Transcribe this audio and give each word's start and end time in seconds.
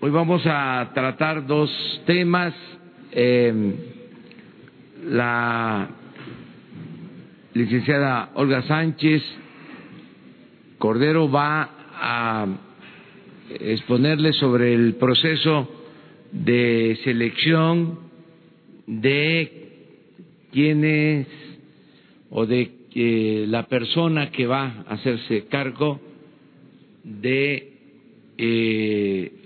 Hoy 0.00 0.12
vamos 0.12 0.42
a 0.46 0.92
tratar 0.94 1.44
dos 1.44 1.68
temas. 2.06 2.54
Eh, 3.10 3.74
la 5.06 5.88
licenciada 7.52 8.30
Olga 8.34 8.62
Sánchez 8.62 9.24
Cordero 10.78 11.28
va 11.28 11.68
a 11.94 12.46
exponerle 13.58 14.32
sobre 14.34 14.72
el 14.72 14.94
proceso 14.94 15.68
de 16.30 16.96
selección 17.02 17.98
de 18.86 19.68
quienes 20.52 21.26
o 22.30 22.46
de 22.46 22.70
eh, 22.94 23.46
la 23.48 23.66
persona 23.66 24.30
que 24.30 24.46
va 24.46 24.84
a 24.86 24.94
hacerse 24.94 25.46
cargo 25.46 26.00
de 27.02 27.72
eh, 28.38 29.37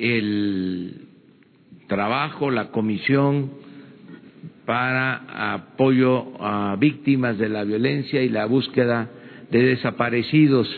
el 0.00 1.08
trabajo, 1.86 2.50
la 2.50 2.70
comisión 2.70 3.50
para 4.64 5.52
apoyo 5.54 6.40
a 6.40 6.76
víctimas 6.76 7.38
de 7.38 7.48
la 7.48 7.64
violencia 7.64 8.22
y 8.22 8.28
la 8.28 8.46
búsqueda 8.46 9.10
de 9.50 9.62
desaparecidos. 9.62 10.68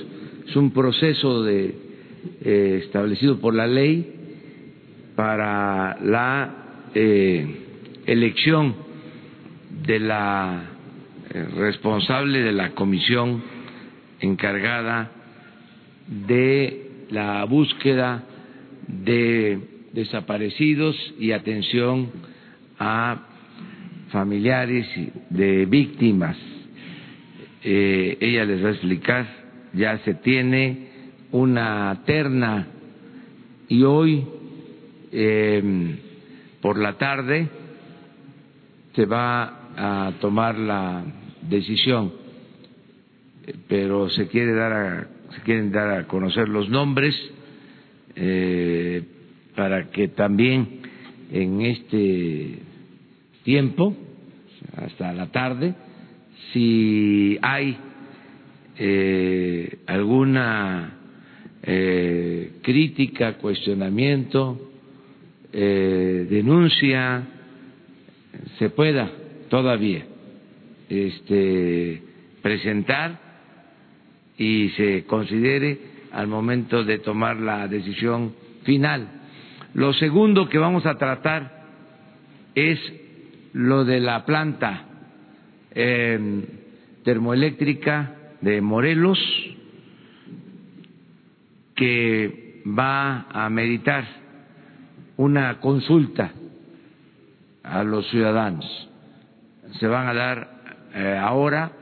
Es 0.48 0.56
un 0.56 0.70
proceso 0.70 1.42
de, 1.42 1.74
eh, 2.40 2.80
establecido 2.84 3.38
por 3.38 3.54
la 3.54 3.66
ley 3.66 4.14
para 5.14 5.98
la 6.00 6.54
eh, 6.94 7.46
elección 8.06 8.74
de 9.86 10.00
la 10.00 10.70
eh, 11.34 11.46
responsable 11.56 12.40
de 12.40 12.52
la 12.52 12.70
comisión 12.70 13.42
encargada 14.20 15.10
de 16.08 17.06
la 17.10 17.44
búsqueda 17.44 18.24
de 18.92 19.58
desaparecidos 19.92 20.96
y 21.18 21.32
atención 21.32 22.10
a 22.78 23.28
familiares 24.10 24.86
de 25.30 25.66
víctimas. 25.66 26.36
Eh, 27.64 28.18
ella 28.20 28.44
les 28.44 28.64
va 28.64 28.68
a 28.68 28.72
explicar, 28.72 29.26
ya 29.72 29.98
se 29.98 30.14
tiene 30.14 30.88
una 31.30 32.02
terna 32.04 32.68
y 33.68 33.82
hoy 33.84 34.26
eh, 35.12 35.98
por 36.60 36.78
la 36.78 36.98
tarde 36.98 37.48
se 38.94 39.06
va 39.06 39.70
a 39.76 40.12
tomar 40.20 40.58
la 40.58 41.04
decisión, 41.48 42.12
pero 43.68 44.10
se 44.10 44.28
quiere 44.28 44.52
dar 44.52 44.72
a, 44.72 45.08
se 45.30 45.40
quieren 45.42 45.72
dar 45.72 45.90
a 45.90 46.06
conocer 46.06 46.48
los 46.48 46.68
nombres 46.68 47.14
eh, 48.16 49.02
para 49.54 49.90
que 49.90 50.08
también 50.08 50.80
en 51.30 51.62
este 51.62 52.58
tiempo, 53.42 53.96
hasta 54.76 55.12
la 55.12 55.30
tarde, 55.30 55.74
si 56.52 57.38
hay 57.42 57.76
eh, 58.78 59.78
alguna 59.86 60.98
eh, 61.62 62.52
crítica, 62.62 63.34
cuestionamiento, 63.38 64.70
eh, 65.52 66.26
denuncia, 66.28 67.26
se 68.58 68.70
pueda 68.70 69.10
todavía 69.48 70.04
este, 70.88 72.02
presentar 72.42 73.20
y 74.38 74.70
se 74.70 75.04
considere 75.04 75.91
al 76.12 76.26
momento 76.26 76.84
de 76.84 76.98
tomar 76.98 77.36
la 77.36 77.66
decisión 77.68 78.34
final. 78.64 79.08
Lo 79.74 79.92
segundo 79.94 80.48
que 80.48 80.58
vamos 80.58 80.84
a 80.86 80.96
tratar 80.96 81.62
es 82.54 82.78
lo 83.54 83.84
de 83.84 84.00
la 84.00 84.24
planta 84.24 84.84
eh, 85.74 86.44
termoeléctrica 87.04 88.16
de 88.40 88.60
Morelos, 88.60 89.18
que 91.74 92.62
va 92.66 93.26
a 93.30 93.48
meditar 93.48 94.04
una 95.16 95.60
consulta 95.60 96.32
a 97.62 97.82
los 97.84 98.08
ciudadanos. 98.10 98.88
Se 99.78 99.86
van 99.86 100.08
a 100.08 100.14
dar 100.14 100.62
eh, 100.94 101.18
ahora 101.20 101.72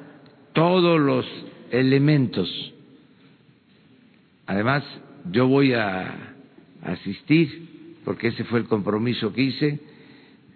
todos 0.53 1.01
los 1.01 1.27
elementos. 1.71 2.49
Además, 4.51 4.83
yo 5.31 5.47
voy 5.47 5.75
a 5.75 6.35
asistir, 6.83 8.01
porque 8.05 8.27
ese 8.27 8.43
fue 8.43 8.59
el 8.59 8.67
compromiso 8.67 9.33
que 9.33 9.43
hice, 9.43 9.79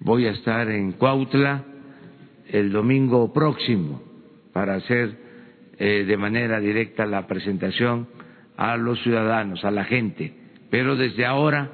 voy 0.01 0.27
a 0.27 0.33
estar 0.33 0.69
en 0.69 0.95
Cuautla 0.95 1.63
el 2.49 2.73
domingo 2.73 3.33
próximo 3.33 4.03
para 4.53 4.75
hacer 4.75 5.17
eh, 5.79 6.05
de 6.09 6.17
manera 6.17 6.59
directa 6.59 7.07
la 7.07 7.29
presentación 7.29 8.09
a 8.57 8.77
los 8.77 9.01
ciudadanos, 9.05 9.65
a 9.65 9.71
la 9.71 9.85
gente. 9.85 10.33
Pero 10.71 10.97
desde 10.97 11.25
ahora 11.25 11.71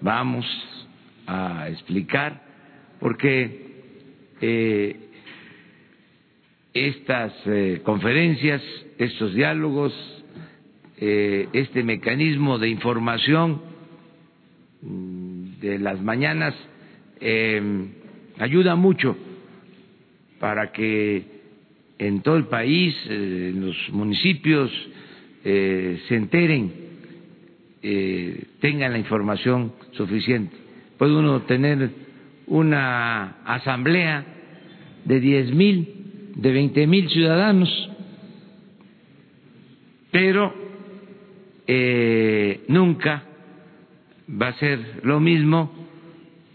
vamos 0.00 0.46
a 1.26 1.68
explicar, 1.68 2.40
porque 3.00 3.66
eh, 4.40 4.96
estas 6.72 7.34
eh, 7.44 7.82
conferencias, 7.84 8.62
estos 8.96 9.34
diálogos, 9.34 10.19
este 11.00 11.82
mecanismo 11.82 12.58
de 12.58 12.68
información 12.68 13.62
mm, 14.82 15.60
de 15.60 15.78
las 15.78 16.00
mañanas 16.02 16.54
ayuda 18.38 18.76
mucho 18.76 19.16
para 20.38 20.72
que 20.72 21.40
en 21.98 22.22
todo 22.22 22.36
el 22.36 22.46
país, 22.46 22.96
eh, 23.08 23.52
en 23.54 23.66
los 23.66 23.76
municipios, 23.92 24.70
eh, 25.44 26.00
se 26.08 26.16
enteren, 26.16 26.72
eh, 27.82 28.44
tengan 28.60 28.92
la 28.92 28.98
información 28.98 29.72
suficiente. 29.92 30.56
Puede 30.96 31.14
uno 31.14 31.42
tener 31.42 31.90
una 32.46 33.42
asamblea 33.44 34.24
de 35.04 35.20
diez 35.20 35.52
mil, 35.54 36.32
de 36.36 36.52
veinte 36.52 36.86
mil 36.86 37.08
ciudadanos, 37.10 37.68
pero 40.10 40.69
nunca 42.68 43.22
va 44.28 44.48
a 44.48 44.58
ser 44.58 45.00
lo 45.04 45.20
mismo 45.20 45.72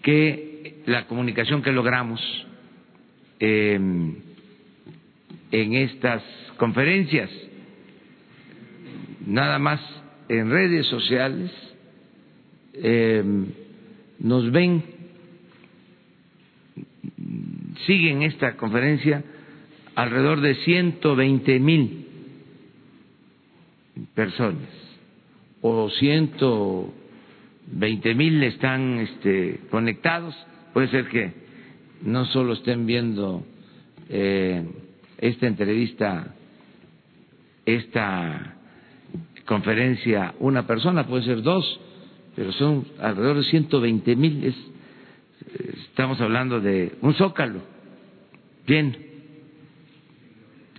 que 0.02 0.82
la 0.86 1.08
comunicación 1.08 1.62
que 1.62 1.72
logramos 1.72 2.22
en 3.40 4.24
estas 5.52 6.24
conferencias, 6.58 7.30
nada 9.26 9.60
más 9.60 9.82
en 10.30 10.50
redes 10.50 10.88
sociales, 10.88 11.52
em, 12.74 13.48
nos 14.20 14.52
ven, 14.52 14.84
siguen 17.86 18.24
esta 18.24 18.58
conferencia 18.58 19.24
alrededor 19.96 20.42
de 20.42 20.56
120 20.56 21.60
mil 21.60 22.06
personas 24.14 24.85
o 25.68 25.90
120 25.90 28.14
mil 28.14 28.44
están 28.44 29.00
este, 29.00 29.62
conectados, 29.72 30.36
puede 30.74 30.90
ser 30.90 31.08
que 31.08 31.34
no 32.04 32.26
solo 32.26 32.54
estén 32.54 32.86
viendo 32.86 33.44
eh, 34.10 34.64
esta 35.18 35.48
entrevista, 35.48 36.36
esta 37.66 38.58
conferencia 39.48 40.36
una 40.40 40.68
persona, 40.68 41.08
puede 41.08 41.24
ser 41.24 41.42
dos, 41.42 41.80
pero 42.36 42.52
son 42.52 42.86
alrededor 43.00 43.38
de 43.38 43.46
120 43.46 44.16
mil. 44.16 44.54
estamos 45.90 46.22
hablando 46.22 46.60
de 46.60 46.92
un 47.02 47.16
zócalo. 47.16 47.62
Bien. 48.68 48.96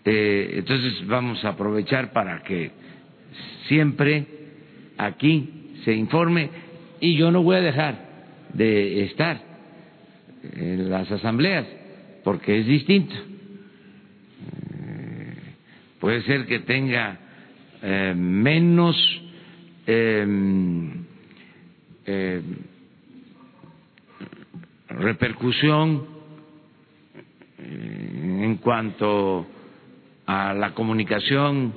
Eh, 0.05 0.59
entonces 0.59 1.05
vamos 1.09 1.45
a 1.45 1.49
aprovechar 1.49 2.13
para 2.13 2.45
que 2.45 2.71
siempre 3.67 4.36
aquí 4.99 5.73
se 5.85 5.95
informe 5.95 6.51
y 7.01 7.17
yo 7.17 7.31
no 7.31 7.43
voy 7.43 7.57
a 7.57 7.61
dejar 7.61 8.07
de 8.53 9.05
estar 9.05 9.41
en 10.55 10.91
las 10.91 11.11
asambleas, 11.11 11.67
porque 12.25 12.61
es 12.61 12.67
distinto. 12.67 13.15
Eh, 14.75 15.35
puede 16.01 16.23
ser 16.23 16.47
que 16.47 16.61
tenga 16.61 17.19
eh, 17.83 18.15
menos 18.17 18.97
em, 19.87 21.05
em, 22.05 22.43
repercusión 24.89 26.07
eh, 27.59 28.41
en 28.45 28.57
cuanto 28.57 29.47
a 30.27 30.55
la 30.55 30.73
comunicación, 30.75 31.73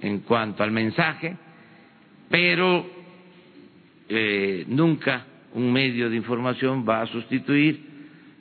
en 0.00 0.18
cuanto 0.20 0.62
al 0.62 0.72
mensaje, 0.72 1.36
pero 2.32 2.86
eh, 4.08 4.64
nunca 4.66 5.26
un 5.52 5.70
medio 5.70 6.08
de 6.08 6.16
información 6.16 6.82
va 6.88 7.02
a 7.02 7.06
sustituir 7.06 7.78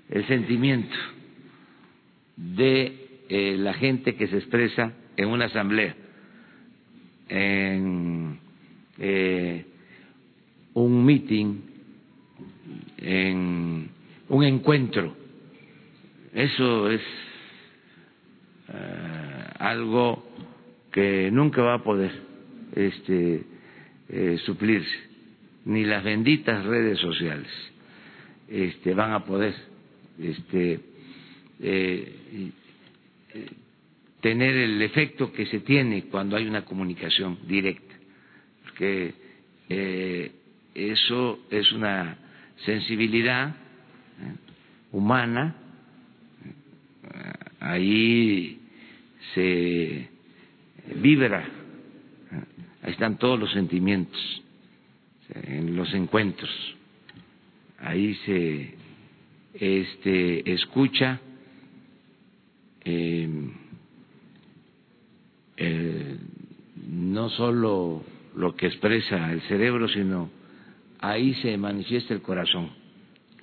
el 0.10 0.26
sentimiento 0.28 0.96
de 2.38 3.26
eh, 3.28 3.58
la 3.60 3.74
gente 3.74 4.16
que 4.16 4.28
se 4.28 4.38
expresa 4.38 4.94
en 5.18 5.28
una 5.28 5.46
asamblea, 5.46 5.94
en 7.28 8.40
eh, 8.98 9.66
un 10.74 11.06
meeting, 11.06 11.60
en 12.98 13.90
un 14.30 14.44
encuentro. 14.46 15.18
Eso 16.34 16.90
es 16.90 17.02
algo 19.60 20.26
que 20.94 21.30
nunca 21.30 21.62
va 21.62 21.74
a 21.74 21.84
poder 21.84 22.12
este, 22.74 23.51
eh, 24.14 24.38
suplirse, 24.46 25.00
ni 25.66 25.86
las 25.86 26.04
benditas 26.04 26.66
redes 26.66 27.00
sociales 27.00 27.48
este, 28.50 28.94
van 28.94 29.14
a 29.14 29.24
poder 29.24 29.56
este, 30.20 30.80
eh, 31.62 32.52
tener 34.20 34.56
el 34.58 34.82
efecto 34.82 35.32
que 35.32 35.46
se 35.46 35.62
tiene 35.62 36.04
cuando 36.06 36.36
hay 36.36 36.46
una 36.46 36.66
comunicación 36.66 37.40
directa, 37.48 37.96
porque 38.64 39.14
eso 40.76 41.40
es 41.50 41.72
una 41.72 42.18
sensibilidad 42.66 43.56
humana, 44.92 45.56
ahí 47.62 48.60
se 49.34 50.10
vibra, 50.96 51.61
ahí 52.82 52.92
están 52.92 53.18
todos 53.18 53.40
los 53.40 53.52
sentimientos, 53.52 54.20
en 55.34 55.76
los 55.76 55.94
encuentros, 55.94 56.50
ahí 57.80 58.16
se 58.26 58.76
este, 59.54 60.54
escucha 60.54 61.20
eh, 62.84 63.30
no 66.88 67.30
solo 67.30 68.04
lo 68.36 68.56
que 68.56 68.68
expresa 68.68 69.32
el 69.32 69.42
cerebro, 69.42 69.88
sino 69.88 70.30
ahí 71.00 71.34
se 71.36 71.58
manifiesta 71.58 72.14
el 72.14 72.22
corazón, 72.22 72.70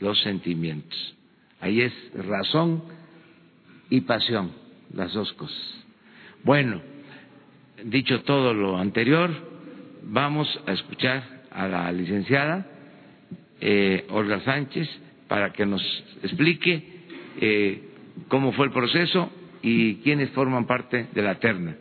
los 0.00 0.20
sentimientos. 0.22 1.14
Ahí 1.60 1.80
es 1.82 1.92
razón 2.14 2.82
y 3.90 4.00
pasión, 4.02 4.52
las 4.94 5.12
dos 5.12 5.32
cosas. 5.34 5.84
Bueno, 6.44 6.80
dicho 7.84 8.22
todo 8.22 8.54
lo 8.54 8.78
anterior, 8.78 9.30
vamos 10.04 10.48
a 10.66 10.72
escuchar 10.72 11.22
a 11.50 11.66
la 11.66 11.90
licenciada 11.92 12.66
eh, 13.60 14.06
Olga 14.10 14.40
Sánchez 14.40 14.88
para 15.26 15.52
que 15.52 15.66
nos 15.66 15.82
explique 16.22 16.82
eh, 17.40 17.82
cómo 18.28 18.52
fue 18.52 18.66
el 18.66 18.72
proceso 18.72 19.30
y 19.62 19.96
quiénes 19.96 20.30
forman 20.30 20.66
parte 20.66 21.06
de 21.12 21.22
la 21.22 21.36
terna. 21.36 21.76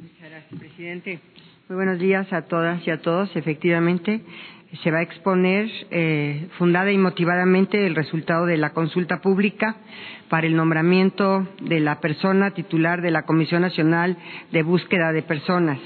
Muchas 0.00 0.30
gracias, 0.30 0.60
presidente. 0.60 1.20
Muy 1.68 1.76
buenos 1.76 1.98
días 1.98 2.30
a 2.32 2.42
todas 2.42 2.86
y 2.86 2.90
a 2.90 3.00
todos. 3.00 3.34
Efectivamente, 3.36 4.20
se 4.82 4.90
va 4.90 4.98
a 4.98 5.02
exponer 5.02 5.70
eh, 5.90 6.48
fundada 6.58 6.90
y 6.90 6.98
motivadamente 6.98 7.86
el 7.86 7.94
resultado 7.94 8.46
de 8.46 8.56
la 8.56 8.70
consulta 8.70 9.20
pública 9.20 9.76
para 10.28 10.46
el 10.46 10.56
nombramiento 10.56 11.46
de 11.60 11.80
la 11.80 12.00
persona 12.00 12.50
titular 12.52 13.00
de 13.00 13.10
la 13.10 13.22
Comisión 13.22 13.62
Nacional 13.62 14.16
de 14.50 14.62
Búsqueda 14.62 15.12
de 15.12 15.22
Personas. 15.22 15.78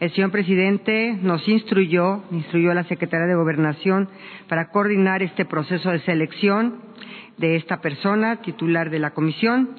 El 0.00 0.10
señor 0.12 0.30
presidente 0.30 1.18
nos 1.20 1.46
instruyó, 1.46 2.22
instruyó 2.30 2.70
a 2.70 2.74
la 2.74 2.84
Secretaría 2.84 3.26
de 3.26 3.34
Gobernación 3.34 4.08
para 4.48 4.70
coordinar 4.70 5.22
este 5.22 5.44
proceso 5.44 5.90
de 5.90 6.00
selección 6.00 6.80
de 7.40 7.56
esta 7.56 7.80
persona 7.80 8.42
titular 8.42 8.90
de 8.90 8.98
la 8.98 9.12
comisión, 9.12 9.70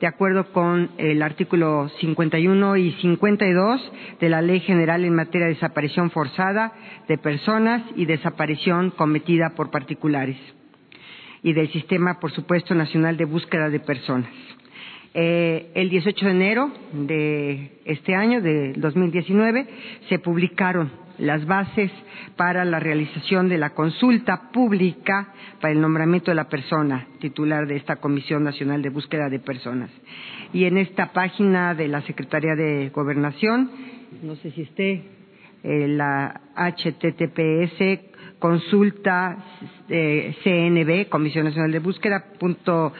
de 0.00 0.06
acuerdo 0.06 0.52
con 0.52 0.90
el 0.98 1.20
artículo 1.20 1.90
51 2.00 2.76
y 2.76 2.92
52 2.92 3.92
de 4.20 4.28
la 4.28 4.40
Ley 4.40 4.60
General 4.60 5.04
en 5.04 5.16
materia 5.16 5.48
de 5.48 5.54
desaparición 5.54 6.12
forzada 6.12 6.72
de 7.08 7.18
personas 7.18 7.82
y 7.96 8.06
desaparición 8.06 8.90
cometida 8.90 9.50
por 9.56 9.70
particulares 9.72 10.36
y 11.42 11.52
del 11.52 11.70
Sistema, 11.72 12.20
por 12.20 12.32
supuesto, 12.32 12.74
Nacional 12.74 13.16
de 13.16 13.24
Búsqueda 13.24 13.68
de 13.68 13.80
Personas. 13.80 14.30
Eh, 15.14 15.72
el 15.74 15.88
18 15.90 16.24
de 16.24 16.30
enero 16.30 16.70
de 16.92 17.80
este 17.84 18.14
año, 18.14 18.40
de 18.40 18.74
2019, 18.74 19.66
se 20.08 20.18
publicaron 20.20 21.07
las 21.18 21.46
bases 21.46 21.90
para 22.36 22.64
la 22.64 22.78
realización 22.78 23.48
de 23.48 23.58
la 23.58 23.70
consulta 23.70 24.50
pública 24.52 25.32
para 25.60 25.72
el 25.72 25.80
nombramiento 25.80 26.30
de 26.30 26.36
la 26.36 26.48
persona 26.48 27.06
titular 27.20 27.66
de 27.66 27.76
esta 27.76 27.96
Comisión 27.96 28.44
Nacional 28.44 28.82
de 28.82 28.90
Búsqueda 28.90 29.28
de 29.28 29.40
Personas. 29.40 29.90
Y 30.52 30.64
en 30.64 30.78
esta 30.78 31.12
página 31.12 31.74
de 31.74 31.88
la 31.88 32.02
Secretaría 32.02 32.54
de 32.54 32.90
Gobernación, 32.90 33.70
no 34.22 34.36
sé 34.36 34.50
si 34.52 34.62
esté 34.62 35.04
eh, 35.62 35.88
la 35.88 36.40
https 36.54 38.08
consulta 38.38 39.36
eh, 39.88 40.34
CNB, 40.44 41.08
Comisión 41.08 41.44
Nacional 41.44 41.72
de 41.72 41.80
Búsqueda, 41.80 42.24
punto 42.38 42.92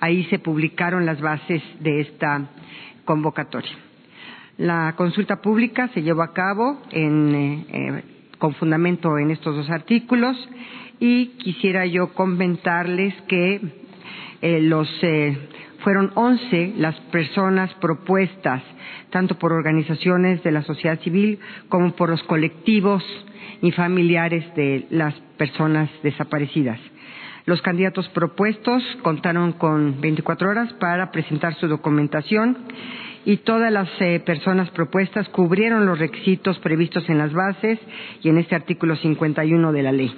ahí 0.00 0.24
se 0.24 0.38
publicaron 0.38 1.06
las 1.06 1.20
bases 1.20 1.62
de 1.80 2.00
esta 2.00 2.46
convocatoria. 3.04 3.72
La 4.58 4.94
consulta 4.96 5.42
pública 5.42 5.88
se 5.88 6.02
llevó 6.02 6.22
a 6.22 6.32
cabo 6.32 6.80
eh, 6.92 7.64
eh, 7.68 8.02
con 8.38 8.54
fundamento 8.54 9.18
en 9.18 9.32
estos 9.32 9.56
dos 9.56 9.68
artículos 9.68 10.36
y 11.00 11.26
quisiera 11.38 11.86
yo 11.86 12.12
comentarles 12.12 13.14
que 13.22 13.60
eh, 14.42 14.60
los, 14.60 14.88
fueron 15.82 16.12
once 16.14 16.72
las 16.76 16.94
personas 17.10 17.74
propuestas, 17.74 18.62
tanto 19.10 19.36
por 19.40 19.52
organizaciones 19.52 20.44
de 20.44 20.52
la 20.52 20.62
sociedad 20.62 21.00
civil 21.00 21.40
como 21.68 21.90
por 21.96 22.10
los 22.10 22.22
colectivos 22.22 23.02
y 23.60 23.72
familiares 23.72 24.44
de 24.54 24.86
las 24.90 25.14
personas 25.36 25.90
desaparecidas. 26.04 26.78
Los 27.44 27.60
candidatos 27.60 28.08
propuestos 28.10 28.82
contaron 29.02 29.52
con 29.52 30.00
24 30.00 30.48
horas 30.48 30.72
para 30.74 31.10
presentar 31.10 31.54
su 31.56 31.66
documentación 31.66 32.56
y 33.24 33.38
todas 33.38 33.72
las 33.72 33.88
eh, 34.00 34.20
personas 34.24 34.70
propuestas 34.70 35.28
cubrieron 35.28 35.86
los 35.86 35.98
requisitos 35.98 36.58
previstos 36.58 37.08
en 37.08 37.18
las 37.18 37.32
bases 37.32 37.78
y 38.22 38.28
en 38.28 38.38
este 38.38 38.54
artículo 38.54 38.96
51 38.96 39.72
de 39.72 39.82
la 39.82 39.92
ley. 39.92 40.14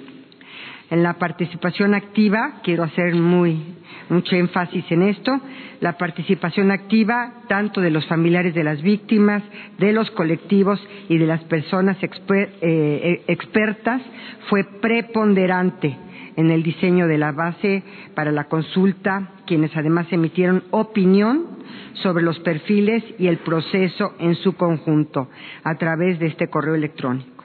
En 0.89 1.03
la 1.03 1.15
participación 1.15 1.93
activa, 1.93 2.61
quiero 2.63 2.83
hacer 2.83 3.13
muy, 3.15 3.61
mucho 4.09 4.35
énfasis 4.37 4.85
en 4.89 5.03
esto, 5.03 5.39
la 5.81 5.97
participación 5.97 6.71
activa 6.71 7.43
tanto 7.49 7.81
de 7.81 7.91
los 7.91 8.05
familiares 8.07 8.55
de 8.55 8.63
las 8.63 8.81
víctimas, 8.81 9.43
de 9.77 9.91
los 9.91 10.09
colectivos 10.11 10.79
y 11.09 11.17
de 11.17 11.27
las 11.27 11.43
personas 11.43 11.97
eh, 12.01 13.23
expertas 13.27 14.01
fue 14.49 14.63
preponderante 14.63 16.06
en 16.37 16.51
el 16.51 16.63
diseño 16.63 17.07
de 17.07 17.17
la 17.17 17.33
base 17.33 17.83
para 18.15 18.31
la 18.31 18.45
consulta, 18.45 19.31
quienes 19.45 19.75
además 19.75 20.07
emitieron 20.11 20.63
opinión 20.71 21.57
sobre 22.01 22.23
los 22.23 22.39
perfiles 22.39 23.03
y 23.17 23.27
el 23.27 23.37
proceso 23.39 24.13
en 24.19 24.35
su 24.35 24.55
conjunto 24.55 25.29
a 25.63 25.75
través 25.75 26.19
de 26.19 26.27
este 26.27 26.47
correo 26.47 26.75
electrónico. 26.75 27.43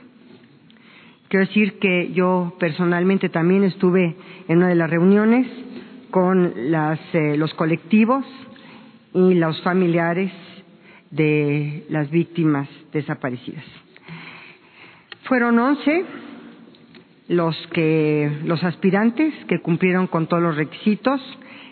Quiero 1.29 1.47
decir 1.47 1.79
que 1.79 2.13
yo 2.13 2.55
personalmente 2.61 3.31
también 3.31 3.65
estuve 3.65 4.15
en 4.49 4.59
una 4.59 4.69
de 4.69 4.75
las 4.75 4.91
reuniones 4.91 5.47
con 6.11 6.53
eh, 6.55 7.37
los 7.39 7.55
colectivos 7.55 8.27
y 9.15 9.35
los 9.35 9.63
familiares 9.63 10.31
de 11.11 11.87
las 11.89 12.11
víctimas 12.11 12.69
desaparecidas. 12.93 13.65
Fueron 15.25 15.59
once 15.59 16.05
los 17.33 17.57
que 17.73 18.31
los 18.45 18.63
aspirantes 18.63 19.33
que 19.49 19.61
cumplieron 19.61 20.07
con 20.07 20.27
todos 20.27 20.43
los 20.43 20.57
requisitos 20.57 21.21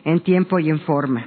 en 0.05 0.21
tiempo 0.21 0.59
y 0.59 0.71
en 0.71 0.81
forma. 0.81 1.27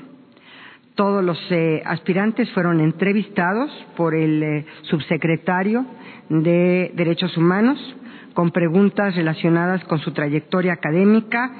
Todos 0.95 1.23
los 1.23 1.39
eh, 1.49 1.81
aspirantes 1.85 2.51
fueron 2.51 2.79
entrevistados 2.79 3.71
por 3.95 4.15
el 4.15 4.43
eh, 4.43 4.65
subsecretario 4.83 5.85
de 6.29 6.91
Derechos 6.95 7.37
Humanos 7.37 7.79
con 8.33 8.51
preguntas 8.51 9.15
relacionadas 9.15 9.83
con 9.85 9.99
su 9.99 10.11
trayectoria 10.11 10.73
académica, 10.73 11.51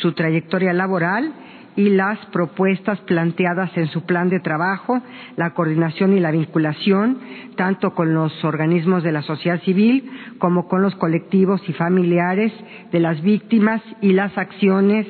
su 0.00 0.12
trayectoria 0.12 0.72
laboral 0.72 1.32
y 1.76 1.90
las 1.90 2.18
propuestas 2.26 2.98
planteadas 3.00 3.76
en 3.76 3.86
su 3.88 4.04
plan 4.04 4.28
de 4.28 4.40
trabajo, 4.40 5.00
la 5.36 5.54
coordinación 5.54 6.16
y 6.16 6.20
la 6.20 6.30
vinculación, 6.30 7.18
tanto 7.56 7.94
con 7.94 8.12
los 8.12 8.44
organismos 8.44 9.02
de 9.02 9.12
la 9.12 9.22
sociedad 9.22 9.60
civil 9.62 10.10
como 10.38 10.68
con 10.68 10.82
los 10.82 10.94
colectivos 10.96 11.60
y 11.68 11.72
familiares 11.72 12.52
de 12.90 13.00
las 13.00 13.22
víctimas 13.22 13.82
y 14.00 14.12
las 14.12 14.36
acciones 14.36 15.06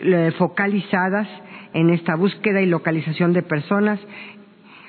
eh, 0.00 0.32
focalizadas 0.38 1.28
en 1.72 1.90
esta 1.90 2.16
búsqueda 2.16 2.60
y 2.60 2.66
localización 2.66 3.32
de 3.32 3.42
personas. 3.42 4.00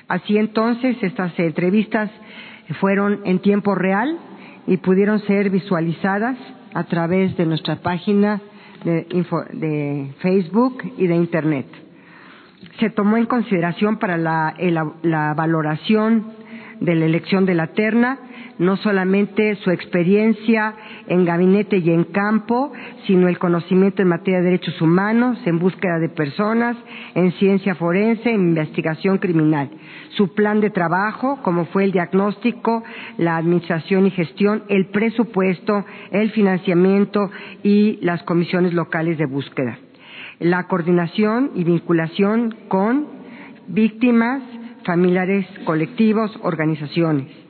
Así 0.08 0.36
entonces, 0.36 0.96
estas 1.02 1.38
entrevistas 1.38 2.10
fueron 2.80 3.20
en 3.24 3.38
tiempo 3.40 3.74
real 3.74 4.18
y 4.66 4.78
pudieron 4.78 5.20
ser 5.20 5.50
visualizadas 5.50 6.36
a 6.74 6.84
través 6.84 7.36
de 7.36 7.46
nuestra 7.46 7.76
página 7.76 8.40
de, 8.84 10.12
Facebook 10.20 10.82
y 10.96 11.06
de 11.06 11.14
Internet. 11.14 11.66
Se 12.80 12.90
tomó 12.90 13.16
en 13.16 13.26
consideración 13.26 13.98
para 13.98 14.16
la, 14.16 14.54
la 15.02 15.34
valoración 15.34 16.32
de 16.80 16.94
la 16.94 17.06
elección 17.06 17.44
de 17.44 17.54
la 17.54 17.68
terna 17.68 18.18
no 18.58 18.76
solamente 18.76 19.54
su 19.56 19.70
experiencia 19.70 20.74
en 21.06 21.24
gabinete 21.24 21.78
y 21.78 21.90
en 21.90 22.04
campo, 22.04 22.72
sino 23.06 23.28
el 23.28 23.38
conocimiento 23.38 24.02
en 24.02 24.08
materia 24.08 24.38
de 24.38 24.46
derechos 24.46 24.80
humanos, 24.80 25.38
en 25.44 25.58
búsqueda 25.58 25.98
de 25.98 26.08
personas, 26.08 26.76
en 27.14 27.32
ciencia 27.32 27.74
forense, 27.74 28.30
en 28.30 28.50
investigación 28.50 29.18
criminal. 29.18 29.70
Su 30.16 30.34
plan 30.34 30.60
de 30.60 30.70
trabajo, 30.70 31.38
como 31.42 31.66
fue 31.66 31.84
el 31.84 31.92
diagnóstico, 31.92 32.82
la 33.16 33.36
administración 33.36 34.06
y 34.06 34.10
gestión, 34.10 34.64
el 34.68 34.86
presupuesto, 34.86 35.84
el 36.10 36.30
financiamiento 36.32 37.30
y 37.62 37.98
las 38.02 38.22
comisiones 38.24 38.74
locales 38.74 39.18
de 39.18 39.26
búsqueda. 39.26 39.78
La 40.40 40.64
coordinación 40.64 41.52
y 41.54 41.64
vinculación 41.64 42.54
con 42.68 43.06
víctimas, 43.68 44.42
familiares 44.84 45.46
colectivos, 45.64 46.36
organizaciones 46.42 47.47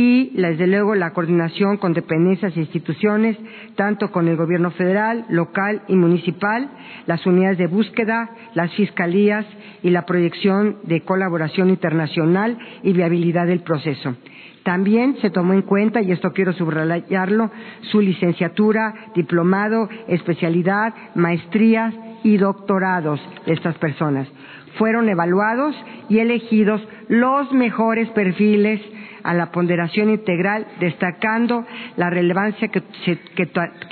y, 0.00 0.30
desde 0.40 0.68
luego, 0.68 0.94
la 0.94 1.12
coordinación 1.12 1.76
con 1.76 1.92
dependencias 1.92 2.56
e 2.56 2.60
instituciones, 2.60 3.36
tanto 3.74 4.12
con 4.12 4.28
el 4.28 4.36
Gobierno 4.36 4.70
federal, 4.70 5.24
local 5.28 5.82
y 5.88 5.96
municipal, 5.96 6.70
las 7.06 7.26
unidades 7.26 7.58
de 7.58 7.66
búsqueda, 7.66 8.30
las 8.54 8.72
fiscalías 8.74 9.44
y 9.82 9.90
la 9.90 10.06
proyección 10.06 10.76
de 10.84 11.00
colaboración 11.00 11.68
internacional 11.68 12.56
y 12.84 12.92
viabilidad 12.92 13.48
del 13.48 13.62
proceso. 13.62 14.14
También 14.62 15.16
se 15.20 15.30
tomó 15.30 15.52
en 15.52 15.62
cuenta, 15.62 16.00
y 16.00 16.12
esto 16.12 16.30
quiero 16.32 16.52
subrayarlo, 16.52 17.50
su 17.90 18.00
licenciatura, 18.00 18.94
diplomado, 19.16 19.88
especialidad, 20.06 20.94
maestrías 21.16 21.92
y 22.22 22.36
doctorados 22.36 23.20
de 23.46 23.52
estas 23.52 23.76
personas. 23.78 24.28
Fueron 24.76 25.08
evaluados 25.08 25.74
y 26.08 26.20
elegidos 26.20 26.80
los 27.08 27.50
mejores 27.52 28.08
perfiles 28.10 28.80
a 29.22 29.34
la 29.34 29.50
ponderación 29.50 30.10
integral, 30.10 30.66
destacando 30.80 31.64
la 31.96 32.10
relevancia 32.10 32.68
que, 32.68 32.82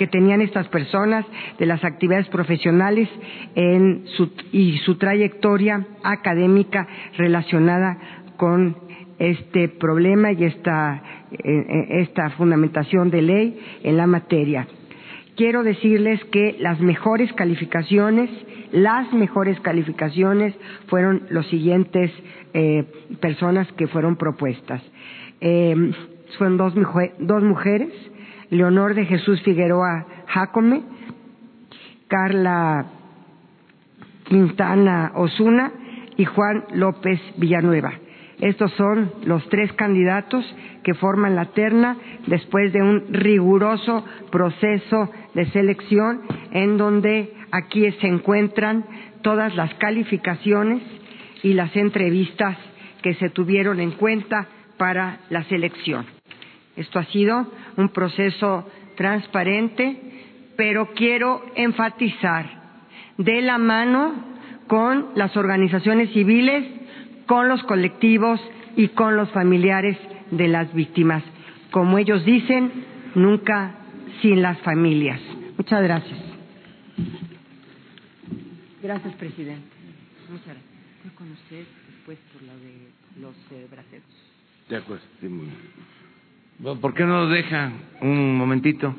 tenían 0.07 0.41
estas 0.41 0.69
personas 0.69 1.25
de 1.59 1.67
las 1.67 1.85
actividades 1.85 2.29
profesionales 2.29 3.09
y 4.53 4.79
su 4.79 4.97
trayectoria 4.97 5.87
académica 6.03 6.87
relacionada 7.17 7.99
con 8.37 8.77
este 9.19 9.69
problema 9.69 10.33
y 10.33 10.45
esta, 10.45 11.03
eh, 11.33 11.37
eh, 11.45 11.87
esta 12.03 12.31
fundamentación 12.31 13.11
de 13.11 13.23
ley 13.23 13.61
en 13.83 13.97
la 13.97 14.07
materia. 14.07 14.67
Quiero 15.37 15.63
decirles 15.63 16.23
que 16.33 16.57
las 16.61 16.81
mejores 16.81 17.31
calificaciones, 17.35 18.31
las 18.73 19.13
mejores 19.13 19.61
calificaciones 19.61 20.55
fueron 20.87 21.25
los 21.31 21.47
siguientes 21.49 22.11
eh, 22.55 22.85
personas 23.21 23.71
que 23.73 23.87
fueron 23.87 24.17
propuestas. 24.17 24.83
Eh, 25.41 25.93
fueron 26.39 26.57
dos, 26.57 26.75
dos 27.19 27.43
mujeres, 27.43 27.93
Leonor 28.51 28.95
de 28.95 29.07
Jesús 29.07 29.41
Figueroa 29.43 30.07
Jacome, 30.27 30.83
Carla 32.09 32.87
Quintana 34.25 35.13
Osuna 35.15 35.73
y 36.17 36.25
Juan 36.25 36.65
López 36.75 37.21
Villanueva. 37.37 37.93
Estos 38.41 38.71
son 38.73 39.13
los 39.25 39.49
tres 39.49 39.73
candidatos 39.73 40.45
que 40.83 40.95
forman 40.95 41.35
la 41.35 41.47
terna 41.47 41.97
después 42.27 42.73
de 42.73 42.83
un 42.83 43.07
riguroso 43.11 44.05
proceso 44.31 45.11
de 45.35 45.47
selección 45.53 46.21
en 46.53 46.77
donde 46.77 47.33
aquí 47.51 47.91
se 47.93 48.07
encuentran 48.07 48.85
todas 49.23 49.57
las 49.57 49.73
calificaciones 49.75 50.83
y 51.43 51.55
las 51.55 51.75
entrevistas 51.77 52.59
que 53.03 53.15
se 53.15 53.31
tuvieron 53.31 53.81
en 53.81 53.93
cuenta 53.93 54.49
para 54.77 55.21
la 55.31 55.45
selección. 55.45 56.07
Esto 56.77 56.99
ha 56.99 57.05
sido 57.07 57.51
un 57.77 57.89
proceso 57.91 58.69
transparente, 58.97 59.99
pero 60.57 60.91
quiero 60.95 61.45
enfatizar 61.55 62.49
de 63.19 63.41
la 63.41 63.59
mano 63.59 64.15
con 64.67 65.11
las 65.15 65.37
organizaciones 65.37 66.13
civiles, 66.13 66.65
con 67.27 67.49
los 67.49 67.63
colectivos 67.65 68.41
y 68.77 68.89
con 68.89 69.17
los 69.17 69.31
familiares 69.31 69.97
de 70.31 70.49
las 70.49 70.73
víctimas. 70.75 71.23
Como 71.71 71.99
ellos 71.99 72.25
dicen, 72.25 72.71
nunca 73.15 73.75
sin 74.21 74.43
las 74.43 74.59
familias. 74.61 75.21
Muchas 75.57 75.83
gracias. 75.83 76.19
Gracias, 78.83 79.15
presidente. 79.15 79.77
Muchas 80.31 80.47
gracias. 80.47 80.67
Con 81.15 81.29
después 81.29 82.19
por 82.33 82.43
la 82.43 82.55
de 82.57 82.91
los 83.21 83.35
eh, 83.53 83.67
de 84.69 84.77
acuerdo. 84.77 85.05
¿Por 86.81 86.95
qué 86.95 87.05
no 87.05 87.29
dejan 87.29 87.75
un 88.01 88.37
momentito? 88.37 88.95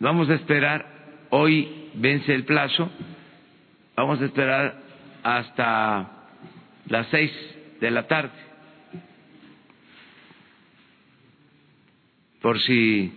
Vamos 0.00 0.30
a 0.30 0.34
esperar, 0.34 0.86
hoy 1.28 1.90
vence 1.94 2.34
el 2.34 2.44
plazo, 2.44 2.90
vamos 3.94 4.20
a 4.22 4.24
esperar 4.24 4.80
hasta 5.22 6.10
las 6.88 7.06
seis 7.08 7.30
de 7.80 7.90
la 7.90 8.08
tarde, 8.08 8.32
por 12.40 12.58
si 12.60 13.12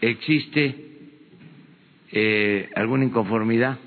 existe 0.00 0.76
eh, 2.12 2.70
alguna 2.76 3.04
inconformidad. 3.04 3.78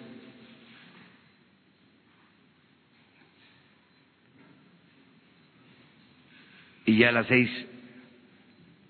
Y 6.85 6.97
ya 6.97 7.09
a 7.09 7.11
las 7.11 7.27
seis 7.27 7.49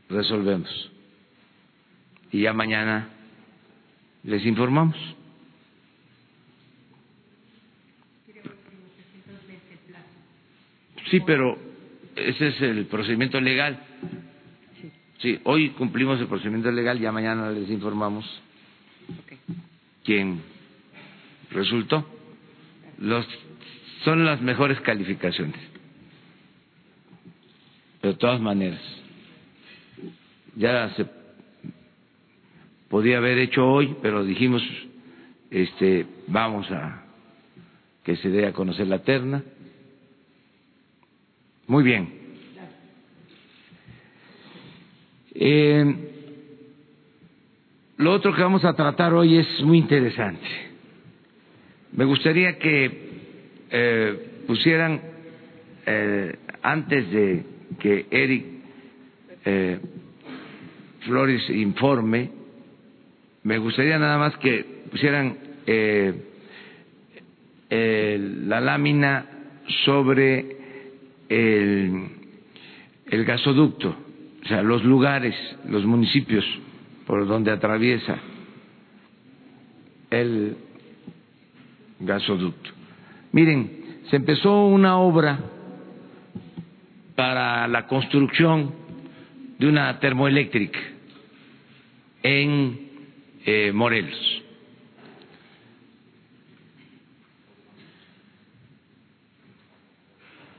resolvemos. 0.10 0.92
Y 2.32 2.42
ya 2.42 2.54
mañana 2.54 3.10
les 4.24 4.46
informamos. 4.46 4.98
Sí, 11.12 11.20
pero 11.28 11.58
ese 12.16 12.48
es 12.48 12.62
el 12.62 12.86
procedimiento 12.88 13.40
legal. 13.40 13.80
Sí, 15.20 15.40
hoy 15.44 15.70
cumplimos 15.72 16.20
el 16.20 16.28
procedimiento 16.28 16.72
legal, 16.72 17.00
ya 17.00 17.12
mañana 17.12 17.52
les 17.52 17.70
informamos 17.70 18.26
quién 20.04 20.42
resultó. 21.52 22.10
Los, 22.98 23.28
son 24.04 24.26
las 24.26 24.42
mejores 24.42 24.80
calificaciones 24.82 25.73
de 28.04 28.16
todas 28.16 28.42
maneras, 28.42 28.82
ya 30.58 30.90
se 30.96 31.06
podía 32.90 33.18
haber 33.18 33.38
hecho 33.38 33.66
hoy, 33.66 33.96
pero 34.02 34.26
dijimos, 34.26 34.62
este, 35.50 36.06
vamos 36.28 36.70
a 36.70 37.06
que 38.04 38.18
se 38.18 38.30
dé 38.30 38.46
a 38.46 38.52
conocer 38.52 38.88
la 38.88 39.00
terna. 39.00 39.42
Muy 41.68 41.84
bien. 41.84 42.14
Eh, 45.36 45.96
lo 47.98 48.12
otro 48.12 48.36
que 48.36 48.42
vamos 48.42 48.66
a 48.66 48.74
tratar 48.74 49.14
hoy 49.14 49.38
es 49.38 49.62
muy 49.62 49.78
interesante. 49.78 50.46
Me 51.94 52.04
gustaría 52.04 52.60
que 52.60 53.10
eh, 53.72 54.44
pusieran, 54.46 55.02
eh, 55.86 56.38
antes 56.62 57.10
de 57.10 57.53
que 57.80 58.06
Eric 58.12 58.46
eh, 59.46 59.80
Flores 61.02 61.50
informe, 61.50 62.30
me 63.44 63.58
gustaría 63.58 64.00
nada 64.00 64.18
más 64.18 64.38
que 64.38 64.66
pusieran 64.90 65.38
eh, 65.66 66.14
la 68.46 68.62
lámina 68.62 69.26
sobre 69.84 70.58
el, 71.28 72.08
el 73.08 73.26
gasoducto, 73.26 73.96
o 74.44 74.48
sea, 74.48 74.62
los 74.62 74.84
lugares, 74.84 75.36
los 75.68 75.86
municipios 75.86 76.46
por 77.06 77.28
donde 77.28 77.52
atraviesa 77.52 78.18
el 80.10 80.56
gasoducto. 82.00 82.70
Miren, 83.32 84.02
se 84.10 84.18
empezó 84.18 84.68
una 84.68 84.98
obra 84.98 85.40
para 87.16 87.68
la 87.68 87.88
construcción 87.88 88.74
de 89.60 89.68
una 89.68 90.00
termoeléctrica 90.00 90.80
en 92.24 92.90
eh, 93.46 93.72
Morelos. 93.74 94.44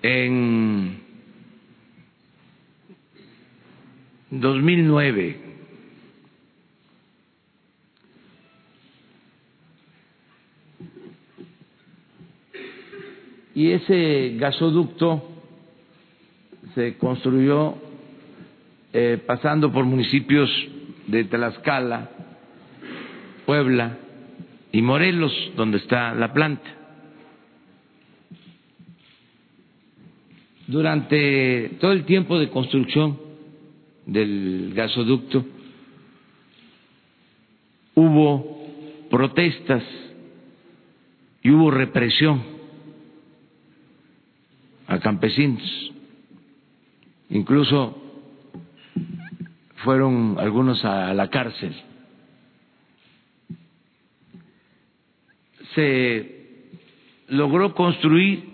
En 0.03 1.01
2009 4.31 5.45
y 13.55 13.71
ese 13.71 14.35
gasoducto 14.37 15.34
se 16.75 16.97
construyó 16.99 17.77
eh, 18.93 19.23
pasando 19.27 19.73
por 19.73 19.85
municipios 19.85 20.51
de 21.07 21.25
Tlaxcala, 21.25 22.11
Puebla 23.47 23.99
y 24.73 24.83
Morelos, 24.83 25.33
donde 25.57 25.79
está 25.79 26.15
la 26.15 26.33
planta. 26.33 26.71
Durante 30.67 31.77
todo 31.81 31.93
el 31.93 32.05
tiempo 32.05 32.39
de 32.39 32.49
construcción 32.49 33.19
del 34.07 34.73
gasoducto 34.75 35.45
hubo 37.95 38.67
protestas 39.11 39.83
y 41.43 41.51
hubo 41.51 41.71
represión 41.71 42.43
a 44.87 44.99
campesinos. 44.99 45.94
Incluso 47.35 48.01
fueron 49.83 50.37
algunos 50.39 50.85
a 50.85 51.13
la 51.15 51.29
cárcel. 51.31 51.75
Se 55.75 56.71
logró 57.29 57.75
construir 57.75 58.45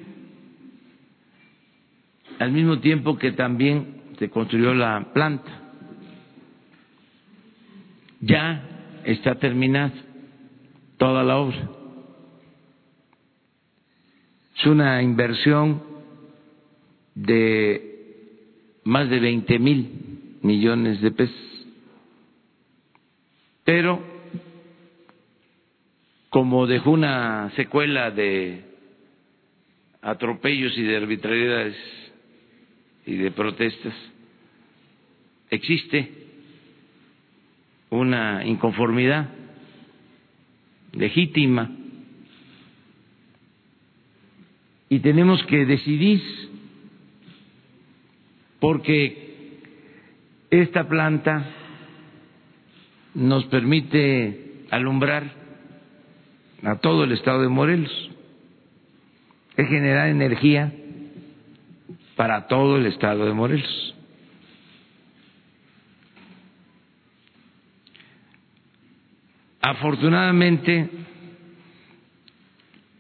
al 2.38 2.52
mismo 2.52 2.80
tiempo 2.80 3.18
que 3.18 3.32
también 3.32 4.00
se 4.18 4.30
construyó 4.30 4.72
la 4.72 5.12
planta. 5.12 5.50
Ya 8.20 9.02
está 9.04 9.34
terminada 9.34 9.92
toda 10.96 11.22
la 11.22 11.36
obra. 11.36 11.68
Es 14.56 14.64
una 14.64 15.02
inversión 15.02 15.82
de 17.14 17.89
más 18.84 19.08
de 19.10 19.20
20 19.20 19.58
mil 19.58 20.38
millones 20.42 21.00
de 21.00 21.10
pesos. 21.10 21.66
Pero 23.64 24.02
como 26.30 26.66
dejó 26.66 26.92
una 26.92 27.50
secuela 27.56 28.10
de 28.10 28.64
atropellos 30.00 30.76
y 30.78 30.82
de 30.82 30.96
arbitrariedades 30.96 31.76
y 33.06 33.16
de 33.16 33.30
protestas, 33.32 33.94
existe 35.50 36.10
una 37.90 38.46
inconformidad 38.46 39.28
legítima 40.92 41.70
y 44.88 45.00
tenemos 45.00 45.42
que 45.44 45.66
decidir 45.66 46.20
porque 48.60 49.60
esta 50.50 50.86
planta 50.88 51.46
nos 53.14 53.46
permite 53.46 54.66
alumbrar 54.70 55.24
a 56.62 56.76
todo 56.76 57.04
el 57.04 57.12
estado 57.12 57.42
de 57.42 57.48
Morelos, 57.48 58.10
es 59.56 59.68
generar 59.68 60.08
energía 60.08 60.72
para 62.16 62.46
todo 62.46 62.76
el 62.76 62.86
estado 62.86 63.24
de 63.26 63.32
Morelos. 63.32 63.96
Afortunadamente, 69.62 70.88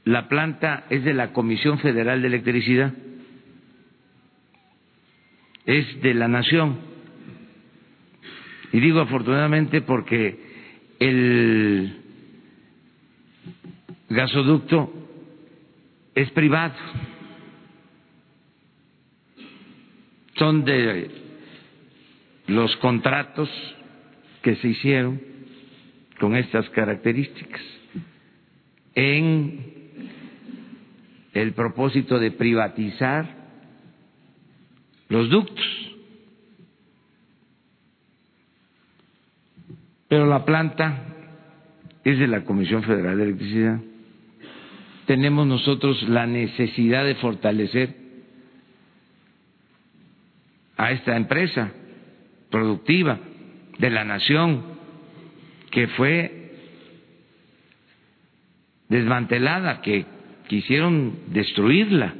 la 0.04 0.28
planta 0.28 0.84
es 0.90 1.04
de 1.04 1.14
la 1.14 1.32
Comisión 1.32 1.78
Federal 1.78 2.22
de 2.22 2.28
Electricidad, 2.28 2.92
es 5.66 6.00
de 6.02 6.14
la 6.14 6.28
Nación 6.28 6.90
y 8.72 8.80
digo 8.80 9.00
afortunadamente 9.00 9.80
porque 9.82 10.38
el 10.98 11.96
gasoducto 14.08 14.92
es 16.14 16.30
privado. 16.30 16.74
Son 20.36 20.64
de 20.64 21.10
los 22.46 22.76
contratos 22.76 23.50
que 24.42 24.56
se 24.56 24.68
hicieron 24.68 25.20
con 26.18 26.36
estas 26.36 26.68
características 26.70 27.60
en 28.94 29.64
el 31.32 31.52
propósito 31.52 32.18
de 32.18 32.30
privatizar 32.30 33.39
los 35.10 35.28
ductos 35.28 35.80
Pero 40.10 40.26
la 40.26 40.44
planta 40.44 41.04
es 42.02 42.18
de 42.18 42.26
la 42.26 42.42
Comisión 42.42 42.82
Federal 42.82 43.16
de 43.16 43.22
Electricidad. 43.22 43.78
Tenemos 45.06 45.46
nosotros 45.46 46.02
la 46.08 46.26
necesidad 46.26 47.04
de 47.04 47.14
fortalecer 47.14 47.94
a 50.76 50.90
esta 50.90 51.16
empresa 51.16 51.70
productiva 52.50 53.20
de 53.78 53.88
la 53.88 54.02
nación 54.02 54.64
que 55.70 55.86
fue 55.86 56.56
desmantelada, 58.88 59.80
que 59.80 60.06
quisieron 60.48 61.20
destruirla 61.28 62.14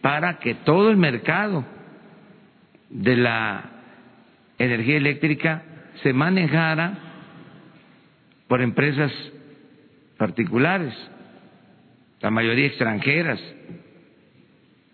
para 0.00 0.38
que 0.38 0.54
todo 0.54 0.90
el 0.92 0.96
mercado 0.96 1.64
de 2.94 3.16
la 3.16 3.70
energía 4.56 4.96
eléctrica 4.96 5.64
se 6.02 6.12
manejara 6.12 6.96
por 8.48 8.62
empresas 8.62 9.12
particulares, 10.16 10.94
la 12.20 12.30
mayoría 12.30 12.66
extranjeras, 12.66 13.40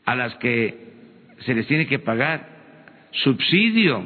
a 0.06 0.16
las 0.16 0.34
que 0.36 0.90
se 1.40 1.54
les 1.54 1.66
tiene 1.66 1.86
que 1.86 1.98
pagar 1.98 2.48
subsidio. 3.12 4.02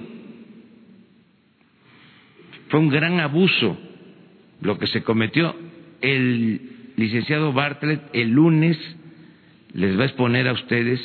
Fue 2.69 2.81
un 2.81 2.89
gran 2.89 3.21
abuso 3.21 3.79
lo 4.61 4.77
que 4.77 4.89
se 4.89 5.03
cometió. 5.03 5.55
El 6.01 6.93
licenciado 6.97 7.53
Bartlett 7.53 8.03
el 8.13 8.31
lunes 8.31 8.77
les 9.73 9.97
va 9.97 10.03
a 10.03 10.07
exponer 10.07 10.49
a 10.49 10.53
ustedes 10.53 11.01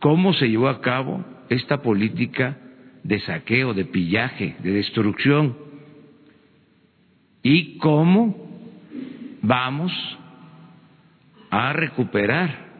cómo 0.00 0.32
se 0.32 0.48
llevó 0.48 0.68
a 0.68 0.80
cabo 0.80 1.24
esta 1.48 1.82
política 1.82 2.56
de 3.04 3.20
saqueo, 3.20 3.74
de 3.74 3.84
pillaje, 3.84 4.56
de 4.62 4.72
destrucción. 4.72 5.56
¿Y 7.42 7.78
cómo 7.78 8.36
vamos 9.42 9.92
a 11.50 11.72
recuperar 11.72 12.70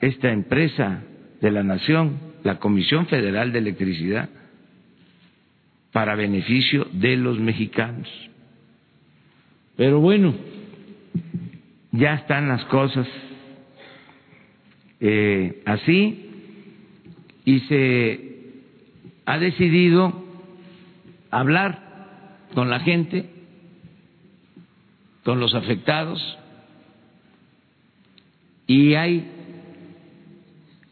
esta 0.00 0.32
empresa 0.32 1.02
de 1.40 1.50
la 1.50 1.62
nación, 1.62 2.18
la 2.42 2.58
Comisión 2.58 3.06
Federal 3.06 3.52
de 3.52 3.58
Electricidad, 3.58 4.28
para 5.92 6.14
beneficio 6.14 6.86
de 6.92 7.16
los 7.16 7.38
mexicanos? 7.38 8.08
Pero 9.76 10.00
bueno, 10.00 10.34
ya 11.92 12.14
están 12.14 12.48
las 12.48 12.64
cosas 12.66 13.06
eh, 15.04 15.62
así 15.66 16.30
y 17.44 17.58
se 17.60 18.20
ha 19.26 19.36
decidido 19.38 20.24
hablar 21.28 22.38
con 22.54 22.70
la 22.70 22.78
gente, 22.80 23.28
con 25.24 25.40
los 25.40 25.54
afectados, 25.54 26.38
y 28.68 28.94
hay 28.94 29.28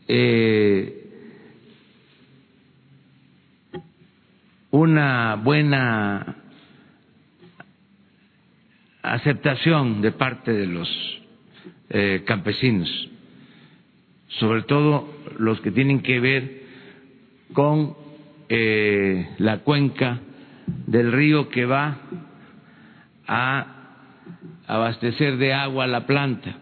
eh, 0.09 1.01
una 4.71 5.37
buena 5.37 6.37
aceptación 9.03 10.01
de 10.03 10.13
parte 10.13 10.53
de 10.53 10.67
los 10.67 10.89
eh, 11.91 12.23
campesinos, 12.27 13.10
sobre 14.39 14.63
todo 14.63 15.09
los 15.39 15.61
que 15.61 15.71
tienen 15.71 16.01
que 16.01 16.21
ver 16.21 16.63
con 17.53 17.95
eh, 18.49 19.29
la 19.39 19.59
cuenca 19.59 20.21
del 20.87 21.13
río 21.13 21.49
que 21.49 21.67
va 21.67 21.99
a 23.27 23.67
abastecer 24.67 25.37
de 25.37 25.53
agua 25.53 25.87
la 25.87 26.07
planta. 26.07 26.57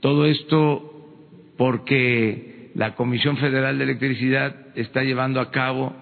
Todo 0.00 0.26
esto 0.26 0.88
porque 1.56 2.70
la 2.74 2.94
Comisión 2.94 3.36
Federal 3.38 3.78
de 3.78 3.84
Electricidad 3.84 4.54
está 4.76 5.02
llevando 5.02 5.40
a 5.40 5.50
cabo 5.50 5.92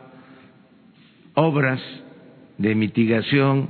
obras 1.35 1.81
de 2.59 2.75
mitigación, 2.75 3.69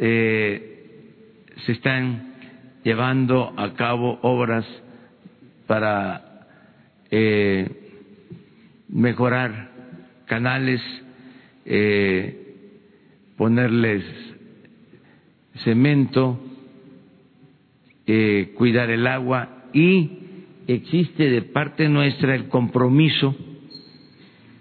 eh, 0.00 1.14
se 1.64 1.72
están 1.72 2.27
llevando 2.84 3.52
a 3.56 3.74
cabo 3.74 4.18
obras 4.22 4.64
para 5.66 6.46
eh, 7.10 7.68
mejorar 8.88 9.70
canales, 10.26 10.80
eh, 11.64 12.54
ponerles 13.36 14.04
cemento, 15.64 16.40
eh, 18.06 18.52
cuidar 18.56 18.90
el 18.90 19.06
agua 19.06 19.66
y 19.72 20.10
existe 20.66 21.28
de 21.28 21.42
parte 21.42 21.88
nuestra 21.88 22.34
el 22.34 22.48
compromiso 22.48 23.34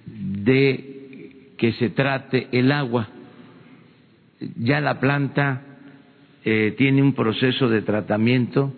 de 0.06 1.54
que 1.58 1.74
se 1.74 1.90
trate 1.90 2.48
el 2.52 2.72
agua. 2.72 3.10
Ya 4.58 4.80
la 4.80 5.00
planta 5.00 5.67
eh, 6.50 6.76
tiene 6.78 7.02
un 7.02 7.12
proceso 7.12 7.68
de 7.68 7.82
tratamiento 7.82 8.74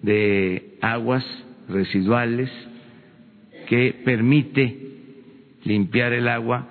de 0.00 0.76
aguas 0.80 1.24
residuales 1.68 2.48
que 3.68 4.00
permite 4.04 4.78
limpiar 5.64 6.12
el 6.12 6.28
agua 6.28 6.68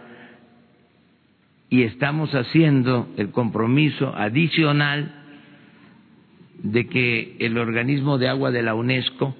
y 1.69 1.83
estamos 1.83 2.33
haciendo 2.35 3.09
el 3.17 3.31
compromiso 3.31 4.15
adicional 4.15 5.13
de 6.63 6.87
que 6.87 7.35
el 7.39 7.57
organismo 7.57 8.17
de 8.17 8.29
agua 8.29 8.49
de 8.49 8.63
la 8.63 8.75
UNESCO 8.75 9.35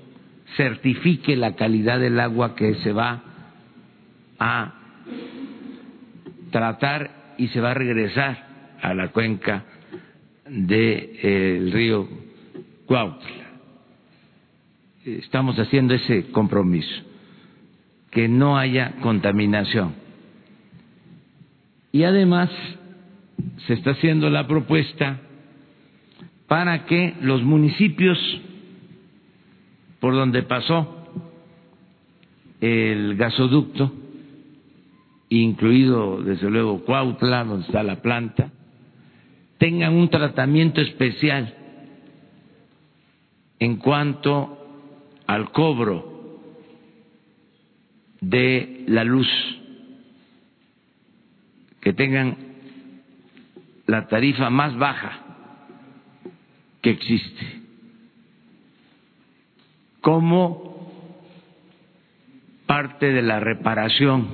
certifique 0.57 1.37
la 1.37 1.55
calidad 1.55 2.01
del 2.01 2.19
agua 2.19 2.57
que 2.57 2.75
se 2.75 2.91
va 2.91 3.23
a 4.37 4.73
tratar 6.51 7.35
y 7.37 7.47
se 7.47 7.61
va 7.61 7.71
a 7.71 7.75
regresar 7.75 8.75
a 8.81 8.93
la 8.93 9.07
cuenca 9.13 9.63
del 10.49 11.71
río 11.71 12.07
Cuautla. 12.85 13.29
Estamos 15.05 15.57
haciendo 15.57 15.93
ese 15.93 16.31
compromiso, 16.31 17.01
que 18.11 18.27
no 18.27 18.57
haya 18.57 18.95
contaminación. 19.01 19.93
Y 21.91 22.03
además 22.03 22.49
se 23.65 23.73
está 23.73 23.91
haciendo 23.91 24.29
la 24.29 24.47
propuesta 24.47 25.21
para 26.47 26.85
que 26.85 27.15
los 27.21 27.43
municipios 27.43 28.17
por 29.99 30.13
donde 30.13 30.43
pasó 30.43 30.95
el 32.61 33.15
gasoducto, 33.15 33.91
incluido 35.29 36.21
desde 36.23 36.49
luego 36.49 36.83
Cuautla, 36.83 37.43
donde 37.43 37.65
está 37.65 37.83
la 37.83 38.01
planta, 38.01 38.51
tengan 39.59 39.93
un 39.93 40.09
tratamiento 40.09 40.81
especial 40.81 41.53
en 43.59 43.75
cuanto 43.75 44.57
al 45.27 45.51
cobro 45.51 46.39
de 48.21 48.85
la 48.87 49.03
luz, 49.03 49.27
que 51.81 51.93
tengan 51.93 52.37
la 53.85 54.07
tarifa 54.07 54.49
más 54.49 54.77
baja 54.77 55.19
que 56.81 56.91
existe, 56.91 57.61
como 59.99 60.89
parte 62.65 63.11
de 63.11 63.21
la 63.21 63.41
reparación 63.41 64.27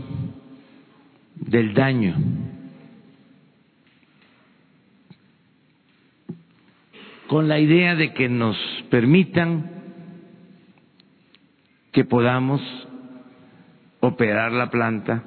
del 1.35 1.73
daño. 1.73 2.15
Con 7.27 7.47
la 7.47 7.59
idea 7.59 7.95
de 7.95 8.13
que 8.13 8.29
nos 8.29 8.57
permitan 8.89 9.71
que 11.91 12.05
podamos 12.05 12.61
operar 13.99 14.51
la 14.51 14.69
planta 14.69 15.23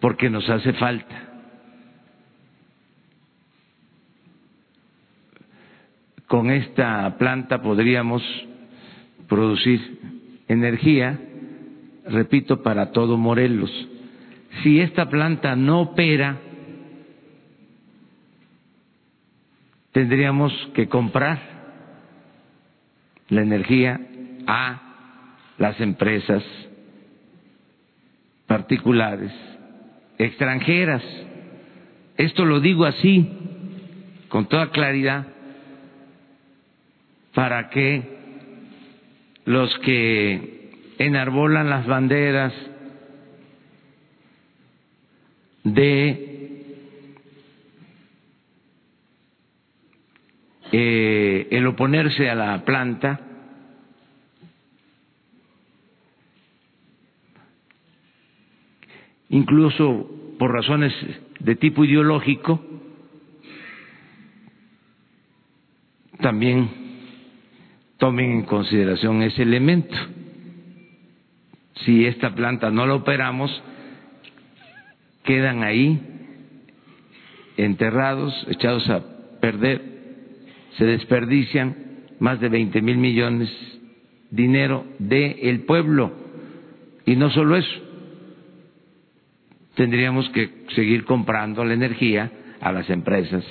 porque 0.00 0.30
nos 0.30 0.48
hace 0.48 0.72
falta. 0.74 1.22
Con 6.26 6.50
esta 6.50 7.16
planta 7.18 7.62
podríamos 7.62 8.22
producir 9.28 9.98
energía, 10.48 11.20
repito, 12.06 12.62
para 12.62 12.90
todo 12.92 13.16
Morelos. 13.16 13.70
Si 14.62 14.80
esta 14.80 15.08
planta 15.08 15.54
no 15.56 15.82
opera, 15.82 16.38
tendríamos 19.94 20.52
que 20.74 20.88
comprar 20.88 21.38
la 23.28 23.42
energía 23.42 24.00
a 24.44 24.82
las 25.56 25.80
empresas 25.80 26.42
particulares, 28.48 29.30
extranjeras. 30.18 31.02
Esto 32.16 32.44
lo 32.44 32.58
digo 32.58 32.86
así, 32.86 33.30
con 34.28 34.48
toda 34.48 34.70
claridad, 34.70 35.28
para 37.32 37.70
que 37.70 38.02
los 39.44 39.78
que 39.78 40.72
enarbolan 40.98 41.70
las 41.70 41.86
banderas 41.86 42.52
de 45.62 46.33
eh, 50.76 51.46
el 51.52 51.68
oponerse 51.68 52.28
a 52.28 52.34
la 52.34 52.64
planta 52.64 53.20
incluso 59.28 60.10
por 60.36 60.52
razones 60.52 60.92
de 61.38 61.54
tipo 61.54 61.84
ideológico, 61.84 62.60
también 66.20 66.68
tomen 67.98 68.32
en 68.32 68.42
consideración 68.42 69.22
ese 69.22 69.42
elemento. 69.42 69.96
Si 71.84 72.04
esta 72.04 72.34
planta 72.34 72.72
no 72.72 72.84
la 72.84 72.94
operamos, 72.94 73.62
quedan 75.22 75.62
ahí 75.62 76.00
enterrados, 77.56 78.34
echados 78.50 78.90
a 78.90 79.04
perder 79.40 79.93
se 80.78 80.84
desperdician 80.84 81.76
más 82.18 82.40
de 82.40 82.48
20 82.48 82.82
mil 82.82 82.98
millones 82.98 83.50
dinero 84.30 84.84
del 84.98 85.60
pueblo. 85.60 86.12
Y 87.06 87.16
no 87.16 87.30
solo 87.30 87.56
eso, 87.56 87.80
tendríamos 89.74 90.28
que 90.30 90.64
seguir 90.74 91.04
comprando 91.04 91.64
la 91.64 91.74
energía 91.74 92.30
a 92.60 92.72
las 92.72 92.88
empresas 92.90 93.44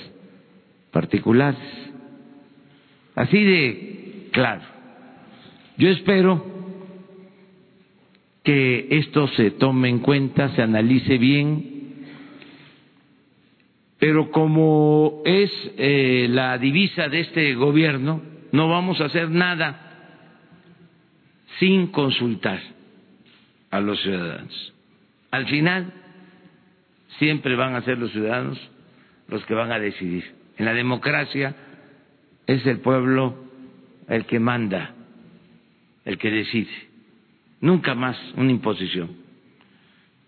particulares. 0.90 1.60
Así 3.14 3.42
de 3.42 4.28
claro. 4.32 4.62
Yo 5.76 5.88
espero 5.88 6.44
que 8.42 8.88
esto 8.90 9.26
se 9.28 9.52
tome 9.52 9.88
en 9.88 10.00
cuenta, 10.00 10.54
se 10.54 10.62
analice 10.62 11.18
bien 11.18 11.73
pero 14.04 14.30
como 14.30 15.22
es 15.24 15.50
eh, 15.78 16.26
la 16.28 16.58
divisa 16.58 17.08
de 17.08 17.20
este 17.20 17.54
gobierno, 17.54 18.20
no 18.52 18.68
vamos 18.68 19.00
a 19.00 19.06
hacer 19.06 19.30
nada 19.30 19.80
sin 21.58 21.86
consultar 21.86 22.60
a 23.70 23.80
los 23.80 23.98
ciudadanos. 24.02 24.74
Al 25.30 25.46
final, 25.46 25.90
siempre 27.18 27.56
van 27.56 27.76
a 27.76 27.80
ser 27.80 27.96
los 27.96 28.12
ciudadanos 28.12 28.60
los 29.28 29.42
que 29.46 29.54
van 29.54 29.72
a 29.72 29.78
decidir. 29.78 30.34
En 30.58 30.66
la 30.66 30.74
democracia 30.74 31.56
es 32.46 32.66
el 32.66 32.80
pueblo 32.80 33.34
el 34.06 34.26
que 34.26 34.38
manda, 34.38 34.94
el 36.04 36.18
que 36.18 36.30
decide, 36.30 36.88
nunca 37.62 37.94
más 37.94 38.18
una 38.36 38.50
imposición. 38.50 39.16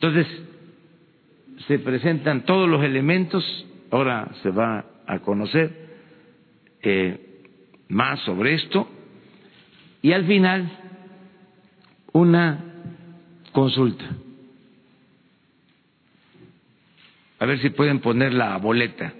Entonces, 0.01 0.27
se 1.66 1.79
presentan 1.79 2.45
todos 2.45 2.69
los 2.69 2.85
elementos 2.85 3.66
ahora 3.90 4.29
se 4.42 4.51
va 4.51 4.85
a 5.07 5.19
conocer 5.21 5.87
eh, 6.83 7.42
más 7.88 8.21
sobre 8.21 8.55
esto 8.55 8.88
y 10.03 10.12
al 10.12 10.27
final 10.27 10.71
una 12.12 12.64
consulta. 13.53 14.05
A 17.38 17.45
ver 17.47 17.61
si 17.61 17.71
pueden 17.71 18.01
poner 18.01 18.33
la 18.33 18.57
boleta. 18.57 19.12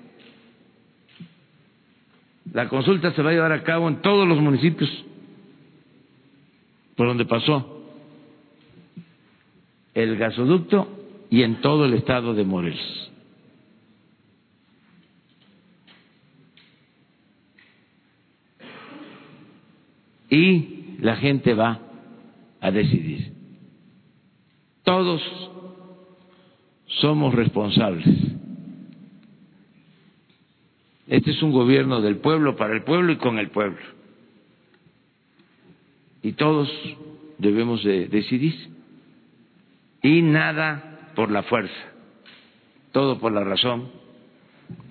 La 2.53 2.69
consulta 2.69 3.13
se 3.13 3.23
va 3.23 3.31
a 3.31 3.33
llevar 3.35 3.53
a 3.53 3.63
cabo 3.63 3.89
en 3.89 4.01
todos 4.01 4.27
los 4.27 4.41
municipios 4.41 4.91
por 6.97 7.07
donde 7.09 7.27
pasó 7.27 7.83
el 9.93 10.17
gasoducto 10.17 10.96
y 11.31 11.43
en 11.43 11.61
todo 11.61 11.85
el 11.85 11.95
estado 11.95 12.35
de 12.35 12.45
Morelos. 12.45 13.13
Y 20.29 20.97
la 21.01 21.17
gente 21.17 21.55
va 21.55 21.81
a 22.61 22.71
decidir. 22.71 23.33
Todos 24.83 25.23
somos 26.87 27.35
responsables. 27.35 28.07
Este 31.07 31.31
es 31.31 31.43
un 31.43 31.53
gobierno 31.53 32.01
del 32.01 32.17
pueblo, 32.17 32.57
para 32.57 32.75
el 32.75 32.83
pueblo 32.83 33.13
y 33.13 33.17
con 33.17 33.39
el 33.39 33.51
pueblo. 33.51 33.79
Y 36.23 36.33
todos 36.33 36.69
debemos 37.39 37.85
de 37.85 38.09
decidir. 38.09 38.55
Y 40.03 40.23
nada 40.23 40.96
por 41.17 41.31
la 41.33 41.43
fuerza, 41.43 41.75
todo 42.93 43.19
por 43.19 43.33
la 43.33 43.43
razón 43.43 43.91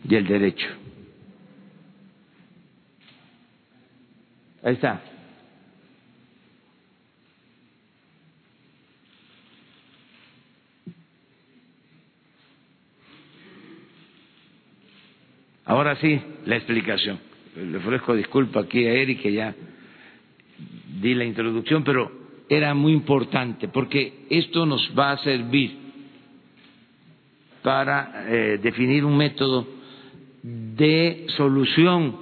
y 0.10 0.16
el 0.16 0.28
derecho. 0.28 0.68
Ahí 4.64 4.74
está. 4.74 5.02
Ahora 15.66 15.96
sí, 15.98 16.20
la 16.46 16.56
explicación. 16.56 17.20
Le 17.56 17.78
ofrezco 17.78 18.16
disculpa 18.16 18.62
aquí 18.62 18.86
a 18.86 18.94
Eric 18.94 19.22
que 19.22 19.32
ya 19.32 19.56
di 21.00 21.14
la 21.14 21.24
introducción, 21.24 21.84
pero 21.84 22.12
era 22.50 22.74
muy 22.74 22.94
importante 22.94 23.68
porque 23.68 24.26
esto 24.30 24.66
nos 24.66 24.92
va 24.98 25.12
a 25.12 25.18
servir 25.18 25.85
para 27.66 28.28
eh, 28.28 28.60
definir 28.62 29.04
un 29.04 29.18
método 29.18 29.66
de 30.44 31.26
solución 31.36 32.16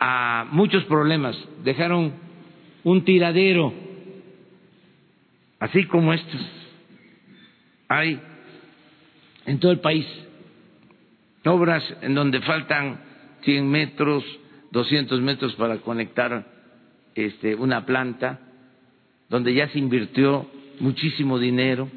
a 0.00 0.48
muchos 0.50 0.82
problemas. 0.86 1.38
Dejaron 1.62 2.12
un 2.82 3.04
tiradero, 3.04 3.72
así 5.60 5.84
como 5.84 6.12
estos, 6.12 6.40
hay 7.86 8.20
en 9.46 9.60
todo 9.60 9.70
el 9.70 9.78
país 9.78 10.06
obras 11.44 11.84
en 12.02 12.16
donde 12.16 12.40
faltan 12.40 13.00
100 13.42 13.70
metros, 13.70 14.24
200 14.72 15.20
metros 15.20 15.54
para 15.54 15.76
conectar 15.78 16.44
este, 17.14 17.54
una 17.54 17.86
planta, 17.86 18.40
donde 19.28 19.54
ya 19.54 19.68
se 19.68 19.78
invirtió 19.78 20.50
muchísimo 20.80 21.38
dinero. 21.38 21.88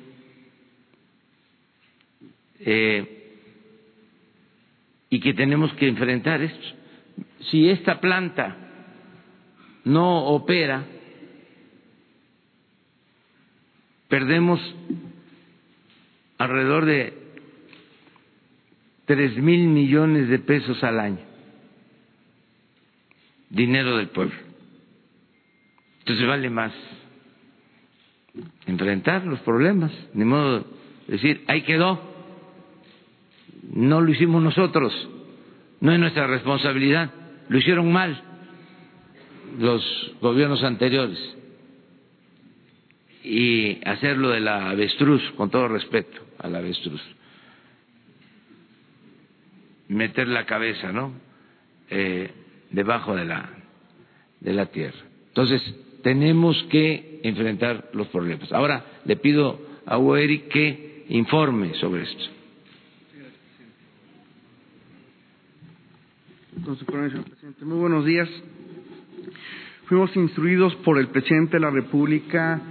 Eh, 2.65 3.17
y 5.09 5.19
que 5.19 5.33
tenemos 5.33 5.73
que 5.73 5.87
enfrentar 5.87 6.41
esto. 6.41 6.67
Si 7.49 7.69
esta 7.69 7.99
planta 7.99 8.55
no 9.83 10.25
opera, 10.27 10.85
perdemos 14.07 14.59
alrededor 16.37 16.85
de 16.85 17.13
tres 19.05 19.35
mil 19.37 19.67
millones 19.67 20.29
de 20.29 20.39
pesos 20.39 20.83
al 20.83 20.99
año, 20.99 21.19
dinero 23.49 23.97
del 23.97 24.09
pueblo. 24.09 24.35
Entonces 25.99 26.27
vale 26.27 26.49
más 26.49 26.73
enfrentar 28.65 29.25
los 29.25 29.39
problemas, 29.41 29.91
ni 30.13 30.25
modo 30.25 30.65
decir, 31.07 31.43
ahí 31.47 31.63
quedó, 31.63 32.10
no 33.73 34.01
lo 34.01 34.11
hicimos 34.11 34.41
nosotros, 34.41 34.93
no 35.79 35.91
es 35.91 35.99
nuestra 35.99 36.27
responsabilidad, 36.27 37.11
lo 37.49 37.57
hicieron 37.57 37.91
mal 37.91 38.21
los 39.59 40.13
gobiernos 40.21 40.63
anteriores. 40.63 41.17
Y 43.23 43.77
hacerlo 43.87 44.29
de 44.29 44.39
la 44.39 44.71
avestruz, 44.71 45.21
con 45.37 45.51
todo 45.51 45.67
respeto 45.67 46.21
a 46.39 46.47
la 46.47 46.57
avestruz 46.57 47.01
meter 49.91 50.27
la 50.27 50.45
cabeza, 50.45 50.91
¿no? 50.91 51.13
Eh, 51.89 52.31
debajo 52.69 53.15
de 53.15 53.25
la, 53.25 53.49
de 54.39 54.53
la 54.53 54.67
tierra. 54.67 54.99
Entonces, 55.27 55.61
tenemos 56.01 56.63
que 56.69 57.19
enfrentar 57.23 57.89
los 57.93 58.07
problemas. 58.07 58.51
Ahora 58.53 58.85
le 59.05 59.17
pido 59.17 59.59
a 59.85 59.97
Eric 60.17 60.47
que 60.47 61.05
informe 61.09 61.73
sobre 61.75 62.03
esto. 62.03 62.23
Presidente. 66.63 67.65
Muy 67.65 67.79
buenos 67.79 68.05
días. 68.05 68.29
Fuimos 69.85 70.15
instruidos 70.15 70.75
por 70.77 70.99
el 70.99 71.07
presidente 71.07 71.53
de 71.53 71.59
la 71.59 71.71
República, 71.71 72.61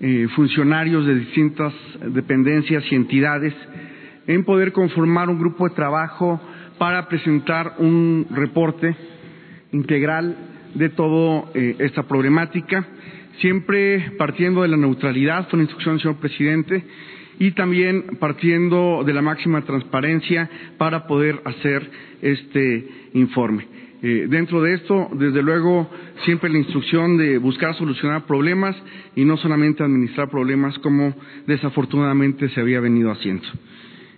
eh, 0.00 0.28
funcionarios 0.36 1.04
de 1.04 1.16
distintas 1.16 1.72
dependencias 2.12 2.84
y 2.90 2.94
entidades, 2.94 3.52
en 4.26 4.44
poder 4.44 4.72
conformar 4.72 5.28
un 5.28 5.38
grupo 5.38 5.68
de 5.68 5.74
trabajo 5.74 6.40
para 6.78 7.08
presentar 7.08 7.74
un 7.78 8.26
reporte 8.30 8.94
integral 9.72 10.36
de 10.74 10.88
toda 10.90 11.50
eh, 11.54 11.76
esta 11.80 12.04
problemática, 12.04 12.86
siempre 13.40 14.12
partiendo 14.16 14.62
de 14.62 14.68
la 14.68 14.76
neutralidad, 14.76 15.48
fue 15.48 15.56
una 15.56 15.64
instrucción 15.64 15.98
señor 15.98 16.16
presidente, 16.16 16.84
y 17.38 17.52
también 17.52 18.16
partiendo 18.18 19.02
de 19.04 19.12
la 19.12 19.22
máxima 19.22 19.62
transparencia 19.62 20.48
para 20.78 21.06
poder 21.06 21.40
hacer 21.44 21.88
este 22.22 22.88
informe. 23.14 23.66
Eh, 24.02 24.26
dentro 24.28 24.60
de 24.60 24.74
esto, 24.74 25.08
desde 25.14 25.42
luego, 25.42 25.90
siempre 26.24 26.50
la 26.50 26.58
instrucción 26.58 27.16
de 27.16 27.38
buscar 27.38 27.74
solucionar 27.74 28.26
problemas 28.26 28.76
y 29.16 29.24
no 29.24 29.36
solamente 29.38 29.82
administrar 29.82 30.28
problemas 30.28 30.78
como 30.80 31.14
desafortunadamente 31.46 32.48
se 32.50 32.60
había 32.60 32.80
venido 32.80 33.10
haciendo. 33.10 33.46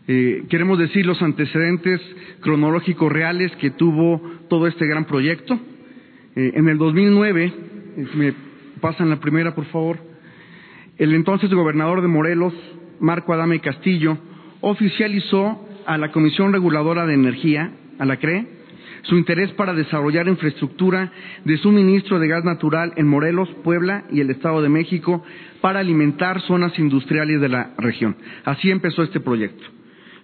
Eh, 0.08 0.44
queremos 0.48 0.78
decir 0.78 1.04
los 1.04 1.20
antecedentes 1.20 2.00
cronológicos 2.40 3.10
reales 3.10 3.50
que 3.56 3.70
tuvo 3.70 4.20
todo 4.48 4.68
este 4.68 4.86
gran 4.86 5.04
proyecto. 5.04 5.58
Eh, 6.36 6.52
en 6.54 6.68
el 6.68 6.78
2009, 6.78 7.44
eh, 7.96 8.06
si 8.12 8.16
me 8.16 8.32
pasan 8.80 9.10
la 9.10 9.18
primera, 9.18 9.54
por 9.54 9.64
favor, 9.66 9.98
el 10.98 11.12
entonces 11.12 11.52
gobernador 11.52 12.02
de 12.02 12.08
Morelos, 12.08 12.54
Marco 13.00 13.32
Adame 13.32 13.60
Castillo, 13.60 14.18
oficializó 14.60 15.66
a 15.86 15.98
la 15.98 16.10
Comisión 16.12 16.52
Reguladora 16.52 17.06
de 17.06 17.14
Energía, 17.14 17.70
a 17.98 18.04
la 18.04 18.16
CRE, 18.16 18.46
su 19.02 19.16
interés 19.16 19.52
para 19.52 19.72
desarrollar 19.72 20.26
infraestructura 20.26 21.12
de 21.44 21.56
suministro 21.58 22.18
de 22.18 22.28
gas 22.28 22.44
natural 22.44 22.92
en 22.96 23.06
Morelos, 23.06 23.48
Puebla 23.62 24.04
y 24.10 24.20
el 24.20 24.30
Estado 24.30 24.62
de 24.62 24.68
México 24.68 25.22
para 25.60 25.80
alimentar 25.80 26.40
zonas 26.42 26.76
industriales 26.78 27.40
de 27.40 27.48
la 27.48 27.70
región. 27.78 28.16
Así 28.44 28.70
empezó 28.70 29.02
este 29.02 29.20
proyecto. 29.20 29.64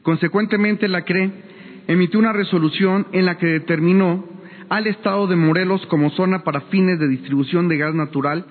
Consecuentemente, 0.03 0.89
la 0.89 1.03
CRE 1.03 1.31
emitió 1.87 2.19
una 2.19 2.33
resolución 2.33 3.07
en 3.13 3.27
la 3.27 3.39
que 3.39 3.47
determinó 3.47 4.27
al 4.69 4.87
Estado 4.87 5.27
de 5.27 5.37
Morelos 5.37 5.85
como 5.87 6.11
zona 6.11 6.43
para 6.43 6.63
fines 6.63 6.99
de 6.99 7.09
distribución 7.09 7.69
de 7.69 7.77
gas 7.77 7.95
natural, 7.95 8.47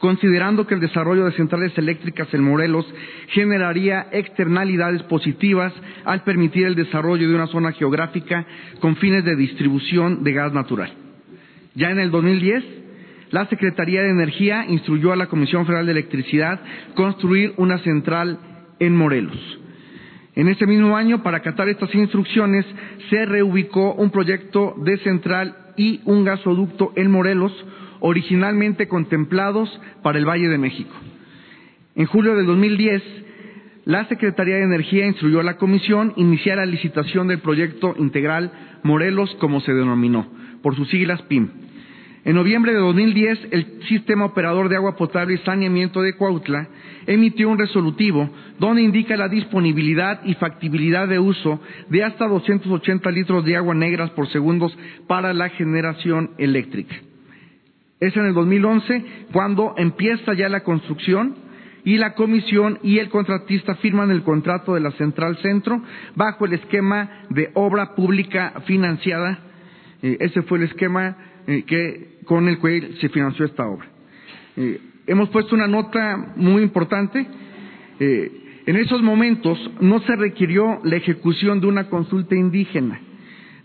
considerando 0.00 0.66
que 0.66 0.74
el 0.74 0.80
desarrollo 0.80 1.26
de 1.26 1.32
centrales 1.32 1.76
eléctricas 1.78 2.32
en 2.34 2.42
Morelos 2.42 2.86
generaría 3.28 4.08
externalidades 4.10 5.02
positivas 5.04 5.72
al 6.04 6.24
permitir 6.24 6.66
el 6.66 6.74
desarrollo 6.74 7.28
de 7.28 7.34
una 7.34 7.46
zona 7.46 7.72
geográfica 7.72 8.44
con 8.80 8.96
fines 8.96 9.24
de 9.24 9.36
distribución 9.36 10.24
de 10.24 10.32
gas 10.32 10.52
natural. 10.52 10.92
Ya 11.74 11.90
en 11.90 12.00
el 12.00 12.10
2010, 12.10 12.64
la 13.30 13.46
Secretaría 13.46 14.02
de 14.02 14.10
Energía 14.10 14.64
instruyó 14.66 15.12
a 15.12 15.16
la 15.16 15.26
Comisión 15.26 15.64
Federal 15.66 15.86
de 15.86 15.92
Electricidad 15.92 16.60
construir 16.94 17.52
una 17.58 17.78
central 17.78 18.38
en 18.80 18.96
Morelos. 18.96 19.38
En 20.34 20.48
ese 20.48 20.66
mismo 20.66 20.96
año, 20.96 21.22
para 21.22 21.38
acatar 21.38 21.68
estas 21.68 21.94
instrucciones, 21.94 22.64
se 23.10 23.26
reubicó 23.26 23.94
un 23.94 24.10
proyecto 24.10 24.74
de 24.78 24.96
central 24.98 25.56
y 25.76 26.00
un 26.04 26.24
gasoducto 26.24 26.92
en 26.96 27.10
Morelos, 27.10 27.52
originalmente 28.00 28.88
contemplados 28.88 29.68
para 30.02 30.18
el 30.18 30.28
Valle 30.28 30.48
de 30.48 30.58
México. 30.58 30.94
En 31.94 32.06
julio 32.06 32.34
de 32.34 32.44
2010, 32.44 33.02
la 33.84 34.06
Secretaría 34.06 34.56
de 34.56 34.64
Energía 34.64 35.06
instruyó 35.06 35.40
a 35.40 35.44
la 35.44 35.56
Comisión 35.56 36.12
iniciar 36.16 36.58
la 36.58 36.66
licitación 36.66 37.28
del 37.28 37.40
proyecto 37.40 37.94
integral 37.98 38.52
Morelos, 38.82 39.34
como 39.40 39.60
se 39.60 39.72
denominó, 39.72 40.26
por 40.62 40.76
sus 40.76 40.88
siglas 40.88 41.20
PIM. 41.22 41.48
En 42.24 42.36
noviembre 42.36 42.72
de 42.72 42.78
2010, 42.78 43.48
el 43.50 43.82
Sistema 43.88 44.26
Operador 44.26 44.68
de 44.68 44.76
Agua 44.76 44.94
Potable 44.94 45.34
y 45.34 45.38
Saneamiento 45.38 46.02
de 46.02 46.14
Cuautla 46.16 46.68
emitió 47.06 47.48
un 47.48 47.58
resolutivo 47.58 48.28
donde 48.58 48.82
indica 48.82 49.16
la 49.16 49.28
disponibilidad 49.28 50.20
y 50.24 50.34
factibilidad 50.34 51.08
de 51.08 51.18
uso 51.18 51.60
de 51.88 52.04
hasta 52.04 52.28
280 52.28 53.10
litros 53.10 53.44
de 53.44 53.56
agua 53.56 53.74
negras 53.74 54.10
por 54.10 54.28
segundos 54.28 54.76
para 55.06 55.32
la 55.32 55.48
generación 55.48 56.32
eléctrica. 56.36 56.94
Es 58.00 58.16
en 58.16 58.24
el 58.24 58.34
2011 58.34 59.04
cuando 59.30 59.74
empieza 59.76 60.32
ya 60.32 60.48
la 60.48 60.64
construcción 60.64 61.36
y 61.84 61.98
la 61.98 62.14
comisión 62.14 62.78
y 62.82 62.98
el 62.98 63.10
contratista 63.10 63.74
firman 63.76 64.10
el 64.10 64.22
contrato 64.22 64.74
de 64.74 64.80
la 64.80 64.90
Central 64.92 65.36
Centro 65.38 65.82
bajo 66.14 66.46
el 66.46 66.54
esquema 66.54 67.26
de 67.28 67.50
obra 67.54 67.94
pública 67.94 68.62
financiada. 68.66 69.38
Eh, 70.02 70.16
ese 70.20 70.42
fue 70.42 70.58
el 70.58 70.64
esquema 70.64 71.16
eh, 71.46 71.64
que, 71.66 72.18
con 72.24 72.48
el 72.48 72.58
cual 72.58 72.96
se 73.00 73.10
financió 73.10 73.44
esta 73.44 73.66
obra. 73.66 73.86
Eh, 74.56 74.80
hemos 75.06 75.28
puesto 75.28 75.54
una 75.54 75.68
nota 75.68 76.32
muy 76.36 76.62
importante. 76.62 77.26
en 78.00 78.76
esos 78.76 79.02
momentos 79.02 79.58
no 79.80 80.00
se 80.00 80.16
requirió 80.16 80.80
la 80.84 80.96
ejecución 80.96 81.60
de 81.60 81.66
una 81.66 81.90
consulta 81.90 82.34
indígena 82.34 82.98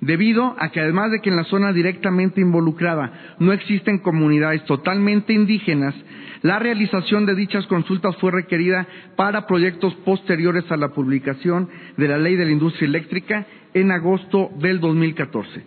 debido 0.06 0.56
a 0.60 0.70
que 0.70 0.80
además 0.80 1.12
de 1.12 1.20
que 1.20 1.30
en 1.30 1.36
la 1.36 1.46
zona 1.46 1.74
directamente 1.74 2.40
involucrada 2.40 3.36
no 3.40 3.52
existen 3.54 3.98
comunidades 4.00 4.64
totalmente 4.66 5.34
indígenas, 5.34 5.96
la 6.44 6.60
realización 6.60 7.26
de 7.26 7.34
dichas 7.34 7.66
consultas 7.66 8.16
fue 8.18 8.32
requerida 8.32 8.88
para 9.16 9.48
proyectos 9.48 9.96
posteriores 10.06 10.72
a 10.72 10.78
la 10.78 10.90
publicación 10.90 11.70
de 11.98 12.08
la 12.08 12.20
Ley 12.20 12.36
de 12.36 12.46
la 12.46 12.52
Industria 12.52 12.88
Eléctrica 12.88 13.48
en 13.74 13.92
agosto 13.92 14.52
del 14.60 14.80
2014. 14.80 15.64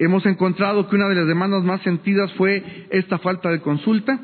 Hemos 0.00 0.26
encontrado 0.26 0.88
que 0.88 0.96
una 0.96 1.08
de 1.08 1.14
las 1.14 1.28
demandas 1.28 1.62
más 1.62 1.80
sentidas 1.82 2.32
fue 2.32 2.86
esta 2.90 3.18
falta 3.18 3.48
de 3.48 3.60
consulta 3.60 4.18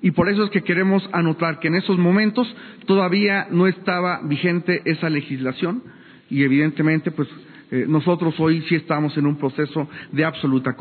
y 0.00 0.12
por 0.12 0.28
eso 0.28 0.44
es 0.44 0.50
que 0.50 0.62
queremos 0.62 1.08
anotar 1.12 1.58
que 1.58 1.68
en 1.68 1.74
esos 1.74 1.98
momentos 1.98 2.54
todavía 2.86 3.48
no 3.50 3.66
estaba 3.66 4.20
vigente 4.22 4.82
esa 4.84 5.10
legislación 5.10 5.82
y 6.30 6.44
evidentemente 6.44 7.10
pues 7.10 7.28
eh, 7.72 7.86
nosotros 7.88 8.38
hoy 8.38 8.62
sí 8.68 8.74
estamos 8.74 9.16
en 9.16 9.24
un 9.24 9.36
proceso 9.36 9.88
de 10.12 10.26
absoluta 10.26 10.76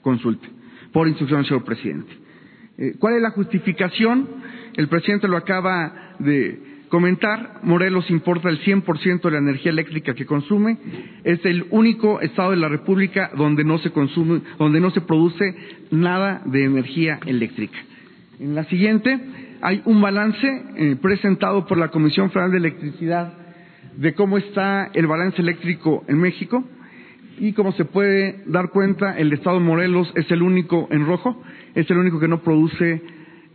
consulta 0.00 0.48
por 0.92 1.08
instrucción 1.08 1.40
del 1.40 1.48
señor 1.48 1.64
presidente. 1.64 2.12
Eh, 2.78 2.94
¿Cuál 3.00 3.16
es 3.16 3.22
la 3.22 3.30
justificación? 3.30 4.28
El 4.76 4.86
presidente 4.86 5.26
lo 5.26 5.36
acaba 5.36 6.14
de 6.20 6.86
comentar. 6.88 7.58
Morelos 7.64 8.08
importa 8.10 8.48
el 8.48 8.60
100% 8.60 9.22
de 9.22 9.30
la 9.32 9.38
energía 9.38 9.72
eléctrica 9.72 10.14
que 10.14 10.24
consume. 10.24 10.78
Es 11.24 11.44
el 11.44 11.66
único 11.70 12.20
estado 12.20 12.52
de 12.52 12.58
la 12.58 12.68
República 12.68 13.32
donde 13.36 13.64
no 13.64 13.78
se 13.78 13.90
consume, 13.90 14.40
donde 14.56 14.78
no 14.78 14.92
se 14.92 15.00
produce 15.00 15.56
nada 15.90 16.42
de 16.44 16.64
energía 16.64 17.18
eléctrica. 17.26 17.78
En 18.38 18.54
la 18.54 18.64
siguiente 18.66 19.18
hay 19.62 19.82
un 19.84 20.00
balance 20.00 20.46
eh, 20.76 20.96
presentado 21.02 21.66
por 21.66 21.76
la 21.76 21.88
Comisión 21.88 22.30
Federal 22.30 22.52
de 22.52 22.58
Electricidad 22.58 23.39
de 23.96 24.14
cómo 24.14 24.38
está 24.38 24.90
el 24.94 25.06
balance 25.06 25.40
eléctrico 25.40 26.04
en 26.08 26.18
México 26.18 26.64
y 27.38 27.54
como 27.54 27.72
se 27.72 27.86
puede 27.86 28.42
dar 28.46 28.70
cuenta, 28.70 29.18
el 29.18 29.32
estado 29.32 29.58
de 29.58 29.64
Morelos 29.64 30.12
es 30.14 30.30
el 30.30 30.42
único 30.42 30.88
en 30.90 31.06
rojo, 31.06 31.42
es 31.74 31.90
el 31.90 31.96
único 31.96 32.20
que 32.20 32.28
no 32.28 32.42
produce 32.42 32.92
eh, 32.92 33.00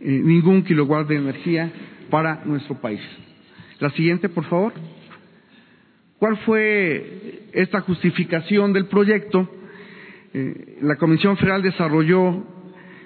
ningún 0.00 0.64
kilowatt 0.64 1.06
de 1.08 1.16
energía 1.16 1.70
para 2.10 2.44
nuestro 2.44 2.80
país. 2.80 3.00
La 3.78 3.90
siguiente, 3.90 4.28
por 4.28 4.44
favor. 4.46 4.72
¿Cuál 6.18 6.36
fue 6.38 7.48
esta 7.52 7.80
justificación 7.82 8.72
del 8.72 8.86
proyecto? 8.86 9.48
Eh, 10.34 10.78
la 10.80 10.96
Comisión 10.96 11.36
Federal 11.36 11.62
desarrolló 11.62 12.44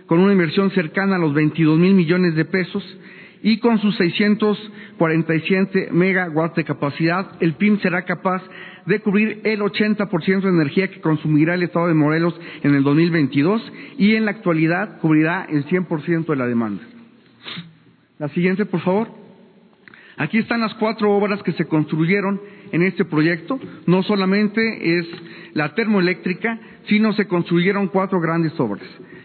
con 0.06 0.18
una 0.20 0.32
inversión 0.32 0.70
cercana 0.70 1.16
a 1.16 1.18
los 1.18 1.34
22 1.34 1.78
mil 1.78 1.94
millones 1.94 2.34
de 2.36 2.44
pesos 2.44 2.82
y 3.42 3.58
con 3.58 3.78
sus 3.78 3.96
647 3.96 5.88
megawatts 5.92 6.56
de 6.56 6.64
capacidad, 6.64 7.32
el 7.40 7.54
PIM 7.54 7.80
será 7.80 8.04
capaz 8.04 8.42
de 8.86 9.00
cubrir 9.00 9.40
el 9.44 9.60
80% 9.60 10.40
de 10.42 10.48
energía 10.48 10.88
que 10.88 11.00
consumirá 11.00 11.54
el 11.54 11.62
Estado 11.62 11.88
de 11.88 11.94
Morelos 11.94 12.38
en 12.62 12.74
el 12.74 12.82
2022 12.82 13.72
y 13.98 14.14
en 14.14 14.24
la 14.24 14.32
actualidad 14.32 14.98
cubrirá 15.00 15.46
el 15.48 15.64
100% 15.66 16.26
de 16.26 16.36
la 16.36 16.46
demanda. 16.46 16.82
La 18.18 18.28
siguiente, 18.28 18.66
por 18.66 18.80
favor. 18.80 19.08
Aquí 20.18 20.36
están 20.36 20.60
las 20.60 20.74
cuatro 20.74 21.12
obras 21.12 21.42
que 21.42 21.52
se 21.52 21.64
construyeron 21.64 22.40
en 22.72 22.82
este 22.82 23.06
proyecto. 23.06 23.58
No 23.86 24.02
solamente 24.02 24.98
es 24.98 25.06
la 25.54 25.74
termoeléctrica, 25.74 26.60
sino 26.88 27.14
se 27.14 27.26
construyeron 27.26 27.88
cuatro 27.88 28.20
grandes 28.20 28.52
obras. 28.60 28.84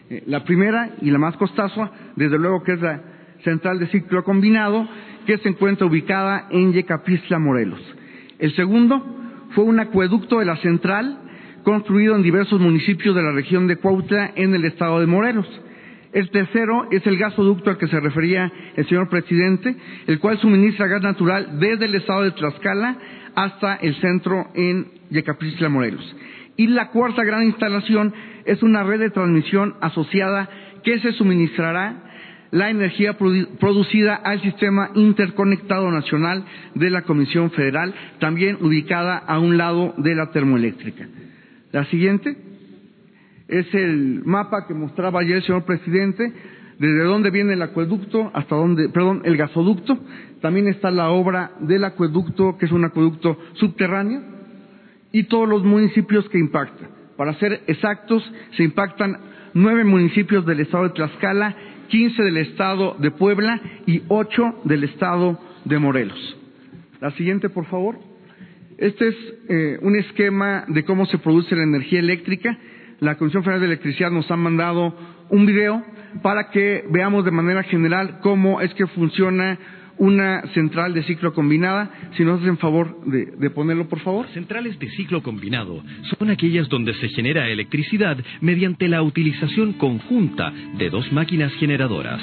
Eh, 0.09 0.23
la 0.27 0.45
primera 0.45 0.95
y 1.01 1.11
la 1.11 1.17
más 1.17 1.35
costosa, 1.35 1.91
desde 2.15 2.39
luego 2.39 2.63
que 2.63 2.73
es 2.73 2.81
la 2.81 3.14
central 3.43 3.79
de 3.79 3.87
ciclo 3.87 4.23
combinado, 4.23 4.87
que 5.25 5.37
se 5.39 5.49
encuentra 5.49 5.87
ubicada 5.87 6.47
en 6.51 6.73
Yecapistla, 6.73 7.39
Morelos. 7.39 7.81
El 8.39 8.55
segundo 8.55 9.03
fue 9.51 9.63
un 9.63 9.79
acueducto 9.79 10.39
de 10.39 10.45
la 10.45 10.57
central 10.57 11.19
construido 11.63 12.15
en 12.15 12.21
diversos 12.21 12.59
municipios 12.59 13.15
de 13.15 13.23
la 13.23 13.31
región 13.31 13.67
de 13.67 13.77
Cuautla 13.77 14.31
en 14.35 14.53
el 14.53 14.65
estado 14.65 14.99
de 14.99 15.07
Morelos. 15.07 15.47
El 16.13 16.29
tercero 16.29 16.87
es 16.91 17.05
el 17.07 17.17
gasoducto 17.17 17.71
al 17.71 17.77
que 17.77 17.87
se 17.87 17.99
refería 17.99 18.51
el 18.75 18.87
señor 18.87 19.09
presidente, 19.09 19.75
el 20.07 20.19
cual 20.19 20.37
suministra 20.37 20.87
gas 20.87 21.01
natural 21.01 21.59
desde 21.59 21.85
el 21.85 21.95
estado 21.95 22.23
de 22.23 22.31
Tlaxcala 22.31 22.97
hasta 23.35 23.75
el 23.75 23.95
centro 23.95 24.47
en 24.53 24.87
Yecapistla, 25.09 25.67
Morelos. 25.67 26.15
Y 26.55 26.67
la 26.67 26.89
cuarta 26.89 27.23
gran 27.23 27.43
instalación 27.43 28.13
es 28.45 28.63
una 28.63 28.83
red 28.83 28.99
de 28.99 29.09
transmisión 29.09 29.75
asociada 29.81 30.49
que 30.83 30.99
se 30.99 31.11
suministrará 31.13 32.04
la 32.55 32.69
energía 32.69 33.17
producida 33.17 34.15
al 34.15 34.41
Sistema 34.41 34.89
Interconectado 34.95 35.91
Nacional 35.91 36.45
de 36.73 36.89
la 36.89 37.01
Comisión 37.01 37.51
Federal, 37.51 37.93
también 38.19 38.59
ubicada 38.61 39.17
a 39.17 39.39
un 39.39 39.57
lado 39.57 39.93
de 39.97 40.15
la 40.15 40.31
termoeléctrica. 40.31 41.05
La 41.73 41.83
siguiente 41.87 42.37
es 43.49 43.75
el 43.75 44.21
mapa 44.23 44.67
que 44.67 44.73
mostraba 44.73 45.19
ayer 45.19 45.35
el 45.35 45.43
señor 45.43 45.65
presidente, 45.65 46.31
desde 46.79 47.03
dónde 47.03 47.29
viene 47.29 47.55
el 47.55 47.61
acueducto 47.61 48.31
hasta 48.33 48.55
dónde, 48.55 48.87
perdón, 48.87 49.23
el 49.25 49.35
gasoducto. 49.35 49.99
También 50.39 50.69
está 50.69 50.91
la 50.91 51.09
obra 51.09 51.51
del 51.59 51.83
acueducto, 51.83 52.57
que 52.57 52.67
es 52.67 52.71
un 52.71 52.85
acueducto 52.85 53.37
subterráneo, 53.55 54.21
y 55.11 55.23
todos 55.23 55.49
los 55.49 55.65
municipios 55.65 56.29
que 56.29 56.39
impactan. 56.39 56.87
Para 57.17 57.33
ser 57.33 57.63
exactos, 57.67 58.23
se 58.55 58.63
impactan 58.63 59.17
nueve 59.53 59.83
municipios 59.83 60.45
del 60.45 60.61
estado 60.61 60.85
de 60.85 60.89
Tlaxcala 60.91 61.55
15 61.87 62.23
del 62.23 62.37
estado 62.37 62.95
de 62.99 63.11
Puebla 63.11 63.59
y 63.85 64.01
8 64.07 64.61
del 64.63 64.83
estado 64.83 65.39
de 65.63 65.79
Morelos. 65.79 66.37
La 67.01 67.11
siguiente, 67.11 67.49
por 67.49 67.65
favor. 67.65 67.99
Este 68.77 69.07
es 69.07 69.15
eh, 69.47 69.79
un 69.81 69.95
esquema 69.95 70.65
de 70.67 70.83
cómo 70.83 71.05
se 71.05 71.17
produce 71.17 71.55
la 71.55 71.63
energía 71.63 71.99
eléctrica. 71.99 72.57
La 72.99 73.15
Comisión 73.15 73.43
Federal 73.43 73.61
de 73.61 73.67
Electricidad 73.67 74.11
nos 74.11 74.29
ha 74.31 74.35
mandado 74.35 74.95
un 75.29 75.45
video 75.45 75.83
para 76.21 76.49
que 76.49 76.83
veamos 76.89 77.25
de 77.25 77.31
manera 77.31 77.63
general 77.63 78.19
cómo 78.21 78.61
es 78.61 78.73
que 78.73 78.87
funciona 78.87 79.57
una 79.97 80.41
central 80.53 80.93
de 80.93 81.03
ciclo 81.03 81.33
combinada. 81.33 81.89
Si 82.15 82.23
nos 82.23 82.41
hacen 82.41 82.57
favor 82.57 83.03
de, 83.05 83.49
ponerlo, 83.49 83.87
por 83.87 83.99
favor. 83.99 84.27
Centrales 84.33 84.77
de 84.79 84.89
ciclo 84.91 85.21
combinado 85.21 85.83
son 86.17 86.29
aquellas 86.29 86.67
donde 86.69 86.93
se 86.95 87.09
genera 87.09 87.49
electricidad 87.49 88.17
mediante 88.41 88.87
la 88.87 89.01
utilización 89.01 89.73
conjunta 89.73 90.51
de 90.77 90.89
dos 90.89 91.11
máquinas 91.11 91.53
generadoras. 91.53 92.21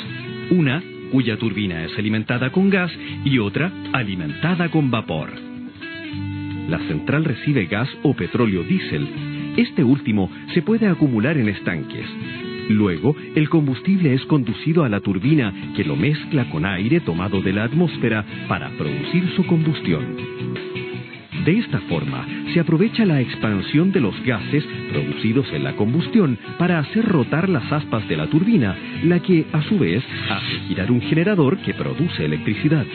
Una 0.50 0.82
cuya 1.10 1.36
turbina 1.36 1.84
es 1.84 1.96
alimentada 1.98 2.50
con 2.50 2.70
gas 2.70 2.90
y 3.24 3.38
otra 3.38 3.70
alimentada 3.92 4.70
con 4.70 4.90
vapor. 4.90 5.30
La 6.68 6.78
central 6.88 7.24
recibe 7.24 7.66
gas 7.66 7.88
o 8.02 8.14
petróleo 8.14 8.62
diésel. 8.62 9.08
Este 9.56 9.84
último 9.84 10.30
se 10.54 10.62
puede 10.62 10.86
acumular 10.86 11.36
en 11.36 11.48
estanques 11.48 12.06
Luego, 12.72 13.14
el 13.34 13.48
combustible 13.48 14.14
es 14.14 14.24
conducido 14.24 14.84
a 14.84 14.88
la 14.88 15.00
turbina 15.00 15.52
que 15.76 15.84
lo 15.84 15.94
mezcla 15.94 16.48
con 16.50 16.64
aire 16.64 17.00
tomado 17.00 17.42
de 17.42 17.52
la 17.52 17.64
atmósfera 17.64 18.24
para 18.48 18.70
producir 18.70 19.28
su 19.36 19.44
combustión. 19.46 20.16
De 21.44 21.58
esta 21.58 21.80
forma, 21.80 22.26
se 22.54 22.60
aprovecha 22.60 23.04
la 23.04 23.20
expansión 23.20 23.92
de 23.92 24.00
los 24.00 24.14
gases 24.24 24.64
producidos 24.90 25.52
en 25.52 25.64
la 25.64 25.74
combustión 25.74 26.38
para 26.58 26.78
hacer 26.78 27.04
rotar 27.04 27.48
las 27.48 27.70
aspas 27.70 28.08
de 28.08 28.16
la 28.16 28.28
turbina, 28.28 28.76
la 29.04 29.20
que, 29.20 29.44
a 29.52 29.60
su 29.62 29.78
vez, 29.78 30.02
hace 30.30 30.60
girar 30.68 30.90
un 30.90 31.02
generador 31.02 31.58
que 31.58 31.74
produce 31.74 32.24
electricidad. 32.24 32.86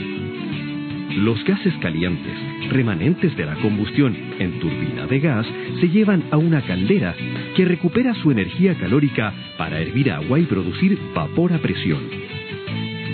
Los 1.17 1.43
gases 1.43 1.73
calientes, 1.81 2.37
remanentes 2.69 3.35
de 3.35 3.45
la 3.45 3.55
combustión 3.55 4.15
en 4.39 4.59
turbina 4.59 5.07
de 5.07 5.19
gas, 5.19 5.47
se 5.79 5.89
llevan 5.89 6.23
a 6.31 6.37
una 6.37 6.61
caldera 6.61 7.15
que 7.55 7.65
recupera 7.65 8.13
su 8.15 8.31
energía 8.31 8.75
calórica 8.75 9.33
para 9.57 9.79
hervir 9.79 10.11
agua 10.11 10.39
y 10.39 10.43
producir 10.43 10.97
vapor 11.13 11.53
a 11.53 11.59
presión. 11.59 12.01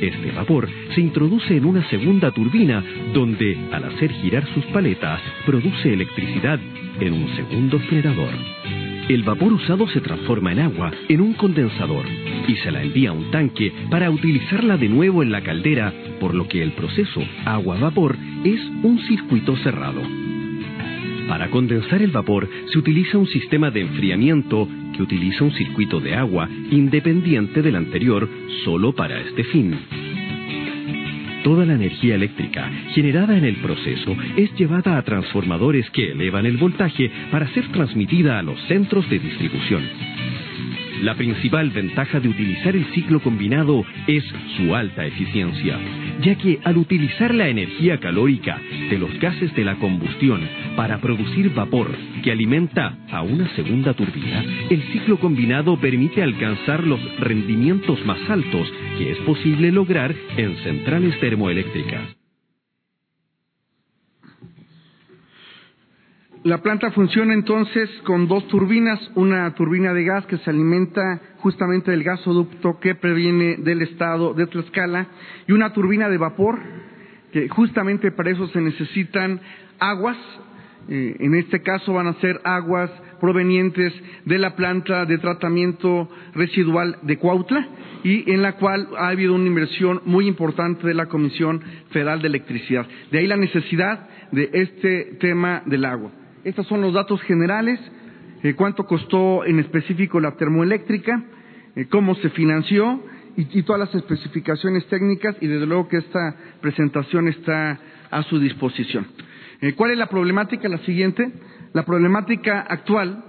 Este 0.01 0.31
vapor 0.31 0.67
se 0.93 1.01
introduce 1.01 1.55
en 1.55 1.65
una 1.65 1.87
segunda 1.89 2.31
turbina 2.31 2.83
donde, 3.13 3.57
al 3.71 3.85
hacer 3.85 4.11
girar 4.11 4.45
sus 4.53 4.65
paletas, 4.65 5.21
produce 5.45 5.93
electricidad 5.93 6.59
en 6.99 7.13
un 7.13 7.35
segundo 7.35 7.79
generador. 7.79 8.33
El 9.09 9.23
vapor 9.23 9.53
usado 9.53 9.87
se 9.89 10.01
transforma 10.01 10.51
en 10.51 10.59
agua 10.59 10.91
en 11.09 11.21
un 11.21 11.33
condensador 11.33 12.05
y 12.47 12.55
se 12.57 12.71
la 12.71 12.83
envía 12.83 13.09
a 13.09 13.13
un 13.13 13.31
tanque 13.31 13.73
para 13.89 14.09
utilizarla 14.09 14.77
de 14.77 14.89
nuevo 14.89 15.23
en 15.23 15.31
la 15.31 15.41
caldera, 15.41 15.93
por 16.19 16.33
lo 16.33 16.47
que 16.47 16.61
el 16.63 16.71
proceso 16.71 17.21
agua-vapor 17.45 18.15
es 18.43 18.59
un 18.83 18.99
circuito 19.07 19.55
cerrado. 19.57 20.01
Para 21.27 21.49
condensar 21.49 22.01
el 22.01 22.11
vapor 22.11 22.49
se 22.71 22.79
utiliza 22.79 23.17
un 23.17 23.27
sistema 23.27 23.71
de 23.71 23.81
enfriamiento 23.81 24.67
que 24.95 25.03
utiliza 25.03 25.43
un 25.43 25.51
circuito 25.51 25.99
de 25.99 26.15
agua 26.15 26.49
independiente 26.71 27.61
del 27.61 27.75
anterior 27.75 28.29
solo 28.63 28.93
para 28.93 29.19
este 29.19 29.43
fin. 29.45 30.12
Toda 31.43 31.65
la 31.65 31.73
energía 31.73 32.15
eléctrica 32.15 32.71
generada 32.93 33.37
en 33.37 33.43
el 33.43 33.57
proceso 33.57 34.15
es 34.37 34.53
llevada 34.55 34.97
a 34.97 35.01
transformadores 35.01 35.89
que 35.89 36.11
elevan 36.11 36.45
el 36.45 36.57
voltaje 36.57 37.11
para 37.31 37.47
ser 37.53 37.69
transmitida 37.71 38.39
a 38.39 38.43
los 38.43 38.59
centros 38.67 39.09
de 39.09 39.19
distribución. 39.19 39.83
La 41.03 41.15
principal 41.15 41.69
ventaja 41.69 42.21
de 42.21 42.29
utilizar 42.29 42.77
el 42.77 42.85
ciclo 42.93 43.19
combinado 43.19 43.83
es 44.07 44.23
su 44.55 44.73
alta 44.73 45.05
eficiencia, 45.05 45.77
ya 46.21 46.35
que 46.35 46.59
al 46.63 46.77
utilizar 46.77 47.35
la 47.35 47.49
energía 47.49 47.99
calórica 47.99 48.57
de 48.89 48.97
los 48.97 49.19
gases 49.19 49.53
de 49.53 49.65
la 49.65 49.75
combustión 49.75 50.39
para 50.77 50.99
producir 51.01 51.53
vapor 51.53 51.91
que 52.23 52.31
alimenta 52.31 52.97
a 53.11 53.21
una 53.21 53.49
segunda 53.49 53.93
turbina, 53.93 54.45
el 54.69 54.81
ciclo 54.93 55.19
combinado 55.19 55.75
permite 55.75 56.23
alcanzar 56.23 56.87
los 56.87 57.01
rendimientos 57.19 57.99
más 58.05 58.19
altos 58.29 58.71
que 58.97 59.11
es 59.11 59.17
posible 59.25 59.73
lograr 59.73 60.15
en 60.37 60.55
centrales 60.63 61.19
termoeléctricas. 61.19 62.22
La 66.43 66.57
planta 66.57 66.91
funciona 66.91 67.33
entonces 67.33 67.89
con 68.03 68.27
dos 68.27 68.45
turbinas, 68.49 68.99
una 69.15 69.55
turbina 69.55 69.93
de 69.93 70.03
gas 70.03 70.25
que 70.25 70.37
se 70.39 70.49
alimenta 70.49 71.21
justamente 71.37 71.91
del 71.91 72.03
gasoducto 72.03 72.81
que 72.81 72.95
previene 72.95 73.55
del 73.59 73.81
estado 73.81 74.33
de 74.33 74.47
Tlaxcala 74.47 75.07
y 75.47 75.53
una 75.53 75.71
turbina 75.71 76.09
de 76.09 76.17
vapor 76.17 76.59
que 77.31 77.47
justamente 77.47 78.11
para 78.11 78.31
eso 78.31 78.45
se 78.47 78.59
necesitan 78.59 79.39
aguas, 79.79 80.17
eh, 80.89 81.15
en 81.19 81.33
este 81.35 81.61
caso 81.61 81.93
van 81.93 82.07
a 82.07 82.15
ser 82.15 82.41
aguas 82.43 82.91
provenientes 83.21 83.93
de 84.25 84.37
la 84.37 84.57
planta 84.57 85.05
de 85.05 85.19
tratamiento 85.19 86.09
residual 86.35 86.97
de 87.03 87.19
Cuautla 87.19 87.69
y 88.03 88.29
en 88.29 88.41
la 88.41 88.57
cual 88.57 88.89
ha 88.97 89.07
habido 89.07 89.33
una 89.33 89.47
inversión 89.47 90.01
muy 90.03 90.27
importante 90.27 90.85
de 90.85 90.93
la 90.93 91.05
Comisión 91.05 91.61
Federal 91.91 92.21
de 92.21 92.27
Electricidad. 92.27 92.85
De 93.11 93.19
ahí 93.19 93.27
la 93.27 93.37
necesidad 93.37 94.09
de 94.33 94.49
este 94.51 95.15
tema 95.21 95.63
del 95.65 95.85
agua. 95.85 96.11
Estos 96.43 96.67
son 96.67 96.81
los 96.81 96.93
datos 96.93 97.21
generales, 97.21 97.79
eh, 98.43 98.53
cuánto 98.55 98.85
costó 98.85 99.45
en 99.45 99.59
específico 99.59 100.19
la 100.19 100.35
termoeléctrica, 100.35 101.23
eh, 101.75 101.85
cómo 101.89 102.15
se 102.15 102.29
financió 102.31 103.01
y, 103.37 103.63
todas 103.63 103.79
las 103.79 103.95
especificaciones 103.95 104.85
técnicas 104.87 105.37
y 105.39 105.47
desde 105.47 105.65
luego 105.65 105.87
que 105.87 105.97
esta 105.97 106.35
presentación 106.59 107.29
está 107.29 107.79
a 108.11 108.23
su 108.23 108.39
disposición. 108.39 109.07
Eh, 109.61 109.73
¿Cuál 109.73 109.91
es 109.91 109.97
la 109.97 110.07
problemática? 110.07 110.67
La 110.67 110.79
siguiente. 110.79 111.31
La 111.71 111.85
problemática 111.85 112.59
actual 112.59 113.23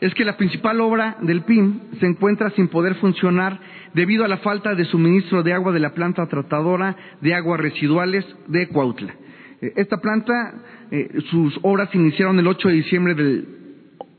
es 0.00 0.14
que 0.14 0.26
la 0.26 0.36
principal 0.36 0.82
obra 0.82 1.16
del 1.22 1.42
PIM 1.42 1.80
se 1.98 2.06
encuentra 2.06 2.50
sin 2.50 2.68
poder 2.68 2.94
funcionar 2.96 3.58
debido 3.94 4.24
a 4.24 4.28
la 4.28 4.36
falta 4.38 4.74
de 4.74 4.84
suministro 4.84 5.42
de 5.42 5.54
agua 5.54 5.72
de 5.72 5.80
la 5.80 5.94
planta 5.94 6.26
tratadora 6.26 6.94
de 7.22 7.34
aguas 7.34 7.58
residuales 7.58 8.24
de 8.48 8.68
Cuautla. 8.68 9.14
Esta 9.60 9.98
planta, 10.00 10.54
eh, 10.90 11.08
sus 11.30 11.58
obras 11.62 11.94
iniciaron 11.94 12.38
el 12.38 12.46
8 12.46 12.68
de 12.68 12.74
diciembre 12.74 13.14
del, 13.14 13.48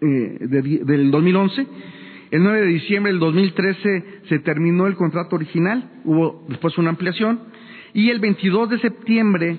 eh, 0.02 0.38
de, 0.40 0.62
del 0.86 1.12
2011. 1.12 1.68
El 2.32 2.44
9 2.44 2.62
de 2.62 2.68
diciembre 2.68 3.12
del 3.12 3.20
2013 3.20 4.06
se 4.30 4.40
terminó 4.40 4.88
el 4.88 4.96
contrato 4.96 5.36
original, 5.36 5.90
hubo 6.06 6.46
después 6.48 6.78
una 6.78 6.90
ampliación. 6.90 7.42
Y 7.94 8.10
el 8.10 8.20
22 8.20 8.70
de 8.70 8.80
septiembre 8.80 9.58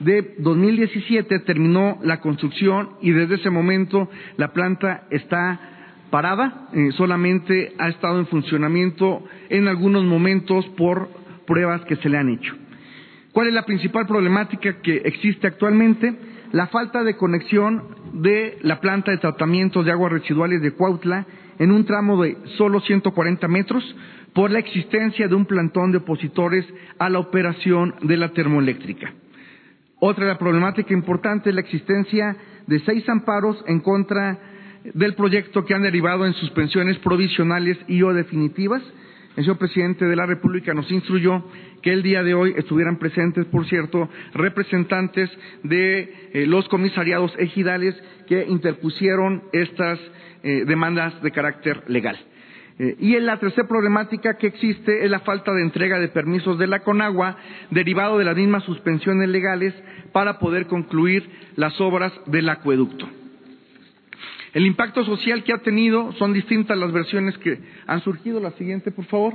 de 0.00 0.34
2017 0.38 1.40
terminó 1.40 1.98
la 2.02 2.20
construcción 2.20 2.90
y 3.02 3.10
desde 3.10 3.36
ese 3.36 3.50
momento 3.50 4.08
la 4.36 4.52
planta 4.52 5.06
está 5.10 5.60
parada, 6.10 6.68
eh, 6.72 6.92
solamente 6.92 7.74
ha 7.78 7.88
estado 7.88 8.18
en 8.20 8.26
funcionamiento 8.26 9.24
en 9.48 9.68
algunos 9.68 10.04
momentos 10.04 10.64
por 10.76 11.08
pruebas 11.46 11.82
que 11.86 11.96
se 11.96 12.08
le 12.08 12.18
han 12.18 12.28
hecho. 12.28 12.54
¿Cuál 13.32 13.48
es 13.48 13.54
la 13.54 13.66
principal 13.66 14.06
problemática 14.06 14.80
que 14.80 14.96
existe 15.04 15.46
actualmente? 15.46 16.14
La 16.54 16.68
falta 16.68 17.02
de 17.02 17.16
conexión 17.16 17.82
de 18.12 18.58
la 18.62 18.78
planta 18.78 19.10
de 19.10 19.18
tratamiento 19.18 19.82
de 19.82 19.90
aguas 19.90 20.12
residuales 20.12 20.62
de 20.62 20.70
Cuautla 20.70 21.26
en 21.58 21.72
un 21.72 21.84
tramo 21.84 22.22
de 22.22 22.36
solo 22.56 22.78
140 22.78 23.48
metros 23.48 23.82
por 24.32 24.52
la 24.52 24.60
existencia 24.60 25.26
de 25.26 25.34
un 25.34 25.46
plantón 25.46 25.90
de 25.90 25.98
opositores 25.98 26.64
a 27.00 27.10
la 27.10 27.18
operación 27.18 27.96
de 28.02 28.16
la 28.16 28.28
termoeléctrica. 28.28 29.12
Otra 29.98 30.26
la 30.26 30.38
problemática 30.38 30.94
importante 30.94 31.48
es 31.48 31.56
la 31.56 31.60
existencia 31.60 32.36
de 32.68 32.78
seis 32.84 33.08
amparos 33.08 33.60
en 33.66 33.80
contra 33.80 34.38
del 34.84 35.16
proyecto 35.16 35.64
que 35.64 35.74
han 35.74 35.82
derivado 35.82 36.24
en 36.24 36.34
suspensiones 36.34 36.98
provisionales 36.98 37.78
y 37.88 38.00
o 38.02 38.14
definitivas. 38.14 38.80
El 39.36 39.42
señor 39.42 39.58
presidente 39.58 40.04
de 40.04 40.14
la 40.14 40.26
República 40.26 40.72
nos 40.74 40.90
instruyó 40.92 41.44
que 41.82 41.92
el 41.92 42.04
día 42.04 42.22
de 42.22 42.34
hoy 42.34 42.54
estuvieran 42.56 42.98
presentes, 42.98 43.44
por 43.46 43.66
cierto, 43.66 44.08
representantes 44.32 45.28
de 45.64 46.30
eh, 46.32 46.46
los 46.46 46.68
comisariados 46.68 47.34
ejidales 47.38 48.00
que 48.28 48.46
interpusieron 48.46 49.42
estas 49.52 49.98
eh, 50.44 50.64
demandas 50.66 51.20
de 51.20 51.32
carácter 51.32 51.82
legal. 51.88 52.16
Eh, 52.78 52.96
y 53.00 53.16
en 53.16 53.26
la 53.26 53.38
tercera 53.38 53.66
problemática 53.66 54.36
que 54.36 54.46
existe 54.46 55.04
es 55.04 55.10
la 55.10 55.20
falta 55.20 55.52
de 55.52 55.62
entrega 55.62 55.98
de 55.98 56.08
permisos 56.08 56.56
de 56.56 56.68
la 56.68 56.80
Conagua, 56.80 57.36
derivado 57.70 58.18
de 58.18 58.24
las 58.24 58.36
mismas 58.36 58.62
suspensiones 58.62 59.28
legales, 59.28 59.74
para 60.12 60.38
poder 60.38 60.66
concluir 60.66 61.28
las 61.56 61.80
obras 61.80 62.12
del 62.26 62.48
acueducto. 62.48 63.08
El 64.54 64.66
impacto 64.66 65.04
social 65.04 65.42
que 65.42 65.52
ha 65.52 65.58
tenido 65.58 66.12
son 66.12 66.32
distintas 66.32 66.78
las 66.78 66.92
versiones 66.92 67.36
que 67.38 67.58
han 67.86 68.00
surgido. 68.02 68.40
La 68.40 68.52
siguiente, 68.52 68.92
por 68.92 69.04
favor. 69.06 69.34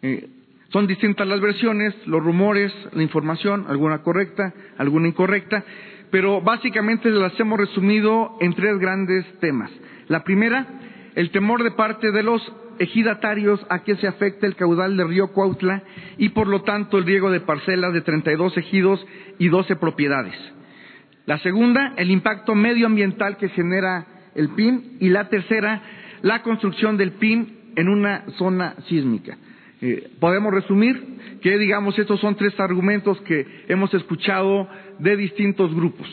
Eh, 0.00 0.28
son 0.70 0.86
distintas 0.86 1.28
las 1.28 1.40
versiones, 1.40 1.94
los 2.06 2.22
rumores, 2.22 2.72
la 2.92 3.02
información, 3.02 3.66
alguna 3.68 4.02
correcta, 4.02 4.52
alguna 4.76 5.06
incorrecta, 5.06 5.62
pero 6.10 6.40
básicamente 6.40 7.10
las 7.10 7.38
hemos 7.38 7.60
resumido 7.60 8.36
en 8.40 8.54
tres 8.54 8.78
grandes 8.78 9.24
temas. 9.40 9.70
La 10.08 10.24
primera, 10.24 10.66
el 11.14 11.30
temor 11.30 11.62
de 11.62 11.70
parte 11.70 12.10
de 12.10 12.22
los 12.24 12.42
ejidatarios 12.80 13.64
a 13.68 13.84
que 13.84 13.94
se 13.96 14.08
afecte 14.08 14.46
el 14.46 14.56
caudal 14.56 14.96
del 14.96 15.08
río 15.08 15.28
Cuautla 15.28 15.84
y 16.18 16.30
por 16.30 16.48
lo 16.48 16.62
tanto 16.62 16.98
el 16.98 17.04
riego 17.04 17.30
de 17.30 17.40
parcelas 17.40 17.92
de 17.92 18.00
32 18.00 18.56
ejidos 18.56 19.06
y 19.38 19.48
12 19.48 19.76
propiedades. 19.76 20.34
La 21.26 21.38
segunda, 21.38 21.94
el 21.96 22.10
impacto 22.10 22.54
medioambiental 22.54 23.36
que 23.36 23.48
genera 23.50 24.06
el 24.34 24.50
PIN 24.50 24.96
y 25.00 25.08
la 25.08 25.28
tercera, 25.28 25.82
la 26.22 26.42
construcción 26.42 26.96
del 26.96 27.12
PIN 27.12 27.72
en 27.76 27.88
una 27.88 28.24
zona 28.38 28.74
sísmica. 28.88 29.36
Eh, 29.80 30.10
podemos 30.18 30.52
resumir 30.52 31.38
que, 31.42 31.58
digamos, 31.58 31.98
estos 31.98 32.20
son 32.20 32.36
tres 32.36 32.58
argumentos 32.58 33.20
que 33.22 33.46
hemos 33.68 33.92
escuchado 33.92 34.68
de 34.98 35.16
distintos 35.16 35.74
grupos. 35.74 36.08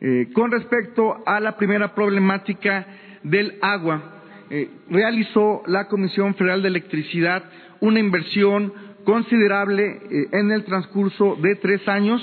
Eh, 0.00 0.28
con 0.32 0.50
respecto 0.50 1.22
a 1.26 1.38
la 1.40 1.56
primera 1.56 1.94
problemática 1.94 2.86
del 3.22 3.54
agua, 3.60 4.22
eh, 4.50 4.68
realizó 4.90 5.62
la 5.66 5.86
Comisión 5.88 6.34
Federal 6.34 6.62
de 6.62 6.68
Electricidad 6.68 7.44
una 7.80 8.00
inversión 8.00 8.72
considerable 9.04 10.00
en 10.32 10.50
el 10.50 10.64
transcurso 10.64 11.36
de 11.40 11.54
tres 11.54 11.86
años 11.86 12.20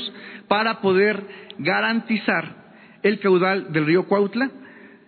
para 0.48 0.82
poder 0.82 1.24
garantizar 1.58 2.66
el 3.02 3.20
caudal 3.20 3.72
del 3.72 3.86
río 3.86 4.04
Cuautla, 4.08 4.52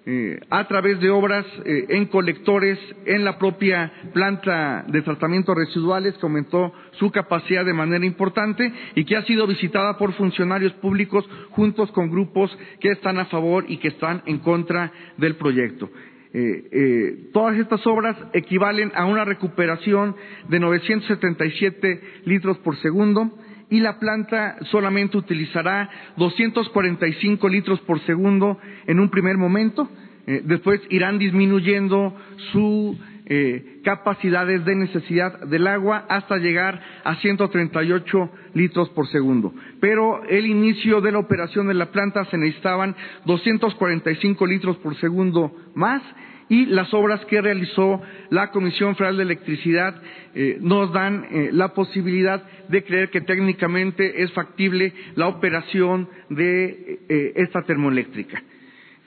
eh, 0.09 0.39
a 0.49 0.65
través 0.69 1.01
de 1.01 1.09
obras 1.09 1.45
eh, 1.65 1.87
en 1.89 2.05
colectores 2.05 2.79
en 3.05 3.25
la 3.25 3.37
propia 3.37 3.91
planta 4.13 4.85
de 4.87 5.01
tratamiento 5.01 5.53
residuales 5.53 6.13
que 6.13 6.25
aumentó 6.25 6.71
su 6.91 7.11
capacidad 7.11 7.65
de 7.65 7.73
manera 7.73 8.05
importante 8.05 8.71
y 8.95 9.03
que 9.03 9.17
ha 9.17 9.25
sido 9.25 9.45
visitada 9.45 9.97
por 9.97 10.13
funcionarios 10.13 10.71
públicos 10.75 11.29
juntos 11.49 11.91
con 11.91 12.09
grupos 12.09 12.57
que 12.79 12.91
están 12.91 13.19
a 13.19 13.25
favor 13.25 13.65
y 13.67 13.79
que 13.79 13.89
están 13.89 14.23
en 14.27 14.39
contra 14.39 14.93
del 15.17 15.35
proyecto. 15.35 15.89
Eh, 16.33 17.29
todas 17.33 17.57
estas 17.57 17.85
obras 17.85 18.15
equivalen 18.31 18.93
a 18.95 19.07
una 19.07 19.25
recuperación 19.25 20.15
de 20.47 20.59
977 20.61 22.01
litros 22.23 22.57
por 22.59 22.77
segundo, 22.77 23.29
y 23.69 23.79
la 23.79 23.99
planta 23.99 24.57
solamente 24.71 25.17
utilizará 25.17 25.89
245 26.17 27.49
litros 27.49 27.79
por 27.81 27.99
segundo 28.05 28.57
en 28.85 28.99
un 28.99 29.09
primer 29.09 29.37
momento. 29.37 29.89
Eh, 30.25 30.41
después 30.43 30.81
irán 30.89 31.19
disminuyendo 31.19 32.15
su 32.51 32.97
eh, 33.29 33.81
capacidades 33.83 34.63
de 34.63 34.75
necesidad 34.75 35.41
del 35.47 35.67
agua 35.67 36.05
hasta 36.07 36.37
llegar 36.37 36.81
a 37.03 37.15
138 37.15 38.29
litros 38.53 38.89
por 38.89 39.07
segundo. 39.09 39.53
Pero 39.81 40.23
el 40.23 40.45
inicio 40.45 41.01
de 41.01 41.11
la 41.11 41.19
operación 41.19 41.67
de 41.67 41.73
la 41.73 41.91
planta 41.91 42.23
se 42.25 42.37
necesitaban 42.37 42.95
245 43.25 44.47
litros 44.47 44.77
por 44.77 44.95
segundo 44.95 45.53
más 45.75 46.01
y 46.49 46.65
las 46.67 46.93
obras 46.93 47.23
que 47.25 47.41
realizó 47.41 48.01
la 48.29 48.51
Comisión 48.51 48.95
Federal 48.95 49.17
de 49.17 49.23
Electricidad 49.23 50.01
eh, 50.33 50.57
nos 50.61 50.93
dan 50.93 51.25
eh, 51.29 51.49
la 51.51 51.73
posibilidad 51.73 52.43
de 52.69 52.83
creer 52.83 53.09
que 53.09 53.21
técnicamente 53.21 54.23
es 54.23 54.31
factible 54.31 54.93
la 55.15 55.27
operación 55.27 56.07
de 56.29 56.99
eh, 57.09 57.33
esta 57.35 57.63
termoeléctrica. 57.63 58.41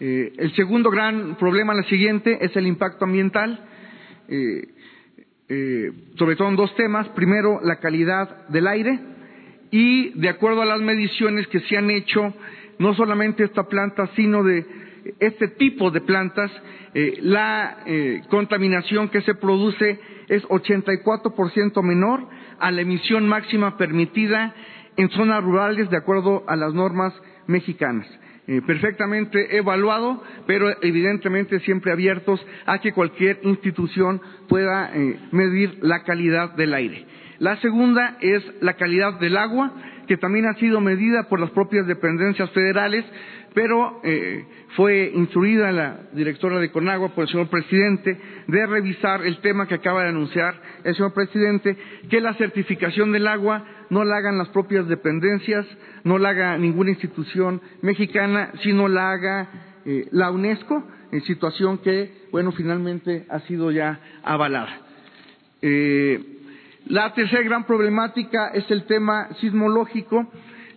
el 0.01 0.53
segundo 0.55 0.91
gran 0.91 1.37
problema, 1.37 1.75
la 1.75 1.83
siguiente, 1.85 2.39
es 2.41 2.57
el 2.57 2.67
impacto 2.67 3.05
ambiental, 3.05 3.61
sobre 6.17 6.37
todo 6.37 6.49
en 6.49 6.57
dos 6.57 6.75
temas. 6.75 7.07
Primero, 7.11 7.61
la 7.63 7.81
calidad 7.81 8.49
del 8.49 8.67
aire 8.67 8.99
y, 9.71 10.19
de 10.19 10.31
acuerdo 10.31 10.63
a 10.63 10.65
las 10.65 10.81
mediciones 10.81 11.47
que 11.49 11.61
se 11.61 11.77
han 11.77 11.91
hecho, 11.91 12.35
no 12.79 12.95
solamente 12.95 13.45
esta 13.45 13.69
planta, 13.69 14.09
sino 14.17 14.43
de 14.43 14.65
este 15.19 15.49
tipo 15.49 15.91
de 15.91 16.01
plantas, 16.01 16.51
eh, 16.95 17.19
la 17.23 17.79
eh, 17.87 18.23
contaminación 18.29 19.09
que 19.09 19.23
se 19.23 19.35
produce 19.35 19.99
es 20.29 20.43
84% 20.45 21.83
menor 21.83 22.27
a 22.59 22.71
la 22.71 22.83
emisión 22.83 23.29
máxima 23.29 23.77
permitida 23.77 24.55
en 24.97 25.09
zonas 25.11 25.43
rurales 25.43 25.91
de 25.91 25.97
acuerdo 25.97 26.45
a 26.47 26.57
las 26.57 26.75
normas 26.75 27.15
mexicanas. 27.47 28.07
Eh, 28.47 28.63
perfectamente 28.67 29.57
evaluado, 29.57 30.23
pero 30.47 30.69
evidentemente 30.83 31.61
siempre 31.61 31.93
abiertos 31.93 32.45
a 32.67 32.79
que 32.81 32.93
cualquier 32.93 33.41
institución 33.45 34.21
pueda 34.49 34.91
medir 35.31 35.79
la 35.83 36.03
calidad 36.03 36.55
del 36.57 36.75
aire. 36.75 37.07
La 37.39 37.57
segunda 37.61 38.19
es 38.21 38.43
la 38.61 38.75
calidad 38.75 39.21
del 39.21 39.37
agua, 39.37 39.73
que 40.07 40.17
también 40.17 40.47
ha 40.47 40.55
sido 40.55 40.81
medida 40.81 41.29
por 41.29 41.39
las 41.39 41.51
propias 41.53 41.87
dependencias 41.87 42.51
federales, 42.51 43.05
pero 43.55 44.01
eh, 44.05 44.45
fue 44.77 45.11
instruida 45.15 45.73
la 45.73 46.01
directora 46.13 46.59
de 46.59 46.71
Conagua 46.71 47.09
por 47.11 47.25
el 47.25 47.31
señor 47.31 47.49
presidente 47.49 48.19
de 48.47 48.67
revisar 48.67 49.25
el 49.27 49.39
tema 49.41 49.67
que 49.67 49.75
acaba 49.75 50.03
de 50.03 50.11
anunciar 50.11 50.55
el 50.85 50.95
señor 50.95 51.13
presidente, 51.13 51.77
que 52.09 52.21
la 52.21 52.35
certificación 52.35 53.13
del 53.13 53.27
agua 53.27 53.65
no 53.91 54.05
la 54.05 54.17
hagan 54.17 54.39
las 54.39 54.49
propias 54.49 54.87
dependencias, 54.87 55.67
no 56.05 56.19
la 56.19 56.31
haga 56.31 56.57
ninguna 56.59 56.91
institución 56.91 57.61
mexicana, 57.83 58.53
sino 58.63 58.89
la 58.89 59.11
haga 59.11 59.49
eh, 59.85 60.07
la 60.13 60.31
UNESCO, 60.31 60.85
en 61.13 61.23
situación 61.23 61.79
que, 61.79 62.29
bueno, 62.31 62.53
finalmente 62.53 63.27
ha 63.29 63.41
sido 63.41 63.71
ya 63.73 63.99
avalada. 64.23 64.81
Eh, 65.63 66.41
la 66.87 67.13
tercera 67.15 67.43
gran 67.43 67.65
problemática 67.65 68.49
es 68.49 68.71
el 68.71 68.85
tema 68.85 69.29
sismológico. 69.41 70.27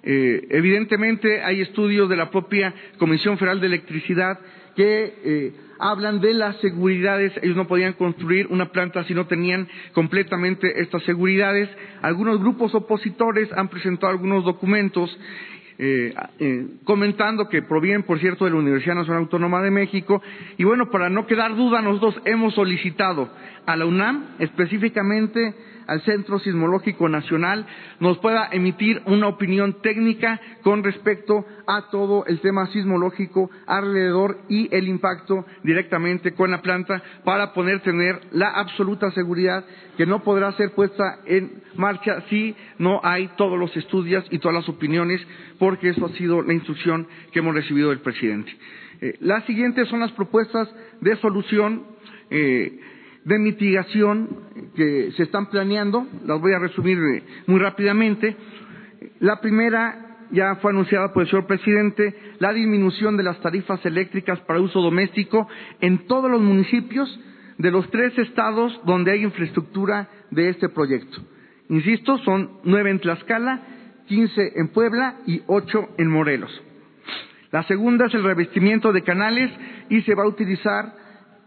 Eh, 0.04 0.48
evidentemente 0.50 1.42
hay 1.42 1.62
estudios 1.62 2.10
de 2.10 2.18
la 2.18 2.30
propia 2.30 2.74
Comisión 2.98 3.38
Federal 3.38 3.62
de 3.62 3.68
Electricidad 3.68 4.38
que 4.76 5.14
eh, 5.24 5.54
hablan 5.80 6.20
de 6.20 6.34
las 6.34 6.58
seguridades. 6.58 7.32
Ellos 7.42 7.56
no 7.56 7.68
podían 7.68 7.94
construir 7.94 8.48
una 8.48 8.72
planta 8.72 9.06
si 9.06 9.14
no 9.14 9.28
tenían 9.28 9.68
completamente 9.94 10.82
estas 10.82 11.04
seguridades. 11.04 11.70
Algunos 12.02 12.40
grupos 12.40 12.76
opositores 12.76 13.52
han 13.54 13.70
presentado 13.70 14.12
algunos 14.12 14.44
documentos 14.44 15.18
eh, 15.80 16.14
comentando 16.84 17.50
que 17.50 17.62
provienen, 17.62 18.04
por 18.04 18.20
cierto, 18.20 18.46
de 18.46 18.52
la 18.52 18.58
Universidad 18.58 18.96
Nacional 18.96 19.24
Autónoma 19.24 19.62
de 19.62 19.72
México. 19.72 20.22
Y 20.58 20.66
bueno, 20.66 20.90
para 20.92 21.10
no 21.10 21.26
quedar 21.28 21.56
duda, 21.56 21.82
nosotros 21.82 22.22
hemos 22.26 22.54
solicitado 22.56 23.30
a 23.66 23.76
la 23.78 23.86
UNAM 23.86 24.36
específicamente 24.40 25.56
al 25.88 26.02
Centro 26.02 26.40
Sismológico 26.40 27.10
Nacional 27.10 27.66
nos 28.00 28.18
pueda 28.20 28.50
emitir 28.52 29.02
una 29.06 29.28
opinión 29.28 29.82
técnica 29.82 30.40
con 30.64 30.84
respecto 30.84 31.46
a 31.68 31.90
todo 31.90 32.26
el 32.26 32.40
tema 32.40 32.68
sismológico 32.68 33.50
alrededor 33.66 34.40
y 34.50 34.74
el 34.76 34.88
impacto 34.88 35.46
directamente 35.64 36.34
con 36.34 36.52
la 36.52 36.62
planta 36.62 37.02
para 37.24 37.54
poder 37.54 37.82
tener 37.82 38.20
la 38.32 38.50
absoluta 38.50 39.12
seguridad 39.12 39.66
que 39.98 40.06
no 40.06 40.24
podrá 40.24 40.52
ser 40.54 40.72
puesta 40.72 41.20
en 41.26 41.62
marcha 41.76 42.24
si 42.30 42.56
no 42.78 43.00
hay 43.04 43.30
todos 43.38 43.60
los 43.60 43.76
estudios 43.78 44.26
y 44.32 44.40
todas 44.40 44.56
las 44.56 44.70
opiniones, 44.70 45.22
porque 45.60 45.90
eso 45.90 46.06
ha 46.06 46.10
sido 46.10 46.42
la 46.42 46.54
instrucción 46.54 47.08
que 47.32 47.40
hemos 47.40 47.56
recibido 47.56 47.90
del 47.90 48.00
presidente. 48.00 48.52
Eh, 49.02 49.18
las 49.20 49.46
siguientes 49.46 49.88
son 49.90 50.00
las 50.00 50.12
propuestas 50.12 50.70
de 51.02 51.16
solución. 51.18 51.84
Eh, 52.30 52.80
de 53.26 53.40
mitigación 53.40 54.28
que 54.76 55.12
se 55.16 55.24
están 55.24 55.50
planeando, 55.50 56.08
las 56.26 56.42
voy 56.42 56.54
a 56.54 56.60
resumir 56.60 56.98
eh, 56.98 57.24
muy 57.48 57.60
rápidamente. 57.60 58.36
La 59.20 59.40
primera 59.40 60.18
ya 60.32 60.56
fue 60.56 60.72
anunciada 60.72 61.14
por 61.14 61.24
el 61.24 61.30
señor 61.30 61.46
presidente, 61.46 62.16
la 62.40 62.52
disminución 62.52 63.16
de 63.18 63.24
las 63.24 63.40
tarifas 63.40 63.86
eléctricas 63.86 64.40
para 64.42 64.60
uso 64.60 64.82
doméstico 64.82 65.48
en 65.80 66.08
todos 66.08 66.30
los 66.30 66.42
municipios 66.42 67.20
de 67.58 67.72
los 67.72 67.90
tres 67.92 68.18
estados 68.18 68.80
donde 68.86 69.12
hay 69.12 69.24
infraestructura 69.24 70.10
de 70.32 70.50
este 70.50 70.70
proyecto. 70.70 71.22
Insisto, 71.70 72.18
son 72.20 72.60
nueve 72.64 72.90
en 72.90 73.00
Tlaxcala, 73.00 73.62
quince 74.08 74.54
en 74.56 74.70
Puebla 74.70 75.20
y 75.26 75.42
ocho 75.48 75.90
en 75.98 76.10
Morelos. 76.10 76.52
La 77.52 77.64
segunda 77.64 78.08
es 78.08 78.14
el 78.16 78.24
revestimiento 78.24 78.92
de 78.92 79.04
canales 79.04 79.52
y 79.90 80.02
se 80.02 80.16
va 80.16 80.24
a 80.24 80.28
utilizar 80.28 81.03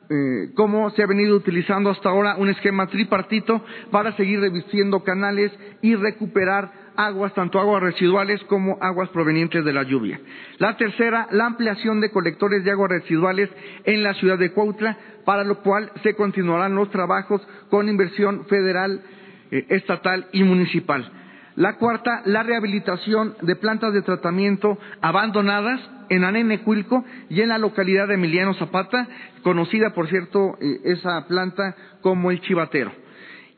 eh, 0.09 0.53
cómo 0.55 0.91
se 0.91 1.03
ha 1.03 1.07
venido 1.07 1.37
utilizando 1.37 1.91
hasta 1.91 2.09
ahora 2.09 2.37
un 2.37 2.49
esquema 2.49 2.87
tripartito 2.87 3.65
para 3.91 4.13
seguir 4.13 4.41
revistiendo 4.41 5.03
canales 5.03 5.53
y 5.83 5.97
recuperar 5.97 6.71
aguas, 6.97 7.35
tanto 7.35 7.59
aguas 7.59 7.83
residuales 7.83 8.41
como 8.45 8.79
aguas 8.81 9.09
provenientes 9.11 9.65
de 9.65 9.73
la 9.73 9.83
lluvia. 9.83 10.21
La 10.59 10.77
tercera, 10.77 11.29
la 11.31 11.47
ampliación 11.47 12.01
de 12.01 12.11
colectores 12.11 12.65
de 12.65 12.71
aguas 12.71 12.91
residuales 12.91 13.51
en 13.85 14.03
la 14.03 14.15
ciudad 14.15 14.39
de 14.39 14.53
Cuautla, 14.53 14.97
para 15.25 15.45
lo 15.45 15.61
cual 15.61 15.91
se 16.03 16.15
continuarán 16.15 16.75
los 16.75 16.91
trabajos 16.91 17.47
con 17.69 17.89
inversión 17.89 18.47
federal, 18.47 19.03
eh, 19.51 19.67
estatal 19.71 20.29
y 20.33 20.43
municipal. 20.45 21.11
La 21.57 21.79
cuarta, 21.79 22.23
la 22.27 22.43
rehabilitación 22.43 23.35
de 23.43 23.57
plantas 23.57 23.93
de 23.93 24.03
tratamiento 24.03 24.79
abandonadas 25.01 25.81
en 26.09 26.25
Anenecuilco 26.25 27.05
y 27.29 27.41
en 27.41 27.49
la 27.49 27.59
localidad 27.59 28.09
de 28.09 28.15
Emiliano 28.15 28.55
Zapata, 28.55 29.09
conocida, 29.43 29.95
por 29.95 30.09
cierto, 30.09 30.57
eh, 30.61 30.81
esa 30.85 31.27
planta 31.27 31.77
como 32.01 32.31
el 32.31 32.41
Chivatero. 32.41 32.93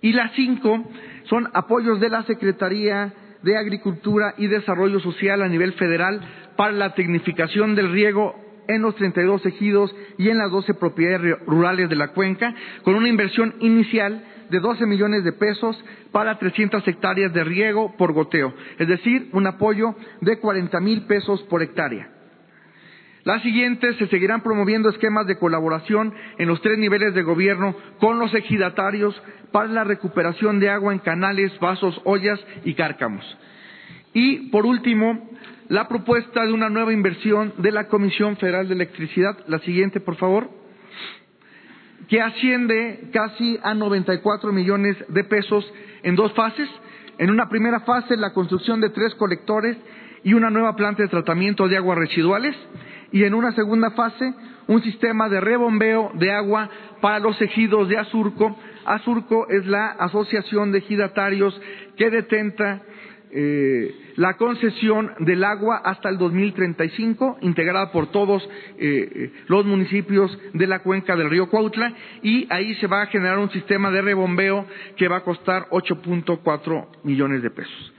Y 0.01 0.13
las 0.13 0.33
cinco 0.33 0.85
son 1.25 1.49
apoyos 1.55 2.01
de 2.01 2.09
la 2.09 2.23
Secretaría 2.25 3.13
de 3.43 3.57
Agricultura 3.57 4.35
y 4.37 4.47
Desarrollo 4.47 5.01
Social 5.01 5.43
a 5.43 5.49
nivel 5.49 5.73
federal 5.75 6.21
para 6.57 6.73
la 6.73 6.95
tecnificación 6.95 7.75
del 7.75 7.93
riego 7.93 8.35
en 8.69 8.83
los 8.83 8.95
32 8.97 9.47
ejidos 9.47 9.95
y 10.19 10.29
en 10.29 10.39
las 10.39 10.51
12 10.51 10.75
propiedades 10.75 11.39
rurales 11.47 11.89
de 11.89 11.97
la 11.97 12.09
cuenca, 12.09 12.55
con 12.83 12.95
una 12.95 13.09
inversión 13.09 13.55
inicial 13.61 14.23
de 14.51 14.61
12 14.61 14.87
millones 14.87 15.25
de 15.25 15.33
pesos 15.33 15.83
para 16.13 16.39
300 16.39 16.87
hectáreas 16.87 17.33
de 17.33 17.45
riego 17.45 17.95
por 17.97 18.13
goteo, 18.13 18.55
es 18.79 18.89
decir, 18.89 19.31
un 19.33 19.47
apoyo 19.47 19.95
de 20.21 20.39
40 20.39 20.81
mil 20.81 21.03
pesos 21.03 21.43
por 21.45 21.63
hectárea. 21.63 22.18
La 23.25 23.41
siguiente, 23.41 23.95
se 23.95 24.07
seguirán 24.09 24.43
promoviendo 24.43 24.89
esquemas 24.89 25.27
de 25.27 25.39
colaboración 25.39 26.15
en 26.39 26.49
los 26.49 26.61
tres 26.63 26.79
niveles 26.79 27.15
de 27.15 27.23
gobierno 27.23 27.75
con 27.99 28.19
los 28.19 28.35
ejidatarios 28.35 29.21
para 29.53 29.69
la 29.69 29.85
recuperación 29.85 30.61
de 30.61 30.71
agua 30.71 30.93
en 30.93 31.01
canales, 31.01 31.53
vasos, 31.61 32.01
ollas 32.05 32.41
y 32.65 32.75
cárcamos. 32.75 33.25
Y, 34.15 34.51
por 34.51 34.67
último, 34.67 35.31
la 35.69 35.89
propuesta 35.89 36.45
de 36.45 36.53
una 36.53 36.71
nueva 36.71 36.93
inversión 36.93 37.53
de 37.59 37.73
la 37.73 37.89
Comisión 37.89 38.37
Federal 38.37 38.69
de 38.69 38.75
Electricidad. 38.75 39.37
La 39.47 39.59
siguiente, 39.61 40.01
por 40.01 40.17
favor 40.17 40.59
que 42.09 42.23
asciende 42.23 43.11
casi 43.13 43.59
a 43.63 43.75
94 43.75 44.53
millones 44.53 44.97
de 45.09 45.25
pesos 45.25 45.71
en 46.03 46.17
dos 46.17 46.33
fases. 46.33 46.69
En 47.19 47.31
una 47.31 47.49
primera 47.49 47.81
fase, 47.81 48.17
la 48.17 48.33
construcción 48.33 48.81
de 48.81 48.91
tres 48.91 49.15
colectores 49.17 49.77
y 50.25 50.33
una 50.33 50.51
nueva 50.51 50.75
planta 50.75 51.03
de 51.03 51.09
tratamiento 51.09 51.69
de 51.69 51.77
aguas 51.77 51.99
residuales. 51.99 52.57
Y 53.11 53.25
en 53.25 53.35
una 53.35 53.53
segunda 53.53 53.91
fase, 53.93 54.35
un 54.67 54.83
sistema 54.83 55.29
de 55.29 55.41
rebombeo 55.41 56.13
de 56.15 56.31
agua 56.31 56.69
para 57.01 57.19
los 57.19 57.41
ejidos 57.41 57.89
de 57.89 57.99
Azurco. 57.99 58.57
Azurco 58.85 59.49
es 59.49 59.67
la 59.67 59.87
asociación 59.87 60.73
de 60.73 60.79
ejidatarios 60.79 61.59
que 61.97 62.11
detenta 62.11 62.83
eh, 63.31 63.95
la 64.17 64.39
concesión 64.39 65.13
del 65.21 65.45
agua 65.45 65.83
hasta 65.85 66.09
el 66.09 66.17
2035, 66.17 67.39
integrada 67.43 67.93
por 67.93 68.11
todos 68.11 68.43
eh, 68.43 68.49
eh, 68.79 69.33
los 69.49 69.67
municipios 69.67 70.37
de 70.55 70.67
la 70.67 70.79
cuenca 70.81 71.15
del 71.15 71.29
río 71.29 71.49
Cuautla, 71.49 71.93
y 72.23 72.47
ahí 72.51 72.75
se 72.77 72.87
va 72.87 73.03
a 73.03 73.07
generar 73.07 73.39
un 73.39 73.51
sistema 73.51 73.91
de 73.91 74.01
rebombeo 74.01 74.67
que 74.97 75.09
va 75.09 75.19
a 75.19 75.25
costar 75.25 75.69
8.4 75.71 76.87
millones 77.05 77.43
de 77.43 77.51
pesos. 77.51 77.93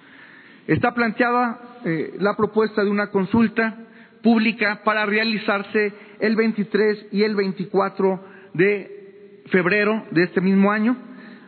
Está 0.67 0.93
planteada 0.93 1.79
la 2.19 2.35
propuesta 2.35 2.83
de 2.83 2.91
una 2.91 3.09
consulta 3.09 3.75
pública 4.21 4.81
para 4.83 5.05
realizarse 5.05 5.93
el 6.19 6.35
23 6.35 7.07
y 7.11 7.23
el 7.23 7.35
24 7.35 8.23
de 8.53 9.43
febrero 9.51 10.05
de 10.11 10.23
este 10.23 10.41
mismo 10.41 10.71
año 10.71 10.97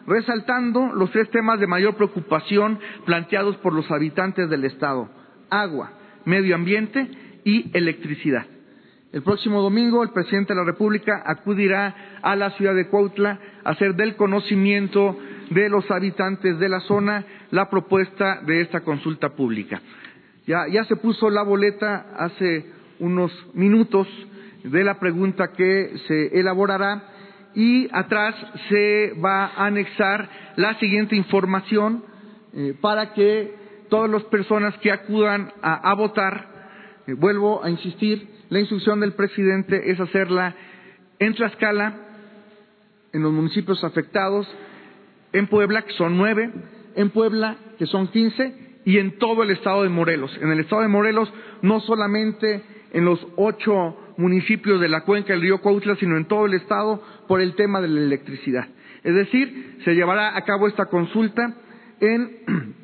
resaltando 0.07 0.91
los 0.93 1.11
tres 1.11 1.29
temas 1.29 1.59
de 1.59 1.67
mayor 1.67 1.95
preocupación 1.95 2.79
planteados 3.05 3.57
por 3.57 3.73
los 3.73 3.89
habitantes 3.91 4.49
del 4.49 4.65
Estado 4.65 5.09
agua, 5.49 5.91
medio 6.25 6.55
ambiente 6.55 7.07
y 7.43 7.69
electricidad. 7.77 8.45
El 9.11 9.23
próximo 9.23 9.61
domingo 9.61 10.03
el 10.03 10.11
presidente 10.11 10.53
de 10.53 10.59
la 10.59 10.65
República 10.65 11.21
acudirá 11.25 12.19
a 12.21 12.35
la 12.35 12.51
ciudad 12.51 12.73
de 12.73 12.87
Cuautla 12.87 13.39
a 13.63 13.71
hacer 13.71 13.95
del 13.95 14.15
conocimiento 14.15 15.17
de 15.49 15.67
los 15.67 15.91
habitantes 15.91 16.57
de 16.59 16.69
la 16.69 16.79
zona 16.81 17.25
la 17.51 17.69
propuesta 17.69 18.41
de 18.45 18.61
esta 18.61 18.81
consulta 18.81 19.29
pública. 19.35 19.81
Ya, 20.47 20.67
ya 20.67 20.83
se 20.85 20.95
puso 20.95 21.29
la 21.29 21.43
boleta 21.43 22.07
hace 22.17 22.65
unos 22.99 23.31
minutos 23.53 24.07
de 24.63 24.83
la 24.83 24.99
pregunta 24.99 25.51
que 25.53 25.93
se 26.07 26.39
elaborará 26.39 27.03
y 27.53 27.87
atrás 27.91 28.35
se 28.69 29.13
va 29.23 29.45
a 29.45 29.65
anexar 29.65 30.29
la 30.55 30.79
siguiente 30.79 31.15
información 31.15 32.03
eh, 32.53 32.75
para 32.79 33.13
que 33.13 33.55
todas 33.89 34.09
las 34.09 34.23
personas 34.23 34.77
que 34.77 34.91
acudan 34.91 35.51
a, 35.61 35.93
votar, 35.93 36.47
eh, 37.07 37.13
vuelvo 37.13 37.63
a 37.63 37.69
insistir, 37.69 38.27
la 38.49 38.59
instrucción 38.59 38.99
del 38.99 39.13
presidente 39.13 39.91
es 39.91 39.99
hacerla 39.99 40.55
en 41.19 41.33
Tlaxcala, 41.33 41.95
en 43.13 43.21
los 43.21 43.31
municipios 43.31 43.83
afectados, 43.83 44.47
en 45.33 45.47
Puebla, 45.47 45.81
que 45.83 45.93
son 45.93 46.17
nueve, 46.17 46.51
en 46.95 47.09
Puebla, 47.09 47.57
que 47.77 47.85
son 47.85 48.07
quince, 48.07 48.70
y 48.85 48.97
en 48.97 49.17
todo 49.17 49.43
el 49.43 49.51
estado 49.51 49.83
de 49.83 49.89
Morelos. 49.89 50.37
En 50.41 50.51
el 50.51 50.59
estado 50.59 50.81
de 50.81 50.87
Morelos, 50.87 51.31
no 51.61 51.79
solamente 51.81 52.63
en 52.93 53.05
los 53.05 53.25
ocho 53.35 53.97
municipios 54.17 54.79
de 54.79 54.89
la 54.89 55.01
cuenca 55.01 55.33
del 55.33 55.41
río 55.41 55.61
Cuautla, 55.61 55.95
sino 55.95 56.17
en 56.17 56.25
todo 56.25 56.45
el 56.45 56.53
Estado 56.53 57.01
por 57.27 57.41
el 57.41 57.55
tema 57.55 57.81
de 57.81 57.87
la 57.87 58.01
electricidad. 58.01 58.67
Es 59.03 59.15
decir, 59.15 59.79
se 59.83 59.95
llevará 59.95 60.37
a 60.37 60.43
cabo 60.43 60.67
esta 60.67 60.85
consulta 60.85 61.55
en 61.99 62.37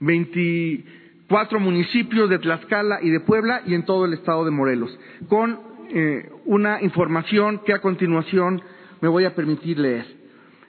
24 0.00 1.60
municipios 1.60 2.28
de 2.28 2.38
Tlaxcala 2.38 3.00
y 3.02 3.10
de 3.10 3.20
Puebla 3.20 3.62
y 3.66 3.74
en 3.74 3.84
todo 3.84 4.04
el 4.04 4.12
Estado 4.12 4.44
de 4.44 4.50
Morelos, 4.50 4.98
con 5.28 5.58
eh, 5.90 6.28
una 6.44 6.82
información 6.82 7.60
que 7.64 7.72
a 7.72 7.80
continuación 7.80 8.62
me 9.00 9.08
voy 9.08 9.24
a 9.24 9.34
permitir 9.34 9.78
leer. 9.78 10.21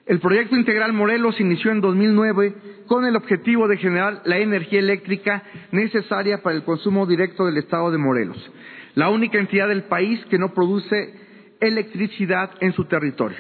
El 0.05 0.19
proyecto 0.19 0.55
integral 0.55 0.93
Morelos 0.93 1.39
inició 1.39 1.71
en 1.71 1.81
2009 1.81 2.55
con 2.87 3.05
el 3.05 3.15
objetivo 3.15 3.67
de 3.67 3.77
generar 3.77 4.21
la 4.25 4.37
energía 4.37 4.79
eléctrica 4.79 5.43
necesaria 5.71 6.43
para 6.43 6.55
el 6.55 6.63
consumo 6.63 7.05
directo 7.05 7.45
del 7.45 7.57
Estado 7.57 7.89
de 7.91 7.97
Morelos 7.97 8.51
la 8.95 9.09
única 9.09 9.39
entidad 9.39 9.67
del 9.67 9.83
país 9.83 10.23
que 10.29 10.37
no 10.37 10.53
produce 10.53 11.13
electricidad 11.59 12.51
en 12.59 12.73
su 12.73 12.85
territorio. 12.85 13.37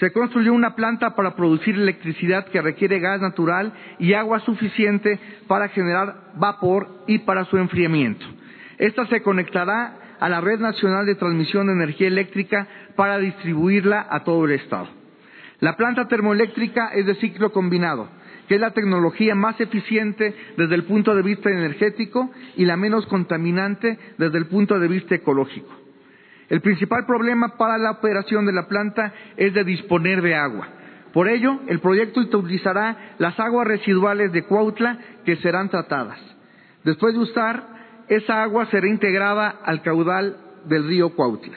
Se 0.00 0.12
construyó 0.12 0.52
una 0.52 0.74
planta 0.74 1.14
para 1.14 1.36
producir 1.36 1.74
electricidad 1.74 2.46
que 2.46 2.62
requiere 2.62 2.98
gas 2.98 3.20
natural 3.20 3.72
y 3.98 4.14
agua 4.14 4.40
suficiente 4.40 5.18
para 5.46 5.68
generar 5.68 6.32
vapor 6.34 6.88
y 7.06 7.18
para 7.20 7.44
su 7.44 7.58
enfriamiento. 7.58 8.24
Esta 8.78 9.06
se 9.06 9.22
conectará 9.22 10.16
a 10.18 10.28
la 10.28 10.40
Red 10.40 10.60
Nacional 10.60 11.06
de 11.06 11.14
Transmisión 11.14 11.66
de 11.66 11.74
Energía 11.74 12.08
Eléctrica 12.08 12.66
para 12.96 13.18
distribuirla 13.18 14.06
a 14.08 14.24
todo 14.24 14.46
el 14.46 14.52
Estado. 14.52 15.01
La 15.62 15.76
planta 15.76 16.08
termoeléctrica 16.08 16.88
es 16.88 17.06
de 17.06 17.14
ciclo 17.14 17.52
combinado 17.52 18.08
que 18.48 18.56
es 18.56 18.60
la 18.60 18.72
tecnología 18.72 19.34
más 19.36 19.60
eficiente 19.60 20.34
desde 20.56 20.74
el 20.74 20.84
punto 20.84 21.14
de 21.14 21.22
vista 21.22 21.48
energético 21.48 22.30
y 22.56 22.64
la 22.64 22.76
menos 22.76 23.06
contaminante 23.06 23.98
desde 24.18 24.38
el 24.38 24.46
punto 24.46 24.78
de 24.80 24.88
vista 24.88 25.14
ecológico. 25.14 25.72
El 26.48 26.60
principal 26.60 27.06
problema 27.06 27.56
para 27.56 27.78
la 27.78 27.92
operación 27.92 28.44
de 28.44 28.52
la 28.52 28.66
planta 28.66 29.14
es 29.36 29.54
de 29.54 29.64
disponer 29.64 30.20
de 30.20 30.34
agua. 30.34 30.68
Por 31.12 31.28
ello, 31.28 31.60
el 31.68 31.78
proyecto 31.78 32.20
utilizará 32.20 33.14
las 33.18 33.38
aguas 33.38 33.66
residuales 33.66 34.32
de 34.32 34.42
Cuautla 34.42 34.98
que 35.24 35.36
serán 35.36 35.68
tratadas. 35.68 36.18
Después 36.84 37.14
de 37.14 37.20
usar, 37.20 38.04
esa 38.08 38.42
agua 38.42 38.66
será 38.66 38.88
integrada 38.88 39.60
al 39.64 39.82
caudal 39.82 40.36
del 40.66 40.88
río 40.88 41.10
Cuautla. 41.10 41.56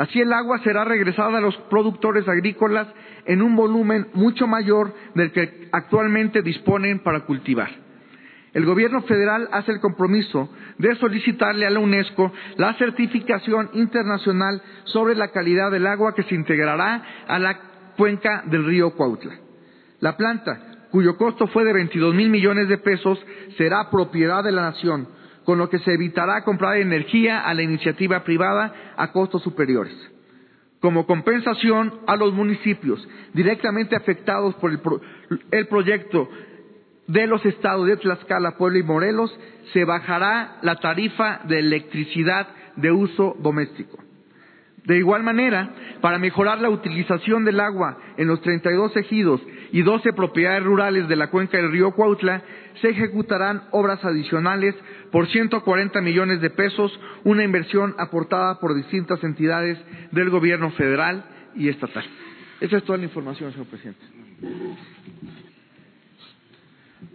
Así 0.00 0.18
el 0.18 0.32
agua 0.32 0.58
será 0.60 0.82
regresada 0.82 1.36
a 1.36 1.42
los 1.42 1.54
productores 1.68 2.26
agrícolas 2.26 2.88
en 3.26 3.42
un 3.42 3.54
volumen 3.54 4.06
mucho 4.14 4.46
mayor 4.46 4.94
del 5.14 5.30
que 5.30 5.68
actualmente 5.72 6.40
disponen 6.40 7.00
para 7.00 7.26
cultivar. 7.26 7.68
El 8.54 8.64
Gobierno 8.64 9.02
federal 9.02 9.50
hace 9.52 9.72
el 9.72 9.80
compromiso 9.80 10.48
de 10.78 10.94
solicitarle 10.94 11.66
a 11.66 11.70
la 11.70 11.80
UNESCO 11.80 12.32
la 12.56 12.72
certificación 12.78 13.68
internacional 13.74 14.62
sobre 14.84 15.14
la 15.16 15.32
calidad 15.32 15.70
del 15.70 15.86
agua 15.86 16.14
que 16.14 16.22
se 16.22 16.34
integrará 16.34 17.02
a 17.28 17.38
la 17.38 17.60
cuenca 17.98 18.44
del 18.46 18.64
río 18.64 18.94
Cuautla. 18.94 19.34
La 20.00 20.16
planta, 20.16 20.86
cuyo 20.90 21.18
costo 21.18 21.46
fue 21.48 21.62
de 21.64 21.74
22 21.74 22.14
mil 22.14 22.30
millones 22.30 22.68
de 22.68 22.78
pesos, 22.78 23.22
será 23.58 23.90
propiedad 23.90 24.42
de 24.42 24.52
la 24.52 24.62
nación 24.62 25.19
con 25.44 25.58
lo 25.58 25.68
que 25.68 25.78
se 25.80 25.92
evitará 25.92 26.44
comprar 26.44 26.76
energía 26.76 27.40
a 27.40 27.54
la 27.54 27.62
iniciativa 27.62 28.22
privada 28.24 28.92
a 28.96 29.12
costos 29.12 29.42
superiores. 29.42 29.94
Como 30.80 31.06
compensación 31.06 32.00
a 32.06 32.16
los 32.16 32.32
municipios 32.32 33.06
directamente 33.34 33.96
afectados 33.96 34.54
por 34.54 34.70
el, 35.50 35.66
proyecto 35.68 36.28
de 37.06 37.26
los 37.26 37.44
estados 37.44 37.86
de 37.86 37.98
Tlaxcala, 37.98 38.56
Puebla 38.56 38.78
y 38.78 38.82
Morelos, 38.82 39.38
se 39.72 39.84
bajará 39.84 40.58
la 40.62 40.76
tarifa 40.76 41.40
de 41.44 41.58
electricidad 41.58 42.48
de 42.76 42.92
uso 42.92 43.36
doméstico. 43.40 43.98
De 44.84 44.96
igual 44.96 45.22
manera, 45.22 45.70
para 46.00 46.18
mejorar 46.18 46.60
la 46.60 46.70
utilización 46.70 47.44
del 47.44 47.60
agua 47.60 47.98
en 48.16 48.26
los 48.26 48.40
32 48.40 48.96
ejidos 48.96 49.42
y 49.72 49.82
12 49.82 50.14
propiedades 50.14 50.64
rurales 50.64 51.08
de 51.08 51.16
la 51.16 51.28
cuenca 51.28 51.58
del 51.58 51.70
río 51.70 51.92
Cuautla, 51.92 52.42
se 52.80 52.88
ejecutarán 52.88 53.64
obras 53.72 54.02
adicionales 54.04 54.74
por 55.10 55.26
140 55.28 56.00
millones 56.00 56.40
de 56.40 56.50
pesos, 56.50 56.98
una 57.24 57.44
inversión 57.44 57.94
aportada 57.98 58.60
por 58.60 58.74
distintas 58.74 59.22
entidades 59.24 59.78
del 60.12 60.30
gobierno 60.30 60.70
federal 60.72 61.24
y 61.54 61.68
estatal. 61.68 62.04
Esa 62.60 62.76
es 62.76 62.84
toda 62.84 62.98
la 62.98 63.04
información, 63.04 63.52
señor 63.52 63.66
presidente. 63.66 64.04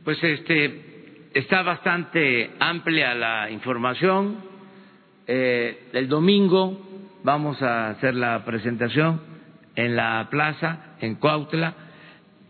Pues 0.04 0.24
este 0.24 1.30
está 1.34 1.62
bastante 1.62 2.52
amplia 2.60 3.14
la 3.14 3.50
información. 3.50 4.38
Eh, 5.28 5.89
el 5.93 6.08
domingo 6.08 7.10
vamos 7.24 7.62
a 7.62 7.89
hacer 7.89 8.16
la 8.16 8.43
presentación 8.46 9.22
en 9.76 9.96
la 9.96 10.28
plaza, 10.30 10.96
en 11.02 11.16
Cuautla, 11.16 11.76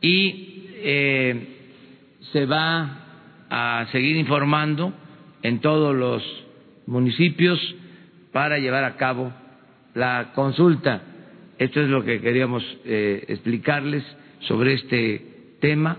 y 0.02 0.70
eh, 0.76 1.72
se 2.32 2.46
va 2.46 3.06
a 3.50 3.88
seguir 3.92 4.16
informando 4.18 4.94
en 5.46 5.60
todos 5.60 5.96
los 5.96 6.24
municipios 6.88 7.60
para 8.32 8.58
llevar 8.58 8.84
a 8.84 8.96
cabo 8.96 9.32
la 9.94 10.32
consulta. 10.34 11.02
Esto 11.60 11.82
es 11.82 11.88
lo 11.88 12.04
que 12.04 12.20
queríamos 12.20 12.64
eh, 12.84 13.24
explicarles 13.28 14.04
sobre 14.40 14.74
este 14.74 15.22
tema. 15.62 15.98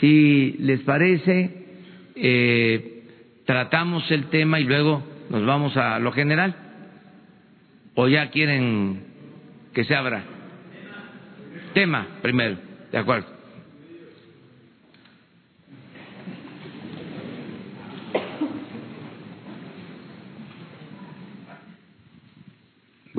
Si 0.00 0.56
les 0.58 0.80
parece, 0.80 1.64
eh, 2.16 3.04
tratamos 3.46 4.10
el 4.10 4.26
tema 4.26 4.58
y 4.58 4.64
luego 4.64 5.02
nos 5.30 5.46
vamos 5.46 5.76
a 5.76 5.98
lo 6.00 6.10
general 6.10 6.56
o 7.94 8.08
ya 8.08 8.30
quieren 8.30 9.04
que 9.74 9.84
se 9.84 9.94
abra? 9.94 10.24
Tema 11.72 12.06
primero, 12.20 12.56
de 12.90 12.98
acuerdo. 12.98 13.37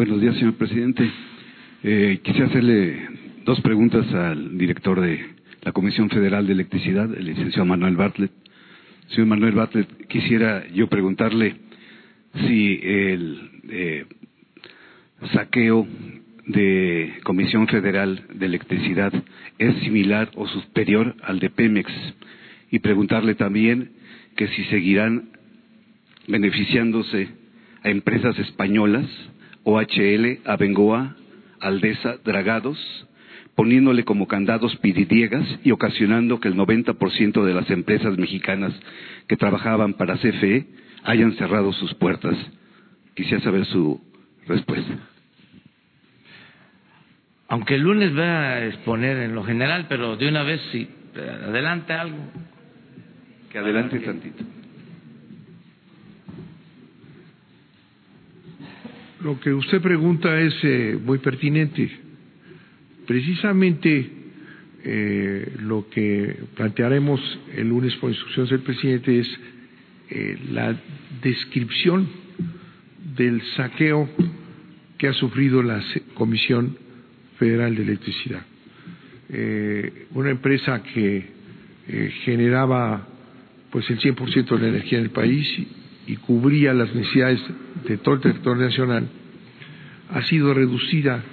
Buenos 0.10 0.24
días, 0.24 0.38
señor 0.38 0.55
presidente. 0.55 1.07
Eh, 1.84 2.20
quisiera 2.24 2.47
hacerle 2.47 2.97
dos 3.45 3.62
preguntas 3.62 4.12
al 4.12 4.57
director 4.57 4.99
de 4.99 5.24
la 5.62 5.72
Comisión 5.72 6.10
Federal 6.10 6.47
de 6.47 6.53
Electricidad, 6.53 7.14
el 7.14 7.26
licenciado 7.26 7.64
Manuel 7.68 7.95
Bartlett. 7.95 8.32
Señor 9.10 9.28
Manuel 9.28 9.53
Bartlett, 9.53 10.07
quisiera 10.07 10.68
yo 10.70 10.88
preguntarle 10.88 11.57
si 12.47 12.80
el 12.82 13.51
eh, 13.70 14.05
saqueo 15.32 15.88
de 16.47 17.14
Comisión 17.22 17.68
Federal 17.68 18.24
de 18.34 18.47
Electricidad 18.47 19.14
es 19.60 19.76
similar 19.84 20.32
o 20.34 20.47
superior 20.47 21.18
al 21.22 21.38
de 21.38 21.51
Pemex 21.51 21.91
y 22.72 22.80
preguntarle 22.80 23.36
también 23.36 23.91
que 24.36 24.47
si 24.47 24.64
seguirán 24.72 25.30
beneficiándose 26.28 27.28
a 27.84 27.89
empresas 27.89 28.39
españolas, 28.39 29.05
OHL, 29.70 30.39
Abengoa, 30.45 31.15
Aldesa, 31.59 32.17
Dragados, 32.26 32.80
poniéndole 33.55 34.03
como 34.03 34.28
candados 34.28 34.76
pididiegas 34.78 35.45
y 35.63 35.72
ocasionando 35.72 36.39
que 36.39 36.47
el 36.47 36.55
90% 36.55 37.43
de 37.43 37.53
las 37.53 37.70
empresas 37.70 38.17
mexicanas 38.17 38.74
que 39.28 39.38
trabajaban 39.38 39.93
para 39.93 40.17
CFE 40.17 40.65
hayan 41.03 41.34
cerrado 41.34 41.72
sus 41.74 41.93
puertas. 41.93 42.36
Quisiera 43.13 43.43
saber 43.43 43.65
su 43.65 44.01
respuesta. 44.47 44.95
Aunque 47.47 47.76
el 47.76 47.82
lunes 47.82 48.11
voy 48.13 48.24
a 48.24 48.65
exponer 48.65 49.17
en 49.17 49.36
lo 49.36 49.43
general, 49.43 49.86
pero 49.88 50.15
de 50.15 50.30
una 50.30 50.43
vez 50.43 50.61
sí, 50.72 50.89
adelante 51.15 51.93
algo. 51.93 52.17
Que 53.51 53.59
adelante 53.59 53.99
tantito. 53.99 54.43
Lo 59.22 59.39
que 59.39 59.53
usted 59.53 59.82
pregunta 59.82 60.39
es 60.39 60.53
eh, 60.63 60.97
muy 61.03 61.17
pertinente. 61.17 61.89
Precisamente 63.05 64.09
eh, 64.84 65.53
lo 65.61 65.89
que 65.89 66.38
plantearemos 66.55 67.20
el 67.55 67.67
lunes 67.67 67.95
por 67.95 68.11
instrucciones 68.11 68.51
del 68.51 68.61
presidente 68.61 69.20
es 69.20 69.28
eh, 70.09 70.38
la 70.51 70.76
descripción 71.22 72.07
del 73.15 73.41
saqueo 73.57 74.09
que 74.97 75.07
ha 75.07 75.13
sufrido 75.13 75.61
la 75.63 75.84
Comisión 76.13 76.78
Federal 77.38 77.76
de 77.76 77.84
Electricidad. 77.84 78.45
una 80.13 80.30
empresa 80.32 80.82
que 80.84 81.26
generaba 82.26 83.07
pues 83.72 83.89
el 83.89 83.99
100% 83.99 84.49
de 84.49 84.59
la 84.59 84.67
energía 84.67 84.97
en 84.97 85.05
el 85.05 85.11
país 85.11 85.47
y 86.10 86.16
cubría 86.16 86.74
las 86.74 86.93
necesidades 86.95 87.39
de 87.88 87.97
todo 87.97 88.16
el 88.16 88.22
territorio 88.22 88.66
nacional, 88.66 89.07
ha 90.10 90.24
sido 90.24 90.55
reducida 90.55 91.24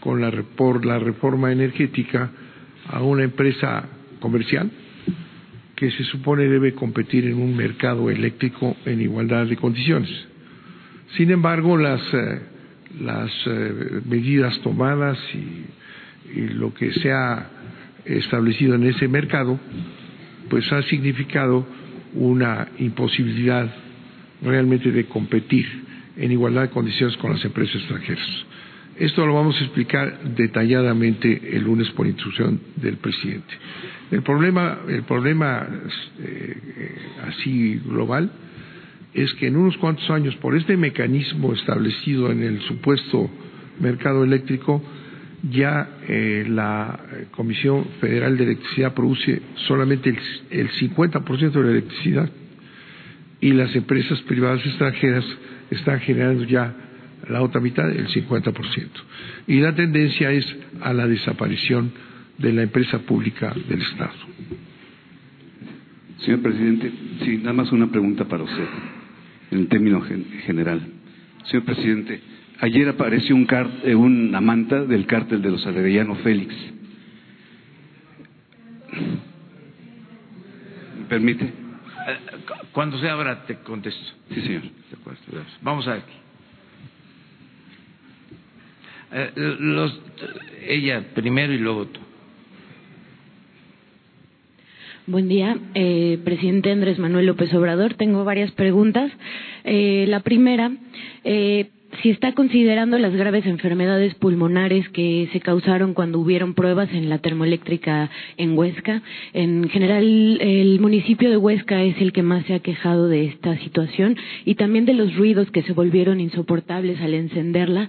con 0.00 0.22
la, 0.22 0.32
por 0.56 0.86
la 0.86 0.98
reforma 0.98 1.52
energética 1.52 2.30
a 2.88 3.02
una 3.02 3.24
empresa 3.24 3.86
comercial 4.18 4.70
que 5.74 5.90
se 5.90 6.04
supone 6.04 6.48
debe 6.48 6.72
competir 6.72 7.26
en 7.26 7.34
un 7.34 7.54
mercado 7.54 8.08
eléctrico 8.08 8.74
en 8.86 9.02
igualdad 9.02 9.44
de 9.44 9.56
condiciones. 9.56 10.10
Sin 11.18 11.30
embargo, 11.30 11.76
las, 11.76 12.00
eh, 12.14 12.40
las 13.02 13.30
eh, 13.46 14.00
medidas 14.08 14.58
tomadas 14.62 15.18
y, 15.34 16.38
y 16.38 16.48
lo 16.54 16.72
que 16.72 16.90
se 16.94 17.12
ha 17.12 17.50
establecido 18.06 18.76
en 18.76 18.84
ese 18.84 19.08
mercado, 19.08 19.60
pues 20.48 20.72
ha 20.72 20.80
significado 20.84 21.66
una 22.14 22.68
imposibilidad 22.78 23.85
realmente 24.42 24.90
de 24.90 25.06
competir 25.06 25.66
en 26.16 26.32
igualdad 26.32 26.62
de 26.62 26.70
condiciones 26.70 27.16
con 27.18 27.32
las 27.32 27.44
empresas 27.44 27.76
extranjeras. 27.76 28.28
Esto 28.98 29.26
lo 29.26 29.34
vamos 29.34 29.56
a 29.60 29.64
explicar 29.64 30.20
detalladamente 30.36 31.54
el 31.54 31.64
lunes 31.64 31.90
por 31.90 32.06
instrucción 32.06 32.58
del 32.76 32.96
presidente. 32.96 33.52
El 34.10 34.22
problema, 34.22 34.78
el 34.88 35.02
problema 35.02 35.68
eh, 36.18 36.56
así 37.26 37.78
global 37.84 38.30
es 39.12 39.34
que 39.34 39.48
en 39.48 39.56
unos 39.56 39.76
cuantos 39.76 40.08
años, 40.10 40.34
por 40.36 40.56
este 40.56 40.76
mecanismo 40.78 41.52
establecido 41.52 42.30
en 42.30 42.42
el 42.42 42.60
supuesto 42.62 43.30
mercado 43.80 44.24
eléctrico, 44.24 44.82
ya 45.50 45.98
eh, 46.08 46.46
la 46.48 46.98
Comisión 47.32 47.84
Federal 48.00 48.36
de 48.38 48.44
Electricidad 48.44 48.94
produce 48.94 49.42
solamente 49.66 50.08
el, 50.08 50.18
el 50.50 50.70
50% 50.70 51.50
de 51.50 51.62
la 51.62 51.70
electricidad 51.70 52.30
y 53.40 53.52
las 53.52 53.74
empresas 53.76 54.20
privadas 54.22 54.64
extranjeras 54.64 55.24
están 55.70 56.00
generando 56.00 56.44
ya 56.44 56.74
la 57.28 57.42
otra 57.42 57.60
mitad, 57.60 57.90
el 57.90 58.08
50%. 58.08 58.88
Y 59.46 59.60
la 59.60 59.74
tendencia 59.74 60.30
es 60.30 60.46
a 60.80 60.92
la 60.92 61.06
desaparición 61.06 61.92
de 62.38 62.52
la 62.52 62.62
empresa 62.62 62.98
pública 63.00 63.54
del 63.68 63.82
Estado. 63.82 64.12
Señor 66.18 66.40
presidente, 66.40 66.90
sí, 67.24 67.38
nada 67.38 67.52
más 67.52 67.72
una 67.72 67.88
pregunta 67.88 68.24
para 68.24 68.44
usted, 68.44 68.66
en 69.50 69.68
término 69.68 70.00
general. 70.44 70.80
Señor 71.44 71.64
presidente, 71.64 72.20
ayer 72.60 72.88
apareció 72.88 73.36
un 73.36 73.46
eh, 73.84 73.94
una 73.94 74.40
manta 74.40 74.84
del 74.84 75.06
cártel 75.06 75.42
de 75.42 75.50
los 75.50 75.66
Arellano 75.66 76.16
Félix. 76.16 76.54
¿Me 80.98 81.04
permite? 81.08 81.65
Cuando 82.72 82.98
se 82.98 83.08
abra 83.08 83.44
te 83.46 83.56
contesto. 83.56 84.00
Sí, 84.28 84.40
señor. 84.40 84.62
Vamos 85.62 85.86
a 85.88 85.94
ver. 85.94 86.02
Eh, 89.12 89.32
los, 89.60 90.00
ella 90.66 91.04
primero 91.14 91.52
y 91.52 91.58
luego 91.58 91.86
tú. 91.86 92.00
Buen 95.08 95.28
día, 95.28 95.56
eh, 95.74 96.18
presidente 96.24 96.72
Andrés 96.72 96.98
Manuel 96.98 97.26
López 97.26 97.54
Obrador. 97.54 97.94
Tengo 97.94 98.24
varias 98.24 98.50
preguntas. 98.50 99.12
Eh, 99.62 100.04
la 100.08 100.20
primera, 100.20 100.72
eh, 101.22 101.70
si 102.02 102.10
está 102.10 102.32
considerando 102.32 102.98
las 102.98 103.14
graves 103.14 103.46
enfermedades 103.46 104.14
pulmonares 104.14 104.88
que 104.90 105.28
se 105.32 105.40
causaron 105.40 105.94
cuando 105.94 106.18
hubieron 106.18 106.54
pruebas 106.54 106.88
en 106.92 107.08
la 107.08 107.18
termoeléctrica 107.18 108.10
en 108.36 108.56
Huesca. 108.56 109.02
En 109.32 109.68
general, 109.68 110.38
el 110.40 110.80
municipio 110.80 111.30
de 111.30 111.36
Huesca 111.36 111.82
es 111.82 112.00
el 112.00 112.12
que 112.12 112.22
más 112.22 112.44
se 112.46 112.54
ha 112.54 112.60
quejado 112.60 113.08
de 113.08 113.26
esta 113.26 113.56
situación 113.58 114.16
y 114.44 114.56
también 114.56 114.84
de 114.84 114.94
los 114.94 115.16
ruidos 115.16 115.50
que 115.50 115.62
se 115.62 115.72
volvieron 115.72 116.20
insoportables 116.20 117.00
al 117.00 117.14
encenderla. 117.14 117.88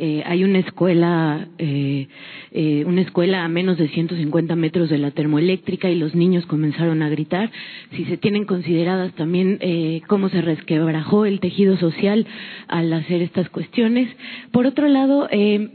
Eh, 0.00 0.22
hay 0.24 0.44
una 0.44 0.60
escuela, 0.60 1.48
eh, 1.58 2.06
eh, 2.52 2.84
una 2.86 3.00
escuela 3.00 3.44
a 3.44 3.48
menos 3.48 3.78
de 3.78 3.88
150 3.88 4.54
metros 4.54 4.88
de 4.90 4.98
la 4.98 5.10
termoeléctrica 5.10 5.90
y 5.90 5.96
los 5.96 6.14
niños 6.14 6.46
comenzaron 6.46 7.02
a 7.02 7.08
gritar. 7.08 7.50
Si 7.96 8.04
se 8.04 8.16
tienen 8.16 8.44
consideradas 8.44 9.12
también 9.14 9.58
eh, 9.60 10.02
cómo 10.06 10.28
se 10.28 10.40
resquebrajó 10.40 11.24
el 11.24 11.40
tejido 11.40 11.76
social 11.76 12.26
al 12.68 12.92
hacer 12.92 13.22
estas 13.22 13.47
cuestiones. 13.50 14.08
Por 14.52 14.66
otro 14.66 14.88
lado, 14.88 15.28
eh, 15.30 15.68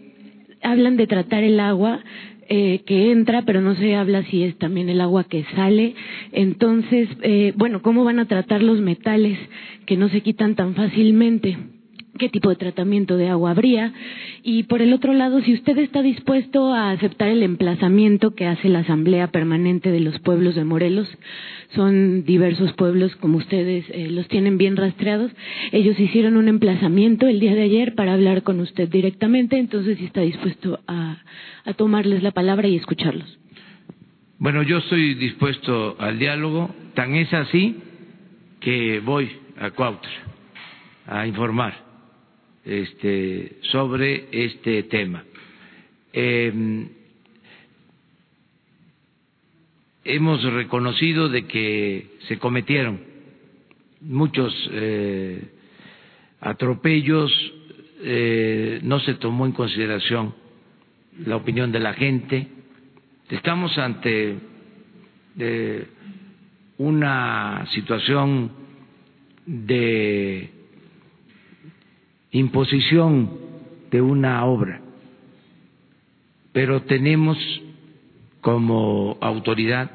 hablan 0.62 0.98
de 0.98 1.08
tratar 1.08 1.44
el 1.44 1.60
agua 1.60 2.00
eh, 2.50 2.82
que 2.86 3.12
entra, 3.12 3.44
pero 3.44 3.62
no 3.62 3.76
se 3.76 3.96
habla 3.96 4.24
si 4.24 4.44
es 4.44 4.58
también 4.58 4.90
el 4.90 5.02
agua 5.02 5.24
que 5.24 5.46
sale. 5.56 5.96
Entonces, 6.32 7.08
eh, 7.22 7.54
bueno, 7.56 7.82
¿cómo 7.82 8.04
van 8.04 8.20
a 8.20 8.28
tratar 8.28 8.62
los 8.62 8.80
metales 8.80 9.38
que 9.86 9.98
no 9.98 10.10
se 10.10 10.22
quitan 10.22 10.56
tan 10.56 10.76
fácilmente? 10.76 11.58
Qué 12.18 12.30
tipo 12.30 12.50
de 12.50 12.56
tratamiento 12.56 13.18
de 13.18 13.30
agua 13.30 13.52
habría. 13.52 13.94
Y 14.44 14.64
por 14.64 14.82
el 14.82 14.94
otro 14.94 15.14
lado 15.14 15.42
si 15.42 15.54
usted 15.54 15.78
está 15.78 16.02
dispuesto 16.02 16.74
a 16.74 16.92
aceptar 16.92 17.30
el 17.30 17.44
emplazamiento 17.44 18.36
que 18.36 18.48
hace 18.48 18.70
la 18.70 18.80
Asamblea 18.80 19.28
Permanente 19.32 19.92
de 19.92 20.00
los 20.00 20.20
Pueblos 20.20 20.56
de 20.56 20.64
Morelos 20.64 21.08
son 21.76 22.24
diversos 22.24 22.74
pueblos 22.74 23.16
como 23.16 23.38
ustedes 23.38 23.86
eh, 23.90 24.10
los 24.10 24.28
tienen 24.28 24.58
bien 24.58 24.76
rastreados 24.76 25.32
ellos 25.72 26.00
hicieron 26.00 26.38
un 26.38 26.48
emplazamiento 26.48 27.28
el 27.28 27.40
día 27.40 27.56
de 27.56 27.64
ayer 27.64 27.96
para 27.96 28.14
hablar 28.14 28.44
con 28.44 28.60
usted 28.60 28.90
directamente 28.90 29.58
entonces 29.58 29.98
si 29.98 30.06
está 30.06 30.22
dispuesto 30.22 30.80
a, 30.88 31.18
a 31.66 31.74
tomarles 31.74 32.22
la 32.22 32.32
palabra 32.32 32.68
y 32.68 32.76
escucharlos. 32.76 33.40
Bueno 34.38 34.62
yo 34.64 34.78
estoy 34.78 35.16
dispuesto 35.16 35.96
al 36.00 36.20
diálogo 36.20 36.70
tan 36.94 37.16
es 37.16 37.34
así 37.34 37.78
que 38.60 39.00
voy 39.00 39.30
a 39.60 39.72
Cuautla 39.72 40.10
a 41.08 41.28
informar 41.28 41.93
este, 42.66 43.58
sobre 43.72 44.28
este 44.32 44.84
tema. 44.84 45.24
Eh, 46.14 46.88
hemos 50.06 50.44
reconocido 50.44 51.30
de 51.30 51.46
que 51.48 52.08
se 52.28 52.38
cometieron 52.38 53.00
muchos 54.02 54.54
eh, 54.72 55.42
atropellos, 56.42 57.32
eh, 58.02 58.80
no 58.84 59.00
se 59.00 59.14
tomó 59.16 59.46
en 59.46 59.54
consideración 59.54 60.36
la 61.26 61.38
opinión 61.38 61.72
de 61.72 61.80
la 61.80 61.94
gente. 61.94 62.48
Estamos 63.30 63.78
ante 63.78 64.36
eh, 65.40 65.88
una 66.78 67.66
situación 67.72 68.52
de 69.46 70.50
imposición 72.34 73.30
de 73.92 74.02
una 74.02 74.44
obra, 74.46 74.82
pero 76.52 76.82
tenemos 76.82 77.38
como 78.42 79.18
autoridad 79.22 79.92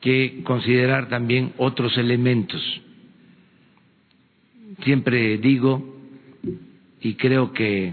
que 0.00 0.42
considerar 0.44 1.08
también 1.08 1.52
otros 1.58 1.98
elementos. 1.98 2.62
Siempre 4.84 5.38
digo, 5.38 5.96
y 7.00 7.14
creo 7.14 7.52
que 7.52 7.92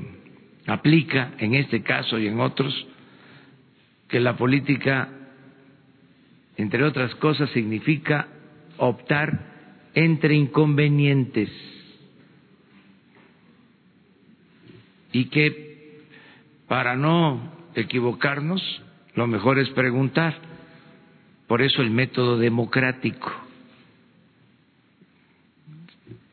aplica 0.67 1.33
en 1.39 1.55
este 1.55 1.81
caso 1.81 2.19
y 2.19 2.27
en 2.27 2.39
otros, 2.39 2.73
que 4.07 4.19
la 4.19 4.37
política, 4.37 5.09
entre 6.57 6.83
otras 6.83 7.15
cosas, 7.15 7.49
significa 7.49 8.27
optar 8.77 9.89
entre 9.95 10.35
inconvenientes 10.35 11.49
y 15.15 15.25
que 15.29 16.01
para 16.67 16.97
no 16.97 17.39
equivocarnos 17.73 18.61
lo 19.13 19.27
mejor 19.27 19.59
es 19.59 19.69
preguntar. 19.69 20.35
Por 21.47 21.61
eso 21.61 21.81
el 21.81 21.89
método 21.89 22.37
democrático 22.37 23.31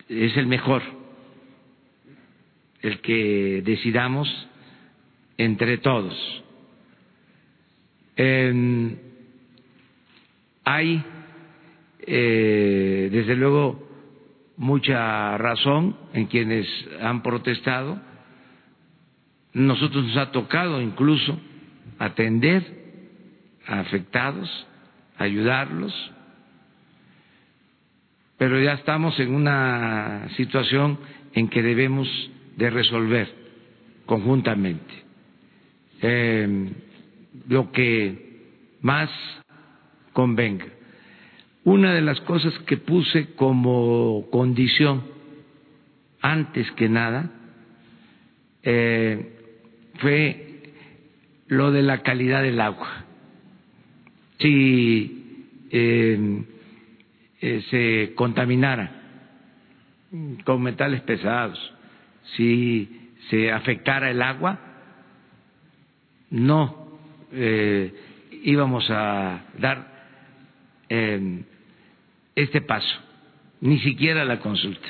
es 0.09 0.37
el 0.37 0.49
mejor, 0.49 0.83
el 2.81 3.01
que 3.03 3.63
decidamos 3.65 4.29
entre 5.39 5.79
todos. 5.79 6.43
hay, 10.65 11.05
eh, 12.01 13.09
desde 13.13 13.37
luego, 13.37 13.89
mucha 14.57 15.39
razón 15.39 15.97
en 16.15 16.27
quienes 16.27 16.67
han 17.01 17.23
protestado. 17.23 18.11
Nosotros 19.55 20.05
nos 20.07 20.17
ha 20.17 20.33
tocado 20.33 20.81
incluso 20.81 21.39
atender 21.99 22.83
a 23.67 23.81
afectados, 23.81 24.49
ayudarlos, 25.19 25.93
pero 28.39 28.61
ya 28.61 28.73
estamos 28.73 29.19
en 29.21 29.35
una 29.35 30.29
situación 30.37 30.99
en 31.35 31.49
que 31.49 31.63
debemos 31.63 32.09
de 32.57 32.71
resolver 32.71 33.33
conjuntamente 34.07 34.93
eh, 36.01 36.73
lo 37.49 37.71
que 37.73 38.33
más 38.81 39.11
convenga. 40.13 40.67
Una 41.65 41.95
de 41.95 42.01
las 42.01 42.21
cosas 42.23 42.53
que 42.67 42.77
puse 42.77 43.35
como 43.37 44.27
condición, 44.33 45.05
antes 46.21 46.71
que 46.73 46.89
nada, 46.89 47.31
eh, 48.65 49.32
fue 50.03 50.75
lo 51.47 51.71
de 51.71 51.83
la 51.83 52.03
calidad 52.03 52.43
del 52.43 52.61
agua. 52.61 53.05
Si 54.39 55.47
eh, 55.71 56.43
eh, 57.41 57.63
se 57.71 58.15
contaminara 58.15 58.91
con 60.45 60.63
metales 60.63 61.01
pesados, 61.03 61.59
si 62.37 63.11
se 63.31 63.51
afectara 63.51 64.11
el 64.11 64.21
agua, 64.21 64.59
no 66.31 66.83
íbamos 68.43 68.91
a 68.91 69.45
dar 69.59 69.91
este 72.35 72.61
paso, 72.61 73.01
ni 73.63 73.79
siquiera 73.79 74.25
la 74.27 74.39
consulta. 74.39 74.89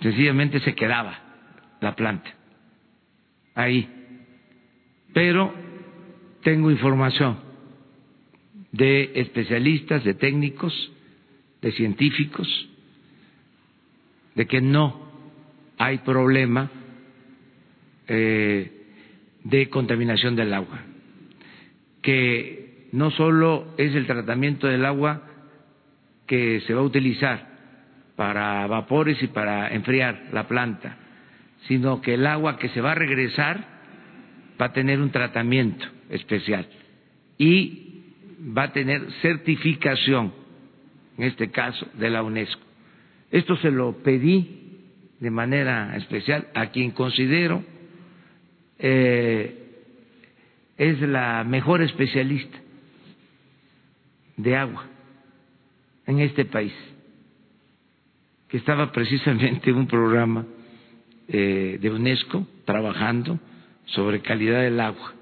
Sencillamente 0.00 0.60
se 0.60 0.76
quedaba 0.76 1.18
la 1.80 1.96
planta 1.96 2.43
ahí. 3.54 3.88
Pero 5.12 5.52
tengo 6.42 6.70
información 6.70 7.38
de 8.72 9.12
especialistas, 9.14 10.04
de 10.04 10.14
técnicos, 10.14 10.92
de 11.62 11.72
científicos, 11.72 12.68
de 14.34 14.46
que 14.46 14.60
no 14.60 15.04
hay 15.78 15.98
problema 15.98 16.70
eh, 18.08 18.70
de 19.44 19.68
contaminación 19.70 20.34
del 20.36 20.52
agua, 20.52 20.80
que 22.02 22.88
no 22.92 23.10
solo 23.10 23.74
es 23.78 23.94
el 23.94 24.06
tratamiento 24.06 24.66
del 24.66 24.84
agua 24.84 25.22
que 26.26 26.60
se 26.66 26.74
va 26.74 26.80
a 26.80 26.84
utilizar 26.84 27.54
para 28.16 28.66
vapores 28.66 29.22
y 29.22 29.28
para 29.28 29.72
enfriar 29.74 30.28
la 30.32 30.46
planta, 30.48 30.96
sino 31.66 32.00
que 32.00 32.14
el 32.14 32.26
agua 32.26 32.58
que 32.58 32.68
se 32.70 32.80
va 32.80 32.92
a 32.92 32.94
regresar 32.94 33.66
va 34.60 34.66
a 34.66 34.72
tener 34.72 35.00
un 35.00 35.10
tratamiento 35.10 35.86
especial 36.10 36.66
y 37.38 38.02
va 38.56 38.64
a 38.64 38.72
tener 38.72 39.10
certificación, 39.22 40.32
en 41.16 41.24
este 41.24 41.50
caso, 41.50 41.86
de 41.94 42.10
la 42.10 42.22
UNESCO. 42.22 42.62
Esto 43.30 43.56
se 43.56 43.70
lo 43.70 44.02
pedí 44.02 44.62
de 45.18 45.30
manera 45.30 45.96
especial 45.96 46.48
a 46.54 46.66
quien 46.66 46.90
considero 46.90 47.64
eh, 48.78 49.60
es 50.76 51.00
la 51.00 51.44
mejor 51.44 51.82
especialista 51.82 52.58
de 54.36 54.56
agua 54.56 54.84
en 56.06 56.20
este 56.20 56.44
país, 56.44 56.74
que 58.48 58.58
estaba 58.58 58.92
precisamente 58.92 59.70
en 59.70 59.76
un 59.76 59.86
programa 59.86 60.44
eh, 61.28 61.78
de 61.80 61.90
UNESCO 61.90 62.46
trabajando 62.64 63.38
sobre 63.86 64.20
calidad 64.20 64.62
del 64.62 64.80
agua, 64.80 65.12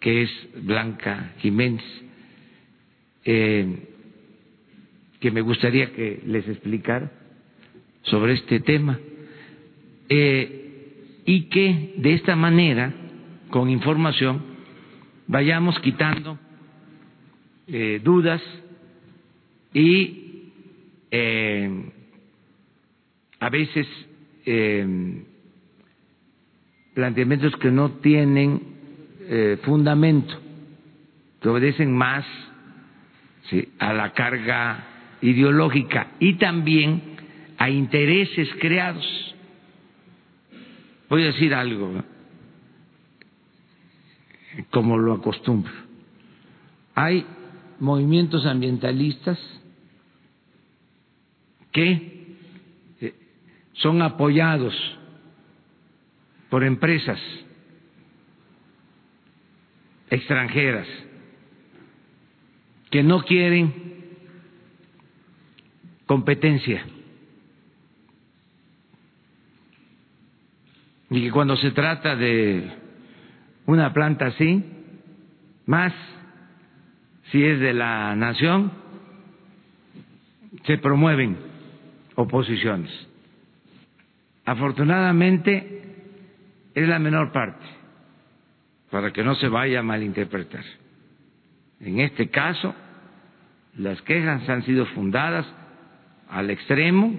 que 0.00 0.22
es 0.22 0.30
Blanca 0.62 1.32
Jiménez, 1.38 1.84
eh, 3.24 3.88
que 5.20 5.30
me 5.30 5.40
gustaría 5.40 5.92
que 5.92 6.22
les 6.26 6.48
explicara 6.48 7.10
sobre 8.02 8.34
este 8.34 8.60
tema, 8.60 8.98
eh, 10.08 11.20
y 11.24 11.42
que 11.44 11.94
de 11.98 12.14
esta 12.14 12.34
manera, 12.34 12.92
con 13.50 13.70
información, 13.70 14.42
vayamos 15.28 15.78
quitando 15.80 16.38
dudas 18.02 18.42
y 19.72 20.22
eh, 21.10 21.70
a 23.38 23.50
veces 23.50 23.86
eh, 24.44 25.24
planteamientos 26.94 27.56
que 27.56 27.70
no 27.70 27.92
tienen 27.92 28.60
eh, 29.20 29.58
fundamento, 29.62 30.34
que 31.40 31.48
obedecen 31.48 31.92
más 31.92 32.24
a 33.78 33.92
la 33.92 34.12
carga 34.12 34.86
ideológica 35.20 36.12
y 36.18 36.34
también 36.34 37.02
a 37.58 37.70
intereses 37.70 38.48
creados. 38.60 39.34
Voy 41.08 41.22
a 41.22 41.26
decir 41.26 41.54
algo, 41.54 42.02
como 44.70 44.96
lo 44.96 45.14
acostumbro. 45.14 45.72
Hay 46.94 47.26
movimientos 47.78 48.46
ambientalistas 48.46 49.38
que 51.72 52.11
son 53.74 54.02
apoyados 54.02 54.74
por 56.50 56.64
empresas 56.64 57.18
extranjeras 60.10 60.86
que 62.90 63.02
no 63.02 63.22
quieren 63.22 63.72
competencia 66.06 66.84
y 71.08 71.22
que 71.22 71.30
cuando 71.30 71.56
se 71.56 71.70
trata 71.70 72.16
de 72.16 72.70
una 73.66 73.92
planta 73.92 74.26
así, 74.26 74.64
más 75.66 75.92
si 77.30 77.42
es 77.44 77.60
de 77.60 77.72
la 77.72 78.14
nación, 78.16 78.72
se 80.64 80.78
promueven 80.78 81.36
oposiciones. 82.14 82.90
Afortunadamente 84.44 85.82
es 86.74 86.88
la 86.88 86.98
menor 86.98 87.32
parte, 87.32 87.64
para 88.90 89.12
que 89.12 89.22
no 89.22 89.34
se 89.36 89.48
vaya 89.48 89.80
a 89.80 89.82
malinterpretar. 89.82 90.64
En 91.80 92.00
este 92.00 92.28
caso, 92.28 92.74
las 93.76 94.00
quejas 94.02 94.48
han 94.48 94.64
sido 94.64 94.86
fundadas 94.86 95.46
al 96.28 96.50
extremo 96.50 97.18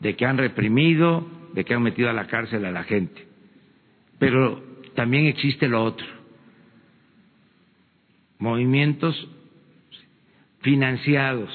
de 0.00 0.16
que 0.16 0.26
han 0.26 0.38
reprimido, 0.38 1.26
de 1.54 1.64
que 1.64 1.74
han 1.74 1.82
metido 1.82 2.10
a 2.10 2.12
la 2.12 2.26
cárcel 2.26 2.64
a 2.64 2.70
la 2.70 2.84
gente. 2.84 3.26
Pero 4.18 4.62
también 4.94 5.26
existe 5.26 5.68
lo 5.68 5.82
otro, 5.82 6.06
movimientos 8.38 9.28
financiados 10.60 11.50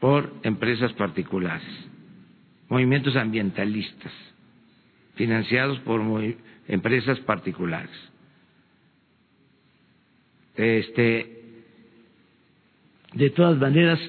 por 0.00 0.32
empresas 0.42 0.92
particulares, 0.94 1.66
movimientos 2.72 3.14
ambientalistas 3.16 4.10
financiados 5.14 5.78
por 5.80 6.00
empresas 6.66 7.20
particulares. 7.20 7.90
Este, 10.56 11.42
de 13.12 13.28
todas 13.28 13.58
maneras, 13.58 14.00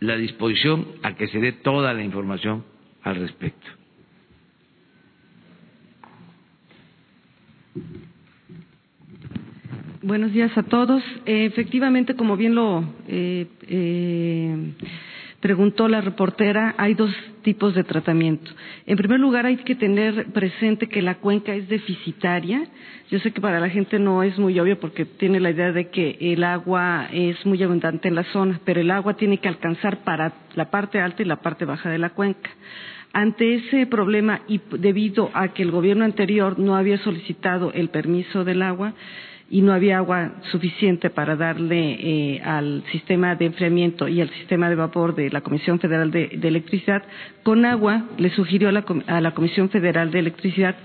la 0.00 0.16
disposición 0.16 0.88
a 1.02 1.14
que 1.14 1.28
se 1.28 1.38
dé 1.38 1.52
toda 1.52 1.94
la 1.94 2.04
información 2.04 2.66
al 3.02 3.16
respecto. 3.16 3.66
Buenos 10.02 10.34
días 10.34 10.52
a 10.58 10.64
todos. 10.64 11.02
Eh, 11.24 11.46
efectivamente, 11.46 12.14
como 12.14 12.36
bien 12.36 12.54
lo 12.54 12.84
eh, 13.08 13.46
eh, 13.68 14.74
preguntó 15.40 15.88
la 15.88 16.00
reportera, 16.00 16.74
hay 16.76 16.94
dos 16.94 17.10
tipos 17.42 17.74
de 17.74 17.84
tratamiento. 17.84 18.50
En 18.86 18.96
primer 18.96 19.18
lugar, 19.18 19.46
hay 19.46 19.56
que 19.56 19.74
tener 19.74 20.26
presente 20.26 20.88
que 20.88 21.00
la 21.00 21.16
cuenca 21.16 21.54
es 21.54 21.68
deficitaria. 21.68 22.66
Yo 23.10 23.18
sé 23.20 23.32
que 23.32 23.40
para 23.40 23.58
la 23.58 23.70
gente 23.70 23.98
no 23.98 24.22
es 24.22 24.38
muy 24.38 24.58
obvio 24.60 24.78
porque 24.78 25.06
tiene 25.06 25.40
la 25.40 25.50
idea 25.50 25.72
de 25.72 25.88
que 25.88 26.18
el 26.20 26.44
agua 26.44 27.08
es 27.12 27.44
muy 27.46 27.62
abundante 27.62 28.08
en 28.08 28.14
la 28.14 28.24
zona, 28.24 28.60
pero 28.64 28.80
el 28.80 28.90
agua 28.90 29.14
tiene 29.14 29.38
que 29.38 29.48
alcanzar 29.48 30.04
para 30.04 30.32
la 30.54 30.70
parte 30.70 31.00
alta 31.00 31.22
y 31.22 31.26
la 31.26 31.40
parte 31.40 31.64
baja 31.64 31.88
de 31.88 31.98
la 31.98 32.10
cuenca. 32.10 32.50
Ante 33.12 33.54
ese 33.54 33.86
problema 33.86 34.42
y 34.46 34.60
debido 34.78 35.30
a 35.34 35.48
que 35.48 35.62
el 35.62 35.72
gobierno 35.72 36.04
anterior 36.04 36.58
no 36.58 36.76
había 36.76 36.98
solicitado 36.98 37.72
el 37.72 37.88
permiso 37.88 38.44
del 38.44 38.62
agua, 38.62 38.94
y 39.50 39.62
no 39.62 39.72
había 39.72 39.98
agua 39.98 40.30
suficiente 40.52 41.10
para 41.10 41.34
darle 41.34 41.96
eh, 41.98 42.40
al 42.42 42.84
sistema 42.92 43.34
de 43.34 43.46
enfriamiento 43.46 44.06
y 44.06 44.20
al 44.20 44.30
sistema 44.30 44.70
de 44.70 44.76
vapor 44.76 45.16
de 45.16 45.28
la 45.28 45.40
Comisión 45.40 45.80
Federal 45.80 46.12
de, 46.12 46.38
Electricidad, 46.40 47.02
con 47.42 47.64
agua 47.64 48.04
le 48.16 48.30
sugirió 48.30 48.68
a 48.68 48.72
la, 48.72 48.84
a 49.08 49.20
la 49.20 49.32
Comisión 49.32 49.68
Federal 49.68 50.12
de 50.12 50.20
Electricidad 50.20 50.76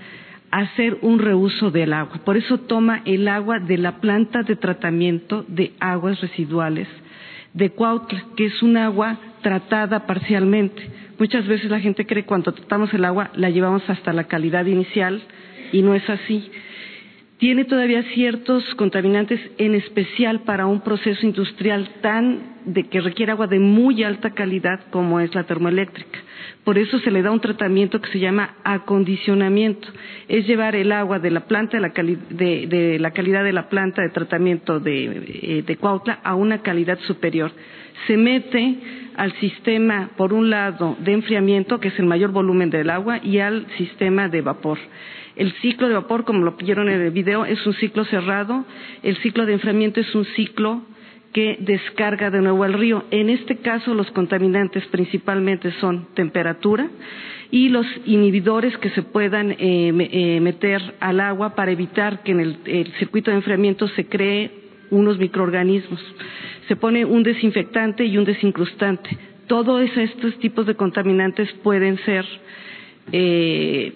hacer 0.50 0.98
un 1.02 1.20
reuso 1.20 1.70
del 1.70 1.92
agua. 1.92 2.20
Por 2.24 2.36
eso 2.36 2.58
toma 2.58 3.02
el 3.04 3.28
agua 3.28 3.60
de 3.60 3.78
la 3.78 4.00
planta 4.00 4.42
de 4.42 4.56
tratamiento 4.56 5.44
de 5.46 5.72
aguas 5.78 6.20
residuales 6.20 6.88
de 7.52 7.70
Cuautla, 7.70 8.24
que 8.36 8.46
es 8.46 8.62
un 8.62 8.76
agua 8.76 9.16
tratada 9.42 10.06
parcialmente. 10.06 10.90
Muchas 11.18 11.46
veces 11.46 11.70
la 11.70 11.80
gente 11.80 12.04
cree 12.04 12.24
que 12.24 12.28
cuando 12.28 12.52
tratamos 12.52 12.92
el 12.92 13.04
agua 13.04 13.30
la 13.34 13.48
llevamos 13.48 13.88
hasta 13.88 14.12
la 14.12 14.24
calidad 14.24 14.66
inicial 14.66 15.22
y 15.72 15.82
no 15.82 15.94
es 15.94 16.08
así 16.10 16.50
tiene 17.38 17.66
todavía 17.66 18.02
ciertos 18.14 18.64
contaminantes, 18.76 19.40
en 19.58 19.74
especial 19.74 20.40
para 20.40 20.66
un 20.66 20.80
proceso 20.80 21.26
industrial 21.26 21.88
tan 22.00 22.56
de 22.64 22.84
que 22.84 23.00
requiere 23.00 23.32
agua 23.32 23.46
de 23.46 23.58
muy 23.58 24.02
alta 24.02 24.30
calidad 24.30 24.80
como 24.90 25.20
es 25.20 25.34
la 25.34 25.44
termoeléctrica. 25.44 26.18
Por 26.64 26.78
eso 26.78 26.98
se 26.98 27.10
le 27.10 27.22
da 27.22 27.30
un 27.30 27.40
tratamiento 27.40 28.00
que 28.00 28.10
se 28.10 28.18
llama 28.18 28.56
acondicionamiento. 28.64 29.86
Es 30.28 30.46
llevar 30.46 30.74
el 30.74 30.90
agua 30.92 31.18
de 31.18 31.30
la 31.30 31.46
planta, 31.46 31.76
de 31.76 31.80
la, 32.98 33.10
calidad 33.10 33.44
de 33.44 33.52
la 33.52 33.68
planta 33.68 34.02
de 34.02 34.08
tratamiento 34.08 34.80
de, 34.80 35.04
eh, 35.04 35.62
de 35.64 35.76
Cuautla 35.76 36.20
a 36.24 36.34
una 36.34 36.62
calidad 36.62 36.98
superior. 37.00 37.52
Se 38.06 38.16
mete 38.16 38.78
al 39.16 39.32
sistema, 39.34 40.10
por 40.16 40.32
un 40.32 40.50
lado, 40.50 40.96
de 41.00 41.12
enfriamiento, 41.12 41.80
que 41.80 41.88
es 41.88 41.98
el 41.98 42.06
mayor 42.06 42.32
volumen 42.32 42.70
del 42.70 42.90
agua, 42.90 43.20
y 43.22 43.38
al 43.38 43.66
sistema 43.78 44.28
de 44.28 44.42
vapor. 44.42 44.78
El 45.36 45.52
ciclo 45.60 45.88
de 45.88 45.94
vapor, 45.94 46.24
como 46.24 46.44
lo 46.44 46.52
vieron 46.52 46.88
en 46.88 47.02
el 47.02 47.10
video, 47.10 47.44
es 47.44 47.64
un 47.66 47.74
ciclo 47.74 48.04
cerrado. 48.06 48.64
El 49.02 49.16
ciclo 49.18 49.44
de 49.44 49.52
enfriamiento 49.52 50.00
es 50.00 50.14
un 50.14 50.24
ciclo 50.24 50.82
que 51.34 51.58
descarga 51.60 52.30
de 52.30 52.40
nuevo 52.40 52.64
al 52.64 52.72
río. 52.72 53.04
En 53.10 53.28
este 53.28 53.56
caso, 53.58 53.92
los 53.92 54.10
contaminantes 54.12 54.86
principalmente 54.86 55.70
son 55.72 56.06
temperatura 56.14 56.88
y 57.50 57.68
los 57.68 57.86
inhibidores 58.06 58.74
que 58.78 58.88
se 58.90 59.02
puedan 59.02 59.52
eh, 59.52 59.56
eh, 59.58 60.40
meter 60.40 60.80
al 61.00 61.20
agua 61.20 61.54
para 61.54 61.70
evitar 61.70 62.22
que 62.22 62.32
en 62.32 62.40
el, 62.40 62.92
circuito 62.98 63.30
de 63.30 63.36
enfriamiento 63.36 63.86
se 63.88 64.06
cree 64.06 64.50
unos 64.90 65.18
microorganismos. 65.18 66.00
Se 66.68 66.76
pone 66.76 67.04
un 67.04 67.22
desinfectante 67.22 68.06
y 68.06 68.16
un 68.16 68.24
desincrustante. 68.24 69.18
Todos 69.46 69.90
estos 69.94 70.38
tipos 70.38 70.66
de 70.66 70.74
contaminantes 70.74 71.52
pueden 71.62 71.98
ser 71.98 72.24
eh, 73.12 73.92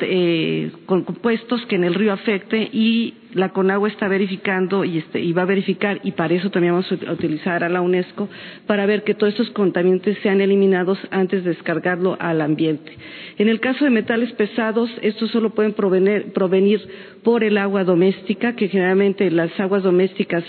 eh, 0.00 0.72
con, 0.86 1.04
compuestos 1.04 1.64
que 1.66 1.76
en 1.76 1.84
el 1.84 1.94
río 1.94 2.12
afecte 2.12 2.68
y 2.72 3.14
la 3.34 3.50
CONAGUA 3.50 3.88
está 3.88 4.08
verificando 4.08 4.84
y, 4.84 4.98
este, 4.98 5.20
y 5.20 5.32
va 5.32 5.42
a 5.42 5.46
verificar 5.46 6.00
y 6.02 6.12
para 6.12 6.34
eso 6.34 6.50
también 6.50 6.72
vamos 6.72 6.90
a 6.90 7.12
utilizar 7.12 7.62
a 7.62 7.68
la 7.68 7.80
UNESCO 7.80 8.28
para 8.66 8.86
ver 8.86 9.04
que 9.04 9.14
todos 9.14 9.32
estos 9.32 9.50
contaminantes 9.50 10.18
sean 10.22 10.40
eliminados 10.40 10.98
antes 11.10 11.44
de 11.44 11.50
descargarlo 11.50 12.16
al 12.20 12.40
ambiente. 12.40 12.92
En 13.36 13.48
el 13.48 13.60
caso 13.60 13.84
de 13.84 13.90
metales 13.90 14.32
pesados, 14.32 14.90
estos 15.02 15.30
solo 15.30 15.50
pueden 15.50 15.72
provenir, 15.72 16.32
por 17.22 17.44
el 17.44 17.58
agua 17.58 17.84
doméstica, 17.84 18.54
que 18.54 18.68
generalmente 18.68 19.30
las 19.30 19.58
aguas 19.60 19.82
domésticas, 19.82 20.44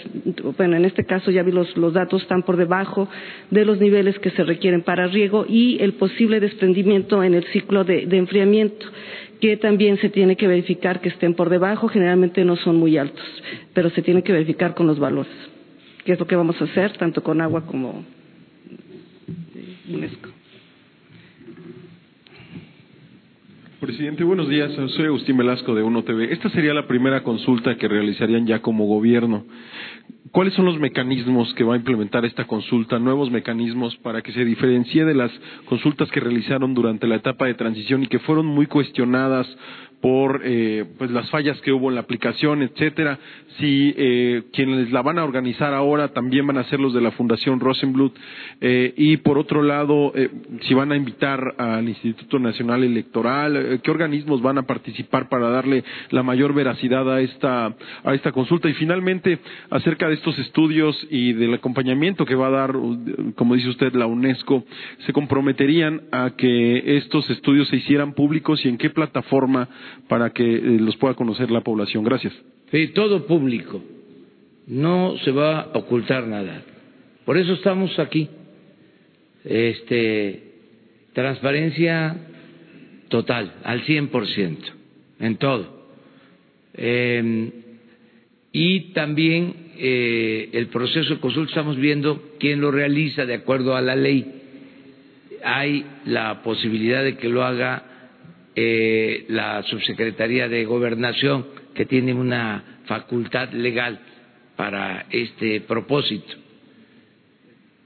bueno, 0.57 0.77
en 0.77 0.85
este 0.85 1.03
caso 1.03 1.31
ya 1.31 1.43
vi 1.43 1.51
los, 1.51 1.73
datos, 1.93 2.21
están 2.21 2.43
por 2.43 2.57
debajo 2.57 3.09
de 3.49 3.65
los 3.65 3.79
niveles 3.79 4.17
que 4.19 4.31
se 4.31 4.43
requieren 4.43 4.83
para 4.83 5.07
riego 5.07 5.45
y 5.47 5.77
el 5.81 5.93
posible 5.93 6.39
desprendimiento 6.39 7.23
en 7.23 7.33
el 7.33 7.43
ciclo 7.45 7.83
de 7.83 8.17
enfriamiento 8.17 8.85
que 9.39 9.57
también 9.57 9.97
se 9.97 10.09
tiene 10.09 10.35
que 10.35 10.47
verificar 10.47 11.01
que 11.01 11.09
estén 11.09 11.33
por 11.33 11.49
debajo, 11.49 11.87
generalmente 11.87 12.43
no 12.43 12.55
son 12.57 12.75
muy 12.75 12.97
altos, 12.97 13.25
pero 13.73 13.89
se 13.89 14.01
tiene 14.01 14.23
que 14.23 14.33
verificar 14.33 14.75
con 14.75 14.87
los 14.87 14.99
valores, 14.99 15.31
que 16.03 16.13
es 16.13 16.19
lo 16.19 16.27
que 16.27 16.35
vamos 16.35 16.59
a 16.61 16.65
hacer 16.65 16.97
tanto 16.97 17.23
con 17.23 17.41
agua 17.41 17.65
como 17.65 18.03
UNESCO. 19.89 20.29
Presidente, 23.79 24.25
buenos 24.25 24.49
días. 24.49 24.73
Soy 24.97 25.05
Agustín 25.05 25.37
Velasco 25.37 25.73
de 25.73 25.83
UNO 25.83 26.03
TV. 26.03 26.33
Esta 26.33 26.49
sería 26.49 26.73
la 26.73 26.85
primera 26.85 27.23
consulta 27.23 27.77
que 27.77 27.87
realizarían 27.87 28.45
ya 28.45 28.61
como 28.61 28.85
gobierno. 28.87 29.45
¿Cuáles 30.31 30.53
son 30.53 30.65
los 30.65 30.79
mecanismos 30.79 31.51
que 31.55 31.63
va 31.63 31.73
a 31.73 31.77
implementar 31.77 32.23
esta 32.23 32.45
consulta, 32.45 32.99
nuevos 32.99 33.31
mecanismos 33.31 33.95
para 33.97 34.21
que 34.21 34.31
se 34.31 34.45
diferencie 34.45 35.03
de 35.03 35.15
las 35.15 35.31
consultas 35.65 36.09
que 36.11 36.19
realizaron 36.19 36.75
durante 36.75 37.07
la 37.07 37.15
etapa 37.15 37.47
de 37.47 37.55
transición 37.55 38.03
y 38.03 38.07
que 38.07 38.19
fueron 38.19 38.45
muy 38.45 38.67
cuestionadas 38.67 39.47
por 40.01 40.41
eh, 40.43 40.85
pues 40.97 41.11
las 41.11 41.29
fallas 41.29 41.59
que 41.61 41.71
hubo 41.71 41.89
en 41.89 41.95
la 41.95 42.01
aplicación, 42.01 42.61
etcétera. 42.61 43.19
Si 43.57 43.93
eh, 43.97 44.43
quienes 44.53 44.91
la 44.91 45.01
van 45.01 45.19
a 45.19 45.23
organizar 45.25 45.73
ahora 45.73 46.09
también 46.09 46.47
van 46.47 46.57
a 46.57 46.63
ser 46.65 46.79
los 46.79 46.93
de 46.93 47.01
la 47.01 47.11
Fundación 47.11 47.59
Rosenblut 47.59 48.15
eh, 48.61 48.93
y 48.95 49.17
por 49.17 49.37
otro 49.37 49.61
lado 49.61 50.13
eh, 50.15 50.29
si 50.61 50.73
van 50.73 50.93
a 50.93 50.95
invitar 50.95 51.55
al 51.57 51.89
Instituto 51.89 52.39
Nacional 52.39 52.83
Electoral, 52.83 53.57
eh, 53.57 53.79
qué 53.83 53.91
organismos 53.91 54.41
van 54.41 54.59
a 54.59 54.63
participar 54.63 55.27
para 55.27 55.49
darle 55.49 55.83
la 56.11 56.23
mayor 56.23 56.53
veracidad 56.53 57.11
a 57.13 57.19
esta 57.21 57.75
a 58.03 58.13
esta 58.13 58.31
consulta 58.31 58.69
y 58.69 58.73
finalmente 58.75 59.39
acerca 59.69 60.07
de 60.07 60.13
estos 60.15 60.39
estudios 60.39 60.95
y 61.09 61.33
del 61.33 61.53
acompañamiento 61.53 62.25
que 62.25 62.35
va 62.35 62.47
a 62.47 62.51
dar, 62.51 62.75
como 63.35 63.55
dice 63.55 63.69
usted, 63.69 63.93
la 63.93 64.05
UNESCO, 64.05 64.63
se 65.05 65.11
comprometerían 65.13 66.03
a 66.11 66.31
que 66.37 66.97
estos 66.97 67.29
estudios 67.29 67.67
se 67.67 67.77
hicieran 67.77 68.13
públicos 68.13 68.63
y 68.63 68.69
en 68.69 68.77
qué 68.77 68.89
plataforma 68.89 69.67
para 70.07 70.31
que 70.31 70.43
eh, 70.43 70.61
los 70.79 70.97
pueda 70.97 71.13
conocer 71.13 71.51
la 71.51 71.61
población. 71.61 72.03
Gracias. 72.03 72.33
Sí, 72.71 72.89
todo 72.89 73.25
público. 73.25 73.81
No 74.67 75.15
se 75.23 75.31
va 75.31 75.61
a 75.61 75.77
ocultar 75.77 76.27
nada. 76.27 76.61
Por 77.25 77.37
eso 77.37 77.53
estamos 77.53 77.97
aquí. 77.99 78.29
Este, 79.43 80.43
transparencia 81.13 82.15
total, 83.07 83.53
al 83.63 83.83
100%, 83.83 84.57
en 85.19 85.37
todo. 85.37 85.87
Eh, 86.73 87.51
y 88.51 88.91
también 88.93 89.53
eh, 89.77 90.49
el 90.53 90.67
proceso 90.67 91.15
de 91.15 91.19
consulta 91.19 91.51
estamos 91.51 91.77
viendo 91.77 92.33
quién 92.39 92.61
lo 92.61 92.71
realiza 92.71 93.25
de 93.25 93.35
acuerdo 93.35 93.75
a 93.75 93.81
la 93.81 93.95
ley. 93.95 94.25
Hay 95.43 95.85
la 96.05 96.41
posibilidad 96.41 97.03
de 97.03 97.17
que 97.17 97.29
lo 97.29 97.43
haga 97.43 97.83
eh, 98.61 99.23
la 99.29 99.63
subsecretaría 99.63 100.49
de 100.49 100.65
gobernación 100.65 101.47
que 101.73 101.85
tiene 101.85 102.13
una 102.13 102.81
facultad 102.87 103.53
legal 103.53 104.01
para 104.57 105.05
este 105.11 105.61
propósito. 105.61 106.33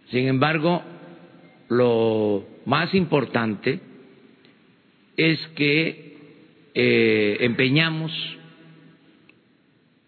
Sin 0.09 0.27
embargo, 0.27 0.81
lo 1.69 2.43
más 2.65 2.91
importante 2.95 3.81
es 5.15 5.39
que 5.55 6.17
eh, 6.73 7.37
empeñamos 7.41 8.11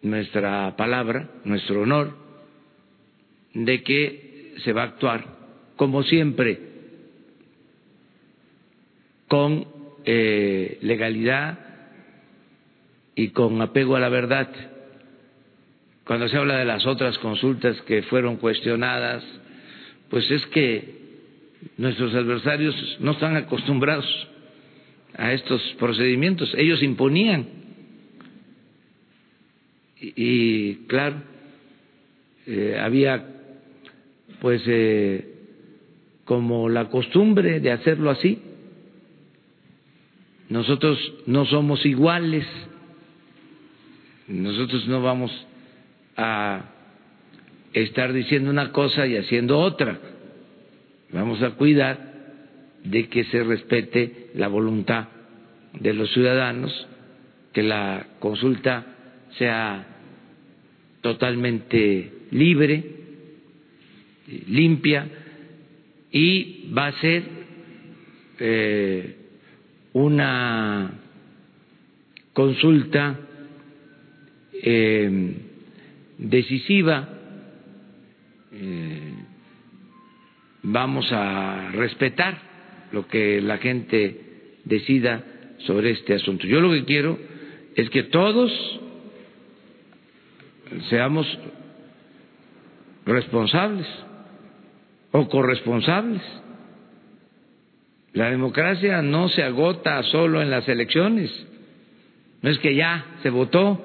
nuestra 0.02 0.76
palabra, 0.76 1.30
nuestro 1.44 1.82
honor, 1.82 2.18
de 3.54 3.84
que 3.84 4.56
se 4.64 4.74
va 4.74 4.82
a 4.82 4.86
actuar 4.86 5.28
como 5.76 6.02
siempre, 6.02 6.60
con 9.28 9.75
eh, 10.06 10.78
legalidad 10.82 11.60
y 13.16 13.30
con 13.30 13.62
apego 13.62 13.96
a 13.96 14.00
la 14.00 14.10
verdad. 14.10 14.50
Cuando 16.06 16.28
se 16.28 16.38
habla 16.38 16.58
de 16.58 16.66
las 16.66 16.86
otras 16.86 17.18
consultas 17.18 17.82
que 17.82 18.04
fueron 18.04 18.38
cuestionadas, 18.38 19.24
pues 20.10 20.30
es 20.30 20.46
que 20.48 20.96
nuestros 21.78 22.14
adversarios 22.14 22.98
no 23.00 23.12
están 23.12 23.36
acostumbrados 23.36 24.06
a 25.18 25.34
estos 25.34 25.62
procedimientos. 25.80 26.54
Ellos 26.58 26.84
imponían. 26.84 27.48
Y, 30.00 30.76
claro, 30.88 31.24
eh, 32.46 32.78
había 32.80 33.26
pues 34.40 34.62
eh, 34.68 35.26
como 36.26 36.70
la 36.70 36.90
costumbre 36.90 37.60
de 37.60 37.72
hacerlo 37.72 38.12
así, 38.12 38.40
nosotros 40.50 40.98
no 41.26 41.46
somos 41.46 41.86
iguales, 41.86 42.46
nosotros 44.28 44.88
no 44.88 45.02
vamos 45.02 45.32
a 46.18 46.66
estar 47.74 48.14
diciendo 48.14 48.50
una 48.50 48.72
cosa 48.72 49.06
y 49.08 49.18
haciendo 49.18 49.60
otra. 49.60 50.00
Vamos 51.12 51.42
a 51.42 51.52
cuidar 51.52 52.16
de 52.84 53.10
que 53.10 53.24
se 53.26 53.44
respete 53.44 54.32
la 54.36 54.48
voluntad 54.48 55.08
de 55.74 55.94
los 55.94 56.12
ciudadanos, 56.14 56.88
que 57.54 57.64
la 57.64 58.06
consulta 58.20 58.86
sea 59.38 59.88
totalmente 61.02 62.12
libre, 62.32 62.84
limpia 64.48 65.08
y 66.12 66.72
va 66.76 66.88
a 66.88 67.02
ser 67.02 67.24
eh, 68.40 69.25
una 69.96 70.92
consulta 72.34 73.18
eh, 74.62 75.34
decisiva. 76.18 77.08
Eh, 78.52 79.14
vamos 80.64 81.10
a 81.14 81.72
respetar 81.72 82.38
lo 82.92 83.08
que 83.08 83.40
la 83.42 83.58
gente 83.58 84.58
decida 84.66 85.24
sobre 85.60 85.92
este 85.92 86.16
asunto. 86.16 86.46
Yo 86.46 86.60
lo 86.60 86.72
que 86.74 86.84
quiero 86.84 87.18
es 87.76 87.90
que 87.90 88.04
todos 88.04 88.52
seamos 90.90 91.26
responsables 93.06 93.88
o 95.14 95.30
corresponsables. 95.30 96.22
La 98.16 98.32
democracia 98.32 99.02
no 99.02 99.28
se 99.28 99.44
agota 99.44 100.02
solo 100.04 100.42
en 100.42 100.50
las 100.50 100.68
elecciones. 100.70 101.30
No 102.42 102.50
es 102.50 102.58
que 102.60 102.74
ya 102.74 103.06
se 103.22 103.30
votó 103.30 103.82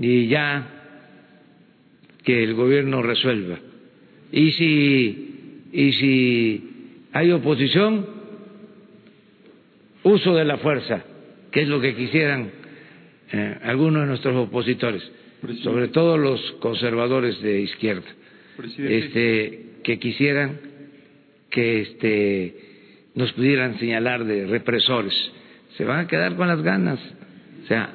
y 0.00 0.28
ya 0.28 0.66
que 2.24 2.42
el 2.42 2.54
gobierno 2.54 3.02
resuelva. 3.02 3.58
Y 4.32 4.50
si, 4.52 5.62
y 5.72 5.92
si 5.92 6.70
hay 7.12 7.32
oposición, 7.32 8.06
uso 10.02 10.34
de 10.34 10.44
la 10.46 10.56
fuerza, 10.56 11.04
que 11.52 11.62
es 11.62 11.68
lo 11.68 11.82
que 11.82 11.94
quisieran 11.94 12.50
eh, 13.30 13.58
algunos 13.64 14.02
de 14.02 14.08
nuestros 14.08 14.36
opositores, 14.36 15.02
sobre 15.62 15.88
todo 15.88 16.16
los 16.16 16.40
conservadores 16.60 17.42
de 17.42 17.60
izquierda, 17.60 18.06
este, 18.78 19.80
que 19.82 19.98
quisieran 19.98 20.60
que 21.50 21.82
este, 21.82 22.65
nos 23.16 23.32
pudieran 23.32 23.78
señalar 23.78 24.24
de 24.24 24.46
represores. 24.46 25.14
Se 25.76 25.84
van 25.84 26.00
a 26.00 26.06
quedar 26.06 26.36
con 26.36 26.46
las 26.46 26.62
ganas. 26.62 27.00
O 27.64 27.66
sea, 27.66 27.90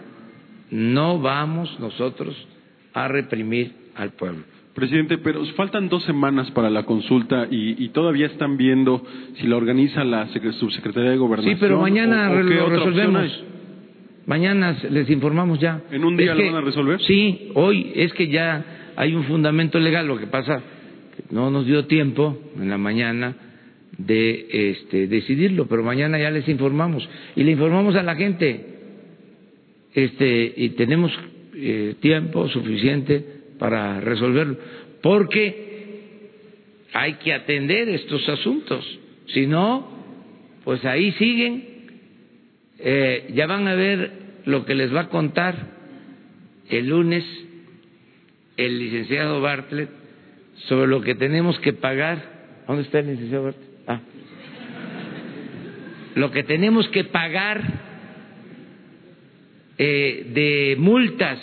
no 0.72 1.20
vamos 1.20 1.80
nosotros 1.80 2.36
a 2.94 3.08
reprimir 3.08 3.72
al 3.96 4.12
pueblo. 4.12 4.44
Presidente, 4.74 5.18
pero 5.18 5.46
faltan 5.58 5.90
dos 5.90 6.04
semanas 6.04 6.50
para 6.52 6.70
la 6.70 6.84
consulta 6.84 7.48
y, 7.50 7.90
todavía 7.90 8.28
están 8.28 8.58
viendo 8.58 9.06
si 9.36 9.46
la 9.48 9.58
organiza 9.58 10.04
la 10.04 10.28
subsecretaría 10.28 11.12
de 11.12 11.18
Gobernación. 11.18 11.56
Sí, 11.56 11.60
pero 11.60 11.80
mañana 11.80 12.30
lo 12.30 12.70
resolvemos. 12.70 13.44
Mañana 14.26 14.78
les 14.90 15.10
informamos 15.10 15.60
ya. 15.60 15.82
¿En 15.92 16.06
un 16.06 16.16
día 16.16 16.34
lo 16.34 16.46
van 16.46 16.56
a 16.56 16.62
resolver? 16.62 17.02
Sí, 17.02 17.52
hoy 17.54 17.92
es 17.96 18.14
que 18.14 18.28
ya 18.28 18.64
hay 18.96 19.14
un 19.14 19.26
fundamento 19.26 19.78
legal. 19.78 20.08
Lo 20.08 20.18
que 20.18 20.28
pasa 20.28 20.62
que 21.16 21.24
no 21.36 21.52
nos 21.52 21.66
dio 21.66 21.86
tiempo 21.86 22.38
en 22.58 22.70
la 22.70 22.78
mañana 22.78 23.36
de 23.98 24.72
este, 24.72 25.08
decidirlo, 25.08 25.68
pero 25.68 25.84
mañana 25.84 26.18
ya 26.18 26.32
les 26.32 26.48
informamos 26.48 27.08
y 27.36 27.44
le 27.44 27.52
informamos 27.52 27.96
a 27.96 28.04
la 28.04 28.16
gente. 28.16 28.66
Este, 29.94 30.54
y 30.56 30.70
tenemos 30.70 31.12
eh, 31.56 31.96
tiempo 32.00 32.48
suficiente 32.48 33.24
para 33.60 34.00
resolverlo, 34.00 34.58
porque 35.02 35.72
hay 36.94 37.16
que 37.16 37.34
atender 37.34 37.90
estos 37.90 38.28
asuntos. 38.30 39.00
Si 39.28 39.46
no, 39.48 39.88
pues 40.64 40.84
ahí 40.86 41.12
siguen. 41.14 41.72
Eh, 42.80 43.32
ya 43.36 43.46
van 43.46 43.68
a 43.68 43.76
ver 43.76 44.12
lo 44.46 44.66
que 44.66 44.74
les 44.74 44.94
va 44.94 45.02
a 45.02 45.10
contar 45.10 45.56
el 46.70 46.88
lunes 46.88 47.24
el 48.58 48.80
licenciado 48.80 49.42
Bartlett 49.42 49.90
sobre 50.68 50.88
lo 50.88 51.02
que 51.02 51.16
tenemos 51.16 51.60
que 51.60 51.74
pagar. 51.74 52.64
¿Dónde 52.68 52.84
está 52.84 53.00
el 53.00 53.08
licenciado 53.08 53.46
Bartlett? 53.46 53.71
Lo 56.16 56.32
que 56.32 56.44
tenemos 56.44 56.88
que 56.90 57.06
pagar 57.06 57.62
eh, 59.78 60.28
de 60.34 60.76
multas 60.78 61.40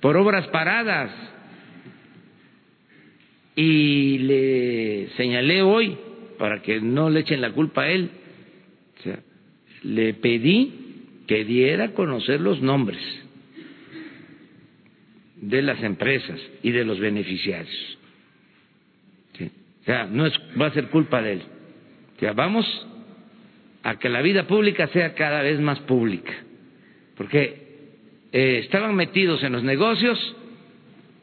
por 0.00 0.16
obras 0.16 0.46
paradas. 0.48 1.10
Y 3.56 4.18
le 4.18 5.08
señalé 5.16 5.62
hoy, 5.62 5.96
para 6.38 6.62
que 6.62 6.80
no 6.80 7.10
le 7.10 7.20
echen 7.20 7.40
la 7.40 7.52
culpa 7.52 7.82
a 7.82 7.90
él, 7.90 8.10
le 9.82 10.14
pedí 10.14 10.72
que 11.26 11.44
diera 11.44 11.86
a 11.86 11.92
conocer 11.92 12.40
los 12.40 12.60
nombres 12.60 13.00
de 15.36 15.62
las 15.62 15.82
empresas 15.82 16.40
y 16.62 16.70
de 16.70 16.84
los 16.84 17.00
beneficiarios. 17.00 17.98
O 19.40 19.84
sea, 19.84 20.04
no 20.04 20.26
es, 20.26 20.34
va 20.60 20.66
a 20.66 20.74
ser 20.74 20.88
culpa 20.88 21.22
de 21.22 21.32
él. 21.32 21.42
O 22.16 22.20
sea, 22.20 22.34
vamos 22.34 22.66
a 23.82 23.98
que 23.98 24.08
la 24.08 24.22
vida 24.22 24.46
pública 24.46 24.88
sea 24.88 25.14
cada 25.14 25.42
vez 25.42 25.60
más 25.60 25.78
pública, 25.80 26.32
porque 27.16 27.68
eh, 28.32 28.60
estaban 28.64 28.94
metidos 28.94 29.42
en 29.42 29.52
los 29.52 29.62
negocios, 29.62 30.36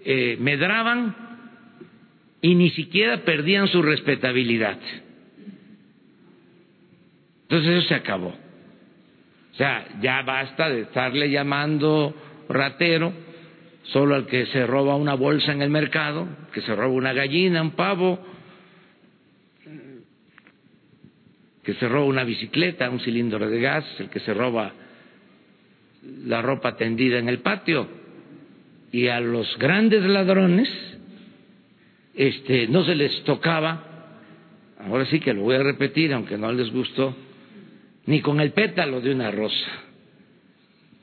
eh, 0.04 0.38
medraban 0.40 1.16
y 2.42 2.56
ni 2.56 2.70
siquiera 2.72 3.18
perdían 3.24 3.68
su 3.68 3.82
respetabilidad. 3.82 4.78
Entonces 7.44 7.78
eso 7.78 7.88
se 7.88 7.96
acabó. 7.96 8.30
O 8.30 9.58
sea, 9.58 9.88
ya 10.02 10.22
basta 10.24 10.70
de 10.70 10.82
estarle 10.82 11.30
llamando 11.30 12.14
ratero 12.50 13.14
solo 13.84 14.16
al 14.16 14.26
que 14.26 14.48
se 14.48 14.66
roba 14.66 14.96
una 14.96 15.14
bolsa 15.14 15.52
en 15.52 15.62
el 15.62 15.70
mercado, 15.70 16.28
que 16.52 16.62
se 16.62 16.76
roba 16.76 16.94
una 16.94 17.14
gallina, 17.14 17.62
un 17.62 17.72
pavo, 17.72 18.20
que 21.66 21.74
se 21.74 21.90
roba 21.90 22.06
una 22.06 22.24
bicicleta, 22.24 22.90
un 22.90 23.00
cilindro 23.00 23.50
de 23.50 23.60
gas, 23.60 23.86
el 24.00 24.10
que 24.10 24.20
se 24.20 24.34
roba 24.34 24.72
la 26.26 26.42
ropa 26.42 26.78
tendida 26.78 27.18
en 27.18 27.28
el 27.28 27.40
patio. 27.40 27.88
Y 28.92 29.08
a 29.08 29.20
los 29.20 29.58
grandes 29.58 30.04
ladrones 30.04 30.70
este 32.14 32.68
no 32.68 32.86
se 32.86 32.96
les 32.96 33.24
tocaba 33.24 33.84
ahora 34.80 35.06
sí 35.08 35.20
que 35.20 35.34
lo 35.34 35.42
voy 35.42 35.56
a 35.56 35.64
repetir 35.64 36.14
aunque 36.14 36.38
no 36.38 36.50
les 36.54 36.72
gustó 36.72 37.14
ni 38.06 38.22
con 38.22 38.40
el 38.40 38.52
pétalo 38.52 39.02
de 39.02 39.12
una 39.12 39.32
rosa. 39.32 39.72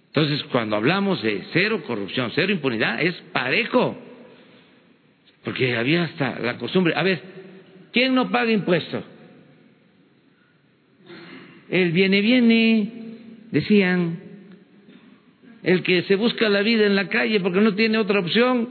Entonces 0.06 0.44
cuando 0.44 0.76
hablamos 0.76 1.20
de 1.22 1.42
cero 1.52 1.82
corrupción 1.86 2.30
cero 2.34 2.52
impunidad 2.52 3.02
es 3.02 3.14
parejo. 3.32 3.98
Porque 5.42 5.76
había 5.76 6.04
hasta 6.04 6.38
la 6.38 6.56
costumbre. 6.56 6.94
A 6.94 7.02
ver 7.02 7.20
quién 7.92 8.14
no 8.14 8.30
paga 8.30 8.52
impuesto 8.52 9.02
el 11.72 11.90
viene 11.90 12.20
viene 12.20 12.92
decían 13.50 14.20
el 15.62 15.82
que 15.82 16.02
se 16.02 16.16
busca 16.16 16.50
la 16.50 16.60
vida 16.60 16.84
en 16.84 16.94
la 16.94 17.08
calle 17.08 17.40
porque 17.40 17.62
no 17.62 17.74
tiene 17.74 17.96
otra 17.96 18.20
opción, 18.20 18.68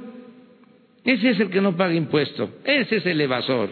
ese 1.03 1.31
es 1.31 1.39
el 1.39 1.49
que 1.49 1.61
no 1.61 1.75
paga 1.75 1.95
impuesto, 1.95 2.59
ese 2.63 2.97
es 2.97 3.05
el 3.07 3.19
evasor. 3.19 3.71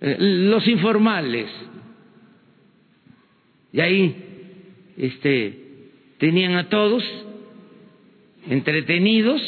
Eh, 0.00 0.16
los 0.18 0.66
informales. 0.66 1.48
Y 3.72 3.80
ahí 3.80 4.16
este, 4.96 5.58
tenían 6.18 6.56
a 6.56 6.68
todos 6.68 7.04
entretenidos, 8.48 9.40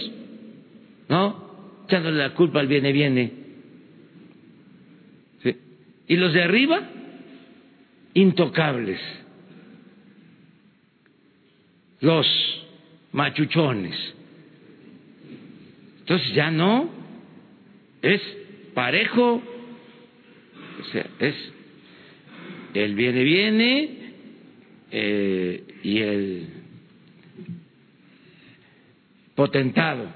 ¿no? 1.08 1.82
Echándole 1.86 2.18
la 2.18 2.34
culpa 2.34 2.60
al 2.60 2.68
viene, 2.68 2.92
viene. 2.92 3.32
Y 6.08 6.16
los 6.16 6.32
de 6.32 6.44
arriba, 6.44 6.90
intocables 8.16 8.98
los 12.00 12.26
machuchones. 13.12 13.96
Entonces 16.00 16.34
ya 16.34 16.50
no, 16.50 16.88
es 18.00 18.20
parejo, 18.74 19.42
o 20.80 20.84
sea, 20.92 21.06
es 21.18 21.34
el 22.74 22.94
viene 22.94 23.24
viene 23.24 23.88
eh, 24.90 25.64
y 25.82 25.98
el 25.98 26.46
potentado. 29.34 30.08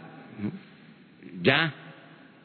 Ya 1.43 1.75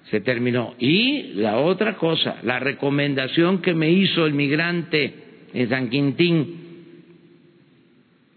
se 0.10 0.22
terminó. 0.22 0.76
Y 0.80 1.34
la 1.36 1.58
otra 1.58 1.96
cosa, 1.98 2.38
la 2.44 2.60
recomendación 2.60 3.62
que 3.62 3.74
me 3.74 3.92
hizo 3.92 4.26
el 4.26 4.34
migrante 4.34 5.25
en 5.56 5.70
San 5.70 5.90
Quintín, 5.90 6.66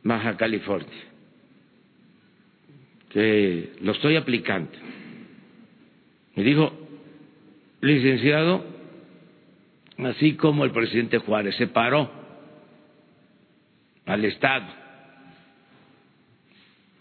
Baja 0.04 0.36
California, 0.36 0.86
que 3.10 3.72
lo 3.80 3.90
estoy 3.90 4.14
aplicando. 4.14 4.70
Me 6.36 6.44
dijo, 6.44 6.72
licenciado, 7.80 8.64
así 9.98 10.34
como 10.34 10.64
el 10.64 10.70
presidente 10.70 11.18
Juárez 11.18 11.56
se 11.56 11.66
paró 11.66 12.08
al 14.06 14.24
Estado 14.24 14.68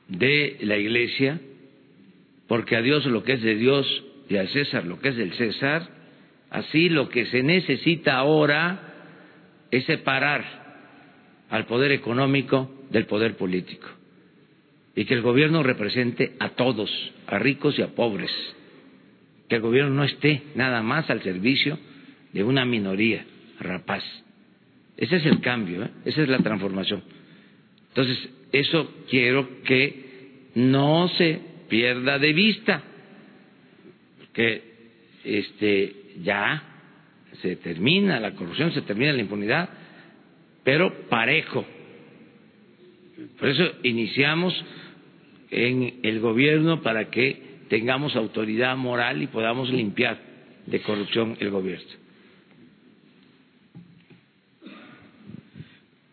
de 0.07 0.57
la 0.61 0.77
Iglesia, 0.77 1.39
porque 2.47 2.75
a 2.75 2.81
Dios 2.81 3.05
lo 3.05 3.23
que 3.23 3.33
es 3.33 3.43
de 3.43 3.53
Dios 3.53 4.03
y 4.29 4.37
al 4.37 4.47
César 4.47 4.83
lo 4.83 4.99
que 4.99 5.09
es 5.09 5.15
del 5.15 5.33
César, 5.33 5.87
así 6.49 6.89
lo 6.89 7.07
que 7.09 7.27
se 7.27 7.43
necesita 7.43 8.17
ahora 8.17 8.86
es 9.71 9.85
separar 9.85 10.43
al 11.49 11.65
poder 11.65 11.91
económico 11.91 12.69
del 12.89 13.05
poder 13.05 13.35
político. 13.37 13.87
y 14.95 15.05
que 15.05 15.13
el 15.13 15.21
gobierno 15.21 15.61
represente 15.61 16.33
a 16.39 16.49
todos, 16.49 16.89
a 17.27 17.37
ricos 17.37 17.77
y 17.77 17.83
a 17.83 17.93
pobres, 17.93 18.31
que 19.47 19.57
el 19.57 19.61
gobierno 19.61 19.91
no 19.91 20.03
esté 20.03 20.41
nada 20.55 20.81
más 20.81 21.07
al 21.11 21.21
servicio 21.21 21.77
de 22.33 22.43
una 22.43 22.65
minoría 22.65 23.23
rapaz. 23.59 24.03
Ese 24.97 25.17
es 25.17 25.25
el 25.27 25.39
cambio, 25.41 25.83
¿eh? 25.83 25.91
esa 26.05 26.23
es 26.23 26.29
la 26.29 26.39
transformación. 26.39 27.03
Entonces, 27.89 28.29
eso 28.51 28.91
quiero 29.07 29.61
que 29.63 30.49
no 30.55 31.07
se 31.09 31.39
pierda 31.69 32.17
de 32.17 32.33
vista, 32.33 32.81
que 34.33 34.63
este, 35.23 35.95
ya 36.23 36.76
se 37.41 37.55
termina 37.57 38.19
la 38.19 38.31
corrupción, 38.31 38.71
se 38.73 38.81
termina 38.81 39.13
la 39.13 39.21
impunidad, 39.21 39.69
pero 40.63 41.07
parejo. 41.09 41.65
Por 43.39 43.49
eso 43.49 43.63
iniciamos 43.83 44.53
en 45.49 45.99
el 46.03 46.19
gobierno 46.19 46.81
para 46.81 47.09
que 47.09 47.41
tengamos 47.69 48.15
autoridad 48.15 48.75
moral 48.77 49.21
y 49.21 49.27
podamos 49.27 49.69
limpiar 49.69 50.17
de 50.65 50.81
corrupción 50.81 51.37
el 51.39 51.49
gobierno. 51.49 51.85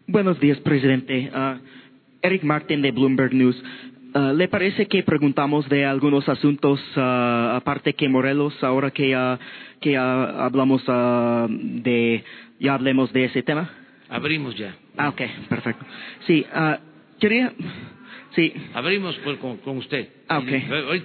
Buenos 0.06 0.38
días, 0.38 0.58
presidente. 0.60 1.30
Uh, 1.34 1.58
Eric 2.22 2.44
Martin 2.44 2.82
de 2.82 2.92
Bloomberg 2.92 3.34
News. 3.34 3.60
Uh, 4.14 4.32
¿Le 4.32 4.46
parece 4.46 4.86
que 4.86 5.02
preguntamos 5.02 5.68
de 5.68 5.84
algunos 5.84 6.28
asuntos 6.28 6.80
uh, 6.96 7.56
aparte 7.56 7.94
que 7.94 8.08
Morelos, 8.08 8.62
ahora 8.62 8.92
que, 8.92 9.10
que 9.80 9.96
hablamos 9.96 10.84
de, 10.86 12.22
ya 12.60 12.74
hablemos 12.74 13.12
de 13.12 13.24
ese 13.24 13.42
tema? 13.42 13.68
Abrimos 14.08 14.54
ya. 14.54 14.76
Ah, 14.96 15.08
ok, 15.08 15.20
perfecto. 15.48 15.84
Sí, 16.28 16.46
quería, 17.18 17.52
sí. 18.36 18.52
Abrimos 18.72 19.16
pues, 19.24 19.36
con, 19.38 19.56
con, 19.56 19.78
usted. 19.78 20.08
Ah, 20.28 20.38
ok. 20.38 21.02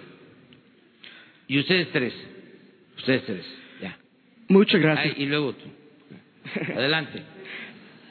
Y, 1.47 1.55
y 1.55 1.59
ustedes 1.61 1.89
tres. 1.91 2.13
Ustedes 2.95 3.25
tres, 3.25 3.45
ya. 3.81 3.97
Muchas 4.49 4.79
gracias. 4.79 5.17
y 5.17 5.25
luego 5.25 5.53
tú. 5.53 5.65
Adelante. 6.75 7.23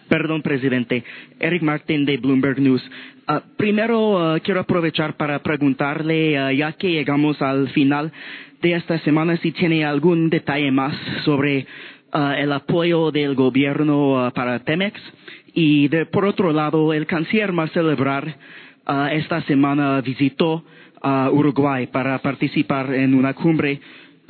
Perdón, 0.09 0.43
presidente. 0.43 1.05
Eric 1.39 1.63
Martin 1.63 2.07
de 2.07 2.17
Bloomberg 2.17 2.61
News. 2.61 2.83
Uh, 3.29 3.41
primero, 3.59 4.35
uh, 4.35 4.41
quiero 4.43 4.61
aprovechar 4.61 5.17
para 5.19 5.43
preguntarle, 5.43 6.41
uh, 6.41 6.51
ya 6.51 6.73
que 6.73 6.91
llegamos 6.91 7.43
al 7.43 7.69
final 7.71 8.11
de 8.63 8.73
esta 8.73 8.99
semana, 9.01 9.37
si 9.37 9.53
tiene 9.53 9.85
algún 9.85 10.31
detalle 10.31 10.71
más 10.71 10.97
sobre 11.25 11.67
el 12.11 12.53
apoyo 12.53 13.11
del 13.11 13.35
gobierno 13.35 14.33
para 14.35 14.61
Temex. 14.61 14.99
Y 15.53 15.89
de, 15.89 16.07
por 16.07 16.25
otro 16.25 16.55
lado, 16.55 16.95
el 16.95 17.05
canciller 17.07 17.53
Marcelo 17.53 17.93
Ebrard 17.93 18.31
esta 19.13 19.43
semana 19.43 20.01
visitó 20.01 20.65
Uruguay 21.31 21.89
para 21.89 22.19
participar 22.21 22.95
en 22.95 23.15
una 23.15 23.35
cumbre 23.35 23.81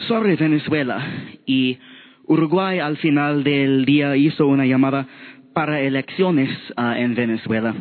sobre 0.09 0.35
Venezuela. 0.35 1.07
Y 1.47 1.79
Uruguay 2.25 2.81
al 2.81 2.97
final 2.97 3.45
del 3.45 3.85
día 3.85 4.17
hizo 4.17 4.49
una 4.49 4.67
llamada 4.67 5.07
para 5.59 5.81
elecciones 5.81 6.51
uh, 6.77 6.93
en 6.93 7.17
Venezuela. 7.17 7.75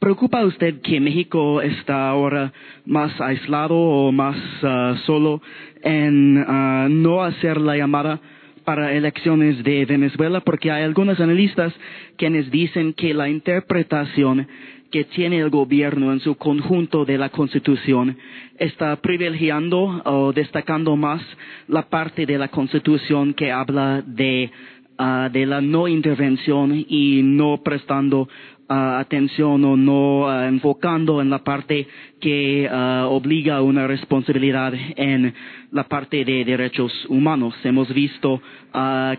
¿Preocupa 0.00 0.44
usted 0.44 0.80
que 0.80 0.98
México 0.98 1.62
está 1.62 2.08
ahora 2.08 2.52
más 2.84 3.12
aislado 3.20 3.76
o 3.76 4.10
más 4.10 4.36
uh, 4.64 4.96
solo 5.06 5.40
en 5.84 6.36
uh, 6.38 6.88
no 6.88 7.22
hacer 7.22 7.58
la 7.58 7.76
llamada 7.76 8.18
para 8.64 8.92
elecciones 8.92 9.62
de 9.62 9.84
Venezuela? 9.84 10.40
Porque 10.40 10.72
hay 10.72 10.82
algunos 10.82 11.20
analistas 11.20 11.72
quienes 12.16 12.50
dicen 12.50 12.92
que 12.92 13.14
la 13.14 13.28
interpretación 13.28 14.48
que 14.90 15.04
tiene 15.04 15.38
el 15.38 15.50
gobierno 15.50 16.12
en 16.12 16.18
su 16.18 16.34
conjunto 16.34 17.04
de 17.04 17.18
la 17.18 17.28
Constitución 17.28 18.16
está 18.58 18.96
privilegiando 18.96 20.02
o 20.04 20.32
destacando 20.32 20.96
más 20.96 21.22
la 21.68 21.88
parte 21.88 22.26
de 22.26 22.36
la 22.36 22.48
Constitución 22.48 23.32
que 23.34 23.52
habla 23.52 24.02
de 24.04 24.50
Ah, 25.02 25.30
de 25.32 25.46
la 25.46 25.62
no 25.62 25.88
intervención 25.88 26.74
y 26.86 27.22
no 27.22 27.62
prestando 27.64 28.28
ah, 28.68 28.98
atención 28.98 29.64
o 29.64 29.74
no 29.74 30.28
ah, 30.28 30.46
enfocando 30.46 31.22
en 31.22 31.30
la 31.30 31.38
parte 31.42 31.88
que 32.20 32.68
obliga 33.08 33.56
a 33.56 33.62
una 33.62 33.86
responsabilidad 33.86 34.74
en 34.74 35.32
la 35.72 35.84
parte 35.84 36.22
de 36.22 36.44
derechos 36.44 36.92
humanos. 37.08 37.54
Hemos 37.64 37.88
visto 37.94 38.42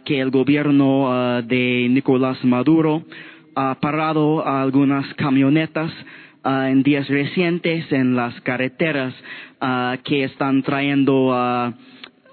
que 0.06 0.22
el 0.22 0.30
gobierno 0.30 1.42
de 1.42 1.88
Nicolás 1.90 2.46
Maduro 2.46 3.02
ha 3.56 3.74
parado 3.80 4.46
algunas 4.46 5.12
camionetas 5.16 5.92
en 6.46 6.84
días 6.84 7.08
recientes 7.08 7.92
en 7.92 8.16
las 8.16 8.40
carreteras 8.42 9.16
que 10.04 10.26
están 10.26 10.62
trayendo 10.62 11.34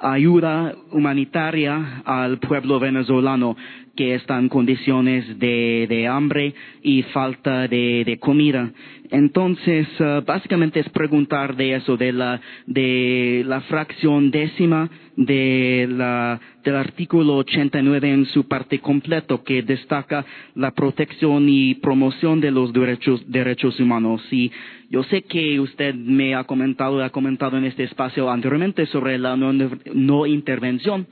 ayuda 0.00 0.74
humanitaria 0.92 2.02
al 2.04 2.38
pueblo 2.38 2.78
venezolano 2.78 3.56
que 3.98 4.14
está 4.14 4.38
en 4.38 4.48
condiciones 4.48 5.40
de, 5.40 6.08
hambre 6.08 6.54
y 6.84 7.02
falta 7.02 7.66
de, 7.66 8.16
comida. 8.20 8.70
Entonces, 9.10 9.88
uh, 9.98 10.22
básicamente 10.24 10.78
es 10.78 10.88
preguntar 10.90 11.56
de 11.56 11.74
eso, 11.74 11.96
de 11.96 12.12
la, 12.12 12.40
de 12.66 13.42
la 13.44 13.60
fracción 13.62 14.30
décima 14.30 14.88
de 15.16 15.88
la, 15.90 16.40
del 16.62 16.76
artículo 16.76 17.38
89 17.38 18.08
en 18.08 18.26
su 18.26 18.46
parte 18.46 18.78
completo, 18.78 19.42
que 19.42 19.62
destaca 19.62 20.24
la 20.54 20.70
protección 20.70 21.48
y 21.48 21.74
promoción 21.74 22.40
de 22.40 22.52
los 22.52 22.72
derechos, 22.72 23.28
derechos 23.28 23.80
humanos. 23.80 24.22
Y 24.30 24.52
yo 24.90 25.02
sé 25.02 25.22
que 25.22 25.58
usted 25.58 25.92
me 25.96 26.36
ha 26.36 26.44
comentado, 26.44 27.02
ha 27.02 27.10
comentado 27.10 27.58
en 27.58 27.64
este 27.64 27.82
espacio 27.82 28.30
anteriormente 28.30 28.86
sobre 28.86 29.18
la 29.18 29.36
no, 29.36 30.24
intervención, 30.26 31.08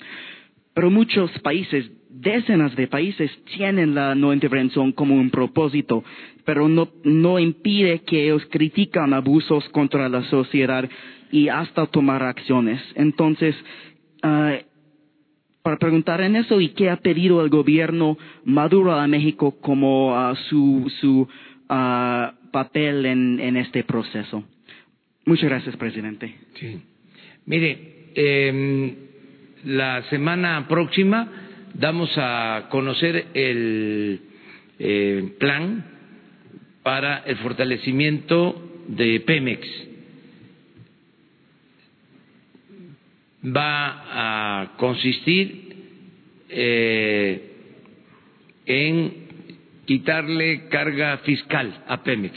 pero 0.73 0.89
muchos 0.89 1.31
países, 1.41 1.91
decenas 2.21 2.75
de 2.77 2.89
países, 2.89 3.31
tienen 3.57 3.95
la 3.95 4.15
no 4.15 4.33
intervención 4.33 4.93
como 4.93 5.15
un 5.15 5.31
propósito, 5.31 6.05
pero 6.45 6.69
no, 6.69 6.89
no 7.05 7.39
impide 7.39 8.01
que 8.01 8.25
ellos 8.25 8.47
critican 8.51 9.13
abusos 9.13 9.69
contra 9.71 10.09
la 10.09 10.23
sociedad 10.25 10.89
y 11.31 11.49
hasta 11.49 11.87
tomar 11.87 12.23
acciones. 12.23 12.81
Entonces, 12.95 13.55
uh, 14.23 14.65
para 15.63 15.79
preguntar 15.79 16.21
en 16.21 16.37
eso 16.37 16.61
y 16.61 16.71
qué 16.71 16.91
ha 16.91 16.97
pedido 16.97 17.43
el 17.43 17.49
gobierno 17.49 18.17
Maduro 18.45 18.93
a 18.93 19.07
México 19.07 19.57
como 19.61 20.15
uh, 20.15 20.35
su, 20.49 20.91
su 21.01 21.29
uh, 21.69 22.51
papel 22.53 23.05
en, 23.07 23.57
este 23.57 23.83
proceso. 23.85 24.45
Muchas 25.25 25.51
gracias, 25.51 25.77
presidente. 25.77 26.37
Sí. 26.55 26.81
Mire, 27.47 28.13
em, 28.15 28.95
la 29.65 30.03
semana 30.05 30.67
próxima 30.69 31.46
damos 31.79 32.11
a 32.17 32.69
conocer 32.71 33.27
el 33.35 34.21
eh, 34.79 35.35
plan 35.39 35.85
para 36.83 37.19
el 37.27 37.37
fortalecimiento 37.39 38.85
de 38.89 39.21
Pemex. 39.21 39.67
Va 43.45 44.63
a 44.63 44.77
consistir 44.77 45.77
eh, 46.49 47.53
en 48.65 49.27
quitarle 49.87 50.69
carga 50.69 51.19
fiscal 51.19 51.85
a 51.87 52.03
Pemex 52.03 52.35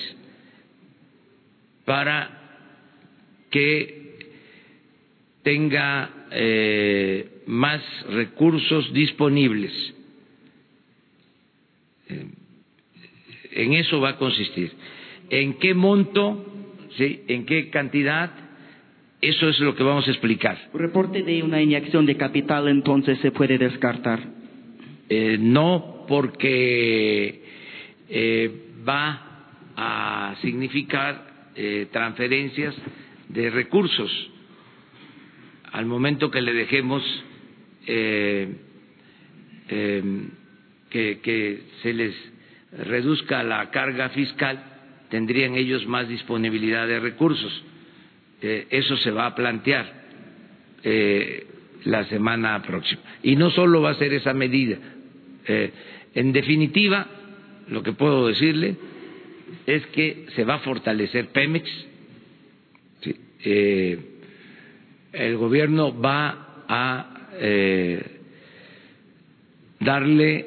para 1.85 2.29
que 3.49 4.19
tenga 5.41 6.18
eh, 6.31 7.41
más 7.47 7.81
recursos 8.09 8.91
disponibles. 8.93 9.71
Eh, 12.09 12.25
en 13.51 13.73
eso 13.73 13.99
va 13.99 14.09
a 14.09 14.17
consistir. 14.17 14.71
¿En 15.29 15.55
qué 15.55 15.73
monto? 15.73 16.45
¿sí? 16.97 17.21
¿En 17.27 17.45
qué 17.45 17.69
cantidad? 17.69 18.31
Eso 19.21 19.49
es 19.49 19.59
lo 19.59 19.75
que 19.75 19.83
vamos 19.83 20.07
a 20.07 20.11
explicar. 20.11 20.69
Reporte 20.73 21.23
de 21.23 21.43
una 21.43 21.61
inyección 21.61 22.05
de 22.05 22.15
capital 22.15 22.67
entonces 22.67 23.19
se 23.19 23.31
puede 23.31 23.57
descartar. 23.57 24.19
Eh, 25.09 25.37
no 25.39 26.05
porque 26.07 27.43
eh, 28.07 28.51
va 28.87 29.45
a 29.75 30.35
significar 30.41 31.49
eh, 31.55 31.87
transferencias 31.91 32.75
de 33.27 33.49
recursos 33.49 34.11
al 35.71 35.85
momento 35.85 36.31
que 36.31 36.41
le 36.41 36.53
dejemos 36.53 37.03
eh, 37.87 38.49
que, 39.67 41.19
que 41.21 41.61
se 41.81 41.93
les 41.93 42.15
reduzca 42.71 43.43
la 43.43 43.69
carga 43.71 44.09
fiscal, 44.09 44.63
tendrían 45.09 45.55
ellos 45.55 45.87
más 45.87 46.07
disponibilidad 46.07 46.87
de 46.87 46.99
recursos. 46.99 47.63
eso 48.41 48.97
se 48.97 49.11
va 49.11 49.27
a 49.27 49.35
plantear 49.35 49.93
la 51.83 52.03
semana 52.05 52.61
próxima. 52.63 53.01
Y 53.21 53.35
no 53.35 53.51
solo 53.51 53.81
va 53.81 53.91
a 53.91 53.95
ser 53.95 54.13
esa 54.13 54.33
medida, 54.33 54.77
en 56.15 56.31
definitiva, 56.33 57.07
lo 57.69 57.83
que 57.83 57.93
puedo 57.93 58.27
decirle 58.27 58.75
es 59.65 59.85
que 59.87 60.25
se 60.35 60.43
va 60.43 60.55
a 60.55 60.59
fortalecer 60.59 61.27
Pemex. 61.27 61.69
Eh, 63.41 64.18
el 65.13 65.37
gobierno 65.37 65.99
va 65.99 66.63
a 66.67 67.27
eh, 67.33 68.19
darle 69.79 70.45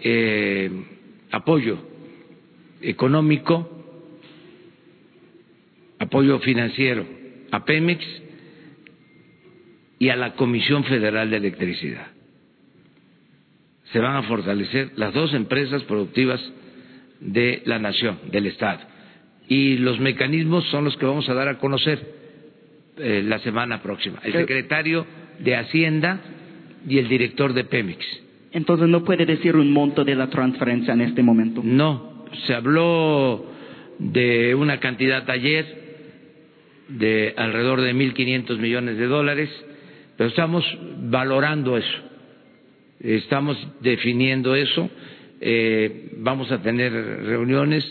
eh, 0.00 0.70
apoyo 1.30 1.78
económico, 2.82 3.70
apoyo 5.98 6.38
financiero 6.40 7.06
a 7.50 7.64
Pemex 7.64 8.04
y 9.98 10.10
a 10.10 10.16
la 10.16 10.34
Comisión 10.34 10.84
Federal 10.84 11.30
de 11.30 11.36
Electricidad. 11.36 12.08
Se 13.92 13.98
van 14.00 14.16
a 14.16 14.22
fortalecer 14.24 14.92
las 14.96 15.14
dos 15.14 15.32
empresas 15.32 15.82
productivas 15.84 16.40
de 17.20 17.62
la 17.64 17.78
nación, 17.78 18.18
del 18.30 18.46
Estado. 18.46 18.80
Y 19.48 19.76
los 19.78 20.00
mecanismos 20.00 20.64
son 20.70 20.84
los 20.84 20.96
que 20.96 21.06
vamos 21.06 21.28
a 21.28 21.34
dar 21.34 21.48
a 21.48 21.58
conocer 21.58 22.15
eh, 22.98 23.22
la 23.24 23.38
semana 23.40 23.82
próxima. 23.82 24.20
El 24.22 24.32
secretario 24.32 25.06
de 25.38 25.56
Hacienda 25.56 26.20
y 26.88 26.98
el 26.98 27.08
director 27.08 27.52
de 27.52 27.64
Pemex. 27.64 28.04
Entonces 28.52 28.88
no 28.88 29.04
puede 29.04 29.26
decir 29.26 29.56
un 29.56 29.70
monto 29.70 30.04
de 30.04 30.14
la 30.14 30.30
transferencia 30.30 30.94
en 30.94 31.02
este 31.02 31.22
momento. 31.22 31.60
No, 31.62 32.24
se 32.46 32.54
habló 32.54 33.44
de 33.98 34.54
una 34.54 34.80
cantidad 34.80 35.28
ayer 35.28 35.84
de 36.88 37.34
alrededor 37.36 37.80
de 37.80 37.94
1.500 37.94 38.58
millones 38.58 38.96
de 38.96 39.06
dólares, 39.06 39.50
pero 40.16 40.30
estamos 40.30 40.64
valorando 41.02 41.76
eso, 41.76 41.98
estamos 43.00 43.58
definiendo 43.80 44.54
eso, 44.54 44.88
eh, 45.40 46.12
vamos 46.18 46.50
a 46.50 46.62
tener 46.62 46.92
reuniones 46.92 47.84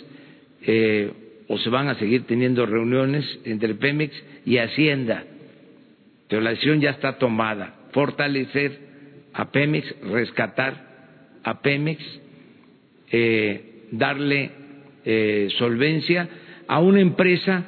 eh, 0.66 1.12
o 1.48 1.58
se 1.58 1.70
van 1.70 1.88
a 1.88 1.96
seguir 1.96 2.26
teniendo 2.26 2.66
reuniones 2.66 3.26
entre 3.46 3.76
Pemex 3.76 4.14
y 4.46 4.58
Hacienda, 4.58 5.24
pero 6.28 6.42
la 6.42 6.52
decisión 6.52 6.82
ya 6.82 6.92
está 6.92 7.18
tomada, 7.18 7.76
fortalecer 7.92 8.80
a 9.34 9.52
Pemex, 9.52 9.96
rescatar 10.02 11.40
a 11.44 11.62
Pemex, 11.62 12.02
eh, 13.12 13.86
darle 13.92 14.52
eh, 15.06 15.50
solvencia 15.58 16.28
a 16.68 16.80
una 16.80 17.00
empresa 17.00 17.64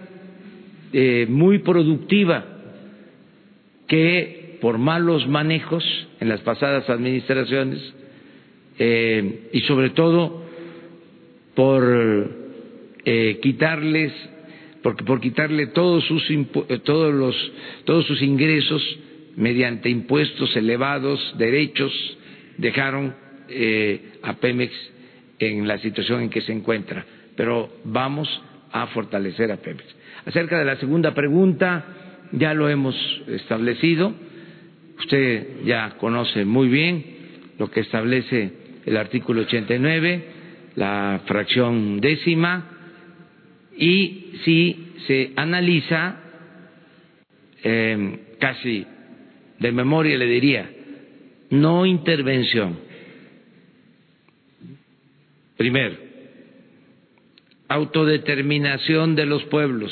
eh, 0.91 1.27
muy 1.29 1.59
productiva 1.59 2.45
que 3.87 4.57
por 4.59 4.79
malos 4.79 5.27
manejos 5.27 5.83
en 6.19 6.29
las 6.29 6.41
pasadas 6.41 6.89
administraciones 6.89 7.93
y 8.79 9.61
sobre 9.61 9.89
todo 9.91 10.43
por 11.55 12.46
eh, 13.09 13.39
quitarles 13.41 14.11
porque 14.83 15.05
por 15.05 15.21
quitarle 15.21 15.67
todos 15.67 16.03
sus 16.05 16.23
todos 16.83 17.13
los 17.13 17.35
todos 17.85 18.05
sus 18.05 18.21
ingresos 18.21 18.81
mediante 19.37 19.89
impuestos 19.89 20.55
elevados 20.55 21.19
derechos 21.37 21.93
dejaron 22.57 23.15
a 24.23 24.33
Pemex 24.33 24.73
en 25.39 25.67
la 25.67 25.77
situación 25.77 26.23
en 26.23 26.29
que 26.29 26.41
se 26.41 26.51
encuentra. 26.51 27.05
Pero 27.35 27.69
vamos 27.85 28.27
a 28.71 28.87
fortalecer 28.87 29.51
a 29.51 29.57
Pemex. 29.57 29.85
Acerca 30.25 30.59
de 30.59 30.65
la 30.65 30.77
segunda 30.77 31.13
pregunta, 31.13 31.85
ya 32.31 32.53
lo 32.53 32.69
hemos 32.69 32.95
establecido. 33.27 34.13
Usted 34.99 35.63
ya 35.65 35.95
conoce 35.97 36.45
muy 36.45 36.67
bien 36.67 37.05
lo 37.57 37.69
que 37.69 37.81
establece 37.81 38.51
el 38.85 38.97
artículo 38.97 39.41
89, 39.41 40.25
la 40.75 41.21
fracción 41.25 41.99
décima, 41.99 42.76
y 43.77 44.39
si 44.43 44.93
se 45.07 45.33
analiza, 45.35 46.19
eh, 47.63 48.19
casi 48.39 48.85
de 49.59 49.71
memoria 49.71 50.17
le 50.17 50.25
diría, 50.25 50.69
no 51.49 51.85
intervención. 51.85 52.79
Primero, 55.55 55.95
autodeterminación 57.67 59.15
de 59.15 59.25
los 59.25 59.43
pueblos 59.45 59.91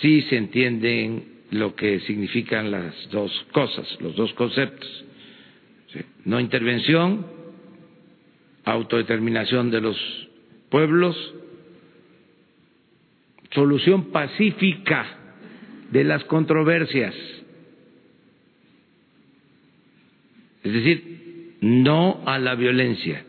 sí 0.00 0.22
se 0.22 0.36
entienden 0.36 1.32
lo 1.52 1.76
que 1.76 2.00
significan 2.00 2.70
las 2.70 3.08
dos 3.10 3.30
cosas, 3.52 3.86
los 4.00 4.16
dos 4.16 4.32
conceptos. 4.34 5.04
No 6.24 6.40
intervención, 6.40 7.26
autodeterminación 8.64 9.70
de 9.70 9.80
los 9.80 9.96
pueblos, 10.70 11.16
solución 13.52 14.10
pacífica 14.10 15.06
de 15.90 16.04
las 16.04 16.24
controversias. 16.24 17.14
Es 20.64 20.72
decir, 20.72 21.56
no 21.60 22.22
a 22.24 22.38
la 22.38 22.54
violencia. 22.54 23.24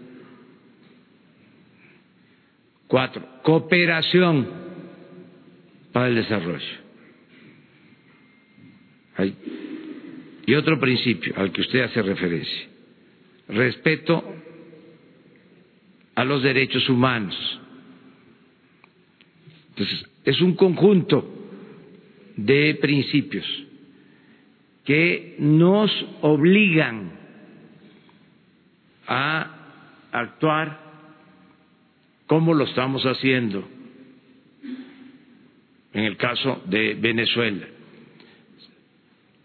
Cuatro, 2.88 3.28
cooperación 3.44 4.48
para 5.92 6.08
el 6.08 6.16
desarrollo. 6.16 6.84
Y 10.46 10.56
otro 10.56 10.80
principio 10.80 11.34
al 11.38 11.52
que 11.52 11.62
usted 11.62 11.82
hace 11.82 12.02
referencia, 12.02 12.68
respeto 13.48 14.24
a 16.16 16.24
los 16.24 16.44
derechos 16.44 16.88
humanos. 16.90 17.36
Entonces, 19.70 20.06
es 20.24 20.42
un 20.42 20.56
conjunto 20.56 21.28
de 22.36 22.76
principios 22.76 23.46
que 24.86 25.36
nos 25.40 25.92
obligan 26.22 27.12
a 29.08 29.54
actuar 30.12 30.80
como 32.28 32.54
lo 32.54 32.66
estamos 32.66 33.04
haciendo 33.04 33.68
en 35.94 36.04
el 36.04 36.18
caso 36.18 36.62
de 36.66 36.96
Venezuela. 36.96 37.68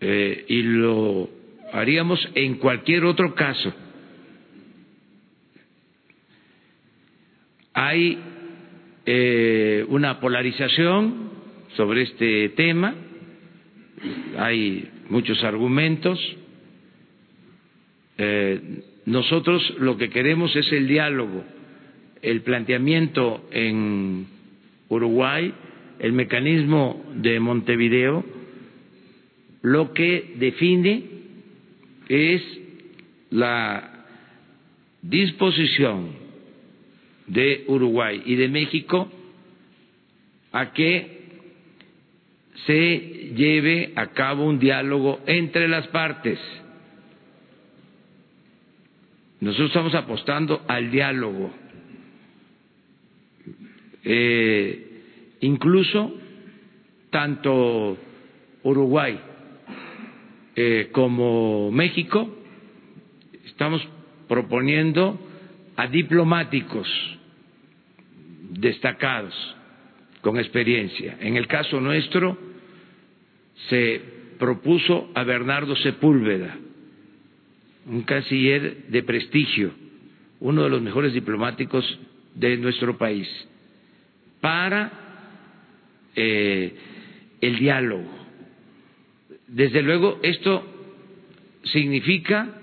Eh, 0.00 0.44
y 0.48 0.62
lo 0.62 1.28
haríamos 1.72 2.26
en 2.34 2.54
cualquier 2.56 3.04
otro 3.04 3.34
caso. 3.34 3.72
Hay 7.80 8.18
eh, 9.06 9.84
una 9.88 10.18
polarización 10.18 11.30
sobre 11.76 12.02
este 12.02 12.48
tema, 12.48 12.92
hay 14.36 14.90
muchos 15.08 15.44
argumentos. 15.44 16.18
Eh, 18.18 18.82
nosotros 19.06 19.62
lo 19.78 19.96
que 19.96 20.10
queremos 20.10 20.56
es 20.56 20.72
el 20.72 20.88
diálogo, 20.88 21.44
el 22.20 22.40
planteamiento 22.40 23.48
en 23.52 24.26
Uruguay 24.88 25.54
el 26.00 26.12
mecanismo 26.12 27.04
de 27.14 27.38
Montevideo 27.38 28.24
lo 29.62 29.92
que 29.92 30.34
define 30.36 31.04
es 32.08 32.42
la 33.30 34.06
disposición 35.02 36.27
de 37.28 37.64
Uruguay 37.68 38.22
y 38.24 38.34
de 38.34 38.48
México 38.48 39.10
a 40.52 40.72
que 40.72 41.18
se 42.66 43.32
lleve 43.36 43.92
a 43.94 44.08
cabo 44.08 44.44
un 44.44 44.58
diálogo 44.58 45.20
entre 45.26 45.68
las 45.68 45.86
partes. 45.88 46.38
Nosotros 49.40 49.68
estamos 49.68 49.94
apostando 49.94 50.62
al 50.66 50.90
diálogo. 50.90 51.52
Eh, 54.04 54.88
Incluso 55.40 56.12
tanto 57.10 57.96
Uruguay 58.64 59.18
eh, 60.56 60.88
como 60.92 61.70
México 61.70 62.28
estamos 63.46 63.86
proponiendo 64.26 65.18
a 65.76 65.86
diplomáticos 65.86 66.88
destacados 68.50 69.34
con 70.20 70.38
experiencia. 70.38 71.16
En 71.20 71.36
el 71.36 71.46
caso 71.46 71.80
nuestro 71.80 72.36
se 73.68 74.00
propuso 74.38 75.10
a 75.14 75.24
Bernardo 75.24 75.74
Sepúlveda, 75.76 76.56
un 77.86 78.02
canciller 78.02 78.86
de 78.88 79.02
prestigio, 79.02 79.72
uno 80.40 80.62
de 80.64 80.70
los 80.70 80.82
mejores 80.82 81.12
diplomáticos 81.12 81.98
de 82.34 82.56
nuestro 82.56 82.96
país, 82.96 83.28
para 84.40 84.92
eh, 86.14 86.74
el 87.40 87.58
diálogo. 87.58 88.08
Desde 89.48 89.82
luego, 89.82 90.20
esto 90.22 90.64
significa 91.64 92.54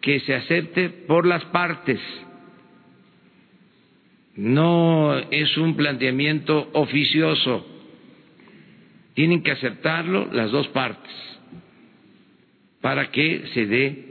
que 0.00 0.20
se 0.20 0.34
acepte 0.34 0.90
por 0.90 1.26
las 1.26 1.44
partes. 1.46 2.00
No 4.36 5.18
es 5.30 5.56
un 5.58 5.76
planteamiento 5.76 6.70
oficioso. 6.72 7.66
Tienen 9.14 9.42
que 9.42 9.50
aceptarlo 9.50 10.28
las 10.32 10.50
dos 10.50 10.68
partes 10.68 11.12
para 12.80 13.10
que 13.10 13.44
se 13.52 13.66
dé 13.66 14.04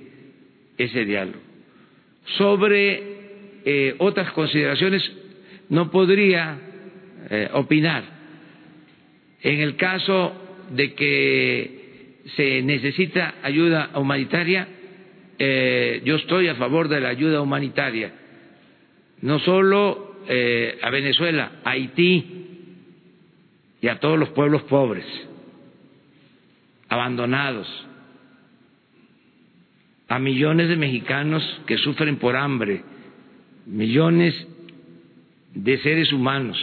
ese 0.78 1.06
diálogo. 1.06 1.40
Sobre 2.38 3.04
eh, 3.66 3.96
otras 3.98 4.32
consideraciones 4.32 5.12
no 5.70 5.90
podría 5.90 6.58
eh, 7.30 7.50
opinar. 7.54 8.04
En 9.42 9.60
el 9.60 9.76
caso 9.76 10.34
de 10.72 10.94
que 10.94 11.82
se 12.36 12.62
necesita 12.62 13.36
ayuda 13.42 13.90
humanitaria, 13.96 14.68
eh, 15.40 16.02
yo 16.06 16.16
estoy 16.18 16.48
a 16.48 16.56
favor 16.56 16.88
de 16.88 17.02
la 17.02 17.10
ayuda 17.10 17.42
humanitaria, 17.42 18.12
no 19.22 19.40
solo 19.40 20.11
a 20.28 20.90
Venezuela, 20.90 21.52
a 21.64 21.72
Haití 21.72 22.42
y 23.82 23.88
a 23.88 24.00
todos 24.00 24.18
los 24.18 24.30
pueblos 24.30 24.64
pobres, 24.64 25.06
abandonados, 26.90 27.68
a 30.08 30.20
millones 30.20 30.70
de 30.70 30.76
mexicanos 30.76 31.62
que 31.66 31.78
sufren 31.78 32.18
por 32.18 32.36
hambre, 32.36 32.84
millones 33.66 34.36
de 35.54 35.78
seres 35.80 36.12
humanos 36.12 36.58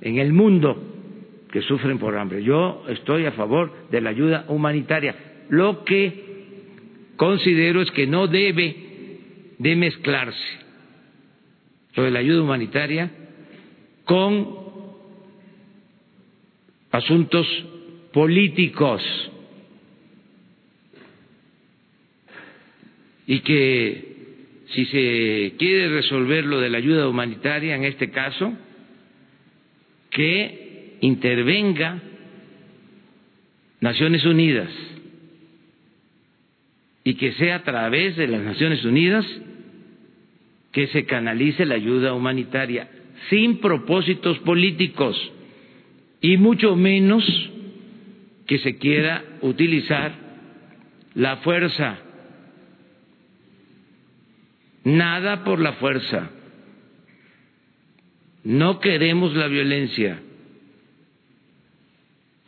en 0.00 0.18
el 0.18 0.32
mundo 0.32 0.90
que 1.52 1.62
sufren 1.62 1.98
por 1.98 2.16
hambre. 2.16 2.42
Yo 2.42 2.84
estoy 2.88 3.26
a 3.26 3.32
favor 3.32 3.88
de 3.90 4.00
la 4.00 4.10
ayuda 4.10 4.44
humanitaria. 4.48 5.14
Lo 5.48 5.84
que 5.84 7.14
considero 7.16 7.82
es 7.82 7.90
que 7.90 8.06
no 8.06 8.26
debe 8.26 8.76
de 9.58 9.76
mezclarse 9.76 10.60
lo 11.94 12.04
de 12.04 12.10
la 12.10 12.20
ayuda 12.20 12.42
humanitaria 12.42 13.10
con 14.04 14.60
asuntos 16.90 17.46
políticos. 18.12 19.02
Y 23.26 23.40
que 23.40 24.10
si 24.66 24.86
se 24.86 25.54
quiere 25.58 25.88
resolver 25.88 26.44
lo 26.44 26.60
de 26.60 26.70
la 26.70 26.78
ayuda 26.78 27.08
humanitaria 27.08 27.76
en 27.76 27.84
este 27.84 28.10
caso, 28.10 28.52
que 30.10 30.96
intervenga 31.00 32.02
Naciones 33.80 34.24
Unidas. 34.24 34.68
Y 37.04 37.14
que 37.14 37.32
sea 37.32 37.56
a 37.56 37.62
través 37.62 38.16
de 38.16 38.26
las 38.26 38.42
Naciones 38.42 38.84
Unidas 38.84 39.24
que 40.72 40.86
se 40.88 41.04
canalice 41.04 41.66
la 41.66 41.74
ayuda 41.74 42.14
humanitaria 42.14 42.88
sin 43.28 43.58
propósitos 43.58 44.38
políticos 44.40 45.16
y 46.20 46.36
mucho 46.36 46.76
menos 46.76 47.24
que 48.46 48.58
se 48.58 48.78
quiera 48.78 49.24
utilizar 49.42 50.12
la 51.14 51.38
fuerza 51.38 51.98
Nada 54.84 55.44
por 55.44 55.60
la 55.60 55.74
fuerza. 55.74 56.30
No 58.44 58.80
queremos 58.80 59.34
la 59.34 59.46
violencia. 59.46 60.20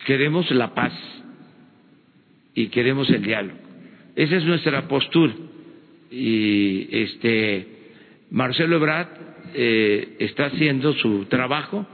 Queremos 0.07 0.51
la 0.51 0.74
paz 0.74 0.93
y 2.55 2.69
queremos 2.69 3.09
el 3.11 3.23
diálogo. 3.23 3.59
Esa 4.16 4.36
es 4.36 4.44
nuestra 4.44 4.89
postura. 4.89 5.35
Y 6.11 6.89
este 6.90 7.69
Marcelo 8.32 8.76
Ebrard 8.76 9.09
eh, 9.54 10.16
está 10.18 10.46
haciendo 10.46 10.94
su 10.94 11.26
trabajo 11.26 11.86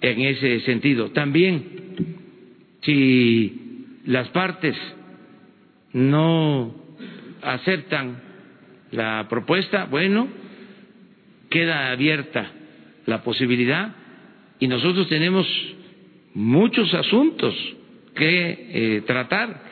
en 0.00 0.20
ese 0.20 0.60
sentido. 0.60 1.10
También, 1.10 1.64
si 2.82 3.96
las 4.04 4.28
partes 4.28 4.76
no 5.92 6.74
aceptan 7.42 8.22
la 8.92 9.26
propuesta, 9.28 9.86
bueno, 9.86 10.28
queda 11.48 11.90
abierta 11.90 12.52
la 13.06 13.22
posibilidad 13.22 13.94
y 14.58 14.68
nosotros 14.68 15.08
tenemos 15.08 15.46
muchos 16.34 16.92
asuntos 16.92 17.54
que 18.14 18.68
eh, 18.96 19.02
tratar 19.06 19.62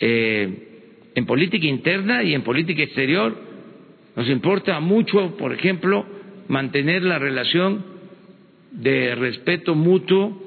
eh, 0.00 1.10
en 1.14 1.26
política 1.26 1.66
interna 1.66 2.22
y 2.24 2.34
en 2.34 2.42
política 2.42 2.82
exterior. 2.82 3.47
Nos 4.18 4.28
importa 4.30 4.80
mucho, 4.80 5.36
por 5.36 5.52
ejemplo, 5.52 6.04
mantener 6.48 7.04
la 7.04 7.20
relación 7.20 7.84
de 8.72 9.14
respeto 9.14 9.76
mutuo 9.76 10.42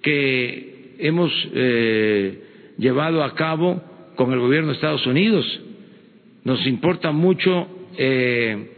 que 0.00 0.94
hemos 1.00 1.32
eh, 1.52 2.44
llevado 2.78 3.24
a 3.24 3.34
cabo 3.34 3.82
con 4.14 4.32
el 4.32 4.38
gobierno 4.38 4.68
de 4.68 4.74
Estados 4.74 5.04
Unidos. 5.08 5.44
Nos 6.44 6.64
importa 6.68 7.10
mucho 7.10 7.88
eh, 7.98 8.70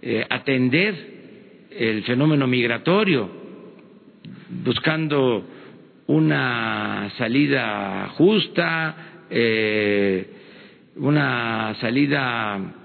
eh, 0.00 0.26
atender 0.30 1.68
el 1.70 2.04
fenómeno 2.04 2.46
migratorio, 2.46 3.28
buscando 4.64 5.44
una 6.06 7.12
salida 7.18 8.14
justa, 8.16 9.26
una 10.96 11.76
salida 11.82 12.80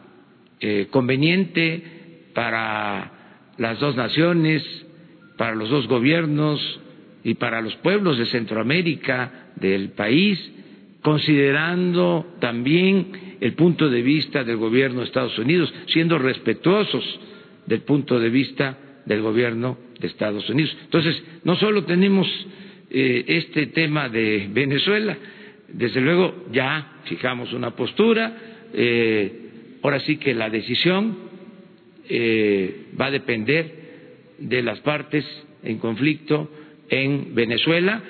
conveniente 0.91 1.81
para 2.33 3.11
las 3.57 3.79
dos 3.79 3.95
naciones, 3.95 4.63
para 5.37 5.55
los 5.55 5.69
dos 5.69 5.87
gobiernos 5.87 6.79
y 7.23 7.35
para 7.35 7.61
los 7.61 7.75
pueblos 7.77 8.17
de 8.17 8.25
Centroamérica, 8.25 9.51
del 9.55 9.89
país, 9.91 10.39
considerando 11.01 12.35
también 12.39 13.37
el 13.39 13.53
punto 13.53 13.89
de 13.89 14.01
vista 14.01 14.43
del 14.43 14.57
gobierno 14.57 14.99
de 14.99 15.07
Estados 15.07 15.37
Unidos, 15.37 15.73
siendo 15.87 16.17
respetuosos 16.17 17.03
del 17.65 17.81
punto 17.81 18.19
de 18.19 18.29
vista 18.29 18.77
del 19.05 19.21
gobierno 19.21 19.77
de 19.99 20.07
Estados 20.07 20.49
Unidos. 20.49 20.75
Entonces, 20.83 21.21
no 21.43 21.55
solo 21.55 21.83
tenemos 21.85 22.27
eh, 22.89 23.25
este 23.27 23.67
tema 23.67 24.09
de 24.09 24.49
Venezuela, 24.51 25.17
desde 25.67 26.01
luego 26.01 26.45
ya 26.51 26.99
fijamos 27.05 27.53
una 27.53 27.75
postura, 27.75 28.37
eh, 28.73 29.48
ahora 29.81 29.99
sí 30.01 30.17
que 30.17 30.33
la 30.33 30.49
decisión 30.49 31.17
eh, 32.07 32.87
va 32.99 33.07
a 33.07 33.11
depender 33.11 34.35
de 34.39 34.61
las 34.61 34.79
partes 34.79 35.25
en 35.63 35.77
conflicto 35.77 36.49
en 36.89 37.35
Venezuela, 37.35 38.01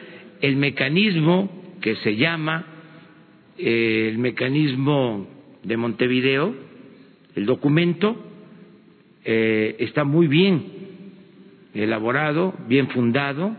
el 0.41 0.55
mecanismo 0.55 1.75
que 1.81 1.95
se 1.97 2.15
llama 2.15 2.65
el 3.57 4.17
mecanismo 4.17 5.27
de 5.63 5.77
Montevideo, 5.77 6.55
el 7.35 7.45
documento 7.45 8.15
eh, 9.25 9.75
está 9.79 10.03
muy 10.03 10.27
bien 10.27 10.65
elaborado, 11.73 12.53
bien 12.67 12.87
fundado. 12.89 13.55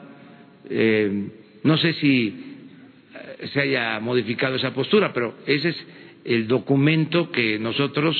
Eh, 0.69 1.28
no 1.62 1.77
sé 1.77 1.93
si 1.95 2.28
eh, 3.15 3.47
se 3.53 3.61
haya 3.61 4.01
modificado 4.01 4.57
esa 4.57 4.73
postura, 4.73 5.12
pero 5.12 5.35
ese 5.47 5.69
es 5.70 5.87
el 6.25 6.47
documento 6.49 7.31
que 7.31 7.59
nosotros 7.59 8.17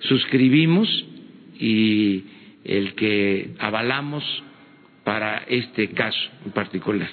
suscribimos 0.00 0.88
y 1.58 2.24
el 2.64 2.94
que 2.94 3.50
avalamos 3.58 4.24
para 5.04 5.38
este 5.48 5.88
caso 5.88 6.18
en 6.44 6.52
particular. 6.52 7.08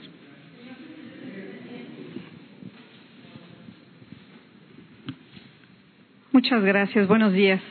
Muchas 6.36 6.62
gracias. 6.64 7.08
Buenos 7.08 7.32
días. 7.32 7.62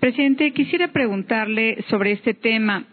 Presidente, 0.00 0.50
quisiera 0.52 0.88
preguntarle 0.88 1.84
sobre 1.88 2.10
este 2.10 2.34
tema. 2.34 2.84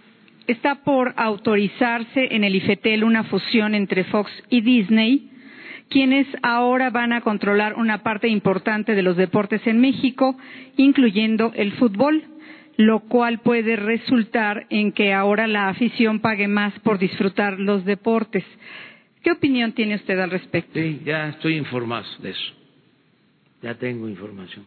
Está 0.45 0.83
por 0.83 1.13
autorizarse 1.17 2.27
en 2.35 2.43
el 2.43 2.55
IFETEL 2.57 3.03
una 3.03 3.23
fusión 3.23 3.73
entre 3.73 4.03
Fox 4.03 4.31
y 4.51 4.61
Disney, 4.61 5.31
quienes 5.89 6.27
ahora 6.41 6.89
van 6.89 7.13
a 7.13 7.21
controlar 7.21 7.75
una 7.75 8.03
parte 8.03 8.27
importante 8.27 8.95
de 8.95 9.03
los 9.03 9.17
deportes 9.17 9.65
en 9.67 9.79
México, 9.79 10.37
incluyendo 10.77 11.51
el 11.55 11.73
fútbol, 11.73 12.23
lo 12.77 13.01
cual 13.01 13.39
puede 13.39 13.75
resultar 13.75 14.65
en 14.69 14.91
que 14.91 15.13
ahora 15.13 15.47
la 15.47 15.69
afición 15.69 16.19
pague 16.19 16.47
más 16.47 16.77
por 16.79 16.97
disfrutar 16.97 17.59
los 17.59 17.85
deportes. 17.85 18.43
¿Qué 19.21 19.31
opinión 19.31 19.73
tiene 19.73 19.95
usted 19.95 20.19
al 20.19 20.31
respecto? 20.31 20.71
Sí, 20.73 21.01
ya 21.05 21.29
estoy 21.29 21.55
informado 21.57 22.05
de 22.21 22.31
eso 22.31 22.63
ya 23.63 23.75
tengo 23.75 24.09
información. 24.09 24.65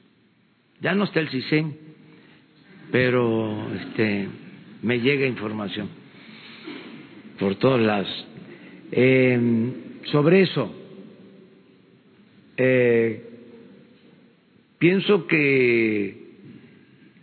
Ya 0.80 0.94
no 0.94 1.04
está 1.04 1.20
el 1.20 1.28
CISEN, 1.28 1.76
pero 2.90 3.68
este, 3.74 4.26
me 4.82 5.00
llega 5.00 5.26
información 5.26 5.88
por 7.38 7.56
todos 7.56 7.80
lados. 7.80 8.08
Eh, 8.90 9.38
sobre 10.10 10.42
eso, 10.42 10.74
eh, 12.56 13.22
pienso 14.78 15.26
que 15.26 16.26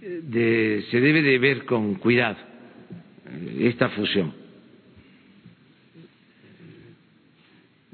de, 0.01 0.85
se 0.91 0.99
debe 0.99 1.21
de 1.21 1.39
ver 1.39 1.65
con 1.65 1.95
cuidado 1.95 2.37
esta 3.59 3.89
fusión. 3.89 4.33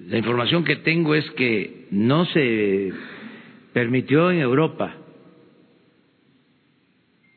La 0.07 0.18
información 0.18 0.64
que 0.64 0.78
tengo 0.78 1.14
es 1.14 1.30
que 1.32 1.88
no 1.91 2.26
se 2.26 2.91
permitió 3.74 4.32
en 4.32 4.40
Europa, 4.40 4.95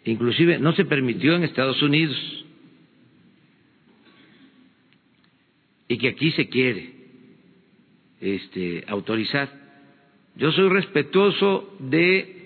inclusive 0.04 0.58
no 0.58 0.72
se 0.72 0.84
permitió 0.84 1.34
en 1.36 1.42
Estados 1.42 1.82
Unidos, 1.82 2.16
y 5.88 5.98
que 5.98 6.08
aquí 6.08 6.30
se 6.30 6.48
quiere 6.48 6.90
este, 8.20 8.84
autorizar. 8.86 9.61
Yo 10.36 10.50
soy 10.52 10.68
respetuoso 10.68 11.76
de 11.78 12.42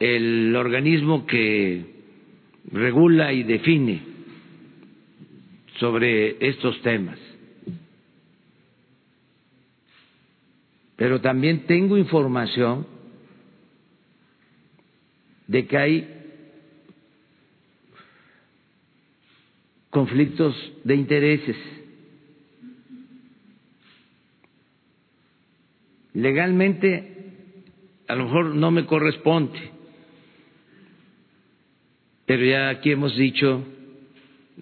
el 0.00 0.56
organismo 0.56 1.26
que 1.26 1.84
regula 2.72 3.32
y 3.32 3.42
define 3.42 4.02
sobre 5.78 6.36
estos 6.46 6.80
temas. 6.82 7.18
Pero 10.96 11.20
también 11.20 11.66
tengo 11.66 11.96
información 11.96 12.86
de 15.46 15.66
que 15.66 15.78
hay 15.78 16.20
conflictos 19.90 20.54
de 20.84 20.94
intereses. 20.94 21.56
Legalmente 26.14 27.16
a 28.08 28.14
lo 28.16 28.24
mejor 28.24 28.54
no 28.56 28.70
me 28.72 28.86
corresponde, 28.86 29.70
pero 32.26 32.44
ya 32.44 32.68
aquí 32.68 32.90
hemos 32.90 33.16
dicho 33.16 33.64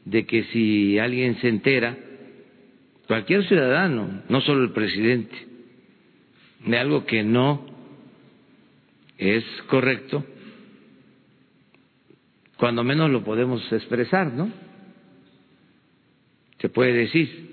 de 0.04 0.26
que 0.26 0.44
si 0.44 0.98
alguien 0.98 1.40
se 1.40 1.48
entera, 1.48 1.96
cualquier 3.06 3.46
ciudadano, 3.46 4.22
no 4.28 4.40
solo 4.42 4.64
el 4.64 4.72
presidente, 4.72 5.34
de 6.66 6.78
algo 6.78 7.06
que 7.06 7.22
no 7.22 7.64
es 9.16 9.44
correcto, 9.68 10.24
cuando 12.58 12.84
menos 12.84 13.10
lo 13.10 13.24
podemos 13.24 13.72
expresar, 13.72 14.32
¿no? 14.32 14.50
Se 16.58 16.68
puede 16.68 16.92
decir. 16.92 17.48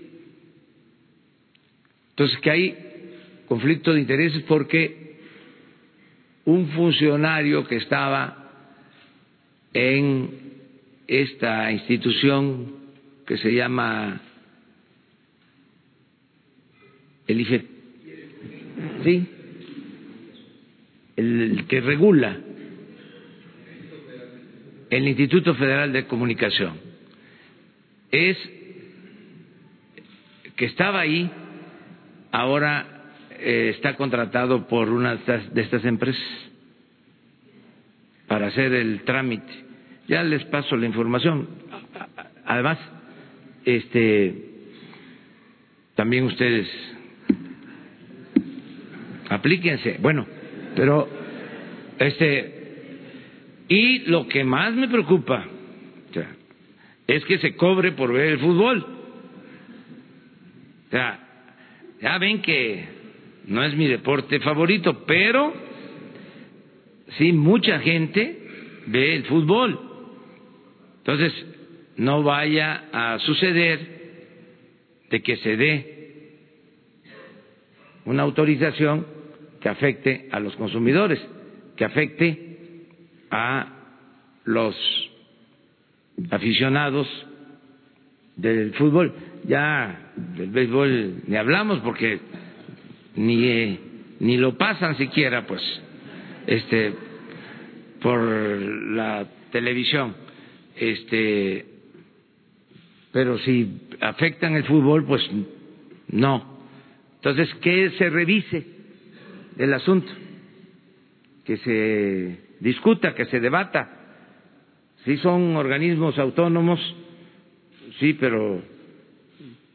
Entonces, 2.09 2.38
que 2.39 2.51
hay 2.51 2.85
conflicto 3.47 3.93
de 3.93 4.01
intereses 4.01 4.43
porque 4.43 5.05
un 6.45 6.67
funcionario 6.69 7.67
que 7.67 7.77
estaba 7.77 8.51
en 9.73 10.30
esta 11.07 11.72
institución 11.72 12.73
que 13.26 13.38
se 13.38 13.53
llama 13.53 14.22
el 17.27 17.41
IFE, 17.41 17.65
sí, 19.03 19.27
el 21.15 21.65
que 21.67 21.81
regula 21.81 22.38
el 24.89 25.07
Instituto 25.07 25.55
Federal 25.55 25.91
de 25.91 26.05
Comunicación, 26.05 26.80
es 28.11 28.38
que 30.55 30.65
estaba 30.65 31.01
ahí, 31.01 31.30
ahora 32.31 32.94
eh, 33.40 33.72
está 33.76 33.95
contratado 33.95 34.68
por 34.68 34.90
una 34.90 35.16
de 35.16 35.62
estas 35.62 35.86
empresas 35.86 36.22
para 38.28 38.48
hacer 38.48 38.74
el 38.74 39.02
trámite 39.03 39.66
ya 40.07 40.24
les 40.24 40.44
paso 40.45 40.76
la 40.76 40.86
información. 40.86 41.48
Además, 42.45 42.78
este, 43.64 44.36
también 45.95 46.26
ustedes 46.26 46.68
aplíquense. 49.30 49.98
Bueno, 49.99 50.26
pero 50.76 51.10
este 51.98 52.52
y 53.68 53.99
lo 54.10 54.28
que 54.28 54.44
más 54.44 54.74
me 54.74 54.88
preocupa 54.88 55.45
es 57.07 57.24
que 57.26 57.38
se 57.38 57.56
cobre 57.56 57.91
por 57.91 58.12
ver 58.14 58.34
el 58.34 58.40
fútbol. 58.40 58.86
O 60.88 60.91
sea, 60.91 61.20
ya 62.02 62.18
ven 62.18 62.41
que 62.41 62.94
no 63.47 63.63
es 63.63 63.76
mi 63.76 63.88
deporte 63.88 64.39
favorito, 64.39 65.05
pero 65.05 65.53
sí 67.17 67.31
mucha 67.31 67.80
gente 67.80 68.39
ve 68.88 69.15
el 69.15 69.23
fútbol. 69.26 69.80
Entonces, 70.97 71.34
no 71.97 72.23
vaya 72.23 72.85
a 72.91 73.19
suceder 73.19 73.95
de 75.09 75.22
que 75.22 75.38
se 75.38 75.55
dé 75.55 75.95
una 78.05 78.23
autorización 78.23 79.05
que 79.61 79.69
afecte 79.69 80.27
a 80.31 80.39
los 80.39 80.55
consumidores, 80.55 81.19
que 81.76 81.85
afecte 81.85 82.57
a 83.31 83.67
los 84.45 84.76
aficionados 86.31 87.07
del 88.35 88.73
fútbol. 88.73 89.13
Ya 89.47 90.11
del 90.35 90.49
béisbol 90.49 91.23
ni 91.27 91.35
hablamos 91.35 91.80
porque 91.80 92.19
ni, 93.15 93.79
ni 94.19 94.37
lo 94.37 94.57
pasan 94.57 94.97
siquiera, 94.97 95.45
pues, 95.45 95.61
este, 96.47 96.93
por 98.01 98.21
la 98.21 99.27
televisión 99.51 100.25
este, 100.75 101.65
pero 103.11 103.37
si 103.39 103.81
afectan 104.01 104.55
el 104.55 104.65
fútbol, 104.65 105.05
pues 105.05 105.23
no. 106.09 106.59
Entonces, 107.15 107.53
que 107.55 107.91
se 107.91 108.09
revise 108.09 108.65
el 109.57 109.73
asunto, 109.73 110.11
que 111.45 111.57
se 111.57 112.39
discuta, 112.59 113.15
que 113.15 113.25
se 113.25 113.39
debata. 113.39 113.89
Si 115.05 115.17
son 115.17 115.55
organismos 115.55 116.19
autónomos, 116.19 116.79
sí, 117.99 118.13
pero 118.13 118.61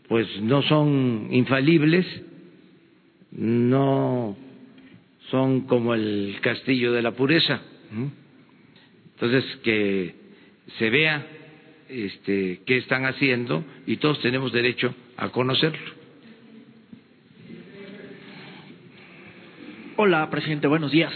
pues 0.09 0.27
no 0.43 0.63
son 0.63 1.29
infalibles, 1.31 2.05
no 3.33 4.37
son 5.31 5.63
como 5.63 5.95
el 5.95 6.39
castillo 6.41 6.93
de 6.93 7.03
la 7.03 7.13
pureza. 7.13 7.61
Entonces, 9.15 9.45
que 9.63 10.15
se 10.79 10.91
vea 10.91 11.27
este, 11.89 12.61
qué 12.67 12.79
están 12.79 13.05
haciendo 13.05 13.65
y 13.87 13.97
todos 13.97 14.21
tenemos 14.21 14.53
derecho 14.53 14.95
a 15.17 15.31
conocerlo. 15.31 16.01
Hola, 19.97 20.31
presidente, 20.31 20.67
buenos 20.67 20.91
días. 20.93 21.13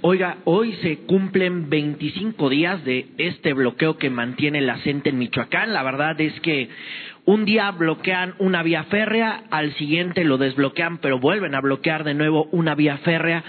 Oiga, 0.00 0.38
hoy 0.44 0.74
se 0.82 0.98
cumplen 0.98 1.70
25 1.70 2.48
días 2.50 2.84
de 2.84 3.06
este 3.16 3.52
bloqueo 3.52 3.96
que 3.96 4.10
mantiene 4.10 4.60
la 4.60 4.78
CENTE 4.78 5.10
en 5.10 5.18
Michoacán. 5.18 5.72
La 5.72 5.82
verdad 5.82 6.20
es 6.20 6.38
que 6.40 6.68
un 7.28 7.44
día 7.44 7.70
bloquean 7.72 8.32
una 8.38 8.62
vía 8.62 8.84
férrea, 8.84 9.42
al 9.50 9.74
siguiente 9.74 10.24
lo 10.24 10.38
desbloquean, 10.38 10.96
pero 10.96 11.18
vuelven 11.18 11.54
a 11.54 11.60
bloquear 11.60 12.02
de 12.02 12.14
nuevo 12.14 12.48
una 12.52 12.74
vía 12.74 12.96
férrea. 13.04 13.44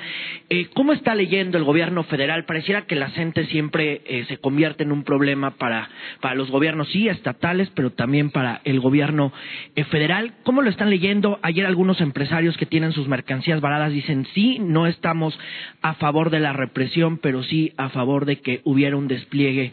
Eh, 0.49 0.67
¿Cómo 0.73 0.91
está 0.91 1.15
leyendo 1.15 1.57
el 1.57 1.63
gobierno 1.63 2.03
federal? 2.03 2.43
Pareciera 2.43 2.87
que 2.87 2.97
la 2.97 3.09
gente 3.11 3.45
siempre 3.45 4.01
eh, 4.03 4.25
se 4.27 4.35
convierte 4.35 4.83
en 4.83 4.91
un 4.91 5.05
problema 5.05 5.51
para, 5.51 5.87
para 6.19 6.35
los 6.35 6.51
gobiernos, 6.51 6.89
sí, 6.89 7.07
estatales, 7.07 7.71
pero 7.73 7.91
también 7.91 8.31
para 8.31 8.59
el 8.65 8.81
gobierno 8.81 9.31
eh, 9.77 9.85
federal. 9.85 10.33
¿Cómo 10.43 10.61
lo 10.61 10.69
están 10.69 10.89
leyendo? 10.89 11.39
Ayer 11.41 11.65
algunos 11.65 12.01
empresarios 12.01 12.57
que 12.57 12.65
tienen 12.65 12.91
sus 12.91 13.07
mercancías 13.07 13.61
varadas 13.61 13.93
dicen, 13.93 14.27
sí, 14.33 14.59
no 14.59 14.87
estamos 14.87 15.39
a 15.81 15.93
favor 15.93 16.31
de 16.31 16.41
la 16.41 16.51
represión, 16.51 17.17
pero 17.17 17.43
sí 17.43 17.71
a 17.77 17.87
favor 17.87 18.25
de 18.25 18.41
que 18.41 18.59
hubiera 18.65 18.97
un 18.97 19.07
despliegue 19.07 19.71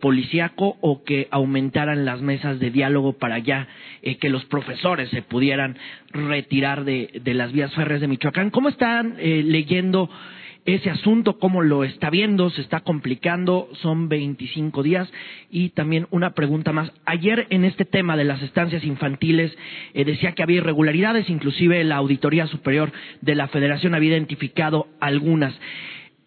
policíaco 0.00 0.76
o 0.80 1.04
que 1.04 1.28
aumentaran 1.30 2.04
las 2.04 2.20
mesas 2.20 2.58
de 2.58 2.72
diálogo 2.72 3.12
para 3.12 3.43
ya 3.44 3.68
eh, 4.02 4.16
que 4.16 4.28
los 4.28 4.44
profesores 4.46 5.08
se 5.10 5.22
pudieran 5.22 5.76
retirar 6.10 6.84
de, 6.84 7.20
las 7.24 7.52
vías 7.52 7.72
férreas 7.74 8.00
de 8.00 8.08
Michoacán. 8.08 8.50
¿Cómo 8.50 8.68
están 8.68 9.16
eh, 9.18 9.42
leyendo 9.44 10.10
ese 10.64 10.90
asunto? 10.90 11.38
¿Cómo 11.38 11.62
lo 11.62 11.84
está 11.84 12.10
viendo? 12.10 12.50
¿Se 12.50 12.62
está 12.62 12.80
complicando? 12.80 13.68
Son 13.82 14.08
25 14.08 14.82
días. 14.82 15.12
Y 15.50 15.70
también 15.70 16.06
una 16.10 16.30
pregunta 16.30 16.72
más. 16.72 16.90
Ayer 17.04 17.46
en 17.50 17.64
este 17.64 17.84
tema 17.84 18.16
de 18.16 18.24
las 18.24 18.42
estancias 18.42 18.84
infantiles 18.84 19.56
eh, 19.92 20.04
decía 20.04 20.32
que 20.32 20.42
había 20.42 20.58
irregularidades, 20.58 21.28
inclusive 21.28 21.84
la 21.84 21.96
Auditoría 21.96 22.46
Superior 22.46 22.92
de 23.20 23.34
la 23.34 23.48
Federación 23.48 23.94
había 23.94 24.10
identificado 24.10 24.88
algunas. 25.00 25.54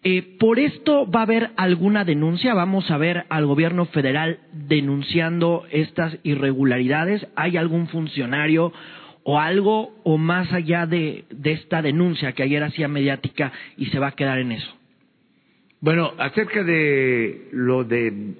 Eh, 0.04 0.36
¿Por 0.38 0.60
esto 0.60 1.10
va 1.10 1.20
a 1.20 1.22
haber 1.24 1.50
alguna 1.56 2.04
denuncia? 2.04 2.54
¿Vamos 2.54 2.90
a 2.90 2.98
ver 2.98 3.24
al 3.30 3.46
gobierno 3.46 3.86
federal 3.86 4.38
denunciando 4.52 5.66
estas 5.70 6.18
irregularidades? 6.22 7.26
¿Hay 7.34 7.56
algún 7.56 7.88
funcionario 7.88 8.72
o 9.24 9.40
algo 9.40 9.94
o 10.04 10.16
más 10.16 10.52
allá 10.52 10.86
de, 10.86 11.24
esta 11.44 11.82
denuncia 11.82 12.32
que 12.32 12.44
ayer 12.44 12.62
hacía 12.62 12.86
mediática 12.86 13.52
y 13.76 13.86
se 13.86 13.98
va 13.98 14.08
a 14.08 14.12
quedar 14.12 14.38
en 14.38 14.52
eso? 14.52 14.72
Bueno, 15.80 16.12
acerca 16.16 16.62
de 16.62 17.48
lo 17.52 17.84
de 17.84 18.34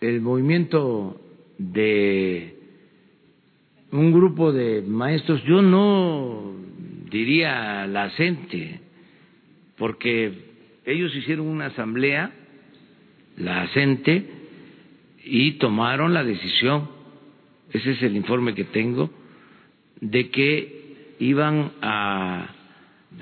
el 0.00 0.20
movimiento 0.20 1.20
de 1.56 2.58
un 3.92 4.12
grupo 4.12 4.52
de 4.52 4.82
maestros, 4.82 5.42
yo 5.44 5.62
no 5.62 6.52
diría 7.10 7.86
la 7.86 8.10
gente, 8.10 8.80
porque 9.76 10.32
ellos 10.84 11.14
hicieron 11.14 11.46
una 11.46 11.66
asamblea, 11.66 12.32
la 13.36 13.66
CENTE, 13.68 14.24
y 15.24 15.52
tomaron 15.52 16.12
la 16.12 16.22
decisión, 16.22 16.88
ese 17.72 17.92
es 17.92 18.02
el 18.02 18.16
informe 18.16 18.54
que 18.54 18.64
tengo, 18.64 19.10
de 20.00 20.30
que 20.30 21.14
iban 21.18 21.72
a 21.80 22.48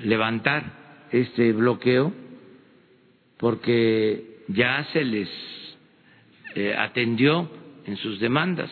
levantar 0.03 1.07
este 1.11 1.53
bloqueo 1.53 2.13
porque 3.37 4.43
ya 4.47 4.85
se 4.91 5.03
les 5.03 5.29
eh, 6.55 6.75
atendió 6.77 7.49
en 7.85 7.97
sus 7.97 8.19
demandas. 8.19 8.69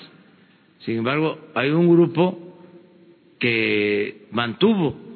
Sin 0.80 0.98
embargo, 0.98 1.38
hay 1.54 1.70
un 1.70 1.90
grupo 1.90 2.58
que 3.40 4.28
mantuvo 4.32 5.11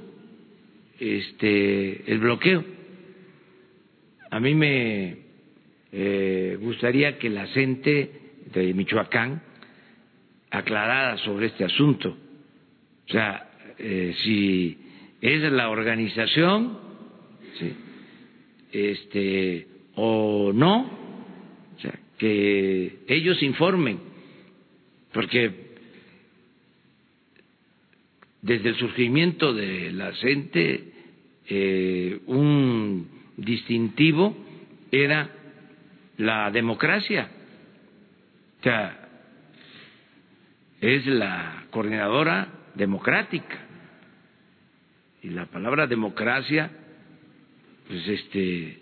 este 1.00 2.12
el 2.12 2.20
bloqueo. 2.20 2.64
A 4.32 4.40
mí 4.40 4.54
me 4.56 5.18
eh, 5.92 6.58
gustaría 6.60 7.18
que 7.18 7.30
la 7.30 7.48
gente 7.48 8.12
de 8.54 8.74
Michoacán 8.74 9.42
aclarara 10.52 11.18
sobre 11.18 11.48
este 11.48 11.64
asunto. 11.64 12.18
O 13.08 13.12
sea, 13.12 13.50
eh, 13.78 14.14
si 14.24 14.78
es 15.22 15.42
la 15.52 15.70
organización, 15.70 16.78
este, 18.72 19.68
o 19.96 20.52
no, 20.54 20.82
o 21.78 21.80
sea, 21.80 21.98
que 22.18 23.00
ellos 23.08 23.42
informen, 23.42 24.00
porque 25.14 25.65
desde 28.46 28.70
el 28.70 28.76
surgimiento 28.76 29.56
de 29.56 29.92
la 29.92 30.14
gente 30.14 30.94
eh, 31.48 32.20
un 32.28 33.08
distintivo 33.38 34.38
era 34.92 35.32
la 36.18 36.52
democracia. 36.52 37.28
O 38.60 38.64
sea, 38.64 39.10
es 40.80 41.08
la 41.08 41.66
coordinadora 41.72 42.50
democrática. 42.76 43.66
Y 45.24 45.30
la 45.30 45.48
palabra 45.48 45.88
democracia, 45.88 46.70
pues 47.88 48.08
este, 48.08 48.78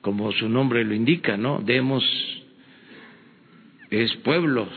como 0.00 0.32
su 0.32 0.48
nombre 0.48 0.84
lo 0.84 0.92
indica, 0.92 1.36
¿no? 1.36 1.60
Demos 1.60 2.02
es 3.90 4.12
pueblo, 4.16 4.68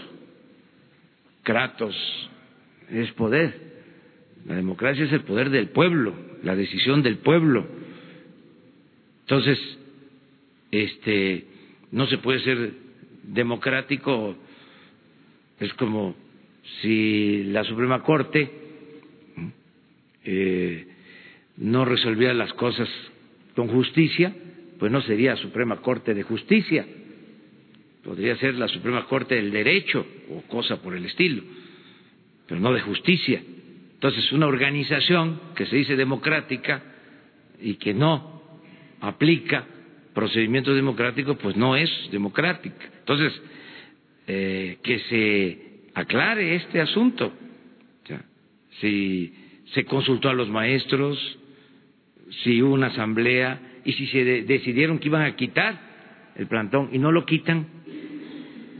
Kratos 1.41 1.95
es 2.91 3.11
poder. 3.13 3.64
La 4.45 4.55
democracia 4.55 5.05
es 5.05 5.11
el 5.11 5.21
poder 5.21 5.49
del 5.49 5.69
pueblo, 5.69 6.13
la 6.43 6.55
decisión 6.55 7.01
del 7.01 7.17
pueblo. 7.17 7.65
Entonces, 9.21 9.59
este, 10.71 11.45
no 11.91 12.05
se 12.07 12.19
puede 12.19 12.39
ser 12.41 12.73
democrático, 13.23 14.35
es 15.59 15.73
como 15.73 16.15
si 16.81 17.43
la 17.45 17.63
Suprema 17.63 18.03
Corte 18.03 18.51
eh, 20.23 20.87
no 21.57 21.85
resolviera 21.85 22.33
las 22.33 22.53
cosas 22.53 22.89
con 23.55 23.67
justicia, 23.67 24.35
pues 24.77 24.91
no 24.91 25.01
sería 25.01 25.35
Suprema 25.37 25.77
Corte 25.77 26.13
de 26.13 26.23
Justicia, 26.23 26.85
podría 28.03 28.35
ser 28.37 28.55
la 28.55 28.67
Suprema 28.67 29.05
Corte 29.05 29.35
del 29.35 29.51
Derecho 29.51 30.05
o 30.29 30.41
cosa 30.43 30.81
por 30.81 30.95
el 30.95 31.05
estilo, 31.05 31.41
pero 32.47 32.59
no 32.59 32.73
de 32.73 32.81
justicia. 32.81 33.41
Entonces, 34.05 34.31
una 34.33 34.45
organización 34.45 35.41
que 35.55 35.65
se 35.65 35.77
dice 35.77 35.95
democrática 35.95 36.83
y 37.59 37.73
que 37.77 37.91
no 37.91 38.39
aplica 39.01 39.65
procedimientos 40.13 40.75
democráticos, 40.75 41.35
pues 41.41 41.55
no 41.55 41.75
es 41.75 41.89
democrática. 42.11 42.85
Entonces, 42.99 43.33
eh, 44.27 44.77
que 44.83 44.99
se 44.99 45.89
aclare 45.95 46.53
este 46.53 46.81
asunto. 46.81 47.33
si 48.79 49.33
se 49.73 49.85
consultó 49.85 50.29
a 50.29 50.35
los 50.35 50.49
maestros, 50.49 51.17
si 52.43 52.61
hubo 52.61 52.75
una 52.75 52.87
asamblea 52.87 53.59
y 53.85 53.93
si 53.93 54.05
se 54.05 54.23
decidieron 54.43 54.99
que 54.99 55.07
iban 55.07 55.23
a 55.23 55.35
quitar 55.35 55.81
el 56.35 56.45
plantón 56.45 56.89
y 56.91 56.99
no 56.99 57.11
lo 57.11 57.25
quitan, 57.25 57.65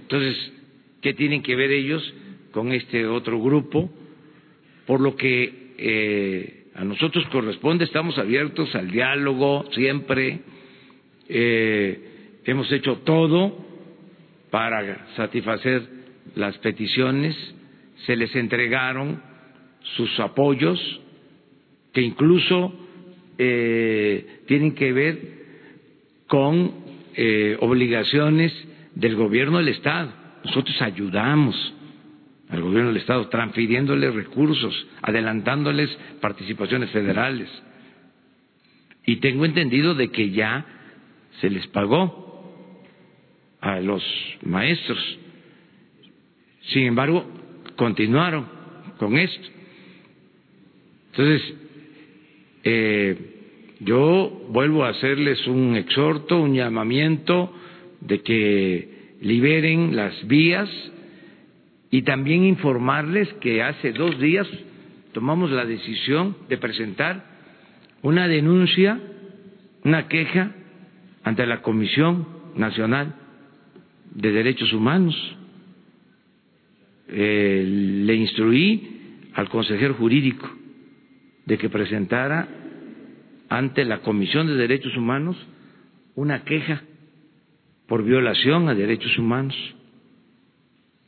entonces, 0.02 0.54
¿qué 1.02 1.16
tienen 1.16 1.42
que 1.42 1.56
ver 1.56 1.72
ellos 1.72 2.14
con 2.52 2.72
este 2.74 3.08
otro 3.08 3.42
grupo? 3.42 3.92
Por 4.86 5.02
lo 5.02 5.16
que 5.16 5.74
eh, 5.78 6.66
a 6.76 6.84
nosotros 6.84 7.26
corresponde, 7.28 7.86
estamos 7.86 8.18
abiertos 8.18 8.76
al 8.76 8.91
diálogo 8.91 9.66
siempre, 9.74 10.41
eh, 11.30 12.40
hemos 12.45 12.72
hecho 12.72 12.98
todo 12.98 13.66
para 14.52 15.07
satisfacer 15.16 15.84
las 16.36 16.57
peticiones, 16.60 17.36
se 18.06 18.16
les 18.16 18.36
entregaron 18.36 19.22
sus 19.95 20.20
apoyos, 20.20 20.80
que 21.94 22.02
incluso 22.02 22.74
eh, 23.38 24.41
tienen 24.48 24.76
que 24.76 24.91
ver 24.91 25.20
con 26.28 26.72
eh, 27.16 27.57
obligaciones 27.60 28.53
del 28.95 29.16
gobierno 29.16 29.60
del 29.60 29.70
Estado. 29.70 30.12
Nosotros 30.44 30.82
ayudamos 30.82 31.75
al 32.50 32.62
gobierno 32.62 32.90
del 32.90 33.02
Estado 33.02 33.28
transfiriéndoles 33.30 34.14
recursos, 34.14 34.88
adelantándoles 35.02 35.90
participaciones 36.22 36.90
federales. 36.92 37.50
Y 39.06 39.18
tengo 39.18 39.46
entendido 39.46 39.96
de 39.96 40.10
que 40.10 40.32
ya 40.32 40.66
se 41.42 41.50
les 41.50 41.68
pagó 41.68 42.26
a 43.62 43.80
los 43.80 44.04
maestros. 44.44 45.00
Sin 46.74 46.84
embargo, 46.84 47.26
continuaron 47.76 48.48
con 48.98 49.18
esto. 49.18 49.48
Entonces, 51.12 51.54
eh, 52.64 53.36
yo 53.80 54.48
vuelvo 54.50 54.86
a 54.86 54.90
hacerles 54.90 55.46
un 55.48 55.76
exhorto, 55.76 56.42
un 56.42 56.56
llamamiento 56.56 57.54
de 58.02 58.22
que 58.22 59.16
liberen 59.22 59.96
las 59.96 60.28
vías 60.28 60.70
y 61.96 62.02
también 62.02 62.44
informarles 62.44 63.32
que 63.36 63.64
hace 63.64 63.94
dos 63.94 64.20
días 64.20 64.46
tomamos 65.14 65.50
la 65.50 65.64
decisión 65.64 66.36
de 66.50 66.58
presentar 66.58 67.24
una 68.02 68.28
denuncia, 68.28 69.00
una 69.86 70.10
queja 70.10 70.52
ante 71.24 71.46
la 71.46 71.62
Comisión 71.62 72.28
Nacional 72.58 73.16
de 74.14 74.30
Derechos 74.30 74.74
Humanos. 74.74 75.16
Eh, 77.08 77.64
le 78.04 78.16
instruí 78.16 79.30
al 79.34 79.48
consejero 79.48 79.94
jurídico 79.94 80.52
de 81.46 81.58
que 81.58 81.70
presentara 81.70 82.46
ante 83.48 83.86
la 83.86 84.00
Comisión 84.00 84.48
de 84.48 84.56
Derechos 84.56 84.98
Humanos 84.98 85.38
una 86.16 86.44
queja 86.44 86.82
por 87.88 88.04
violación 88.04 88.68
a 88.68 88.76
derechos 88.76 89.18
humanos 89.18 89.56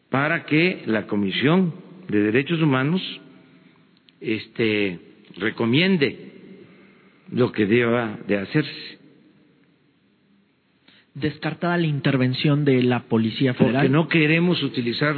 para 0.09 0.45
que 0.45 0.83
la 0.85 1.07
Comisión 1.07 1.73
de 2.07 2.21
Derechos 2.21 2.61
Humanos 2.61 3.01
este 4.21 4.99
recomiende 5.37 6.31
lo 7.31 7.51
que 7.51 7.65
deba 7.65 8.17
de 8.27 8.37
hacerse. 8.37 8.97
Descartada 11.13 11.77
la 11.77 11.87
intervención 11.87 12.63
de 12.63 12.83
la 12.83 13.03
Policía 13.03 13.53
Federal. 13.53 13.81
Porque 13.81 13.89
no 13.89 14.07
queremos 14.07 14.61
utilizar 14.63 15.15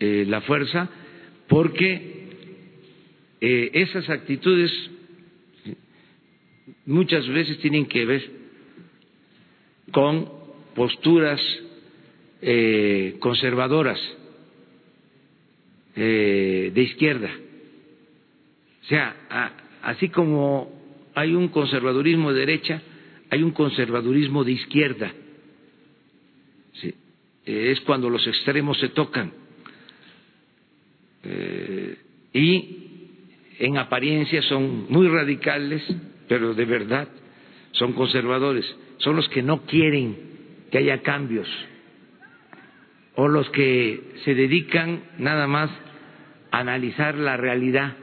eh, 0.00 0.24
la 0.26 0.40
fuerza 0.40 0.88
porque 1.48 2.28
eh, 3.40 3.70
esas 3.74 4.08
actitudes 4.08 4.72
muchas 6.86 7.28
veces 7.28 7.58
tienen 7.58 7.86
que 7.86 8.06
ver 8.06 8.22
con 9.92 10.28
posturas 10.74 11.40
eh, 12.44 13.16
conservadoras 13.20 14.00
eh, 15.94 16.72
de 16.74 16.82
izquierda. 16.82 17.30
O 18.82 18.84
sea, 18.86 19.14
así 19.82 20.08
como 20.08 21.08
hay 21.14 21.34
un 21.34 21.48
conservadurismo 21.48 22.32
de 22.32 22.40
derecha, 22.40 22.82
hay 23.30 23.44
un 23.44 23.52
conservadurismo 23.52 24.42
de 24.42 24.52
izquierda. 24.52 25.12
Sí. 26.74 26.92
es 27.44 27.80
cuando 27.82 28.10
los 28.10 28.26
extremos 28.26 28.78
se 28.80 28.88
tocan. 28.88 29.32
y 32.32 32.78
en 33.60 33.78
apariencia 33.78 34.42
son 34.42 34.86
muy 34.88 35.06
radicales, 35.06 35.82
pero 36.26 36.54
de 36.54 36.64
verdad 36.64 37.06
son 37.70 37.92
conservadores, 37.92 38.64
son 38.98 39.14
los 39.14 39.28
que 39.28 39.42
no 39.42 39.62
quieren 39.62 40.16
que 40.72 40.78
haya 40.78 41.02
cambios 41.02 41.48
o 43.14 43.28
los 43.28 43.48
que 43.50 44.14
se 44.24 44.34
dedican 44.34 45.02
nada 45.18 45.46
más 45.46 45.70
a 46.50 46.58
analizar 46.58 47.16
la 47.16 47.36
realidad 47.36 47.94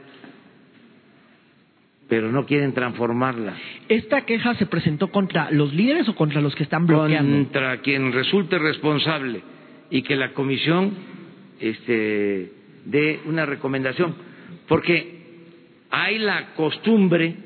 pero 2.10 2.32
no 2.32 2.44
quieren 2.44 2.74
transformarla. 2.74 3.54
¿Esta 3.88 4.22
queja 4.22 4.56
se 4.56 4.66
presentó 4.66 5.12
contra 5.12 5.48
los 5.52 5.72
líderes 5.72 6.08
o 6.08 6.16
contra 6.16 6.40
los 6.40 6.56
que 6.56 6.64
están 6.64 6.84
bloqueando? 6.84 7.36
Contra 7.36 7.80
quien 7.82 8.12
resulte 8.12 8.58
responsable 8.58 9.40
y 9.90 10.02
que 10.02 10.16
la 10.16 10.32
comisión 10.32 10.92
este, 11.60 12.52
dé 12.84 13.20
una 13.26 13.46
recomendación, 13.46 14.16
porque 14.66 15.20
hay 15.90 16.18
la 16.18 16.54
costumbre, 16.54 17.36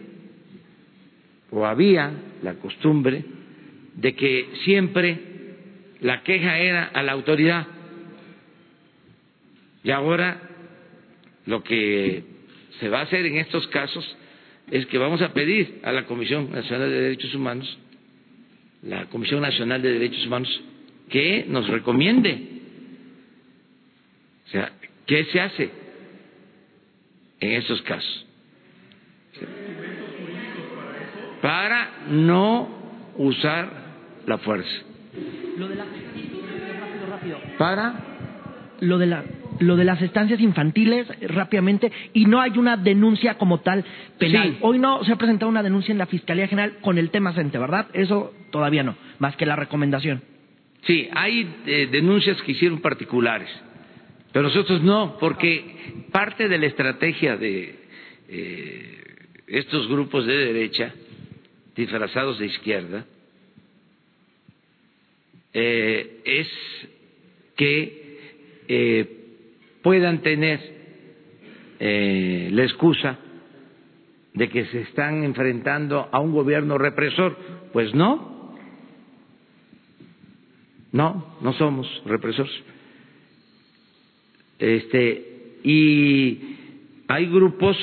o 1.50 1.66
había 1.66 2.10
la 2.42 2.54
costumbre, 2.54 3.22
de 3.96 4.14
que 4.14 4.48
siempre 4.64 5.33
la 6.04 6.22
queja 6.22 6.58
era 6.58 6.84
a 6.92 7.02
la 7.02 7.12
autoridad. 7.12 7.66
Y 9.82 9.90
ahora 9.90 10.38
lo 11.46 11.64
que 11.64 12.22
se 12.78 12.90
va 12.90 13.00
a 13.00 13.02
hacer 13.04 13.24
en 13.24 13.38
estos 13.38 13.66
casos 13.68 14.04
es 14.70 14.84
que 14.84 14.98
vamos 14.98 15.22
a 15.22 15.32
pedir 15.32 15.80
a 15.82 15.92
la 15.92 16.04
Comisión 16.04 16.52
Nacional 16.52 16.90
de 16.90 17.00
Derechos 17.00 17.34
Humanos, 17.34 17.78
la 18.82 19.06
Comisión 19.06 19.40
Nacional 19.40 19.80
de 19.80 19.94
Derechos 19.94 20.26
Humanos, 20.26 20.62
que 21.08 21.46
nos 21.48 21.68
recomiende. 21.68 22.38
O 24.46 24.50
sea, 24.50 24.72
¿qué 25.06 25.24
se 25.24 25.40
hace 25.40 25.70
en 27.40 27.52
estos 27.52 27.80
casos? 27.80 28.26
Para 31.40 32.04
no 32.10 33.14
usar 33.16 33.72
la 34.26 34.36
fuerza. 34.36 34.93
Lo 35.56 35.68
de 35.68 35.76
la... 35.76 35.84
Para 37.58 37.94
lo 38.80 38.98
de 38.98 39.06
la 39.06 39.24
lo 39.60 39.76
de 39.76 39.84
las 39.84 40.02
estancias 40.02 40.40
infantiles 40.40 41.06
rápidamente 41.28 41.92
y 42.12 42.26
no 42.26 42.40
hay 42.40 42.58
una 42.58 42.76
denuncia 42.76 43.34
como 43.34 43.60
tal 43.60 43.84
penal. 44.18 44.58
Hoy 44.60 44.78
no 44.78 45.04
se 45.04 45.12
ha 45.12 45.16
presentado 45.16 45.48
una 45.48 45.62
denuncia 45.62 45.92
en 45.92 45.98
la 45.98 46.06
Fiscalía 46.06 46.48
General 46.48 46.78
con 46.80 46.98
el 46.98 47.10
tema 47.10 47.32
CENTE, 47.32 47.58
¿verdad? 47.58 47.86
Eso 47.92 48.34
todavía 48.50 48.82
no, 48.82 48.96
más 49.18 49.36
que 49.36 49.46
la 49.46 49.56
recomendación. 49.56 50.22
Sí, 50.86 51.08
hay 51.12 51.48
eh, 51.66 51.88
denuncias 51.90 52.40
que 52.42 52.52
hicieron 52.52 52.80
particulares, 52.80 53.48
pero 54.32 54.44
nosotros 54.44 54.82
no, 54.82 55.16
porque 55.18 56.04
parte 56.10 56.48
de 56.48 56.58
la 56.58 56.66
estrategia 56.66 57.36
de 57.36 57.78
eh, 58.28 58.98
estos 59.46 59.88
grupos 59.88 60.26
de 60.26 60.36
derecha, 60.36 60.92
disfrazados 61.74 62.38
de 62.38 62.46
izquierda, 62.46 63.06
eh, 65.54 66.20
es 66.24 66.48
que 67.56 68.04
puedan 69.82 70.22
tener 70.22 70.60
eh, 71.78 72.48
la 72.52 72.62
excusa 72.62 73.18
de 74.32 74.48
que 74.48 74.64
se 74.66 74.80
están 74.80 75.24
enfrentando 75.24 76.08
a 76.10 76.18
un 76.20 76.32
gobierno 76.32 76.78
represor. 76.78 77.36
Pues 77.72 77.94
no, 77.94 78.56
no, 80.92 81.36
no 81.40 81.52
somos 81.52 82.02
represores. 82.06 82.54
Este, 84.58 85.58
y 85.62 86.40
hay 87.08 87.26
grupos 87.26 87.76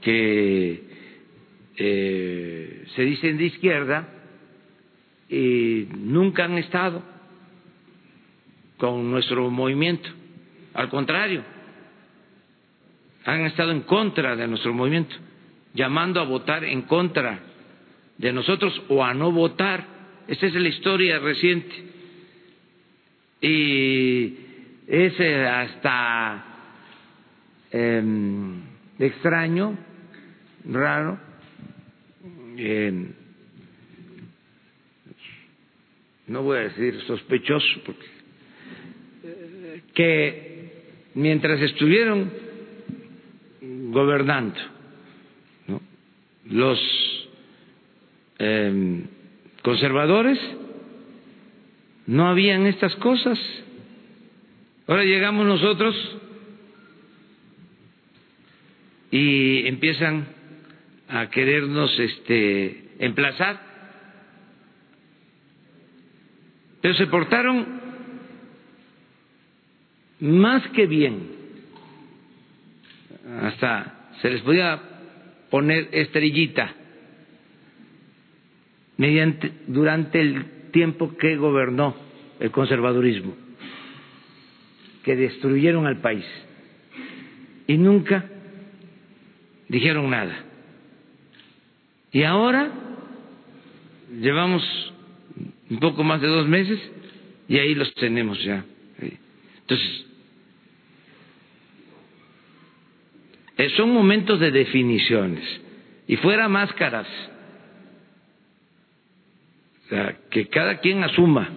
que 0.00 0.82
eh, 1.76 2.84
se 2.96 3.02
dicen 3.02 3.38
de 3.38 3.44
izquierda 3.44 4.08
y 5.34 5.88
nunca 5.96 6.44
han 6.44 6.58
estado 6.58 7.02
con 8.78 9.10
nuestro 9.10 9.50
movimiento 9.50 10.08
al 10.74 10.88
contrario, 10.88 11.42
han 13.24 13.42
estado 13.46 13.70
en 13.70 13.82
contra 13.82 14.34
de 14.34 14.48
nuestro 14.48 14.74
movimiento, 14.74 15.14
llamando 15.72 16.20
a 16.20 16.24
votar 16.24 16.64
en 16.64 16.82
contra 16.82 17.38
de 18.18 18.32
nosotros 18.32 18.82
o 18.88 19.04
a 19.04 19.14
no 19.14 19.30
votar. 19.30 19.86
Esa 20.26 20.46
es 20.46 20.54
la 20.54 20.68
historia 20.68 21.20
reciente. 21.20 21.74
Y 23.40 24.36
es 24.88 25.14
eh, 25.20 25.46
hasta 25.46 26.44
em, 27.70 28.62
extraño, 28.98 29.78
raro, 30.64 31.18
em, 32.56 33.12
no 36.26 36.42
voy 36.42 36.58
a 36.58 36.62
decir 36.62 37.00
sospechoso, 37.06 37.80
porque 37.84 38.06
que 39.94 40.72
mientras 41.14 41.60
estuvieron 41.60 42.30
gobernando 43.90 44.58
los 46.46 46.78
em, 48.38 49.06
conservadores, 49.62 50.38
no 52.06 52.26
habían 52.26 52.66
estas 52.66 52.94
cosas. 52.96 53.38
Ahora 54.86 55.04
llegamos 55.04 55.46
nosotros 55.46 55.94
y 59.10 59.66
empiezan 59.66 60.26
a 61.08 61.30
querernos 61.30 61.98
este, 61.98 62.90
emplazar, 62.98 63.73
pero 66.84 66.94
se 66.96 67.06
portaron 67.06 67.66
más 70.20 70.68
que 70.72 70.86
bien. 70.86 71.30
Hasta 73.40 74.10
se 74.20 74.28
les 74.28 74.42
podía 74.42 74.82
poner 75.48 75.88
estrellita 75.92 76.74
mediante 78.98 79.50
durante 79.66 80.20
el 80.20 80.44
tiempo 80.72 81.16
que 81.16 81.36
gobernó 81.36 81.96
el 82.38 82.50
conservadurismo, 82.50 83.34
que 85.04 85.16
destruyeron 85.16 85.86
al 85.86 86.02
país 86.02 86.26
y 87.66 87.78
nunca 87.78 88.26
dijeron 89.70 90.10
nada. 90.10 90.36
Y 92.12 92.24
ahora 92.24 92.70
llevamos 94.20 94.93
un 95.74 95.80
poco 95.80 96.02
más 96.02 96.20
de 96.20 96.28
dos 96.28 96.48
meses 96.48 96.80
y 97.48 97.58
ahí 97.58 97.74
los 97.74 97.92
tenemos 97.94 98.42
ya. 98.42 98.64
Entonces, 99.60 100.04
Eh, 103.56 103.70
son 103.76 103.90
momentos 103.90 104.40
de 104.40 104.50
definiciones. 104.50 105.44
Y 106.06 106.16
fuera 106.16 106.48
máscaras. 106.48 107.06
O 109.84 109.88
sea, 109.88 110.16
que 110.30 110.48
cada 110.48 110.78
quien 110.78 111.02
asuma 111.04 111.48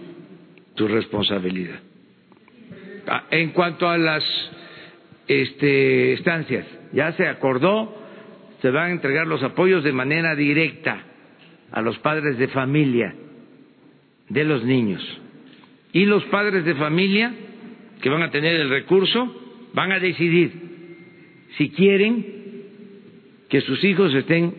su 0.76 0.88
responsabilidad. 0.88 1.80
Ah, 3.08 3.24
en 3.32 3.52
cuanto 3.52 3.90
a 3.90 3.98
las 3.98 4.24
este, 5.28 6.14
estancias, 6.14 6.66
ya 6.94 7.14
se 7.14 7.28
acordó, 7.28 7.96
se 8.62 8.70
van 8.70 8.90
a 8.90 8.92
entregar 8.92 9.28
los 9.28 9.42
apoyos 9.44 9.84
de 9.84 9.94
manera 9.94 10.36
directa 10.36 11.04
a 11.72 11.82
los 11.82 11.98
padres 12.00 12.38
de 12.38 12.48
familia 12.50 13.16
de 14.30 14.44
los 14.44 14.64
niños. 14.64 15.02
Y 15.94 16.06
los 16.06 16.24
padres 16.26 16.66
de 16.66 16.76
familia 16.76 17.34
que 18.02 18.10
van 18.10 18.24
a 18.24 18.32
tener 18.32 18.56
el 18.56 18.70
recurso 18.70 19.70
van 19.74 19.92
a 19.92 20.00
decidir 20.00 20.52
si 21.58 21.70
quieren 21.70 22.26
que 23.50 23.62
sus 23.62 23.84
hijos 23.84 24.14
estén 24.14 24.54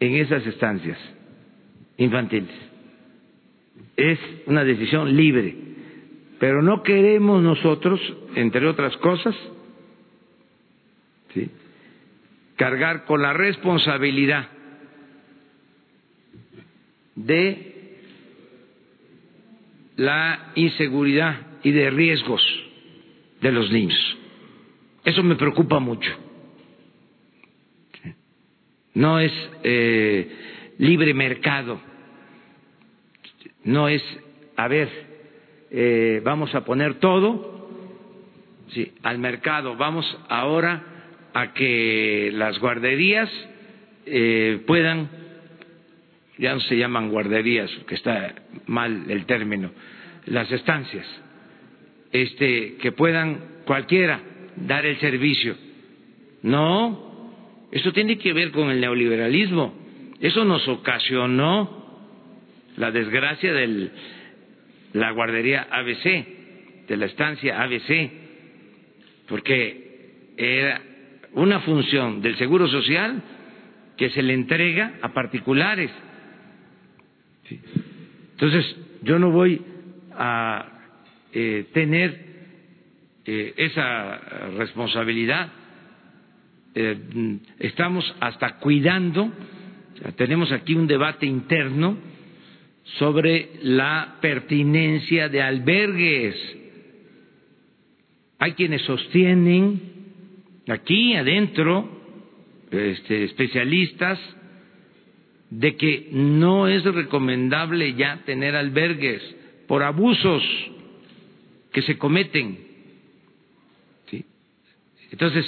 en 0.00 0.14
esas 0.16 0.46
estancias 0.46 0.98
infantiles. 1.96 2.54
Es 3.96 4.18
una 4.46 4.62
decisión 4.64 5.16
libre, 5.16 5.56
pero 6.38 6.62
no 6.62 6.82
queremos 6.82 7.42
nosotros, 7.42 8.00
entre 8.36 8.66
otras 8.68 8.96
cosas, 8.98 9.34
cargar 12.56 13.04
con 13.04 13.22
la 13.22 13.32
responsabilidad 13.32 14.48
de 17.14 17.67
la 19.98 20.52
inseguridad 20.54 21.36
y 21.62 21.72
de 21.72 21.90
riesgos 21.90 22.42
de 23.42 23.52
los 23.52 23.70
niños. 23.70 24.16
Eso 25.04 25.22
me 25.22 25.36
preocupa 25.36 25.78
mucho. 25.78 26.10
No 28.94 29.20
es 29.20 29.32
eh, 29.62 30.74
libre 30.78 31.12
mercado, 31.14 31.80
no 33.64 33.88
es, 33.88 34.02
a 34.56 34.66
ver, 34.68 34.88
eh, 35.70 36.20
vamos 36.24 36.54
a 36.54 36.64
poner 36.64 36.94
todo 36.94 37.68
sí, 38.72 38.92
al 39.02 39.18
mercado. 39.18 39.76
Vamos 39.76 40.06
ahora 40.28 40.82
a 41.34 41.52
que 41.52 42.30
las 42.32 42.58
guarderías 42.58 43.30
eh, 44.06 44.62
puedan, 44.66 45.10
ya 46.38 46.54
no 46.54 46.60
se 46.60 46.76
llaman 46.76 47.10
guarderías, 47.10 47.70
que 47.86 47.94
está 47.94 48.34
mal 48.66 49.04
el 49.08 49.26
término, 49.26 49.70
las 50.26 50.50
estancias, 50.50 51.06
este, 52.12 52.76
que 52.76 52.92
puedan 52.92 53.40
cualquiera 53.64 54.20
dar 54.56 54.86
el 54.86 54.98
servicio. 54.98 55.56
No, 56.42 57.08
eso 57.70 57.92
tiene 57.92 58.18
que 58.18 58.32
ver 58.32 58.50
con 58.50 58.70
el 58.70 58.80
neoliberalismo. 58.80 59.74
Eso 60.20 60.44
nos 60.44 60.66
ocasionó 60.68 61.78
la 62.76 62.90
desgracia 62.90 63.52
de 63.52 63.90
la 64.92 65.10
guardería 65.10 65.66
ABC, 65.70 66.86
de 66.88 66.96
la 66.96 67.06
estancia 67.06 67.62
ABC, 67.62 68.10
porque 69.28 70.32
era 70.36 70.80
una 71.32 71.60
función 71.60 72.22
del 72.22 72.36
Seguro 72.36 72.68
Social 72.68 73.22
que 73.96 74.10
se 74.10 74.22
le 74.22 74.32
entrega 74.32 74.94
a 75.02 75.12
particulares. 75.12 75.90
Entonces, 77.50 78.76
yo 79.02 79.18
no 79.18 79.30
voy 79.30 79.60
a 80.12 80.66
eh, 81.32 81.66
tener 81.72 82.26
eh, 83.24 83.54
esa 83.56 84.18
responsabilidad. 84.56 85.52
Eh, 86.74 87.38
estamos 87.58 88.14
hasta 88.20 88.58
cuidando, 88.58 89.32
tenemos 90.16 90.52
aquí 90.52 90.74
un 90.74 90.86
debate 90.86 91.26
interno 91.26 91.98
sobre 92.96 93.50
la 93.62 94.16
pertinencia 94.20 95.28
de 95.28 95.42
albergues. 95.42 96.36
Hay 98.38 98.52
quienes 98.52 98.82
sostienen 98.82 99.80
aquí 100.68 101.14
adentro, 101.14 101.88
este, 102.70 103.24
especialistas, 103.24 104.18
de 105.50 105.76
que 105.76 106.08
no 106.12 106.68
es 106.68 106.84
recomendable 106.84 107.94
ya 107.94 108.22
tener 108.24 108.54
albergues 108.54 109.22
por 109.66 109.82
abusos 109.82 110.42
que 111.72 111.82
se 111.82 111.96
cometen. 111.96 112.58
¿sí? 114.10 114.24
Entonces, 115.10 115.46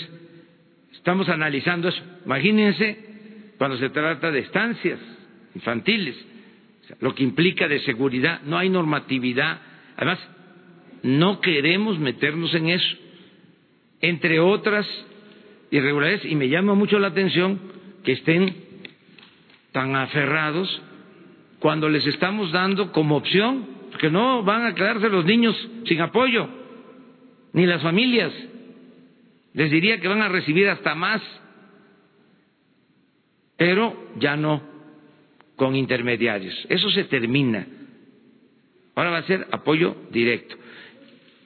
estamos 0.92 1.28
analizando 1.28 1.88
eso. 1.88 2.02
Imagínense 2.24 3.54
cuando 3.58 3.76
se 3.76 3.90
trata 3.90 4.30
de 4.30 4.40
estancias 4.40 4.98
infantiles 5.54 6.16
lo 6.98 7.14
que 7.14 7.22
implica 7.22 7.68
de 7.68 7.80
seguridad, 7.80 8.40
no 8.42 8.58
hay 8.58 8.68
normatividad. 8.68 9.60
Además, 9.96 10.18
no 11.02 11.40
queremos 11.40 11.98
meternos 11.98 12.52
en 12.54 12.70
eso. 12.70 12.96
Entre 14.00 14.40
otras 14.40 14.86
irregularidades, 15.70 16.24
y 16.24 16.34
me 16.34 16.48
llama 16.48 16.74
mucho 16.74 16.98
la 16.98 17.08
atención 17.08 17.60
que 18.02 18.12
estén 18.12 18.56
tan 19.72 19.94
aferrados 19.96 20.82
cuando 21.58 21.88
les 21.88 22.06
estamos 22.06 22.52
dando 22.52 22.90
como 22.92 23.16
opción, 23.16 23.66
que 23.98 24.10
no 24.10 24.42
van 24.42 24.64
a 24.66 24.74
quedarse 24.74 25.08
los 25.08 25.24
niños 25.24 25.54
sin 25.86 26.00
apoyo, 26.00 26.48
ni 27.52 27.66
las 27.66 27.82
familias. 27.82 28.32
Les 29.52 29.70
diría 29.70 30.00
que 30.00 30.08
van 30.08 30.22
a 30.22 30.28
recibir 30.28 30.68
hasta 30.68 30.94
más, 30.94 31.20
pero 33.56 34.10
ya 34.18 34.36
no 34.36 34.62
con 35.56 35.76
intermediarios. 35.76 36.66
Eso 36.70 36.88
se 36.90 37.04
termina. 37.04 37.66
Ahora 38.94 39.10
va 39.10 39.18
a 39.18 39.22
ser 39.24 39.46
apoyo 39.50 39.96
directo. 40.10 40.56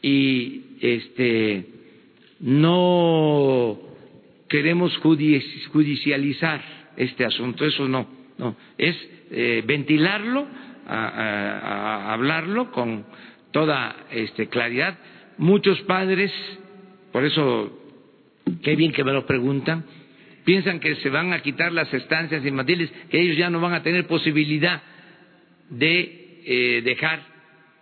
Y 0.02 0.62
este 0.80 1.66
no 2.38 3.78
queremos 4.48 4.96
judicializar 4.98 6.83
este 6.96 7.24
asunto, 7.24 7.64
eso 7.64 7.88
no, 7.88 8.06
no, 8.38 8.56
es 8.78 8.96
eh, 9.30 9.62
ventilarlo, 9.66 10.46
hablarlo 10.86 12.70
con 12.70 13.06
toda 13.52 13.96
este, 14.10 14.48
claridad. 14.48 14.98
Muchos 15.38 15.80
padres, 15.82 16.30
por 17.12 17.24
eso 17.24 17.80
qué 18.62 18.76
bien 18.76 18.92
que 18.92 19.04
me 19.04 19.12
lo 19.12 19.26
preguntan, 19.26 19.84
piensan 20.44 20.80
que 20.80 20.96
se 20.96 21.08
van 21.08 21.32
a 21.32 21.40
quitar 21.40 21.72
las 21.72 21.92
estancias 21.92 22.44
infantiles, 22.44 22.90
que 23.10 23.20
ellos 23.20 23.36
ya 23.36 23.50
no 23.50 23.60
van 23.60 23.74
a 23.74 23.82
tener 23.82 24.06
posibilidad 24.06 24.82
de 25.70 26.42
eh, 26.44 26.82
dejar 26.84 27.20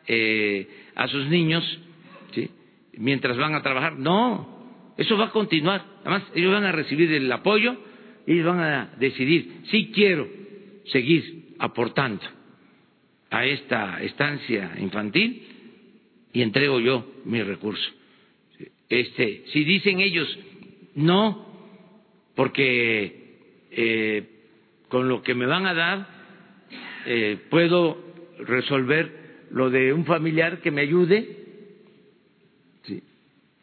eh, 0.06 0.68
a 0.94 1.08
sus 1.08 1.26
niños 1.26 1.64
mientras 2.94 3.36
van 3.36 3.54
a 3.54 3.62
trabajar. 3.62 3.98
No, 3.98 4.94
eso 4.96 5.16
va 5.16 5.26
a 5.26 5.30
continuar. 5.30 5.84
Además, 6.02 6.22
ellos 6.34 6.52
van 6.52 6.64
a 6.64 6.72
recibir 6.72 7.12
el 7.12 7.30
apoyo 7.32 7.76
ellos 8.26 8.46
van 8.46 8.60
a 8.60 8.94
decidir 8.98 9.62
si 9.70 9.90
quiero 9.92 10.28
seguir 10.86 11.54
aportando 11.58 12.22
a 13.30 13.46
esta 13.46 14.02
estancia 14.02 14.72
infantil 14.78 15.42
y 16.32 16.42
entrego 16.42 16.80
yo 16.80 17.06
mi 17.24 17.42
recurso. 17.42 17.90
Este, 18.88 19.44
si 19.52 19.64
dicen 19.64 20.00
ellos 20.00 20.28
no, 20.94 21.46
porque 22.34 23.38
eh, 23.70 24.28
con 24.88 25.08
lo 25.08 25.22
que 25.22 25.34
me 25.34 25.46
van 25.46 25.66
a 25.66 25.74
dar 25.74 26.06
eh, 27.06 27.38
puedo 27.48 27.96
resolver 28.38 29.46
lo 29.50 29.70
de 29.70 29.92
un 29.92 30.04
familiar 30.04 30.60
que 30.60 30.70
me 30.70 30.82
ayude 30.82 31.38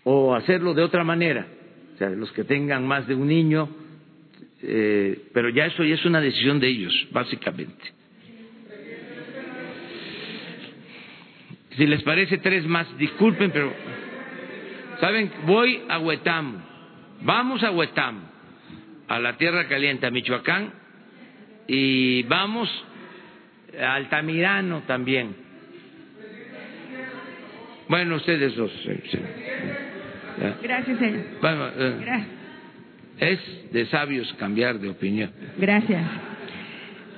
o 0.03 0.33
hacerlo 0.33 0.73
de 0.73 0.83
otra 0.83 1.03
manera, 1.03 1.47
o 1.93 1.97
sea, 1.97 2.09
los 2.09 2.31
que 2.31 2.43
tengan 2.43 2.87
más 2.87 3.07
de 3.07 3.15
un 3.15 3.27
niño, 3.27 3.69
eh, 4.61 5.29
pero 5.33 5.49
ya 5.49 5.65
eso 5.65 5.83
ya 5.83 5.95
es 5.95 6.05
una 6.05 6.19
decisión 6.19 6.59
de 6.59 6.67
ellos, 6.67 7.07
básicamente. 7.11 7.93
Si 11.77 11.87
les 11.87 12.03
parece 12.03 12.39
tres 12.39 12.65
más, 12.65 12.85
disculpen, 12.97 13.51
pero 13.51 13.73
saben, 14.99 15.31
voy 15.45 15.81
a 15.87 15.99
Huetam, 15.99 16.61
vamos 17.21 17.63
a 17.63 17.71
Huetam 17.71 18.21
a 19.07 19.19
la 19.19 19.37
Tierra 19.37 19.67
Caliente, 19.67 20.05
a 20.05 20.11
Michoacán, 20.11 20.73
y 21.67 22.23
vamos 22.23 22.69
a 23.81 23.95
Altamirano 23.95 24.81
también. 24.81 25.35
Bueno, 27.87 28.17
ustedes 28.17 28.55
dos. 28.55 28.71
Gracias, 30.61 30.99
señor. 30.99 31.23
Bueno, 31.41 31.69
eh, 31.75 32.25
es 33.19 33.39
de 33.71 33.85
sabios 33.87 34.33
cambiar 34.39 34.79
de 34.79 34.89
opinión. 34.89 35.31
Gracias. 35.57 36.01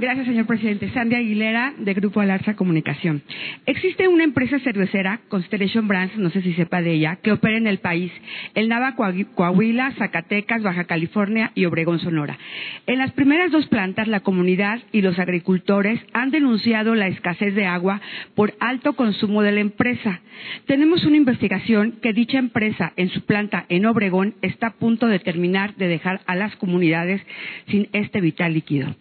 Gracias, 0.01 0.25
señor 0.25 0.47
presidente. 0.47 0.89
Sandy 0.95 1.13
Aguilera, 1.13 1.75
de 1.77 1.93
Grupo 1.93 2.21
Alarza 2.21 2.55
Comunicación. 2.55 3.21
Existe 3.67 4.07
una 4.07 4.23
empresa 4.23 4.57
cervecera, 4.57 5.19
Constellation 5.27 5.87
Brands, 5.87 6.17
no 6.17 6.31
sé 6.31 6.41
si 6.41 6.53
sepa 6.53 6.81
de 6.81 6.93
ella, 6.93 7.17
que 7.17 7.31
opera 7.31 7.59
en 7.59 7.67
el 7.67 7.77
país, 7.77 8.11
el 8.55 8.67
Nava 8.67 8.95
Coahuila, 8.95 9.91
Zacatecas, 9.99 10.63
Baja 10.63 10.85
California 10.85 11.51
y 11.53 11.65
Obregón, 11.65 11.99
Sonora. 11.99 12.39
En 12.87 12.97
las 12.97 13.11
primeras 13.11 13.51
dos 13.51 13.67
plantas, 13.67 14.07
la 14.07 14.21
comunidad 14.21 14.79
y 14.91 15.03
los 15.03 15.19
agricultores 15.19 15.99
han 16.13 16.31
denunciado 16.31 16.95
la 16.95 17.07
escasez 17.07 17.53
de 17.53 17.67
agua 17.67 18.01
por 18.33 18.55
alto 18.59 18.93
consumo 18.93 19.43
de 19.43 19.51
la 19.51 19.59
empresa. 19.59 20.21
Tenemos 20.65 21.05
una 21.05 21.17
investigación 21.17 21.99
que 22.01 22.11
dicha 22.11 22.39
empresa, 22.39 22.91
en 22.95 23.09
su 23.09 23.23
planta 23.23 23.67
en 23.69 23.85
Obregón, 23.85 24.33
está 24.41 24.65
a 24.65 24.73
punto 24.73 25.05
de 25.05 25.19
terminar 25.19 25.75
de 25.75 25.87
dejar 25.87 26.21
a 26.25 26.35
las 26.35 26.55
comunidades 26.55 27.21
sin 27.67 27.87
este 27.93 28.19
vital 28.19 28.55
líquido. 28.55 28.95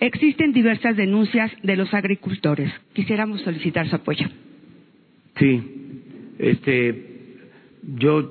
Existen 0.00 0.52
diversas 0.52 0.96
denuncias 0.96 1.50
de 1.62 1.76
los 1.76 1.92
agricultores. 1.94 2.72
Quisiéramos 2.92 3.42
solicitar 3.42 3.88
su 3.88 3.96
apoyo. 3.96 4.26
Sí, 5.38 5.62
este, 6.38 7.04
yo 7.96 8.30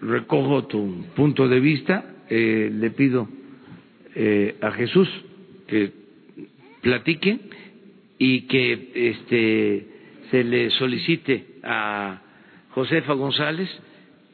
recojo 0.00 0.66
tu 0.66 1.04
punto 1.14 1.48
de 1.48 1.60
vista. 1.60 2.04
Eh, 2.28 2.70
le 2.72 2.90
pido 2.90 3.28
eh, 4.14 4.56
a 4.60 4.70
Jesús 4.72 5.08
que 5.66 5.90
platique 6.80 7.38
y 8.18 8.42
que 8.42 8.90
este, 8.94 9.86
se 10.30 10.44
le 10.44 10.70
solicite 10.70 11.44
a 11.62 12.22
Josefa 12.70 13.12
González, 13.14 13.68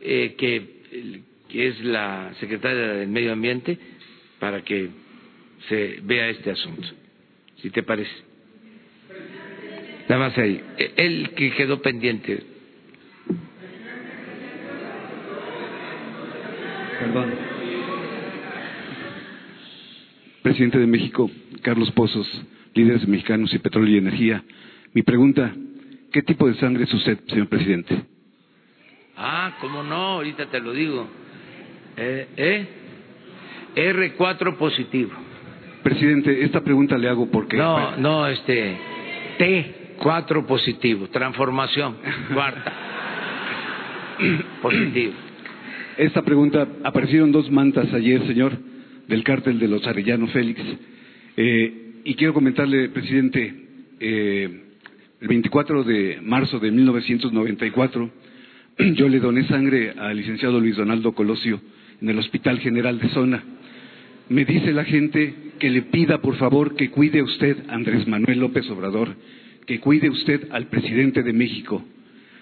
eh, 0.00 0.34
que, 0.36 1.22
que 1.48 1.68
es 1.68 1.80
la 1.84 2.32
secretaria 2.40 2.94
del 2.94 3.08
Medio 3.08 3.32
Ambiente, 3.32 3.78
para 4.38 4.62
que 4.62 4.88
se 5.68 6.00
vea 6.02 6.28
este 6.28 6.50
asunto, 6.50 6.88
si 7.60 7.70
te 7.70 7.82
parece. 7.82 8.10
Nada 10.08 10.28
más 10.28 10.38
ahí. 10.38 10.60
El 10.96 11.30
que 11.30 11.52
quedó 11.52 11.80
pendiente. 11.80 12.42
Perdón. 16.98 17.34
Presidente 20.42 20.78
de 20.78 20.86
México, 20.86 21.30
Carlos 21.62 21.90
Pozos, 21.92 22.26
líderes 22.74 23.06
mexicanos 23.06 23.52
y 23.54 23.58
petróleo 23.58 23.94
y 23.94 23.98
energía. 23.98 24.42
Mi 24.92 25.02
pregunta, 25.02 25.54
¿qué 26.12 26.22
tipo 26.22 26.48
de 26.48 26.54
sangre 26.54 26.84
es 26.84 26.92
usted, 26.92 27.18
señor 27.28 27.48
presidente? 27.48 28.02
Ah, 29.16 29.56
¿cómo 29.60 29.82
no? 29.82 30.14
Ahorita 30.14 30.46
te 30.46 30.60
lo 30.60 30.72
digo. 30.72 31.06
Eh, 31.96 32.26
¿eh? 32.36 32.66
R4 33.76 34.56
positivo. 34.56 35.12
Presidente, 35.82 36.44
esta 36.44 36.62
pregunta 36.62 36.98
le 36.98 37.08
hago 37.08 37.30
porque... 37.30 37.56
No, 37.56 37.96
no, 37.96 38.26
este, 38.26 38.76
T4 39.38 40.44
positivo, 40.46 41.08
transformación, 41.08 41.96
cuarta, 42.32 42.72
positivo. 44.62 45.12
Esta 45.96 46.22
pregunta, 46.22 46.66
aparecieron 46.84 47.32
dos 47.32 47.50
mantas 47.50 47.92
ayer, 47.92 48.26
señor, 48.26 48.52
del 49.08 49.24
cártel 49.24 49.58
de 49.58 49.68
los 49.68 49.86
Arellano 49.86 50.26
Félix. 50.28 50.60
Eh, 51.36 52.02
y 52.04 52.14
quiero 52.14 52.34
comentarle, 52.34 52.88
presidente, 52.90 53.54
eh, 54.00 54.62
el 55.20 55.28
24 55.28 55.84
de 55.84 56.18
marzo 56.22 56.58
de 56.58 56.70
1994, 56.70 58.10
yo 58.94 59.08
le 59.08 59.20
doné 59.20 59.46
sangre 59.46 59.92
al 59.98 60.16
licenciado 60.16 60.60
Luis 60.60 60.76
Donaldo 60.76 61.12
Colosio 61.12 61.60
en 62.00 62.08
el 62.08 62.18
Hospital 62.18 62.58
General 62.60 62.98
de 62.98 63.08
Zona. 63.10 63.42
Me 64.28 64.44
dice 64.44 64.72
la 64.72 64.84
gente 64.84 65.49
que 65.60 65.70
le 65.70 65.82
pida, 65.82 66.18
por 66.18 66.36
favor, 66.36 66.74
que 66.74 66.90
cuide 66.90 67.22
usted, 67.22 67.56
Andrés 67.68 68.08
Manuel 68.08 68.40
López 68.40 68.68
Obrador, 68.70 69.14
que 69.66 69.78
cuide 69.78 70.10
usted 70.10 70.48
al 70.50 70.66
presidente 70.66 71.22
de 71.22 71.32
México, 71.32 71.84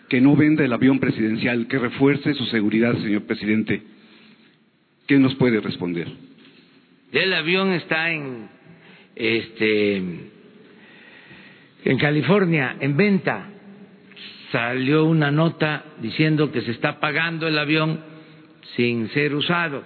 que 0.08 0.22
no 0.22 0.34
venda 0.34 0.64
el 0.64 0.72
avión 0.72 0.98
presidencial, 0.98 1.66
que 1.66 1.78
refuerce 1.78 2.32
su 2.32 2.46
seguridad, 2.46 2.94
señor 2.94 3.24
presidente. 3.24 3.82
¿Qué 5.06 5.18
nos 5.18 5.34
puede 5.34 5.60
responder? 5.60 6.08
El 7.12 7.34
avión 7.34 7.72
está 7.72 8.10
en, 8.10 8.48
este, 9.16 9.96
en 9.96 11.98
California, 11.98 12.76
en 12.80 12.96
venta. 12.96 13.50
Salió 14.52 15.04
una 15.04 15.30
nota 15.30 15.84
diciendo 16.00 16.50
que 16.50 16.62
se 16.62 16.70
está 16.70 17.00
pagando 17.00 17.48
el 17.48 17.58
avión 17.58 18.00
sin 18.76 19.10
ser 19.10 19.34
usado. 19.34 19.82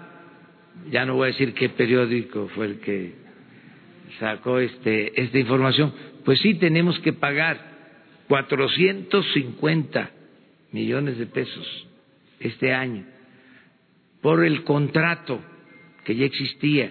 Ya 0.91 1.05
no 1.05 1.15
voy 1.15 1.25
a 1.25 1.33
decir 1.33 1.55
qué 1.55 1.69
periódico 1.71 2.49
fue 2.55 2.67
el 2.67 2.79
que 2.79 3.22
sacó 4.19 4.59
este, 4.59 5.21
esta 5.21 5.39
información. 5.39 5.93
Pues 6.25 6.41
sí, 6.41 6.55
tenemos 6.55 6.99
que 7.01 7.13
pagar 7.13 7.73
450 8.29 10.11
millones 10.73 11.19
de 11.19 11.27
pesos 11.27 11.87
este 12.41 12.73
año 12.73 13.05
por 14.21 14.45
el 14.45 14.65
contrato 14.65 15.41
que 16.05 16.17
ya 16.17 16.25
existía. 16.25 16.91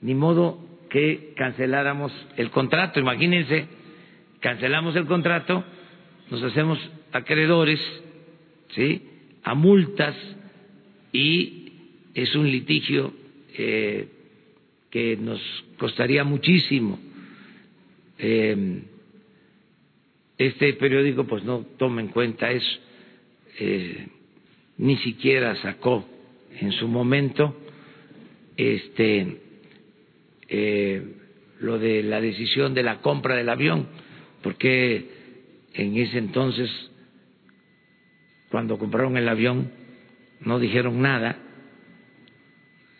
Ni 0.00 0.14
modo 0.14 0.64
que 0.88 1.34
canceláramos 1.36 2.12
el 2.36 2.50
contrato. 2.50 3.00
Imagínense, 3.00 3.66
cancelamos 4.40 4.96
el 4.96 5.06
contrato, 5.06 5.64
nos 6.30 6.42
hacemos 6.42 6.78
acreedores, 7.12 7.80
¿sí? 8.74 9.02
A 9.42 9.54
multas 9.54 10.16
y 11.12 11.72
es 12.14 12.34
un 12.34 12.50
litigio 12.50 13.12
eh, 13.56 14.08
que 14.90 15.16
nos 15.16 15.40
costaría 15.78 16.24
muchísimo. 16.24 16.98
Eh, 18.18 18.82
este 20.38 20.72
periódico 20.74 21.24
pues 21.24 21.42
no 21.44 21.66
toma 21.76 22.00
en 22.00 22.08
cuenta 22.08 22.50
eso, 22.50 22.78
eh, 23.58 24.06
ni 24.76 24.96
siquiera 24.98 25.56
sacó 25.56 26.08
en 26.60 26.72
su 26.72 26.86
momento 26.86 27.56
este 28.56 29.40
eh, 30.48 31.02
lo 31.60 31.78
de 31.78 32.02
la 32.02 32.20
decisión 32.20 32.72
de 32.74 32.84
la 32.84 33.00
compra 33.00 33.34
del 33.34 33.48
avión, 33.48 33.88
porque 34.42 35.10
en 35.74 35.96
ese 35.96 36.18
entonces, 36.18 36.70
cuando 38.50 38.78
compraron 38.78 39.16
el 39.16 39.28
avión, 39.28 39.70
no 40.40 40.60
dijeron 40.60 41.02
nada, 41.02 41.36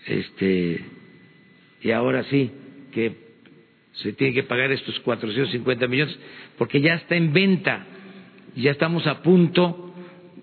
este, 0.07 0.85
y 1.81 1.91
ahora 1.91 2.25
sí 2.25 2.51
que 2.93 3.29
se 3.93 4.13
tiene 4.13 4.35
que 4.35 4.45
pagar 4.45 4.71
estos 4.71 4.99
450 5.01 5.89
millones, 5.89 6.19
porque 6.57 6.81
ya 6.81 6.95
está 6.95 7.17
en 7.17 7.33
venta, 7.33 7.87
ya 8.55 8.71
estamos 8.71 9.07
a 9.07 9.23
punto 9.23 9.95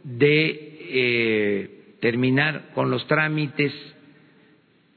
de 0.03 0.78
eh, 0.90 1.70
terminar 1.99 2.72
con 2.74 2.91
los 2.91 3.07
trámites 3.07 3.74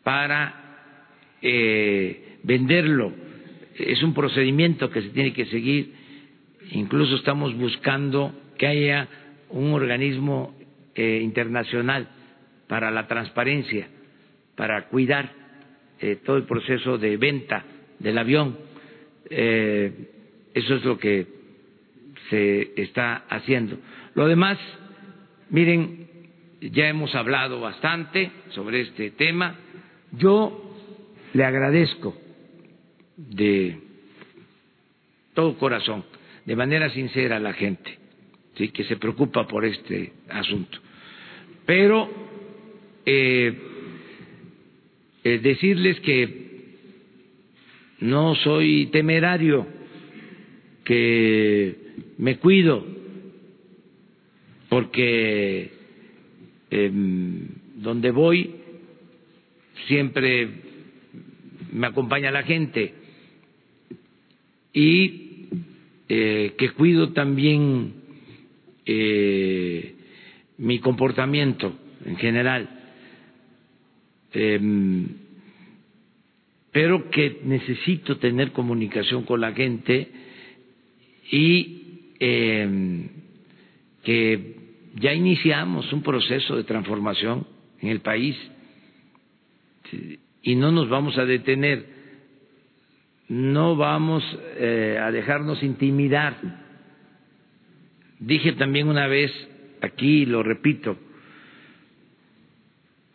para 0.02 1.06
eh, 1.40 2.38
venderlo. 2.42 3.12
Es 3.76 4.02
un 4.02 4.12
procedimiento 4.12 4.90
que 4.90 5.02
se 5.02 5.08
tiene 5.10 5.32
que 5.32 5.46
seguir, 5.46 5.92
incluso 6.72 7.16
estamos 7.16 7.56
buscando 7.56 8.34
que 8.58 8.66
haya 8.66 9.08
un 9.50 9.72
organismo 9.72 10.56
eh, 10.94 11.20
internacional 11.22 12.08
para 12.66 12.90
la 12.90 13.06
transparencia, 13.06 13.88
para 14.56 14.88
cuidar 14.88 15.37
todo 16.24 16.36
el 16.36 16.44
proceso 16.44 16.98
de 16.98 17.16
venta 17.16 17.64
del 17.98 18.18
avión. 18.18 18.56
Eh, 19.30 19.92
eso 20.54 20.74
es 20.76 20.84
lo 20.84 20.98
que 20.98 21.26
se 22.30 22.72
está 22.80 23.24
haciendo. 23.28 23.78
Lo 24.14 24.26
demás, 24.26 24.58
miren, 25.50 26.08
ya 26.60 26.88
hemos 26.88 27.14
hablado 27.14 27.60
bastante 27.60 28.30
sobre 28.50 28.80
este 28.80 29.10
tema. 29.12 29.56
Yo 30.12 30.74
le 31.34 31.44
agradezco 31.44 32.16
de 33.16 33.78
todo 35.34 35.56
corazón, 35.58 36.04
de 36.44 36.56
manera 36.56 36.90
sincera 36.90 37.36
a 37.36 37.40
la 37.40 37.52
gente, 37.52 37.98
que 38.54 38.84
se 38.84 38.96
preocupa 38.96 39.46
por 39.46 39.64
este 39.64 40.12
asunto. 40.28 40.78
Pero 41.64 42.08
eh, 43.04 43.77
eh, 45.28 45.38
decirles 45.40 46.00
que 46.00 46.48
no 48.00 48.34
soy 48.36 48.86
temerario, 48.86 49.66
que 50.84 51.76
me 52.16 52.38
cuido, 52.38 52.82
porque 54.70 55.70
em, 56.70 57.46
donde 57.76 58.10
voy 58.10 58.54
siempre 59.86 60.48
me 61.72 61.88
acompaña 61.88 62.30
la 62.30 62.42
gente 62.42 62.94
y 64.72 65.48
eh, 66.08 66.54
que 66.56 66.70
cuido 66.70 67.12
también 67.12 67.92
eh, 68.86 69.94
mi 70.56 70.78
comportamiento 70.78 71.74
en 72.06 72.16
general. 72.16 72.77
Em, 74.32 75.06
pero 76.70 77.10
que 77.10 77.40
necesito 77.44 78.18
tener 78.18 78.52
comunicación 78.52 79.24
con 79.24 79.40
la 79.40 79.52
gente 79.52 80.08
y 81.30 82.10
em, 82.20 83.08
que 84.02 84.56
ya 84.96 85.12
iniciamos 85.12 85.92
un 85.92 86.02
proceso 86.02 86.56
de 86.56 86.64
transformación 86.64 87.46
en 87.80 87.88
el 87.88 88.00
país 88.00 88.36
y 90.42 90.54
no 90.56 90.72
nos 90.72 90.88
vamos 90.88 91.16
a 91.18 91.24
detener, 91.24 91.86
no 93.28 93.76
vamos 93.76 94.24
eh, 94.56 94.98
a 95.00 95.10
dejarnos 95.10 95.62
intimidar. 95.62 96.36
Dije 98.18 98.52
también 98.52 98.88
una 98.88 99.06
vez 99.06 99.32
aquí, 99.80 100.26
lo 100.26 100.42
repito, 100.42 100.96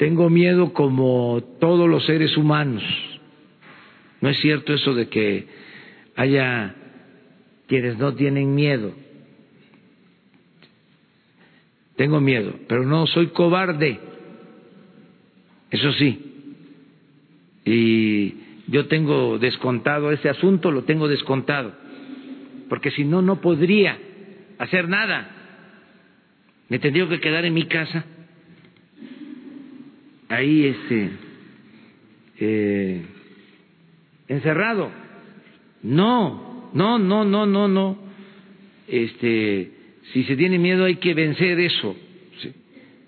tengo 0.03 0.29
miedo 0.29 0.73
como 0.73 1.41
todos 1.61 1.87
los 1.87 2.05
seres 2.05 2.35
humanos 2.35 2.83
no 4.23 4.29
es 4.29 4.37
cierto 4.39 4.73
eso 4.73 4.93
de 4.93 5.07
que 5.07 5.47
haya 6.15 6.75
quienes 7.67 7.97
no 7.97 8.13
tienen 8.15 8.55
miedo. 8.55 8.93
Tengo 11.97 12.21
miedo, 12.21 12.53
pero 12.69 12.85
no 12.85 13.05
soy 13.05 13.27
cobarde. 13.27 13.99
Eso 15.71 15.91
sí. 15.93 16.19
Y 17.65 18.35
yo 18.67 18.87
tengo 18.87 19.39
descontado 19.39 20.11
ese 20.13 20.29
asunto, 20.29 20.71
lo 20.71 20.83
tengo 20.83 21.09
descontado. 21.09 21.73
Porque 22.69 22.91
si 22.91 23.03
no, 23.03 23.21
no 23.21 23.41
podría 23.41 23.97
hacer 24.57 24.87
nada. 24.87 25.29
Me 26.69 26.79
tendría 26.79 27.09
que 27.09 27.19
quedar 27.19 27.43
en 27.43 27.53
mi 27.53 27.65
casa. 27.65 28.05
Ahí, 30.33 30.65
este. 30.65 31.09
Eh, 32.39 33.01
encerrado. 34.27 34.89
No, 35.83 36.71
no, 36.73 36.97
no, 36.97 37.23
no, 37.23 37.45
no, 37.45 37.67
no. 37.67 37.97
Este, 38.87 39.71
si 40.11 40.23
se 40.23 40.35
tiene 40.35 40.57
miedo 40.57 40.85
hay 40.85 40.95
que 40.95 41.13
vencer 41.13 41.59
eso. 41.59 41.95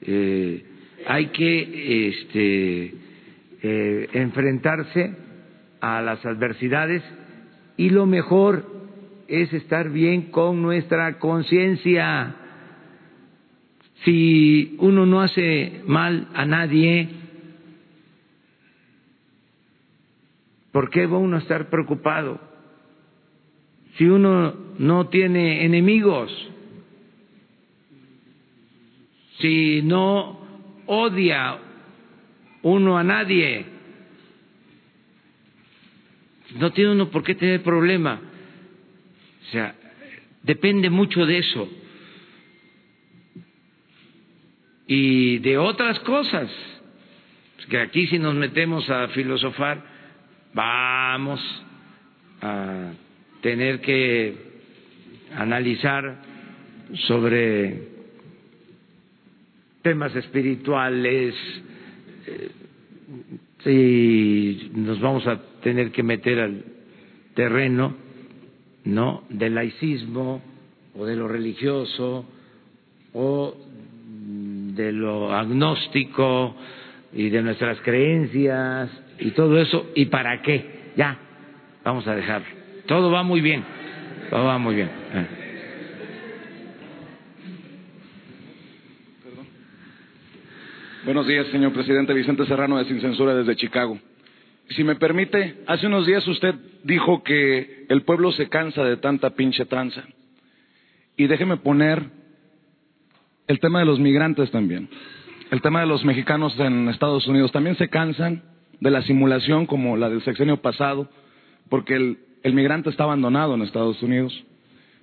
Eh, 0.02 0.64
hay 1.08 1.28
que 1.28 2.10
este, 2.10 2.94
eh, 3.64 4.10
enfrentarse 4.14 5.16
a 5.82 6.02
las 6.02 6.24
adversidades 6.26 7.02
y 7.76 7.90
lo 7.90 8.06
mejor 8.06 8.66
es 9.28 9.52
estar 9.52 9.90
bien 9.90 10.30
con 10.30 10.62
nuestra 10.62 11.18
conciencia. 11.18 12.36
Si 14.04 14.76
uno 14.80 15.06
no 15.06 15.22
hace 15.22 15.82
mal 15.88 16.28
a 16.34 16.46
nadie, 16.46 17.10
¿por 20.72 20.90
qué 20.90 21.06
va 21.08 21.18
uno 21.18 21.38
a 21.38 21.40
estar 21.40 21.70
preocupado? 21.70 22.40
Si 23.98 24.06
uno 24.06 24.54
no 24.78 25.08
tiene 25.08 25.66
enemigos, 25.66 26.32
si 29.40 29.82
no 29.84 30.40
odia 30.86 31.58
uno 32.62 32.98
a 32.98 33.04
nadie, 33.04 33.66
no 36.58 36.72
tiene 36.72 36.92
uno 36.92 37.10
por 37.10 37.24
qué 37.24 37.36
tener 37.36 37.64
problema. 37.64 38.20
O 39.42 39.52
sea, 39.52 39.76
depende 40.44 40.90
mucho 40.90 41.26
de 41.26 41.38
eso. 41.38 41.70
Y 44.88 45.40
de 45.40 45.58
otras 45.58 46.00
cosas, 46.02 46.50
que 47.70 47.80
aquí 47.80 48.08
si 48.08 48.20
nos 48.20 48.36
metemos 48.36 48.90
a 48.90 49.08
filosofar, 49.10 49.82
vamos 50.54 51.42
a 52.42 52.92
tener 53.42 53.82
que 53.82 54.36
analizar 55.36 56.22
sobre 57.08 57.96
temas 59.82 60.16
espirituales, 60.16 61.36
eh, 62.28 62.52
y 63.66 64.72
nos 64.76 65.00
vamos 65.00 65.26
a 65.28 65.42
tener 65.62 65.92
que 65.92 66.04
meter 66.04 66.40
al 66.40 66.64
terreno 67.34 67.96
no 68.86 69.24
del 69.30 69.56
laicismo 69.56 70.42
o 70.96 71.06
de 71.06 71.16
lo 71.16 71.28
religioso 71.28 72.26
o 73.14 73.58
de 74.76 74.92
lo 74.92 75.34
agnóstico 75.34 76.56
y 77.14 77.30
de 77.30 77.42
nuestras 77.42 77.80
creencias 77.82 78.90
y 79.20 79.32
todo 79.32 79.60
eso 79.60 79.92
y 79.96 80.06
para 80.06 80.42
qué 80.42 80.92
ya 80.96 81.18
vamos 81.84 82.08
a 82.08 82.16
dejarlo 82.16 82.48
todo 82.86 83.10
va 83.12 83.24
muy 83.24 83.42
bien 83.42 83.64
todo 84.30 84.44
va 84.44 84.58
muy 84.58 84.76
bien 84.76 84.90
Buenos 91.06 91.28
días, 91.28 91.46
señor 91.52 91.72
presidente. 91.72 92.16
Vicente 92.16 92.48
Serrano 92.48 92.80
de 92.80 92.86
Sin 92.86 93.00
Censura 93.00 93.36
desde 93.36 93.56
Chicago. 93.56 94.00
Si 94.70 94.84
me 94.84 94.96
permite, 94.96 95.58
hace 95.68 95.86
unos 95.86 96.08
días 96.08 96.28
usted 96.28 96.56
dijo 96.84 97.22
que 97.22 97.86
el 97.90 98.02
pueblo 98.02 98.32
se 98.32 98.50
cansa 98.50 98.84
de 98.84 98.98
tanta 98.98 99.30
pinche 99.36 99.66
tranza. 99.66 100.04
Y 101.16 101.28
déjeme 101.28 101.58
poner 101.58 102.02
el 103.48 103.60
tema 103.60 103.80
de 103.80 103.86
los 103.86 104.00
migrantes 104.00 104.52
también. 104.52 104.90
El 105.52 105.62
tema 105.62 105.82
de 105.82 105.86
los 105.86 106.04
mexicanos 106.04 106.58
en 106.60 106.90
Estados 106.90 107.28
Unidos 107.28 107.52
también 107.52 107.78
se 107.78 107.90
cansan 107.90 108.42
de 108.80 108.92
la 108.92 109.04
simulación 109.04 109.66
como 109.66 109.96
la 109.98 110.10
del 110.10 110.24
sexenio 110.24 110.58
pasado, 110.58 111.10
porque 111.70 111.96
el, 111.96 112.54
migrante 112.54 112.90
está 112.90 113.04
abandonado 113.04 113.56
en 113.56 113.62
Estados 113.62 114.02
Unidos. 114.02 114.34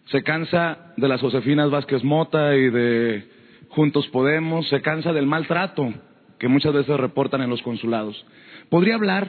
Se 0.06 0.22
cansa 0.22 0.92
de 0.96 1.08
las 1.08 1.20
Josefinas 1.20 1.70
Vázquez 1.70 2.02
Mota 2.02 2.56
y 2.56 2.70
de 2.70 3.28
Juntos 3.68 4.08
Podemos, 4.08 4.68
se 4.68 4.82
cansa 4.82 5.12
del 5.12 5.26
maltrato 5.26 5.92
que 6.38 6.48
muchas 6.48 6.74
veces 6.74 6.96
reportan 6.98 7.40
en 7.40 7.50
los 7.50 7.62
consulados. 7.62 8.26
¿Podría 8.68 8.96
hablar 8.96 9.28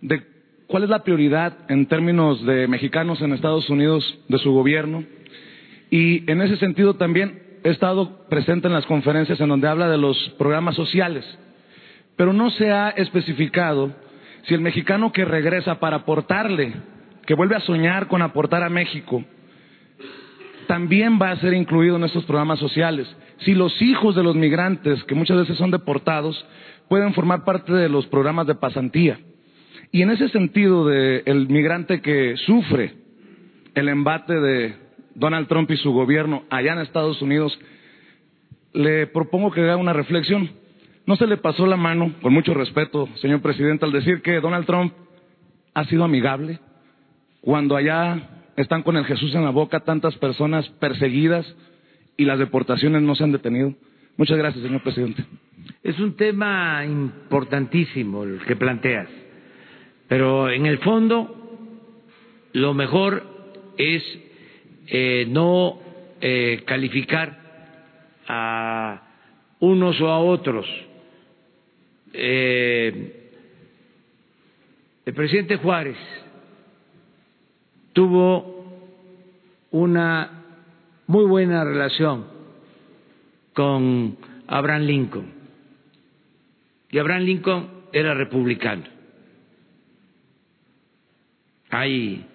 de 0.00 0.22
cuál 0.66 0.84
es 0.84 0.88
la 0.88 1.04
prioridad 1.04 1.58
en 1.68 1.86
términos 1.86 2.44
de 2.46 2.66
mexicanos 2.66 3.20
en 3.20 3.34
Estados 3.34 3.68
Unidos 3.68 4.18
de 4.28 4.38
su 4.38 4.52
gobierno? 4.52 5.04
Y 5.90 6.30
en 6.30 6.40
ese 6.40 6.56
sentido 6.56 6.94
también 6.94 7.49
he 7.64 7.70
estado 7.70 8.26
presente 8.28 8.68
en 8.68 8.74
las 8.74 8.86
conferencias 8.86 9.40
en 9.40 9.48
donde 9.48 9.68
habla 9.68 9.88
de 9.88 9.98
los 9.98 10.16
programas 10.38 10.76
sociales, 10.76 11.24
pero 12.16 12.32
no 12.32 12.50
se 12.50 12.70
ha 12.70 12.90
especificado 12.90 13.92
si 14.44 14.54
el 14.54 14.60
mexicano 14.60 15.12
que 15.12 15.24
regresa 15.24 15.80
para 15.80 15.96
aportarle, 15.96 16.74
que 17.26 17.34
vuelve 17.34 17.56
a 17.56 17.60
soñar 17.60 18.08
con 18.08 18.22
aportar 18.22 18.62
a 18.62 18.70
México, 18.70 19.24
también 20.66 21.18
va 21.20 21.30
a 21.30 21.36
ser 21.36 21.52
incluido 21.52 21.96
en 21.96 22.04
estos 22.04 22.24
programas 22.24 22.58
sociales 22.58 23.08
si 23.44 23.54
los 23.54 23.80
hijos 23.80 24.14
de 24.14 24.22
los 24.22 24.36
migrantes, 24.36 25.02
que 25.04 25.14
muchas 25.14 25.38
veces 25.38 25.56
son 25.56 25.70
deportados, 25.70 26.44
pueden 26.88 27.14
formar 27.14 27.44
parte 27.44 27.72
de 27.72 27.88
los 27.88 28.06
programas 28.06 28.46
de 28.46 28.54
pasantía. 28.54 29.18
Y 29.92 30.02
en 30.02 30.10
ese 30.10 30.28
sentido 30.28 30.86
del 30.86 31.48
migrante 31.48 32.00
que 32.00 32.36
sufre 32.36 32.94
el 33.74 33.88
embate 33.88 34.34
de 34.34 34.74
Donald 35.20 35.46
Trump 35.46 35.70
y 35.70 35.76
su 35.76 35.92
gobierno 35.92 36.42
allá 36.50 36.72
en 36.72 36.80
Estados 36.80 37.22
Unidos, 37.22 37.56
le 38.72 39.06
propongo 39.06 39.52
que 39.52 39.60
haga 39.60 39.76
una 39.76 39.92
reflexión. 39.92 40.50
No 41.06 41.16
se 41.16 41.26
le 41.26 41.36
pasó 41.36 41.66
la 41.66 41.76
mano, 41.76 42.14
con 42.22 42.32
mucho 42.32 42.54
respeto, 42.54 43.08
señor 43.16 43.40
presidente, 43.40 43.84
al 43.84 43.92
decir 43.92 44.22
que 44.22 44.40
Donald 44.40 44.66
Trump 44.66 44.92
ha 45.74 45.84
sido 45.84 46.04
amigable 46.04 46.58
cuando 47.40 47.76
allá 47.76 48.42
están 48.56 48.82
con 48.82 48.96
el 48.96 49.04
Jesús 49.04 49.34
en 49.34 49.44
la 49.44 49.50
boca 49.50 49.80
tantas 49.80 50.16
personas 50.16 50.68
perseguidas, 50.80 51.46
y 52.20 52.26
las 52.26 52.38
deportaciones 52.38 53.00
no 53.00 53.14
se 53.14 53.24
han 53.24 53.32
detenido. 53.32 53.74
Muchas 54.18 54.36
gracias, 54.36 54.62
señor 54.62 54.82
presidente. 54.82 55.24
Es 55.82 55.98
un 55.98 56.16
tema 56.16 56.84
importantísimo 56.84 58.24
el 58.24 58.40
que 58.40 58.56
planteas, 58.56 59.08
pero 60.06 60.50
en 60.50 60.66
el 60.66 60.78
fondo 60.80 61.58
lo 62.52 62.74
mejor 62.74 63.22
es 63.78 64.02
eh, 64.86 65.26
no 65.28 65.80
eh, 66.20 66.62
calificar 66.66 67.38
a 68.26 69.02
unos 69.60 70.00
o 70.00 70.08
a 70.08 70.18
otros. 70.18 70.66
Eh, 72.12 73.30
el 75.06 75.14
presidente 75.14 75.56
Juárez 75.56 75.96
tuvo 77.92 78.64
una 79.70 80.44
muy 81.06 81.24
buena 81.24 81.64
relación 81.64 82.26
con 83.52 84.16
Abraham 84.46 84.82
Lincoln. 84.82 85.32
Y 86.90 86.98
Abraham 86.98 87.22
Lincoln 87.22 87.68
era 87.92 88.14
republicano. 88.14 88.84
Hay 91.70 92.26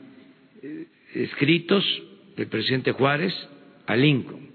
eh, 0.62 0.88
escritos 1.14 1.84
del 2.36 2.48
presidente 2.48 2.92
Juárez 2.92 3.34
a 3.86 3.96
Lincoln, 3.96 4.50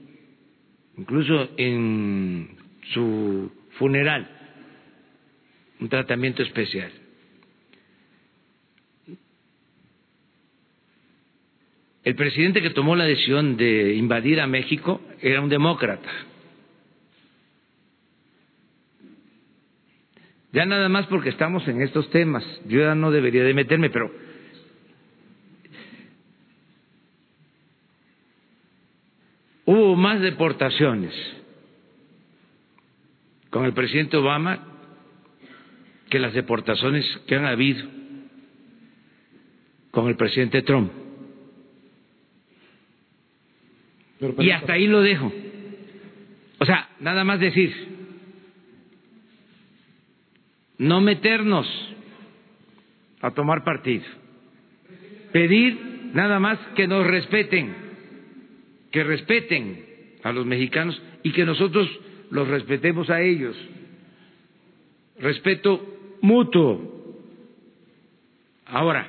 incluso 0.97 1.51
en 1.57 2.57
su 2.93 3.51
funeral, 3.79 4.29
un 5.81 5.89
tratamiento 5.89 6.43
especial. 6.43 6.91
El 12.03 12.15
presidente 12.15 12.63
que 12.63 12.71
tomó 12.71 12.97
la 12.97 13.05
decisión 13.05 13.57
de 13.57 13.95
invadir 13.95 14.41
a 14.41 14.47
México 14.47 15.03
era 15.21 15.41
un 15.41 15.49
demócrata. 15.49 16.11
Ya 20.53 20.65
nada 20.67 20.89
más 20.89 21.07
porque 21.07 21.29
estamos 21.29 21.67
en 21.69 21.81
estos 21.83 22.11
temas, 22.11 22.45
yo 22.67 22.81
ya 22.81 22.95
no 22.95 23.11
debería 23.13 23.45
de 23.45 23.55
meterme, 23.55 23.91
pero 23.91 24.11
hubo 29.71 29.95
más 29.95 30.21
deportaciones 30.21 31.15
con 33.51 33.65
el 33.65 33.73
presidente 33.73 34.17
Obama 34.17 34.67
que 36.09 36.19
las 36.19 36.35
deportaciones 36.35 37.07
que 37.29 37.37
han 37.37 37.45
habido 37.47 37.89
con 39.93 40.09
el 40.09 40.17
presidente 40.17 40.63
Trump. 40.63 40.91
y 44.39 44.51
hasta 44.51 44.73
ahí 44.73 44.89
lo 44.89 45.03
dejo. 45.03 45.33
O 46.59 46.65
sea, 46.65 46.91
nada 46.99 47.23
más 47.23 47.39
decir, 47.39 47.73
no 50.79 51.01
meternos 51.01 51.67
a 53.21 53.31
tomar 53.31 53.63
partido, 53.63 54.05
pedir 55.33 56.11
nada 56.13 56.41
más 56.41 56.59
que 56.75 56.89
nos 56.89 57.07
respeten, 57.07 57.90
que 58.91 59.05
respeten 59.05 59.85
a 60.23 60.33
los 60.33 60.47
mexicanos 60.47 61.01
y 61.23 61.33
que 61.33 61.45
nosotros 61.45 61.89
los 62.31 62.49
respetemos 62.49 63.11
a 63.11 63.21
ellos. 63.21 63.57
Respeto 65.19 66.19
mutuo. 66.23 66.99
Ahora, 68.67 69.09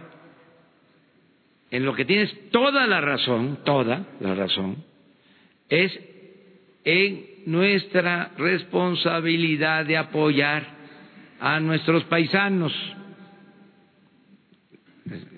en 1.69 1.85
lo 1.85 1.93
que 1.93 2.05
tienes 2.05 2.49
toda 2.51 2.85
la 2.87 2.99
razón, 2.99 3.59
toda 3.63 4.07
la 4.19 4.35
razón, 4.35 4.83
es 5.69 5.97
en 6.83 7.25
nuestra 7.45 8.31
responsabilidad 8.37 9.85
de 9.85 9.97
apoyar 9.97 10.65
a 11.39 11.59
nuestros 11.59 12.03
paisanos. 12.05 12.73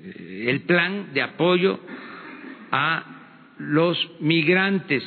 El 0.08 0.62
plan 0.62 1.14
de 1.14 1.22
apoyo 1.22 1.80
a 2.72 3.13
los 3.60 3.98
migrantes 4.20 5.04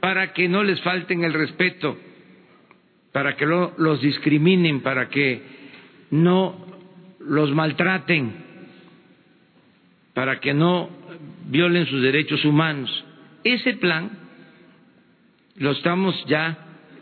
para 0.00 0.32
que 0.32 0.48
no 0.48 0.62
les 0.62 0.80
falten 0.82 1.24
el 1.24 1.32
respeto, 1.32 1.96
para 3.12 3.36
que 3.36 3.46
no 3.46 3.72
los 3.78 4.00
discriminen, 4.00 4.80
para 4.80 5.08
que 5.08 5.42
no 6.10 6.66
los 7.20 7.52
maltraten, 7.54 8.32
para 10.12 10.40
que 10.40 10.52
no 10.52 10.90
violen 11.46 11.86
sus 11.86 12.02
derechos 12.02 12.44
humanos. 12.44 13.04
Ese 13.42 13.74
plan 13.74 14.10
lo 15.56 15.72
estamos 15.72 16.14
ya 16.26 16.58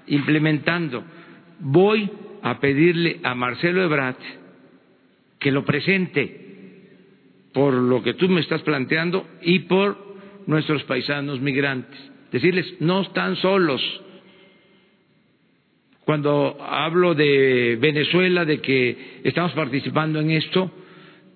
implementando. 0.07 1.05
Voy 1.61 2.11
a 2.43 2.59
pedirle 2.61 3.21
a 3.23 3.35
Marcelo 3.35 3.83
Ebrat 3.83 4.19
que 5.39 5.51
lo 5.51 5.65
presente 5.65 6.43
por 7.53 7.75
lo 7.75 8.03
que 8.03 8.15
tú 8.15 8.29
me 8.29 8.41
estás 8.41 8.63
planteando 8.63 9.27
y 9.43 9.61
por 9.61 10.12
nuestros 10.47 10.83
paisanos 10.85 11.41
migrantes. 11.41 11.99
Decirles, 12.31 12.81
no 12.81 13.03
están 13.03 13.37
solos. 13.37 13.83
Cuando 16.05 16.57
hablo 16.61 17.15
de 17.15 17.77
Venezuela, 17.81 18.45
de 18.45 18.61
que 18.61 19.21
estamos 19.25 19.53
participando 19.53 20.21
en 20.21 20.31
esto, 20.33 20.71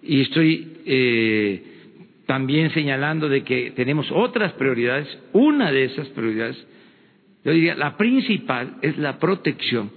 y 0.03 0.23
estoy 0.23 0.79
eh, 0.87 1.63
también 2.27 2.71
señalando 2.73 3.29
de 3.29 3.43
que 3.45 3.73
tenemos 3.73 4.09
otras 4.11 4.53
prioridades, 4.55 5.07
una 5.33 5.71
de 5.71 5.85
esas 5.85 6.09
prioridades, 6.09 6.57
yo 7.45 7.53
diría, 7.53 7.77
la 7.77 7.97
principal 7.97 8.79
es 8.83 8.99
la 8.99 9.19
protección 9.19 9.93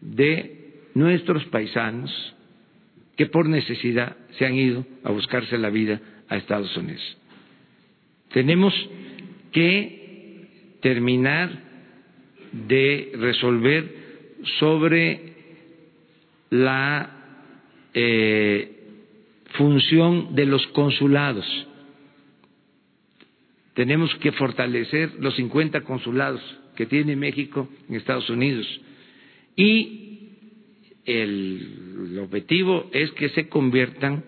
de 0.00 0.88
nuestros 0.94 1.44
paisanos 1.46 2.34
que 3.16 3.26
por 3.26 3.48
necesidad 3.48 4.16
se 4.38 4.46
han 4.46 4.54
ido 4.54 4.84
a 5.04 5.10
buscarse 5.10 5.56
la 5.58 5.70
vida 5.70 6.00
a 6.28 6.36
Estados 6.36 6.76
Unidos. 6.76 7.19
Tenemos 8.32 8.72
que 9.52 10.78
terminar 10.80 11.50
de 12.52 13.12
resolver 13.14 13.94
sobre 14.58 15.34
la 16.50 17.10
eh, 17.94 18.72
función 19.52 20.34
de 20.34 20.46
los 20.46 20.66
consulados. 20.68 21.46
Tenemos 23.74 24.14
que 24.16 24.32
fortalecer 24.32 25.14
los 25.20 25.34
50 25.36 25.82
consulados 25.82 26.40
que 26.76 26.86
tiene 26.86 27.16
México 27.16 27.68
en 27.88 27.96
Estados 27.96 28.28
Unidos 28.30 28.66
y 29.56 30.10
el 31.04 32.18
objetivo 32.22 32.88
es 32.92 33.10
que 33.12 33.30
se 33.30 33.48
conviertan 33.48 34.24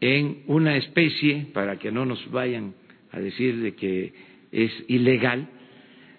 en 0.00 0.42
una 0.46 0.76
especie, 0.76 1.46
para 1.52 1.78
que 1.78 1.92
no 1.92 2.06
nos 2.06 2.30
vayan 2.30 2.74
a 3.12 3.20
decir 3.20 3.56
de 3.60 3.74
que 3.74 4.12
es 4.52 4.72
ilegal, 4.88 5.48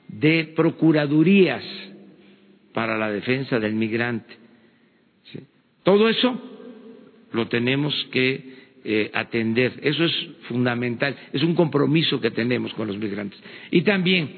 de 0.08 0.52
procuradurías 0.56 1.64
para 2.74 2.98
la 2.98 3.12
defensa 3.12 3.60
del 3.60 3.74
migrante. 3.74 4.42
Todo 5.84 6.10
eso 6.10 6.40
lo 7.34 7.48
tenemos 7.48 7.94
que 8.12 8.62
eh, 8.84 9.12
atender, 9.14 9.80
eso 9.84 10.06
es 10.06 10.30
fundamental, 10.48 11.16
es 11.34 11.44
un 11.44 11.56
compromiso 11.56 12.20
que 12.20 12.32
tenemos 12.32 12.74
con 12.74 12.88
los 12.88 12.98
migrantes. 12.98 13.40
Y 13.72 13.82
también 13.82 14.30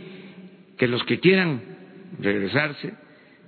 que 0.77 0.87
los 0.87 1.03
que 1.03 1.19
quieran 1.19 1.61
regresarse, 2.19 2.93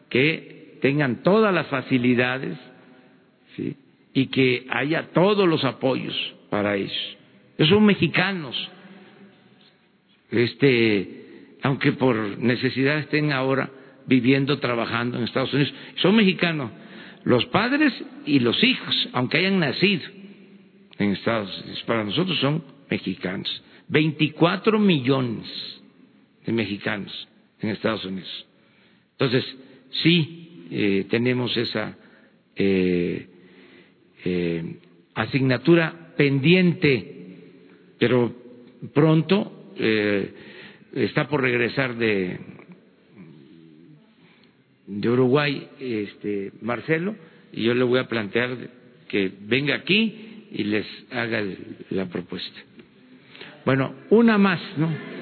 que 0.10 0.78
tengan 0.82 1.24
todas 1.24 1.54
las 1.54 1.68
facilidades 1.68 2.58
y 4.14 4.28
que 4.28 4.66
haya 4.70 5.10
todos 5.14 5.48
los 5.48 5.64
apoyos 5.64 6.16
para 6.50 6.76
ellos. 6.76 7.18
Ellos 7.58 7.70
son 7.70 7.86
mexicanos, 7.86 8.56
este, 10.32 11.58
aunque 11.62 11.94
por 11.94 12.16
necesidad 12.40 13.00
estén 13.00 13.32
ahora 13.32 13.70
viviendo, 14.08 14.60
trabajando 14.60 15.18
en 15.18 15.24
Estados 15.24 15.54
Unidos, 15.54 15.74
son 15.96 16.16
mexicanos, 16.16 16.72
los 17.24 17.46
padres 17.48 17.94
y 18.26 18.40
los 18.40 18.64
hijos, 18.64 19.10
aunque 19.14 19.38
hayan 19.38 19.60
nacido 19.60 20.04
en 21.00 21.12
Estados 21.12 21.58
Unidos, 21.62 21.84
para 21.84 22.04
nosotros 22.04 22.40
son 22.40 22.64
mexicanos. 22.90 23.64
24 23.88 24.80
millones 24.80 25.46
de 26.46 26.54
mexicanos 26.54 27.28
en 27.60 27.70
Estados 27.70 28.06
Unidos. 28.06 28.46
Entonces, 29.12 29.44
sí, 30.04 30.68
eh, 30.72 31.06
tenemos 31.10 31.56
esa 31.56 31.98
eh, 32.56 33.28
eh, 34.24 34.76
asignatura 35.14 36.14
pendiente, 36.18 37.16
pero 38.00 38.34
pronto 38.94 39.55
está 40.94 41.28
por 41.28 41.42
regresar 41.42 41.96
de, 41.96 42.40
de 44.88 45.10
Uruguay 45.10 45.68
este, 45.80 46.52
Marcelo 46.62 47.16
y 47.52 47.64
yo 47.64 47.74
le 47.74 47.84
voy 47.84 48.00
a 48.00 48.08
plantear 48.08 48.58
que 49.08 49.32
venga 49.42 49.76
aquí 49.76 50.48
y 50.52 50.64
les 50.64 50.86
haga 51.12 51.44
la 51.90 52.06
propuesta. 52.08 52.60
Bueno, 53.66 53.94
una 54.10 54.38
más, 54.38 54.62
¿no? 54.78 55.16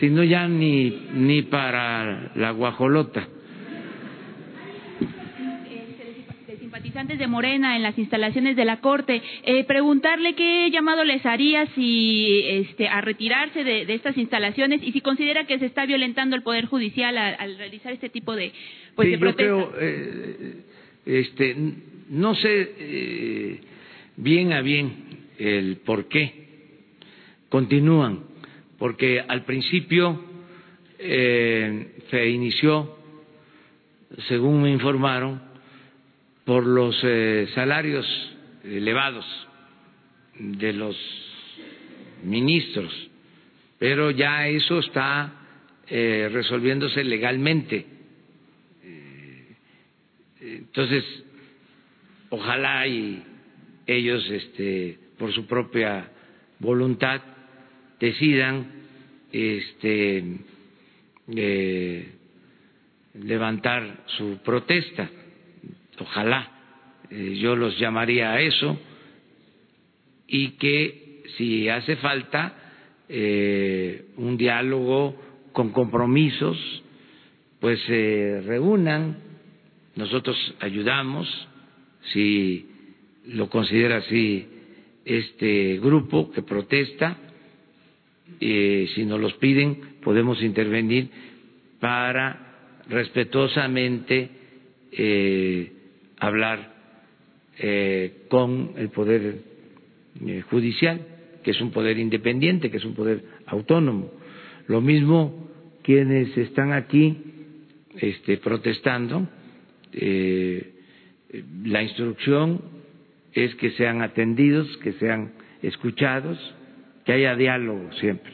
si 0.00 0.10
no 0.10 0.24
ya 0.24 0.48
ni, 0.48 0.90
ni 1.14 1.42
para 1.42 2.32
la 2.34 2.50
guajolota. 2.50 3.28
Simpatizantes 6.94 7.18
de 7.18 7.26
Morena 7.26 7.76
en 7.76 7.82
las 7.82 7.98
instalaciones 7.98 8.54
de 8.56 8.64
la 8.64 8.80
Corte. 8.80 9.20
Eh, 9.42 9.64
preguntarle 9.64 10.34
qué 10.34 10.70
llamado 10.70 11.02
les 11.02 11.26
haría 11.26 11.66
si, 11.74 12.42
este, 12.44 12.88
a 12.88 13.00
retirarse 13.00 13.64
de, 13.64 13.92
estas 13.92 14.16
instalaciones 14.16 14.80
y 14.82 14.92
si 14.92 15.00
considera 15.00 15.44
que 15.44 15.58
se 15.58 15.66
está 15.66 15.86
violentando 15.86 16.36
el 16.36 16.42
Poder 16.42 16.66
Judicial 16.66 17.18
al, 17.18 17.58
realizar 17.58 17.92
este 17.92 18.08
tipo 18.10 18.36
de, 18.36 18.52
pues, 18.94 19.10
de 19.10 19.18
protestas. 19.18 19.46
Yo 19.46 19.70
creo, 19.70 19.80
eh, 19.80 20.54
este, 21.06 21.56
no 22.10 22.34
sé 22.36 22.72
eh, 22.78 23.60
bien 24.16 24.52
a 24.52 24.60
bien 24.60 24.92
el 25.38 25.78
por 25.78 26.06
qué 26.06 26.44
continúan, 27.48 28.20
porque 28.78 29.20
al 29.20 29.44
principio 29.44 30.32
se 30.96 32.30
inició, 32.30 32.96
según 34.28 34.62
me 34.62 34.70
informaron, 34.70 35.53
por 36.44 36.66
los 36.66 36.98
eh, 37.02 37.48
salarios 37.54 38.06
elevados 38.62 39.24
de 40.38 40.72
los 40.72 40.96
ministros, 42.22 42.92
pero 43.78 44.10
ya 44.10 44.48
eso 44.48 44.78
está 44.78 45.32
eh, 45.88 46.28
resolviéndose 46.30 47.02
legalmente. 47.04 47.86
Eh, 48.82 49.56
entonces, 50.40 51.04
ojalá 52.30 52.86
y 52.86 53.22
ellos, 53.86 54.28
este, 54.30 54.98
por 55.18 55.32
su 55.32 55.46
propia 55.46 56.10
voluntad, 56.58 57.22
decidan 58.00 58.66
este, 59.32 60.24
levantar 63.14 64.04
su 64.06 64.38
protesta 64.44 65.08
ojalá 65.98 66.50
eh, 67.10 67.36
yo 67.40 67.56
los 67.56 67.78
llamaría 67.78 68.32
a 68.32 68.40
eso 68.40 68.78
y 70.26 70.50
que 70.52 71.22
si 71.36 71.68
hace 71.68 71.96
falta 71.96 72.54
eh, 73.08 74.06
un 74.16 74.36
diálogo 74.36 75.16
con 75.52 75.70
compromisos, 75.70 76.58
pues 77.60 77.80
se 77.82 78.42
reúnan, 78.44 79.18
nosotros 79.96 80.36
ayudamos, 80.60 81.28
si 82.12 82.68
lo 83.26 83.48
considera 83.48 83.98
así 83.98 84.46
este 85.04 85.78
grupo 85.78 86.30
que 86.30 86.42
protesta, 86.42 87.18
eh, 88.40 88.88
si 88.94 89.04
nos 89.04 89.20
los 89.20 89.34
piden, 89.34 89.98
podemos 90.02 90.42
intervenir 90.42 91.08
para 91.78 92.80
respetuosamente 92.88 94.30
eh, 94.92 95.72
hablar 96.18 96.74
eh, 97.58 98.24
con 98.28 98.72
el 98.76 98.90
Poder 98.90 99.38
eh, 100.26 100.42
Judicial, 100.50 101.00
que 101.42 101.50
es 101.50 101.60
un 101.60 101.70
poder 101.70 101.98
independiente, 101.98 102.70
que 102.70 102.78
es 102.78 102.84
un 102.84 102.94
poder 102.94 103.24
autónomo. 103.46 104.10
Lo 104.66 104.80
mismo 104.80 105.50
quienes 105.82 106.36
están 106.36 106.72
aquí 106.72 107.16
este, 107.96 108.38
protestando, 108.38 109.28
eh, 109.92 110.72
la 111.64 111.82
instrucción 111.82 112.60
es 113.32 113.54
que 113.56 113.70
sean 113.72 114.02
atendidos, 114.02 114.76
que 114.78 114.92
sean 114.94 115.32
escuchados, 115.62 116.38
que 117.04 117.12
haya 117.12 117.36
diálogo 117.36 117.92
siempre. 118.00 118.32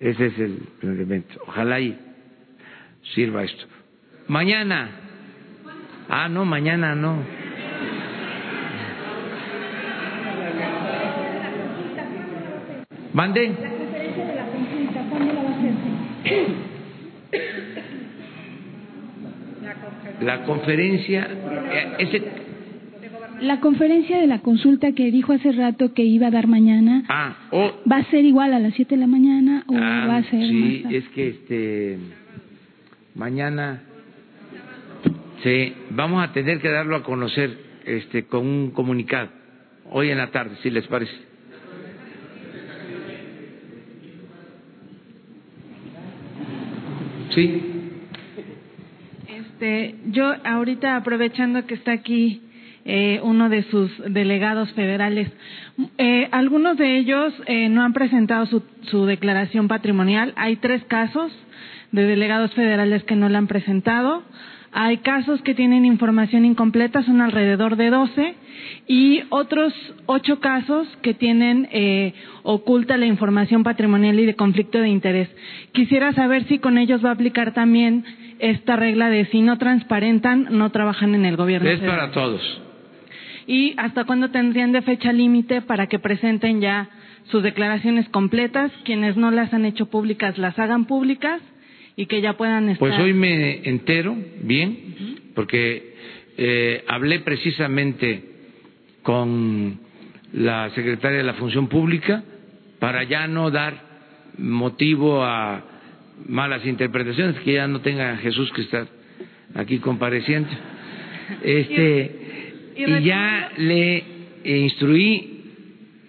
Ese 0.00 0.26
es 0.26 0.38
el 0.38 0.58
elemento. 0.82 1.34
Ojalá 1.46 1.80
y 1.80 1.96
sirva 3.14 3.44
esto. 3.44 3.66
Mañana 4.28 5.03
Ah, 6.08 6.28
no, 6.28 6.44
mañana 6.44 6.94
no. 6.94 7.22
¿Mande? 13.14 13.46
consulta, 13.48 15.00
¿cuándo 15.08 15.32
la 15.32 15.42
va 15.42 15.50
a 15.50 15.52
hacer? 15.52 15.72
La 20.20 20.42
conferencia, 20.44 21.28
eh, 21.30 21.92
ese, 21.98 22.22
La 23.40 23.60
conferencia 23.60 24.18
de 24.18 24.26
la 24.26 24.40
consulta 24.40 24.92
que 24.92 25.10
dijo 25.10 25.32
hace 25.32 25.52
rato 25.52 25.92
que 25.94 26.02
iba 26.02 26.28
a 26.28 26.30
dar 26.30 26.46
mañana, 26.46 27.04
ah, 27.08 27.36
oh, 27.50 27.72
¿va 27.90 27.98
a 27.98 28.04
ser 28.10 28.24
igual 28.24 28.52
a 28.52 28.58
las 28.58 28.74
7 28.74 28.94
de 28.94 29.00
la 29.00 29.06
mañana 29.06 29.64
o 29.68 29.74
ah, 29.76 30.06
va 30.08 30.16
a 30.16 30.22
ser 30.24 30.48
sí, 30.48 30.54
más 30.54 30.82
tarde? 30.82 30.96
es 30.98 31.08
que 31.10 31.28
este, 31.28 31.98
mañana, 33.14 33.82
sí, 35.44 35.74
vamos 35.90 36.24
a 36.28 36.32
tener 36.32 36.60
que 36.60 36.68
darlo 36.68 36.96
a 36.96 37.04
conocer, 37.04 37.56
este, 37.84 38.24
con 38.24 38.44
un 38.44 38.70
comunicado, 38.72 39.28
hoy 39.90 40.10
en 40.10 40.18
la 40.18 40.32
tarde, 40.32 40.56
si 40.62 40.70
les 40.70 40.86
parece. 40.88 41.14
Sí. 47.34 47.62
Este, 49.28 49.96
yo 50.06 50.34
ahorita 50.44 50.96
aprovechando 50.96 51.66
que 51.66 51.74
está 51.74 51.92
aquí 51.92 52.42
eh, 52.84 53.18
uno 53.22 53.48
de 53.48 53.62
sus 53.64 53.90
delegados 54.06 54.70
federales, 54.72 55.30
eh, 55.98 56.28
algunos 56.30 56.76
de 56.76 56.98
ellos 56.98 57.34
eh, 57.46 57.68
no 57.68 57.82
han 57.82 57.92
presentado 57.92 58.46
su, 58.46 58.62
su 58.82 59.06
declaración 59.06 59.68
patrimonial. 59.68 60.32
Hay 60.36 60.56
tres 60.56 60.84
casos 60.84 61.32
de 61.92 62.04
delegados 62.04 62.52
federales 62.54 63.02
que 63.04 63.16
no 63.16 63.28
la 63.28 63.38
han 63.38 63.46
presentado. 63.46 64.22
Hay 64.76 64.98
casos 64.98 65.40
que 65.42 65.54
tienen 65.54 65.84
información 65.84 66.44
incompleta, 66.44 67.04
son 67.04 67.20
alrededor 67.20 67.76
de 67.76 67.90
12, 67.90 68.34
y 68.88 69.22
otros 69.28 69.72
ocho 70.06 70.40
casos 70.40 70.88
que 71.00 71.14
tienen 71.14 71.68
eh, 71.70 72.12
oculta 72.42 72.96
la 72.96 73.06
información 73.06 73.62
patrimonial 73.62 74.18
y 74.18 74.26
de 74.26 74.34
conflicto 74.34 74.78
de 74.80 74.88
interés. 74.88 75.28
Quisiera 75.70 76.12
saber 76.12 76.48
si 76.48 76.58
con 76.58 76.76
ellos 76.76 77.04
va 77.04 77.10
a 77.10 77.12
aplicar 77.12 77.54
también 77.54 78.04
esta 78.40 78.74
regla 78.74 79.10
de 79.10 79.26
si 79.26 79.42
no 79.42 79.58
transparentan, 79.58 80.48
no 80.50 80.70
trabajan 80.70 81.14
en 81.14 81.24
el 81.24 81.36
gobierno. 81.36 81.70
Es 81.70 81.78
para 81.78 82.10
todos. 82.10 82.42
¿Y 83.46 83.74
hasta 83.76 84.04
cuándo 84.04 84.30
tendrían 84.30 84.72
de 84.72 84.82
fecha 84.82 85.12
límite 85.12 85.62
para 85.62 85.86
que 85.86 86.00
presenten 86.00 86.60
ya 86.60 86.88
sus 87.30 87.44
declaraciones 87.44 88.08
completas? 88.08 88.72
Quienes 88.84 89.16
no 89.16 89.30
las 89.30 89.54
han 89.54 89.66
hecho 89.66 89.86
públicas 89.86 90.36
las 90.36 90.58
hagan 90.58 90.86
públicas 90.86 91.40
y 91.96 92.06
que 92.06 92.20
ya 92.20 92.32
puedan 92.36 92.68
estar. 92.70 92.78
Pues 92.78 92.98
hoy 92.98 93.12
me 93.12 93.68
entero 93.68 94.16
bien, 94.42 94.76
porque 95.34 95.94
eh, 96.36 96.84
hablé 96.88 97.20
precisamente 97.20 98.24
con 99.02 99.78
la 100.32 100.70
secretaria 100.70 101.18
de 101.18 101.24
la 101.24 101.34
Función 101.34 101.68
Pública 101.68 102.24
para 102.80 103.04
ya 103.04 103.26
no 103.28 103.50
dar 103.50 103.82
motivo 104.38 105.22
a 105.22 105.64
malas 106.26 106.64
interpretaciones, 106.66 107.38
que 107.40 107.52
ya 107.54 107.68
no 107.68 107.80
tenga 107.80 108.16
Jesús 108.18 108.50
que 108.52 108.62
está 108.62 108.86
aquí 109.54 109.78
compareciendo. 109.78 110.48
Este, 111.42 112.10
Y- 112.76 112.82
y 112.84 112.92
y 112.98 113.04
ya 113.04 113.50
le 113.56 114.04
instruí 114.44 115.40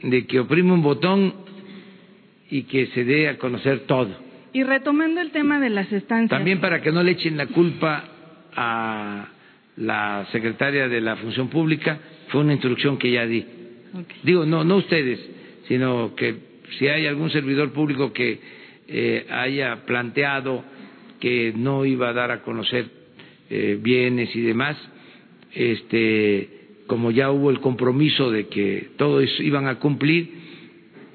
de 0.03 0.25
que 0.25 0.41
oprime 0.41 0.73
un 0.73 0.81
botón 0.81 1.33
y 2.51 2.63
que 2.63 2.87
se 2.87 3.05
dé 3.05 3.29
a 3.29 3.37
conocer 3.37 3.81
todo. 3.81 4.09
Y 4.55 4.63
retomando 4.63 5.19
el 5.19 5.31
tema 5.31 5.59
de 5.59 5.69
las 5.69 5.91
estancias. 5.91 6.29
También 6.29 6.61
para 6.61 6.81
que 6.81 6.89
no 6.89 7.03
le 7.03 7.11
echen 7.11 7.35
la 7.35 7.47
culpa 7.47 8.05
a 8.55 9.27
la 9.75 10.25
secretaria 10.31 10.87
de 10.87 11.01
la 11.01 11.17
Función 11.17 11.49
Pública, 11.49 11.99
fue 12.29 12.39
una 12.39 12.53
instrucción 12.53 12.97
que 12.97 13.11
ya 13.11 13.25
di. 13.25 13.45
Digo, 14.23 14.45
no, 14.45 14.63
no 14.63 14.77
ustedes, 14.77 15.19
sino 15.67 16.15
que 16.15 16.37
si 16.79 16.87
hay 16.87 17.05
algún 17.05 17.31
servidor 17.31 17.73
público 17.73 18.13
que 18.13 18.39
eh, 18.87 19.25
haya 19.29 19.85
planteado 19.85 20.63
que 21.19 21.51
no 21.53 21.83
iba 21.83 22.07
a 22.07 22.13
dar 22.13 22.31
a 22.31 22.41
conocer 22.41 22.85
eh, 23.49 23.77
bienes 23.77 24.33
y 24.37 24.39
demás, 24.39 24.77
este, 25.51 26.77
como 26.87 27.11
ya 27.11 27.29
hubo 27.29 27.51
el 27.51 27.59
compromiso 27.59 28.31
de 28.31 28.47
que 28.47 28.91
todos 28.95 29.29
iban 29.41 29.67
a 29.67 29.79
cumplir, 29.79 30.29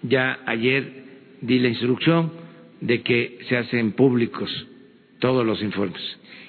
ya 0.03 0.41
ayer 0.45 1.05
di 1.41 1.59
la 1.59 1.69
instrucción 1.69 2.40
de 2.81 3.03
que 3.03 3.39
se 3.49 3.57
hacen 3.57 3.93
públicos 3.93 4.51
todos 5.19 5.45
los 5.45 5.63
informes. 5.63 6.01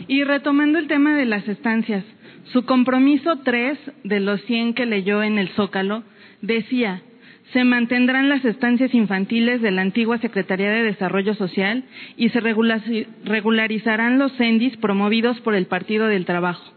Y 0.08 0.24
retomando 0.24 0.80
el 0.80 0.88
tema 0.88 1.16
de 1.16 1.26
las 1.26 1.48
estancias, 1.48 2.04
su 2.52 2.66
compromiso 2.66 3.40
3 3.44 3.78
de 4.04 4.20
los 4.20 4.42
100 4.44 4.74
que 4.74 4.86
leyó 4.86 5.24
en 5.24 5.38
el 5.38 5.50
Zócalo 5.50 6.04
decía, 6.42 7.02
se 7.54 7.64
mantendrán 7.66 8.30
las 8.30 8.46
estancias 8.46 8.94
infantiles 8.94 9.62
de 9.62 9.72
la 9.72 9.82
antigua 9.82 10.18
Secretaría 10.20 10.72
de 10.72 10.84
Desarrollo 10.84 11.36
Social 11.36 11.84
y 12.16 12.30
se 12.30 12.40
regularizarán 12.40 14.18
los 14.18 14.32
CENDIS 14.38 14.78
promovidos 14.78 15.40
por 15.42 15.54
el 15.54 15.66
Partido 15.66 16.08
del 16.08 16.26
Trabajo. 16.26 16.74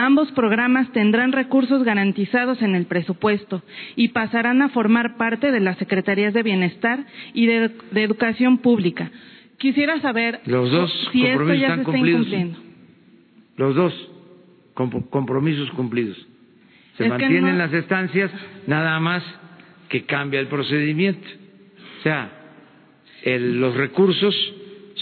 Ambos 0.00 0.30
programas 0.30 0.92
tendrán 0.92 1.32
recursos 1.32 1.82
garantizados 1.82 2.62
en 2.62 2.76
el 2.76 2.86
presupuesto 2.86 3.62
y 3.96 4.08
pasarán 4.10 4.62
a 4.62 4.68
formar 4.68 5.16
parte 5.16 5.50
de 5.50 5.58
las 5.58 5.76
Secretarías 5.78 6.32
de 6.32 6.44
Bienestar 6.44 7.04
y 7.34 7.46
de, 7.46 7.70
de 7.90 8.02
Educación 8.04 8.58
Pública. 8.58 9.10
Quisiera 9.58 10.00
saber 10.00 10.38
Los 10.46 10.70
dos 10.70 11.08
si 11.10 11.26
esto 11.26 11.52
ya 11.52 11.54
están 11.54 11.76
se 11.78 11.80
está 11.80 11.90
cumplidos. 11.92 12.20
incumpliendo. 12.20 12.58
Los 13.56 13.74
dos 13.74 14.10
com- 14.74 15.02
compromisos 15.10 15.68
cumplidos. 15.72 16.16
Se 16.96 17.02
Es 17.02 17.10
mantienen 17.10 17.52
no- 17.56 17.58
las 17.58 17.72
estancias, 17.72 18.30
nada 18.68 19.00
más 19.00 19.24
que 19.88 20.04
cambia 20.04 20.38
el 20.38 20.46
procedimiento. 20.46 21.26
O 21.98 22.02
sea, 22.04 22.30
el- 23.24 23.60
los 23.60 23.74
recursos 23.76 24.32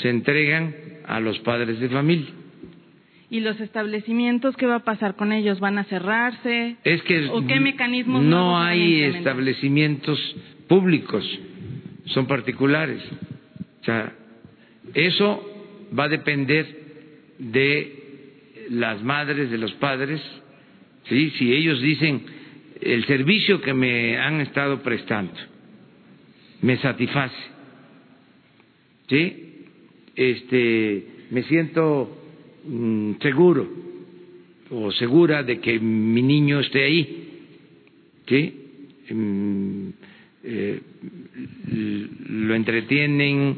se 0.00 0.08
entregan 0.08 0.74
a 1.06 1.20
los 1.20 1.38
padres 1.40 1.80
de 1.80 1.90
familia. 1.90 2.30
¿Y 3.28 3.40
los 3.40 3.58
establecimientos 3.60 4.56
qué 4.56 4.66
va 4.66 4.76
a 4.76 4.84
pasar 4.84 5.16
con 5.16 5.32
ellos? 5.32 5.58
¿Van 5.58 5.78
a 5.78 5.84
cerrarse? 5.84 6.76
Es 6.84 7.02
que 7.02 7.28
¿O 7.28 7.46
qué 7.46 7.58
mecanismos 7.58 8.22
no 8.22 8.58
hay 8.58 9.02
establecimientos 9.02 10.18
públicos, 10.68 11.24
son 12.06 12.26
particulares. 12.26 13.02
O 13.80 13.84
sea, 13.84 14.12
eso 14.94 15.42
va 15.96 16.04
a 16.04 16.08
depender 16.08 16.66
de 17.38 17.92
las 18.70 19.02
madres, 19.02 19.50
de 19.50 19.58
los 19.58 19.72
padres, 19.74 20.20
¿sí? 21.08 21.30
si 21.38 21.52
ellos 21.52 21.80
dicen 21.80 22.22
el 22.80 23.04
servicio 23.06 23.60
que 23.60 23.74
me 23.74 24.18
han 24.18 24.40
estado 24.40 24.82
prestando 24.82 25.34
me 26.62 26.78
satisface, 26.78 27.36
¿sí? 29.08 29.64
este, 30.14 31.06
me 31.30 31.42
siento 31.44 32.25
seguro 33.20 33.68
o 34.70 34.90
segura 34.92 35.42
de 35.42 35.60
que 35.60 35.78
mi 35.78 36.22
niño 36.22 36.60
esté 36.60 36.84
ahí, 36.84 37.28
¿sí? 38.26 38.54
Mm, 39.10 39.88
eh, 40.44 40.80
lo 42.28 42.54
entretienen, 42.54 43.56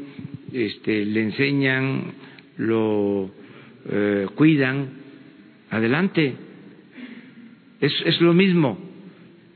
este, 0.53 1.05
le 1.05 1.21
enseñan, 1.21 2.13
lo 2.57 3.31
eh, 3.89 4.27
cuidan, 4.35 4.89
adelante. 5.69 6.33
Es, 7.81 7.93
es 8.05 8.21
lo 8.21 8.33
mismo, 8.33 8.77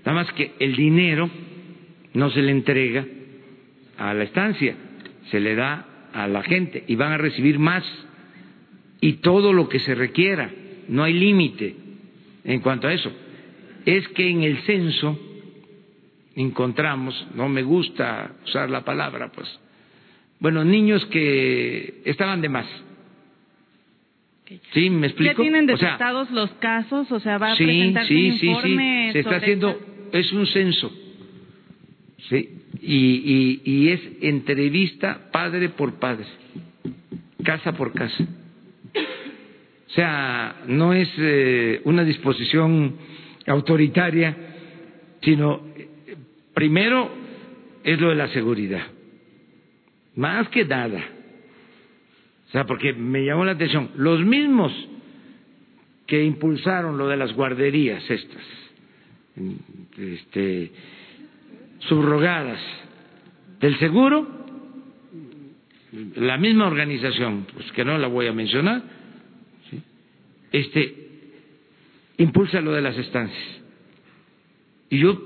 nada 0.05 0.23
más 0.23 0.33
que 0.33 0.53
el 0.59 0.75
dinero 0.75 1.29
no 2.13 2.29
se 2.29 2.41
le 2.41 2.51
entrega 2.51 3.05
a 3.97 4.13
la 4.13 4.23
estancia, 4.23 4.75
se 5.29 5.39
le 5.39 5.55
da 5.55 6.09
a 6.13 6.27
la 6.27 6.43
gente 6.43 6.83
y 6.87 6.95
van 6.95 7.11
a 7.11 7.17
recibir 7.17 7.59
más 7.59 7.83
y 9.03 9.17
todo 9.17 9.51
lo 9.51 9.67
que 9.67 9.81
se 9.81 9.95
requiera, 9.95 10.49
no 10.87 11.03
hay 11.03 11.11
límite 11.11 11.75
en 12.45 12.61
cuanto 12.61 12.87
a 12.87 12.93
eso. 12.93 13.11
Es 13.85 14.07
que 14.07 14.29
en 14.29 14.43
el 14.43 14.59
censo 14.59 15.19
encontramos, 16.37 17.27
no 17.35 17.49
me 17.49 17.63
gusta 17.63 18.31
usar 18.45 18.69
la 18.69 18.85
palabra, 18.85 19.29
pues, 19.29 19.59
bueno, 20.39 20.63
niños 20.63 21.05
que 21.07 22.01
estaban 22.05 22.39
de 22.39 22.47
más. 22.47 22.65
¿Sí? 24.71 24.89
¿Me 24.89 25.07
explico? 25.07 25.33
¿Ya 25.33 25.49
tienen 25.51 25.69
O 25.69 25.75
sea, 25.75 25.89
detectados 25.89 26.31
los 26.31 26.51
casos? 26.51 27.11
O 27.11 27.19
sea, 27.19 27.37
¿va 27.37 27.51
a 27.51 27.55
sí, 27.57 27.65
presentarse 27.65 28.07
sí, 28.07 28.29
un 28.29 28.39
sí, 28.39 28.47
informe 28.47 29.07
sí. 29.07 29.11
Se 29.11 29.19
está 29.19 29.35
haciendo, 29.35 29.81
es 30.13 30.31
un 30.31 30.47
censo. 30.47 30.89
Sí. 32.29 32.49
Y, 32.81 32.95
y, 32.95 33.61
y 33.65 33.89
es 33.89 33.99
entrevista 34.21 35.29
padre 35.29 35.67
por 35.67 35.99
padre, 35.99 36.25
casa 37.43 37.73
por 37.73 37.91
casa. 37.91 38.25
O 39.93 39.95
sea, 39.95 40.63
no 40.65 40.91
es 40.91 41.07
eh, 41.19 41.81
una 41.83 42.03
disposición 42.03 42.95
autoritaria, 43.45 44.35
sino 45.21 45.67
eh, 45.77 45.87
primero 46.51 47.11
es 47.83 48.01
lo 48.01 48.09
de 48.09 48.15
la 48.15 48.27
seguridad, 48.29 48.87
más 50.15 50.49
que 50.49 50.65
nada. 50.65 50.99
O 52.47 52.51
sea, 52.51 52.65
porque 52.65 52.93
me 52.93 53.23
llamó 53.23 53.45
la 53.45 53.51
atención, 53.51 53.91
los 53.95 54.25
mismos 54.25 54.71
que 56.07 56.23
impulsaron 56.23 56.97
lo 56.97 57.07
de 57.07 57.17
las 57.17 57.31
guarderías 57.33 58.03
estas, 58.09 58.43
este, 59.95 60.71
subrogadas 61.81 62.59
del 63.59 63.77
seguro, 63.77 64.27
la 66.15 66.39
misma 66.39 66.65
organización, 66.65 67.45
pues 67.53 67.71
que 67.73 67.85
no 67.85 67.95
la 67.99 68.07
voy 68.07 68.25
a 68.25 68.33
mencionar, 68.33 69.02
este, 70.53 70.95
impulsa 72.17 72.61
lo 72.61 72.71
de 72.71 72.81
las 72.81 72.97
estancias. 72.97 73.61
Y 74.89 74.99
yo 74.99 75.19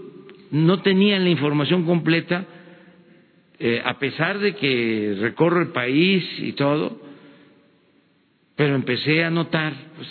no 0.51 0.81
tenía 0.81 1.19
la 1.19 1.29
información 1.29 1.85
completa, 1.85 2.45
eh, 3.59 3.81
a 3.83 3.99
pesar 3.99 4.39
de 4.39 4.55
que 4.55 5.17
recorro 5.19 5.61
el 5.61 5.69
país 5.69 6.23
y 6.39 6.53
todo, 6.53 7.01
pero 8.55 8.73
empecé 8.73 9.23
a 9.23 9.29
notar 9.29 9.73
pues, 9.95 10.07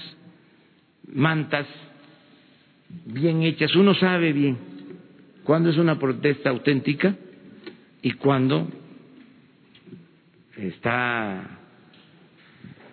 mantas 1.15 1.67
bien 3.07 3.43
hechas. 3.43 3.75
Uno 3.75 3.95
sabe 3.95 4.35
bien 4.35 4.59
cuándo 5.45 5.71
es 5.71 5.79
una 5.79 5.99
protesta 5.99 6.51
auténtica 6.51 7.17
y 8.03 8.13
cuándo 8.13 8.69
está 10.59 11.59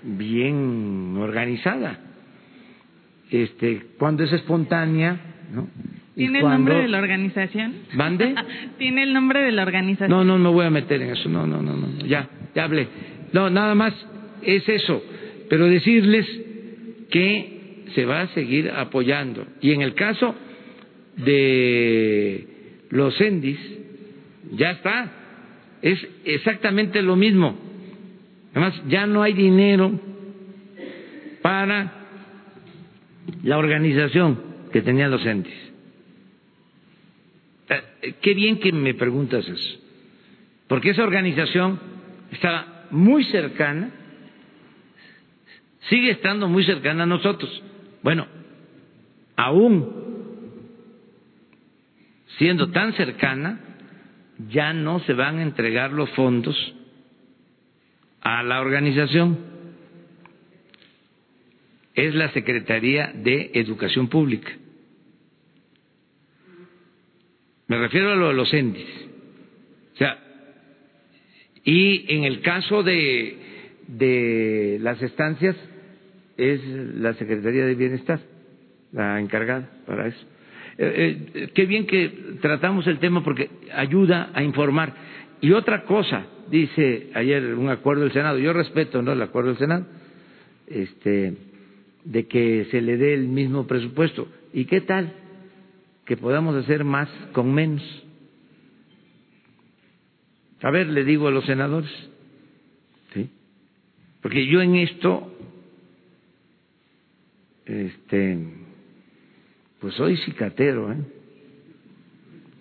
bien 0.04 1.18
organizada. 1.18 2.13
Este, 3.34 3.82
cuando 3.98 4.24
es 4.24 4.32
espontánea, 4.32 5.20
¿no? 5.52 5.68
¿Tiene 6.14 6.38
el 6.38 6.46
nombre 6.46 6.84
de 6.84 6.88
la 6.88 7.00
organización? 7.00 7.74
¿Mande? 7.96 8.36
¿Tiene 8.78 9.02
el 9.02 9.12
nombre 9.12 9.42
de 9.42 9.52
la 9.52 9.64
organización? 9.64 10.12
No, 10.12 10.24
no 10.24 10.38
me 10.38 10.50
voy 10.50 10.68
a 10.68 10.70
meter 10.70 11.02
en 11.02 11.10
eso. 11.10 11.28
No, 11.30 11.48
no, 11.48 11.60
no, 11.60 11.76
no. 11.76 12.06
Ya, 12.06 12.30
ya 12.54 12.66
hablé. 12.66 12.88
No, 13.32 13.50
nada 13.50 13.74
más 13.74 13.92
es 14.44 14.70
eso. 14.70 15.04
Pero 15.50 15.66
decirles 15.66 16.28
que 17.10 17.86
se 17.96 18.06
va 18.06 18.22
a 18.22 18.28
seguir 18.36 18.70
apoyando. 18.70 19.48
Y 19.62 19.72
en 19.72 19.82
el 19.82 19.96
caso 19.96 20.36
de 21.18 22.86
los 22.92 23.20
ENDIS, 23.20 23.60
ya 24.52 24.72
está. 24.74 25.12
Es 25.82 26.08
exactamente 26.24 27.02
lo 27.02 27.16
mismo. 27.16 27.58
Además, 28.52 28.80
ya 28.90 29.08
no 29.08 29.24
hay 29.24 29.34
dinero 29.34 30.00
para 31.42 32.03
la 33.44 33.58
organización 33.58 34.40
que 34.72 34.82
tenían 34.82 35.12
los 35.12 35.26
ENDIS. 35.26 35.54
Eh, 37.70 38.16
qué 38.22 38.34
bien 38.34 38.60
que 38.60 38.72
me 38.72 38.94
preguntas 38.94 39.48
eso, 39.48 39.80
porque 40.68 40.92
esa 40.92 41.04
organización 41.04 41.80
estaba 42.32 42.86
muy 42.92 43.24
cercana, 43.26 43.92
sigue 45.90 46.12
estando 46.12 46.48
muy 46.48 46.64
cercana 46.64 47.04
a 47.04 47.08
nosotros. 47.08 47.64
Bueno, 48.02 48.28
aún 49.36 50.04
siendo 52.38 52.72
tan 52.72 52.94
cercana, 52.94 53.60
ya 54.50 54.74
no 54.74 55.00
se 55.02 55.14
van 55.14 55.38
a 55.38 55.44
entregar 55.44 55.92
los 55.92 56.10
fondos 56.12 56.56
a 58.22 58.44
la 58.44 58.62
organización. 58.62 59.53
Es 61.94 62.16
la 62.16 62.32
Secretaría 62.32 63.12
de 63.14 63.52
Educación 63.54 64.08
Pública. 64.08 64.52
Me 67.68 67.78
refiero 67.78 68.12
a 68.12 68.16
lo 68.16 68.30
de 68.30 68.34
los 68.34 68.54
ENDIS. 68.54 68.88
O 69.94 69.98
sea, 69.98 70.20
y 71.64 72.06
en 72.14 72.24
el 72.24 72.42
caso 72.42 72.84
de, 72.84 73.38
de 73.88 74.78
las 74.82 75.02
estancias, 75.02 75.56
es 76.38 76.64
la 76.66 77.14
Secretaría 77.14 77.66
de 77.66 77.76
Bienestar 77.76 78.20
la 78.94 79.20
encargada 79.20 79.70
para 79.86 80.08
eso. 80.08 80.26
Eh, 80.78 81.28
eh, 81.34 81.50
qué 81.54 81.66
bien 81.66 81.86
que 81.86 82.38
tratamos 82.42 82.88
el 82.88 83.00
tema 83.00 83.24
porque 83.24 83.50
ayuda 83.74 84.32
a 84.34 84.44
informar. 84.44 84.94
Y 85.42 85.52
otra 85.52 85.84
cosa, 85.84 86.26
dice 86.50 87.10
ayer 87.14 87.56
un 87.56 87.70
acuerdo 87.70 88.04
del 88.04 88.14
Senado, 88.14 88.38
yo 88.38 88.54
respeto 88.54 89.02
¿no? 89.02 89.12
el 89.12 89.22
acuerdo 89.22 89.50
del 89.50 89.58
Senado, 89.58 89.86
este, 90.68 91.34
de 92.06 92.28
que 92.28 92.66
se 92.72 92.82
le 92.82 92.98
dé 92.98 93.14
el 93.14 93.28
mismo 93.28 93.66
presupuesto. 93.66 94.28
¿Y 94.54 94.66
qué 94.66 94.82
tal 94.82 95.14
que 96.06 96.18
podamos 96.18 96.56
hacer 96.56 96.84
más 96.84 97.10
con 97.32 97.54
menos? 97.54 97.84
A 100.62 100.72
ver, 100.72 100.88
le 100.88 101.04
digo 101.04 101.28
a 101.28 101.32
los 101.32 101.46
senadores, 101.46 101.92
¿sí? 103.14 103.30
Porque 104.22 104.48
yo 104.48 104.62
en 104.62 104.76
esto, 104.76 105.30
este, 107.66 108.38
pues 109.80 109.94
soy 109.96 110.18
cicatero, 110.18 110.92
¿eh? 110.92 110.98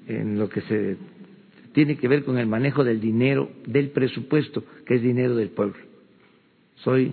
En 0.09 0.39
lo 0.39 0.49
que 0.49 0.63
se 0.63 0.97
tiene 1.73 1.97
que 1.97 2.09
ver 2.09 2.25
con 2.25 2.39
el 2.39 2.47
manejo 2.47 2.83
del 2.83 3.01
dinero, 3.01 3.51
del 3.67 3.91
presupuesto, 3.91 4.65
que 4.85 4.97
es 4.97 5.03
dinero 5.03 5.37
del 5.37 5.51
pueblo. 5.51 5.79
Soy 6.77 7.13